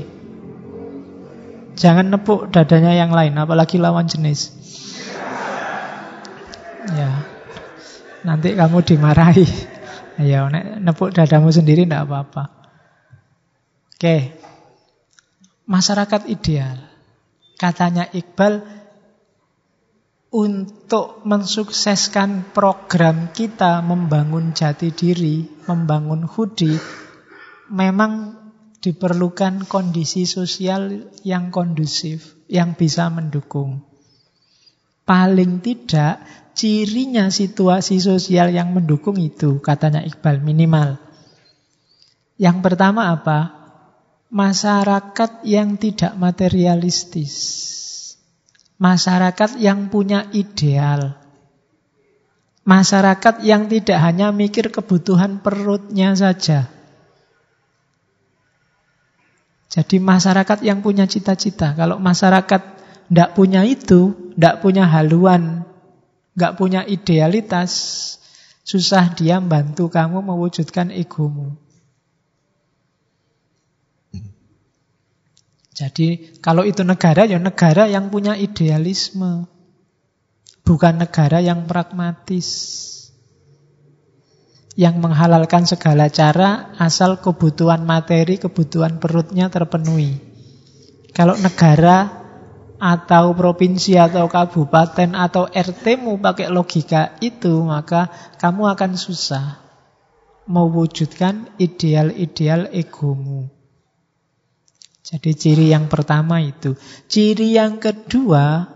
Jangan 1.75 2.07
nepuk 2.07 2.55
dadanya 2.55 2.95
yang 2.95 3.11
lain, 3.11 3.35
apalagi 3.35 3.75
lawan 3.75 4.07
jenis. 4.07 4.55
Ya, 6.95 7.27
nanti 8.23 8.55
kamu 8.55 8.79
dimarahi. 8.79 9.43
Ayo, 10.23 10.47
nepuk 10.79 11.11
dadamu 11.11 11.51
sendiri 11.51 11.83
tidak 11.83 12.07
apa-apa. 12.07 12.43
Oke, 13.91 14.39
masyarakat 15.67 16.31
ideal. 16.31 16.86
Katanya 17.57 18.05
Iqbal, 18.13 18.61
untuk 20.29 21.25
mensukseskan 21.25 22.53
program 22.53 23.33
kita 23.33 23.81
membangun 23.81 24.53
jati 24.53 24.93
diri, 24.93 25.49
membangun 25.65 26.29
hudi, 26.29 26.77
memang 27.73 28.37
diperlukan 28.77 29.65
kondisi 29.65 30.29
sosial 30.29 31.09
yang 31.25 31.49
kondusif, 31.49 32.37
yang 32.45 32.77
bisa 32.77 33.09
mendukung. 33.09 33.81
Paling 35.07 35.63
tidak, 35.63 36.21
cirinya 36.53 37.33
situasi 37.33 37.97
sosial 37.97 38.53
yang 38.53 38.75
mendukung 38.75 39.17
itu, 39.17 39.57
katanya 39.63 40.05
Iqbal, 40.05 40.43
minimal. 40.43 41.01
Yang 42.37 42.57
pertama 42.61 43.09
apa? 43.09 43.56
Masyarakat 44.27 45.43
yang 45.47 45.79
tidak 45.79 46.13
materialistis. 46.19 47.35
Masyarakat 48.77 49.57
yang 49.57 49.89
punya 49.89 50.29
ideal. 50.35 51.17
Masyarakat 52.67 53.41
yang 53.47 53.71
tidak 53.71 53.97
hanya 54.03 54.29
mikir 54.35 54.69
kebutuhan 54.69 55.39
perutnya 55.39 56.13
saja. 56.13 56.67
Jadi 59.71 59.99
masyarakat 60.03 60.59
yang 60.63 60.83
punya 60.83 61.07
cita-cita. 61.07 61.75
Kalau 61.75 61.97
masyarakat 61.97 62.61
tidak 63.07 63.29
punya 63.39 63.63
itu, 63.63 64.33
tidak 64.35 64.59
punya 64.59 64.83
haluan, 64.83 65.63
nggak 66.35 66.55
punya 66.59 66.83
idealitas, 66.83 67.71
susah 68.67 69.15
dia 69.15 69.39
membantu 69.39 69.87
kamu 69.87 70.19
mewujudkan 70.27 70.91
egomu. 70.91 71.55
Jadi 75.77 76.41
kalau 76.41 76.65
itu 76.65 76.81
negara, 76.81 77.29
ya 77.29 77.37
negara 77.37 77.85
yang 77.85 78.09
punya 78.09 78.33
idealisme. 78.33 79.45
Bukan 80.65 80.97
negara 80.97 81.37
yang 81.37 81.69
pragmatis. 81.69 82.49
Yang 84.73 84.95
menghalalkan 84.97 85.69
segala 85.69 86.09
cara 86.09 86.73
asal 86.81 87.21
kebutuhan 87.21 87.85
materi, 87.85 88.41
kebutuhan 88.41 88.97
perutnya 88.97 89.53
terpenuhi. 89.53 90.17
Kalau 91.13 91.37
negara 91.37 92.25
atau 92.77 93.33
provinsi 93.33 93.97
atau 93.97 94.29
kabupaten 94.29 95.17
atau 95.17 95.49
RT-mu 95.49 96.17
pakai 96.21 96.49
logika 96.49 97.17
itu, 97.21 97.65
maka 97.65 98.09
kamu 98.37 98.73
akan 98.73 98.91
susah 98.97 99.61
mewujudkan 100.45 101.53
ideal-ideal 101.57 102.69
egomu. 102.73 103.56
Jadi 105.07 105.31
ciri 105.39 105.71
yang 105.71 105.87
pertama 105.87 106.43
itu. 106.43 106.75
Ciri 107.07 107.55
yang 107.55 107.79
kedua, 107.79 108.67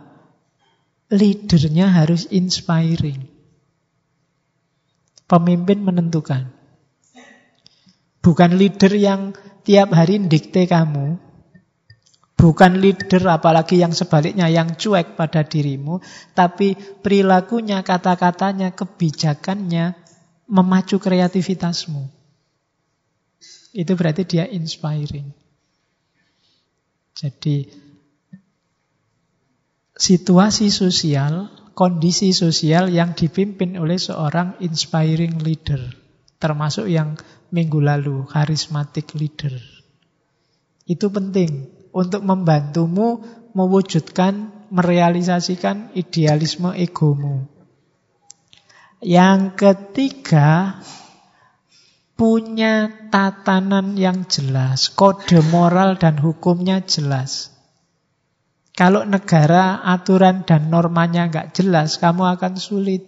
leadernya 1.12 1.92
harus 1.92 2.32
inspiring. 2.32 3.28
Pemimpin 5.28 5.84
menentukan. 5.84 6.48
Bukan 8.24 8.52
leader 8.56 8.96
yang 8.96 9.36
tiap 9.68 9.92
hari 9.92 10.24
dikte 10.24 10.72
kamu, 10.72 11.20
Bukan 12.42 12.82
leader 12.82 13.22
apalagi 13.30 13.78
yang 13.78 13.94
sebaliknya 13.94 14.50
yang 14.50 14.74
cuek 14.74 15.14
pada 15.14 15.46
dirimu, 15.46 16.02
tapi 16.34 16.74
perilakunya, 16.74 17.86
kata-katanya, 17.86 18.74
kebijakannya 18.74 19.94
memacu 20.50 20.98
kreativitasmu. 20.98 22.10
Itu 23.78 23.94
berarti 23.94 24.26
dia 24.26 24.50
inspiring. 24.50 25.41
Jadi 27.22 27.70
situasi 29.94 30.74
sosial, 30.74 31.54
kondisi 31.78 32.34
sosial 32.34 32.90
yang 32.90 33.14
dipimpin 33.14 33.78
oleh 33.78 34.02
seorang 34.02 34.58
inspiring 34.58 35.38
leader, 35.46 35.78
termasuk 36.42 36.90
yang 36.90 37.14
minggu 37.54 37.78
lalu, 37.78 38.26
charismatic 38.26 39.14
leader. 39.14 39.54
Itu 40.90 41.14
penting 41.14 41.70
untuk 41.94 42.26
membantumu 42.26 43.22
mewujudkan, 43.54 44.66
merealisasikan 44.74 45.94
idealisme 45.94 46.74
egomu. 46.74 47.46
Yang 48.98 49.62
ketiga, 49.62 50.82
punya 52.16 52.90
tatanan 53.10 53.98
yang 53.98 54.30
jelas, 54.30 54.94
kode 54.94 55.42
moral 55.50 55.98
dan 55.98 56.22
hukumnya 56.22 56.84
jelas. 56.86 57.52
Kalau 58.72 59.04
negara 59.04 59.84
aturan 59.84 60.48
dan 60.48 60.72
normanya 60.72 61.28
nggak 61.28 61.52
jelas, 61.52 62.00
kamu 62.00 62.40
akan 62.40 62.56
sulit. 62.56 63.04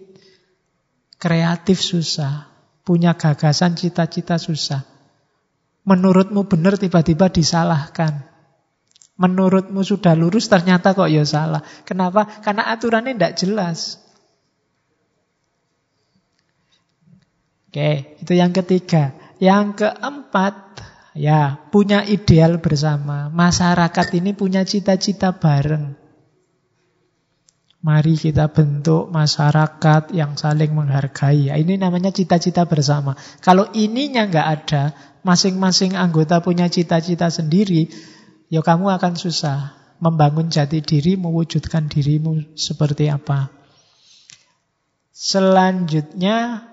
Kreatif 1.16 1.80
susah, 1.80 2.52
punya 2.84 3.16
gagasan 3.16 3.72
cita-cita 3.80 4.36
susah. 4.36 4.84
Menurutmu 5.88 6.44
benar 6.44 6.76
tiba-tiba 6.76 7.32
disalahkan. 7.32 8.28
Menurutmu 9.16 9.80
sudah 9.80 10.12
lurus 10.12 10.52
ternyata 10.52 10.92
kok 10.92 11.08
ya 11.08 11.24
salah. 11.24 11.64
Kenapa? 11.88 12.28
Karena 12.44 12.68
aturannya 12.68 13.16
tidak 13.16 13.34
jelas. 13.40 14.03
Oke, 17.74 18.14
itu 18.22 18.38
yang 18.38 18.54
ketiga. 18.54 19.18
Yang 19.42 19.82
keempat, 19.82 20.78
ya 21.10 21.58
punya 21.74 22.06
ideal 22.06 22.62
bersama. 22.62 23.26
Masyarakat 23.34 24.14
ini 24.14 24.30
punya 24.30 24.62
cita-cita 24.62 25.34
bareng. 25.34 25.98
Mari 27.82 28.14
kita 28.14 28.46
bentuk 28.54 29.10
masyarakat 29.10 30.14
yang 30.14 30.38
saling 30.38 30.70
menghargai. 30.70 31.50
Ya, 31.50 31.58
ini 31.58 31.74
namanya 31.74 32.14
cita-cita 32.14 32.62
bersama. 32.62 33.18
Kalau 33.42 33.66
ininya 33.74 34.22
nggak 34.30 34.48
ada, 34.54 34.94
masing-masing 35.26 35.98
anggota 35.98 36.38
punya 36.46 36.70
cita-cita 36.70 37.26
sendiri, 37.26 37.90
ya 38.54 38.62
kamu 38.62 38.86
akan 39.02 39.18
susah 39.18 39.74
membangun 39.98 40.46
jati 40.46 40.78
diri, 40.78 41.18
mewujudkan 41.18 41.90
dirimu 41.90 42.54
seperti 42.54 43.10
apa. 43.10 43.50
Selanjutnya, 45.10 46.70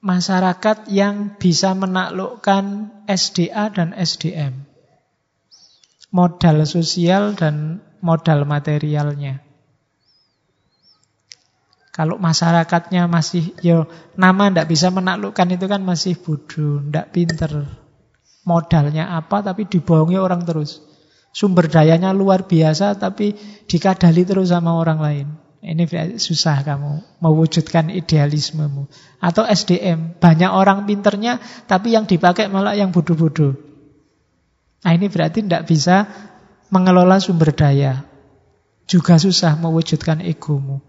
masyarakat 0.00 0.88
yang 0.88 1.36
bisa 1.36 1.76
menaklukkan 1.76 2.88
SDA 3.04 3.68
dan 3.72 3.92
SDM. 3.92 4.64
Modal 6.10 6.66
sosial 6.66 7.36
dan 7.38 7.84
modal 8.02 8.48
materialnya. 8.48 9.44
Kalau 11.90 12.16
masyarakatnya 12.16 13.06
masih, 13.06 13.52
yo 13.60 13.84
nama 14.16 14.48
ndak 14.48 14.72
bisa 14.72 14.88
menaklukkan 14.88 15.52
itu 15.52 15.66
kan 15.68 15.84
masih 15.84 16.16
bodoh, 16.16 16.80
ndak 16.80 17.12
pinter. 17.12 17.68
Modalnya 18.48 19.12
apa 19.14 19.44
tapi 19.44 19.68
dibohongi 19.68 20.16
orang 20.16 20.48
terus. 20.48 20.80
Sumber 21.30 21.70
dayanya 21.70 22.10
luar 22.10 22.48
biasa 22.48 22.98
tapi 22.98 23.36
dikadali 23.68 24.26
terus 24.26 24.50
sama 24.50 24.74
orang 24.74 24.98
lain. 24.98 25.28
Ini 25.60 25.84
susah 26.16 26.64
kamu 26.64 27.20
mewujudkan 27.20 27.92
idealismemu. 27.92 28.88
Atau 29.20 29.44
SDM, 29.44 30.16
banyak 30.16 30.48
orang 30.48 30.88
pinternya 30.88 31.36
tapi 31.68 31.92
yang 31.92 32.08
dipakai 32.08 32.48
malah 32.48 32.72
yang 32.72 32.88
bodoh-bodoh. 32.96 33.60
Nah 34.80 34.92
ini 34.96 35.12
berarti 35.12 35.44
tidak 35.44 35.68
bisa 35.68 36.08
mengelola 36.72 37.20
sumber 37.20 37.52
daya. 37.52 38.08
Juga 38.88 39.20
susah 39.20 39.60
mewujudkan 39.60 40.24
egomu. 40.24 40.80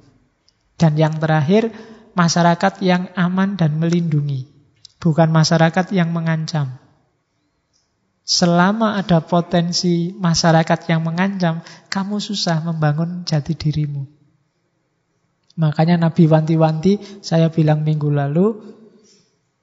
Dan 0.79 0.95
yang 0.95 1.19
terakhir, 1.19 1.69
masyarakat 2.15 2.79
yang 2.79 3.11
aman 3.19 3.59
dan 3.59 3.75
melindungi. 3.75 4.47
Bukan 5.03 5.29
masyarakat 5.35 5.91
yang 5.91 6.15
mengancam. 6.15 6.79
Selama 8.23 8.95
ada 8.95 9.19
potensi 9.19 10.15
masyarakat 10.15 10.87
yang 10.87 11.03
mengancam, 11.03 11.59
kamu 11.91 12.23
susah 12.23 12.63
membangun 12.63 13.27
jati 13.27 13.51
dirimu. 13.51 14.20
Makanya 15.59 15.99
Nabi 15.99 16.29
wanti-wanti, 16.31 17.23
saya 17.23 17.51
bilang 17.51 17.83
minggu 17.83 18.07
lalu, 18.07 18.71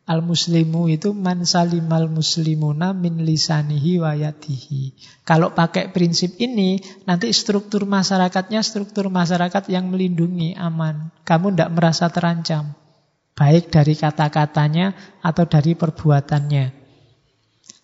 Al-muslimu 0.08 0.88
itu 0.88 1.12
man 1.12 1.44
salimal 1.44 2.08
muslimuna 2.08 2.96
min 2.96 3.28
lisanihi 3.28 4.00
wa 4.00 4.16
yadihi. 4.16 4.96
Kalau 5.20 5.52
pakai 5.52 5.92
prinsip 5.92 6.40
ini, 6.40 6.80
nanti 7.04 7.28
struktur 7.28 7.84
masyarakatnya 7.84 8.64
struktur 8.64 9.12
masyarakat 9.12 9.68
yang 9.68 9.92
melindungi, 9.92 10.56
aman. 10.56 11.12
Kamu 11.28 11.52
tidak 11.52 11.70
merasa 11.76 12.08
terancam. 12.08 12.72
Baik 13.36 13.68
dari 13.68 13.92
kata-katanya 14.00 14.96
atau 15.20 15.44
dari 15.44 15.76
perbuatannya. 15.76 16.66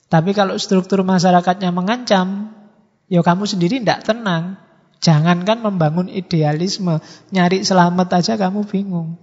Tapi 0.09 0.31
kalau 0.33 0.57
struktur 0.57 1.05
masyarakatnya 1.05 1.77
mengancam, 1.77 2.57
ya 3.05 3.21
kamu 3.21 3.45
sendiri 3.45 3.85
tidak 3.85 4.01
tenang. 4.09 4.64
Jangankan 5.05 5.61
membangun 5.61 6.09
idealisme, 6.09 6.97
nyari 7.29 7.61
selamat 7.61 8.25
aja 8.25 8.41
kamu 8.41 8.65
bingung. 8.65 9.21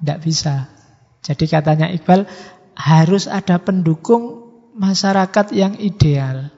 Tidak 0.00 0.18
bisa. 0.24 0.72
Jadi 1.20 1.44
katanya 1.44 1.92
Iqbal, 1.92 2.24
harus 2.72 3.28
ada 3.28 3.60
pendukung 3.60 4.48
masyarakat 4.72 5.52
yang 5.52 5.76
ideal. 5.76 6.48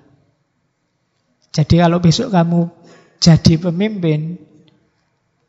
Jadi 1.50 1.82
kalau 1.82 1.98
besok 1.98 2.30
kamu 2.30 2.70
jadi 3.18 3.58
pemimpin, 3.58 4.38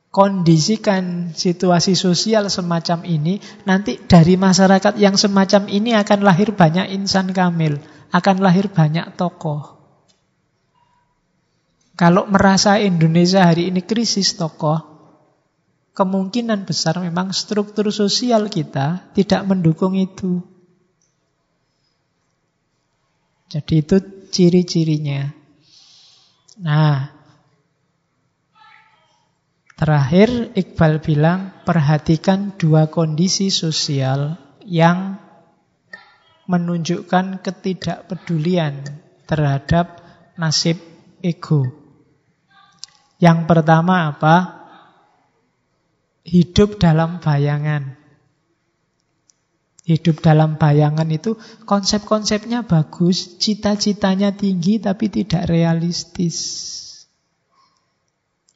kondisikan 0.10 1.38
situasi 1.38 1.94
sosial 1.94 2.50
semacam 2.50 3.06
ini, 3.06 3.38
nanti 3.70 4.02
dari 4.02 4.42
masyarakat 4.42 4.98
yang 4.98 5.22
semacam 5.22 5.70
ini 5.70 5.94
akan 5.94 6.26
lahir 6.26 6.50
banyak 6.50 6.98
insan 6.98 7.30
kamil, 7.30 7.78
akan 8.10 8.42
lahir 8.42 8.74
banyak 8.74 9.14
tokoh. 9.14 9.75
Kalau 11.96 12.28
merasa 12.28 12.76
Indonesia 12.76 13.48
hari 13.48 13.72
ini 13.72 13.80
krisis 13.80 14.36
tokoh, 14.36 14.84
kemungkinan 15.96 16.68
besar 16.68 17.00
memang 17.00 17.32
struktur 17.32 17.88
sosial 17.88 18.52
kita 18.52 19.16
tidak 19.16 19.48
mendukung 19.48 19.96
itu. 19.96 20.44
Jadi 23.48 23.74
itu 23.80 23.98
ciri-cirinya. 24.28 25.32
Nah, 26.60 27.16
Terakhir 29.76 30.56
Iqbal 30.56 31.04
bilang 31.04 31.52
perhatikan 31.68 32.56
dua 32.56 32.88
kondisi 32.88 33.52
sosial 33.52 34.40
yang 34.64 35.20
menunjukkan 36.48 37.44
ketidakpedulian 37.44 38.88
terhadap 39.28 40.00
nasib 40.40 40.80
ego. 41.20 41.85
Yang 43.26 43.50
pertama 43.50 44.14
apa? 44.14 44.36
Hidup 46.22 46.78
dalam 46.78 47.18
bayangan. 47.18 47.98
Hidup 49.82 50.22
dalam 50.22 50.62
bayangan 50.62 51.10
itu 51.10 51.34
konsep-konsepnya 51.66 52.70
bagus, 52.70 53.42
cita-citanya 53.42 54.38
tinggi 54.38 54.78
tapi 54.78 55.10
tidak 55.10 55.50
realistis. 55.50 56.38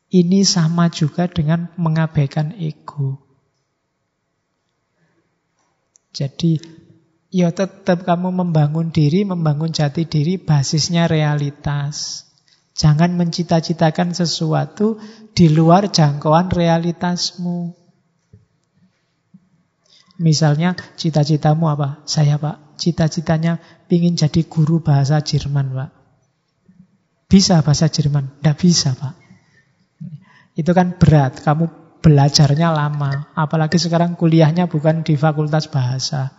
Ini 0.10 0.46
sama 0.46 0.94
juga 0.94 1.26
dengan 1.26 1.74
mengabaikan 1.78 2.54
ego. 2.58 3.26
Jadi, 6.14 6.62
ya 7.34 7.50
tetap 7.54 8.06
kamu 8.06 8.34
membangun 8.34 8.94
diri, 8.94 9.26
membangun 9.26 9.74
jati 9.74 10.06
diri, 10.06 10.42
basisnya 10.42 11.06
realitas. 11.06 12.29
Jangan 12.80 13.12
mencita-citakan 13.20 14.16
sesuatu 14.16 15.04
di 15.36 15.52
luar 15.52 15.92
jangkauan 15.92 16.48
realitasmu. 16.48 17.76
Misalnya 20.24 20.80
cita-citamu 20.96 21.68
apa? 21.68 22.00
Saya 22.08 22.40
pak, 22.40 22.80
cita-citanya 22.80 23.60
ingin 23.92 24.16
jadi 24.16 24.48
guru 24.48 24.80
bahasa 24.80 25.20
Jerman 25.20 25.76
pak. 25.76 25.92
Bisa 27.28 27.60
bahasa 27.60 27.92
Jerman? 27.92 28.40
Tidak 28.40 28.56
bisa 28.56 28.96
pak. 28.96 29.20
Itu 30.56 30.72
kan 30.72 30.96
berat, 30.96 31.44
kamu 31.44 31.68
belajarnya 32.00 32.72
lama. 32.72 33.36
Apalagi 33.36 33.76
sekarang 33.76 34.16
kuliahnya 34.16 34.72
bukan 34.72 35.04
di 35.04 35.20
fakultas 35.20 35.68
bahasa. 35.68 36.32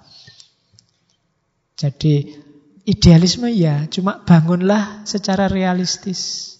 Jadi 1.77 2.49
Idealisme 2.89 3.53
ya, 3.53 3.85
cuma 3.93 4.25
bangunlah 4.25 5.05
secara 5.05 5.53
realistis. 5.53 6.57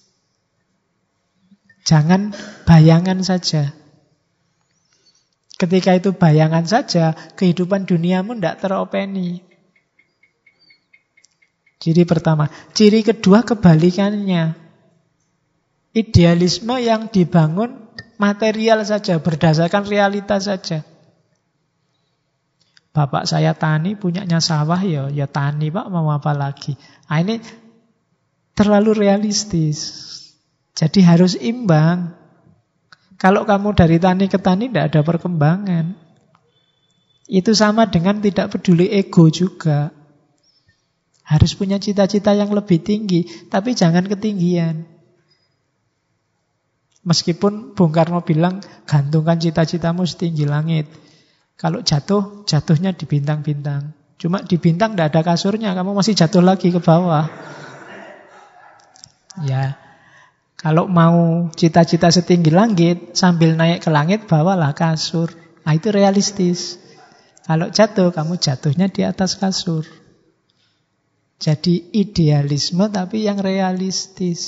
Jangan 1.81 2.33
bayangan 2.69 3.25
saja. 3.25 3.73
Ketika 5.57 5.97
itu 5.97 6.13
bayangan 6.13 6.65
saja, 6.65 7.13
kehidupan 7.37 7.89
duniamu 7.89 8.37
tidak 8.37 8.61
teropeni. 8.61 9.41
Ciri 11.81 12.05
pertama. 12.05 12.49
Ciri 12.77 13.01
kedua 13.01 13.41
kebalikannya. 13.41 14.53
Idealisme 15.97 16.77
yang 16.77 17.09
dibangun 17.09 17.89
material 18.21 18.85
saja, 18.85 19.17
berdasarkan 19.17 19.89
realitas 19.89 20.45
saja. 20.45 20.85
Bapak 22.91 23.23
saya 23.23 23.55
tani, 23.55 23.95
punyanya 23.95 24.43
sawah 24.43 24.79
ya, 24.83 25.07
ya 25.07 25.23
tani 25.23 25.71
pak, 25.71 25.87
mau 25.87 26.11
apa 26.11 26.35
lagi. 26.35 26.75
Nah, 27.07 27.23
ini 27.23 27.39
terlalu 28.51 29.07
realistis. 29.07 30.11
Jadi 30.75 30.99
harus 30.99 31.39
imbang. 31.39 32.11
Kalau 33.15 33.47
kamu 33.47 33.71
dari 33.77 33.95
tani 33.95 34.27
ke 34.27 34.35
tani 34.35 34.67
tidak 34.67 34.91
ada 34.91 35.01
perkembangan. 35.07 35.95
Itu 37.31 37.55
sama 37.55 37.87
dengan 37.87 38.19
tidak 38.19 38.51
peduli 38.59 38.91
ego 38.91 39.31
juga. 39.31 39.95
Harus 41.23 41.55
punya 41.55 41.79
cita-cita 41.79 42.35
yang 42.35 42.51
lebih 42.51 42.83
tinggi, 42.83 43.23
tapi 43.47 43.71
jangan 43.71 44.03
ketinggian. 44.03 44.83
Meskipun 47.07 47.71
Bung 47.71 47.95
Karno 47.95 48.19
bilang, 48.19 48.59
gantungkan 48.83 49.39
cita-citamu 49.39 50.03
setinggi 50.03 50.43
langit. 50.43 50.91
Kalau 51.61 51.85
jatuh, 51.85 52.41
jatuhnya 52.49 52.97
di 52.97 53.05
bintang-bintang. 53.05 53.93
Cuma 54.17 54.41
di 54.41 54.57
bintang 54.57 54.97
tidak 54.97 55.13
ada 55.13 55.21
kasurnya, 55.21 55.77
kamu 55.77 55.93
masih 55.93 56.17
jatuh 56.17 56.41
lagi 56.41 56.73
ke 56.73 56.81
bawah. 56.81 57.29
Ya, 59.45 59.77
kalau 60.57 60.89
mau 60.89 61.49
cita-cita 61.53 62.09
setinggi 62.09 62.49
langit, 62.49 63.13
sambil 63.13 63.53
naik 63.53 63.85
ke 63.85 63.89
langit, 63.93 64.25
bawalah 64.25 64.73
kasur. 64.73 65.29
Nah 65.61 65.73
itu 65.77 65.93
realistis. 65.93 66.81
Kalau 67.45 67.69
jatuh, 67.69 68.09
kamu 68.09 68.41
jatuhnya 68.41 68.89
di 68.89 69.05
atas 69.05 69.37
kasur. 69.37 69.85
Jadi 71.41 71.89
idealisme 71.97 72.85
tapi 72.93 73.25
yang 73.25 73.41
realistis. 73.41 74.41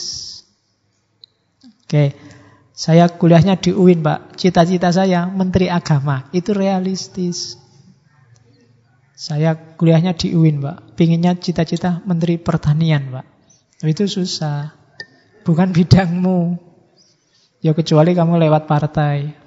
Oke, 1.86 2.14
saya 2.74 3.06
kuliahnya 3.06 3.62
di 3.62 3.70
UIN, 3.70 4.02
Pak. 4.02 4.34
Cita-cita 4.34 4.90
saya 4.90 5.30
menteri 5.30 5.70
agama. 5.70 6.26
Itu 6.34 6.58
realistis. 6.58 7.62
Saya 9.14 9.54
kuliahnya 9.54 10.18
di 10.18 10.34
UIN, 10.34 10.58
Pak. 10.58 10.98
Pinginnya 10.98 11.38
cita-cita 11.38 12.02
menteri 12.10 12.42
pertanian, 12.42 13.14
Pak. 13.14 13.26
Itu 13.86 14.10
susah. 14.10 14.74
Bukan 15.46 15.70
bidangmu. 15.70 16.58
Ya 17.62 17.78
kecuali 17.78 18.18
kamu 18.18 18.42
lewat 18.42 18.66
partai. 18.66 19.38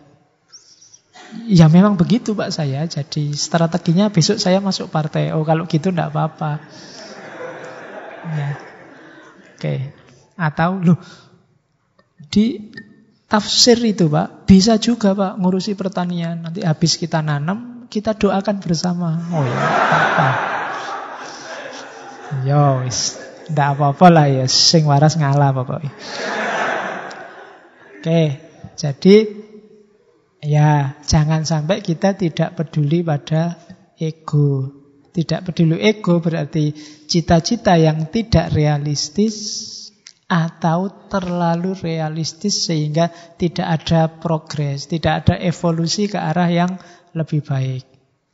Ya 1.51 1.67
memang 1.67 1.99
begitu 1.99 2.33
Pak 2.33 2.55
saya. 2.55 2.87
Jadi 2.87 3.35
strateginya 3.35 4.09
besok 4.09 4.39
saya 4.39 4.63
masuk 4.63 4.89
partai. 4.89 5.35
Oh 5.35 5.43
kalau 5.43 5.67
gitu 5.67 5.91
enggak 5.91 6.15
apa-apa. 6.15 6.63
Ya. 8.31 8.51
Oke. 9.57 9.75
Atau 10.37 10.81
loh 10.81 10.99
di 12.31 12.73
tafsir 13.27 13.79
itu 13.83 14.07
Pak, 14.07 14.47
bisa 14.47 14.79
juga 14.79 15.13
Pak 15.15 15.39
ngurusi 15.39 15.75
pertanian. 15.75 16.47
Nanti 16.47 16.63
habis 16.63 16.99
kita 16.99 17.23
nanam, 17.23 17.87
kita 17.91 18.15
doakan 18.15 18.57
bersama. 18.63 19.19
Oh 19.31 19.43
ya, 19.43 19.59
apa? 19.61 20.29
Yo, 22.47 22.65
wis. 22.87 23.23
Ndak 23.47 23.79
apa-apa 23.79 24.07
lah 24.11 24.27
ya, 24.27 24.47
sing 24.51 24.91
waras 24.91 25.15
ngalah 25.15 25.55
pokoknya. 25.55 25.95
Oke, 28.03 28.23
jadi 28.75 29.17
ya 30.43 30.99
jangan 31.07 31.47
sampai 31.47 31.79
kita 31.79 32.19
tidak 32.19 32.59
peduli 32.59 33.07
pada 33.07 33.55
ego. 34.03 34.75
Tidak 35.15 35.47
peduli 35.47 35.79
ego 35.79 36.19
berarti 36.19 36.75
cita-cita 37.07 37.79
yang 37.79 38.11
tidak 38.11 38.51
realistis 38.51 39.35
atau 40.27 40.91
terlalu 41.07 41.79
realistis 41.79 42.67
sehingga 42.67 43.15
tidak 43.39 43.67
ada 43.83 44.11
progres, 44.11 44.91
tidak 44.91 45.23
ada 45.27 45.35
evolusi 45.39 46.11
ke 46.11 46.19
arah 46.19 46.51
yang 46.51 46.73
lebih 47.15 47.47
baik. 47.47 47.87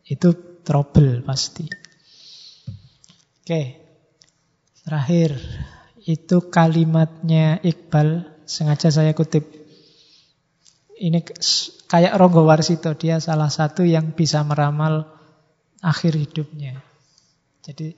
Itu 0.09 0.33
trouble 0.65 1.21
pasti. 1.21 1.69
Oke. 3.45 3.63
Terakhir 4.83 5.39
itu 6.03 6.51
kalimatnya 6.51 7.63
Iqbal 7.63 8.43
sengaja 8.49 8.91
saya 8.91 9.15
kutip. 9.15 9.47
Ini 10.99 11.23
kayak 11.87 12.15
Ronggo 12.19 12.47
Warsito, 12.47 12.95
dia 12.99 13.19
salah 13.23 13.51
satu 13.51 13.87
yang 13.87 14.15
bisa 14.15 14.43
meramal 14.43 15.07
akhir 15.83 16.15
hidupnya. 16.19 16.79
Jadi 17.63 17.95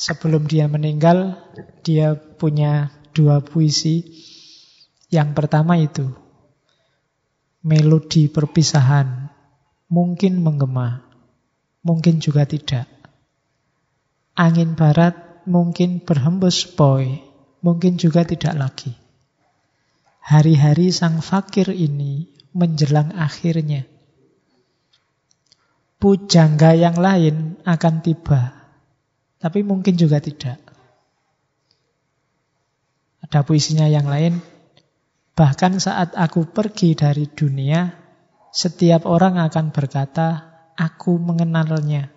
Sebelum 0.00 0.48
dia 0.48 0.64
meninggal, 0.64 1.36
dia 1.84 2.16
punya 2.16 2.88
dua 3.12 3.44
puisi. 3.44 4.08
Yang 5.12 5.28
pertama 5.36 5.76
itu, 5.76 6.08
melodi 7.60 8.32
perpisahan, 8.32 9.28
mungkin 9.92 10.40
menggema, 10.40 11.04
mungkin 11.84 12.16
juga 12.16 12.48
tidak. 12.48 12.88
Angin 14.40 14.72
barat 14.72 15.44
mungkin 15.44 16.00
berhembus 16.00 16.64
poi, 16.64 17.20
mungkin 17.60 18.00
juga 18.00 18.24
tidak 18.24 18.56
lagi. 18.56 18.96
Hari-hari 20.24 20.96
sang 20.96 21.20
fakir 21.20 21.76
ini 21.76 22.24
menjelang 22.56 23.12
akhirnya. 23.20 23.84
Pujangga 26.00 26.72
yang 26.72 26.96
lain 26.96 27.60
akan 27.68 28.00
tiba 28.00 28.59
tapi 29.40 29.64
mungkin 29.64 29.96
juga 29.96 30.20
tidak. 30.20 30.60
Ada 33.24 33.40
puisinya 33.40 33.88
yang 33.88 34.04
lain. 34.04 34.36
Bahkan 35.32 35.80
saat 35.80 36.12
aku 36.12 36.52
pergi 36.52 36.92
dari 36.92 37.24
dunia, 37.24 37.88
setiap 38.52 39.08
orang 39.08 39.40
akan 39.40 39.72
berkata, 39.72 40.28
aku 40.76 41.16
mengenalnya. 41.16 42.12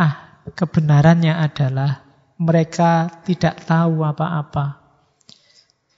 Ah, 0.00 0.40
kebenarannya 0.56 1.36
adalah 1.36 2.00
mereka 2.40 3.20
tidak 3.28 3.60
tahu 3.68 4.08
apa-apa. 4.08 4.80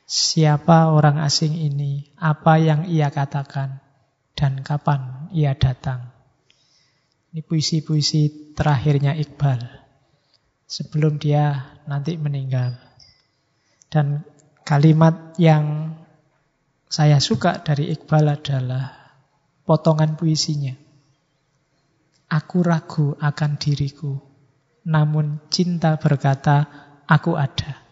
Siapa 0.04 0.90
orang 0.90 1.22
asing 1.22 1.54
ini, 1.54 2.10
apa 2.18 2.58
yang 2.58 2.90
ia 2.90 3.08
katakan, 3.14 3.78
dan 4.34 4.66
kapan 4.66 5.30
ia 5.30 5.54
datang. 5.54 6.13
Ini 7.34 7.42
puisi-puisi 7.42 8.54
terakhirnya 8.54 9.10
Iqbal. 9.18 9.58
Sebelum 10.70 11.18
dia 11.18 11.74
nanti 11.82 12.14
meninggal. 12.14 12.78
Dan 13.90 14.22
kalimat 14.62 15.34
yang 15.34 15.98
saya 16.86 17.18
suka 17.18 17.58
dari 17.58 17.90
Iqbal 17.90 18.38
adalah 18.38 19.18
potongan 19.66 20.14
puisinya. 20.14 20.78
Aku 22.30 22.62
ragu 22.62 23.18
akan 23.18 23.58
diriku, 23.58 24.14
namun 24.86 25.42
cinta 25.50 25.98
berkata, 25.98 26.70
aku 27.02 27.34
ada. 27.34 27.82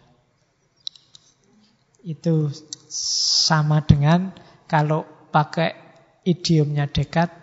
Itu 1.99 2.47
sama 2.87 3.83
dengan 3.83 4.31
kalau 4.71 5.03
pakai 5.35 5.75
idiomnya 6.23 6.87
dekat, 6.87 7.42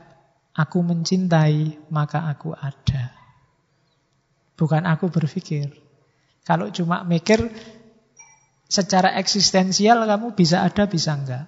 Aku 0.55 0.83
mencintai, 0.83 1.79
maka 1.95 2.27
aku 2.27 2.51
ada. 2.55 3.15
Bukan 4.59 4.83
aku 4.85 5.09
berpikir. 5.09 5.71
Kalau 6.43 6.69
cuma 6.75 7.07
mikir, 7.07 7.39
secara 8.67 9.15
eksistensial 9.19 10.03
kamu 10.05 10.35
bisa 10.35 10.67
ada, 10.67 10.91
bisa 10.91 11.15
enggak. 11.15 11.47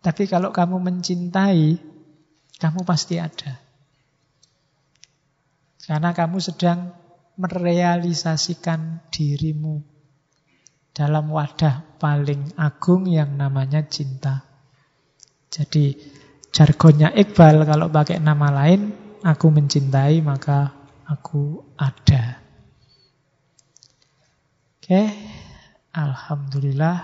Tapi 0.00 0.24
kalau 0.24 0.48
kamu 0.50 0.80
mencintai, 0.80 1.76
kamu 2.56 2.80
pasti 2.88 3.20
ada. 3.20 3.60
Karena 5.84 6.12
kamu 6.12 6.36
sedang 6.40 6.92
merealisasikan 7.38 9.08
dirimu. 9.12 9.98
dalam 10.98 11.30
wadah 11.30 11.94
paling 12.02 12.58
agung 12.58 13.06
yang 13.06 13.38
namanya 13.38 13.86
cinta. 13.86 14.42
Jadi 15.46 15.94
jargonnya 16.52 17.12
Iqbal 17.12 17.64
kalau 17.68 17.92
pakai 17.92 18.18
nama 18.20 18.48
lain, 18.52 18.92
aku 19.22 19.46
mencintai 19.52 20.20
maka 20.24 20.72
aku 21.08 21.62
ada. 21.76 22.40
Oke, 24.78 25.02
Alhamdulillah 25.92 26.96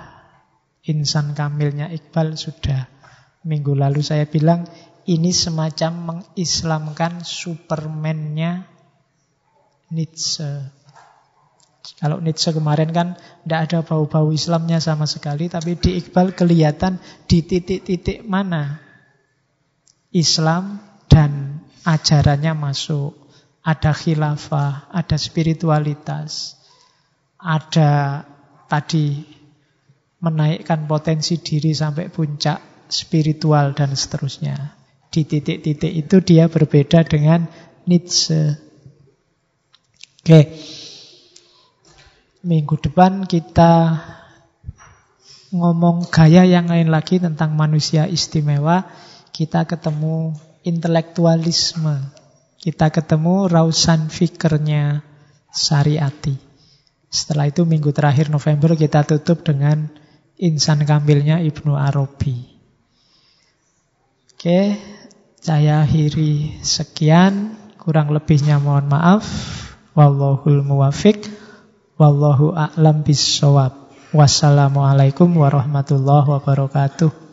insan 0.85 1.33
kamilnya 1.37 1.89
Iqbal 1.93 2.37
sudah 2.37 2.89
minggu 3.45 3.77
lalu 3.77 4.01
saya 4.01 4.25
bilang 4.25 4.65
ini 5.05 5.33
semacam 5.37 5.93
mengislamkan 6.17 7.25
Superman-nya 7.25 8.65
Nietzsche. 9.93 10.73
Kalau 12.01 12.21
Nietzsche 12.25 12.57
kemarin 12.57 12.89
kan 12.89 13.21
tidak 13.45 13.61
ada 13.69 13.79
bau-bau 13.85 14.33
Islamnya 14.33 14.81
sama 14.81 15.05
sekali, 15.05 15.53
tapi 15.53 15.77
di 15.77 16.01
Iqbal 16.01 16.33
kelihatan 16.33 16.97
di 17.29 17.45
titik-titik 17.45 18.25
mana 18.25 18.84
Islam 20.15 20.79
dan 21.11 21.61
ajarannya 21.83 22.55
masuk. 22.55 23.19
Ada 23.65 23.97
khilafah, 23.97 24.93
ada 24.93 25.17
spiritualitas, 25.17 26.61
ada 27.41 28.21
tadi 28.69 29.25
menaikkan 30.21 30.85
potensi 30.85 31.41
diri 31.41 31.73
sampai 31.73 32.13
puncak 32.13 32.89
spiritual 32.93 33.73
dan 33.73 33.97
seterusnya. 33.97 34.77
Di 35.09 35.25
titik-titik 35.25 35.93
itu 35.93 36.17
dia 36.21 36.53
berbeda 36.53 37.09
dengan 37.09 37.49
Nietzsche. 37.89 38.57
Oke. 40.25 40.41
Minggu 42.45 42.77
depan 42.81 43.25
kita 43.25 44.05
ngomong 45.55 46.09
gaya 46.13 46.45
yang 46.45 46.69
lain 46.69 46.93
lagi 46.93 47.17
tentang 47.17 47.57
manusia 47.57 48.05
istimewa. 48.05 48.85
Kita 49.35 49.67
ketemu 49.67 50.31
intelektualisme. 50.63 52.15
Kita 52.63 52.95
ketemu 52.95 53.51
rausan 53.51 54.07
fikernya 54.07 55.03
syariati. 55.51 56.39
Setelah 57.11 57.51
itu 57.51 57.67
minggu 57.67 57.91
terakhir 57.91 58.31
November 58.31 58.79
kita 58.79 59.03
tutup 59.03 59.43
dengan 59.43 59.91
insan 60.39 60.87
kamilnya 60.87 61.43
Ibnu 61.43 61.75
Arabi. 61.75 62.47
Oke, 64.39 64.79
saya 65.43 65.83
akhiri 65.83 66.63
sekian. 66.63 67.59
Kurang 67.83 68.15
lebihnya 68.15 68.63
mohon 68.63 68.87
maaf. 68.87 69.27
Wallahul 69.99 70.63
muwafiq. 70.63 71.27
Wallahu 71.99 72.55
a'lam 72.55 73.03
bissawab. 73.03 73.91
Wassalamualaikum 74.15 75.27
warahmatullahi 75.35 76.39
wabarakatuh. 76.39 77.24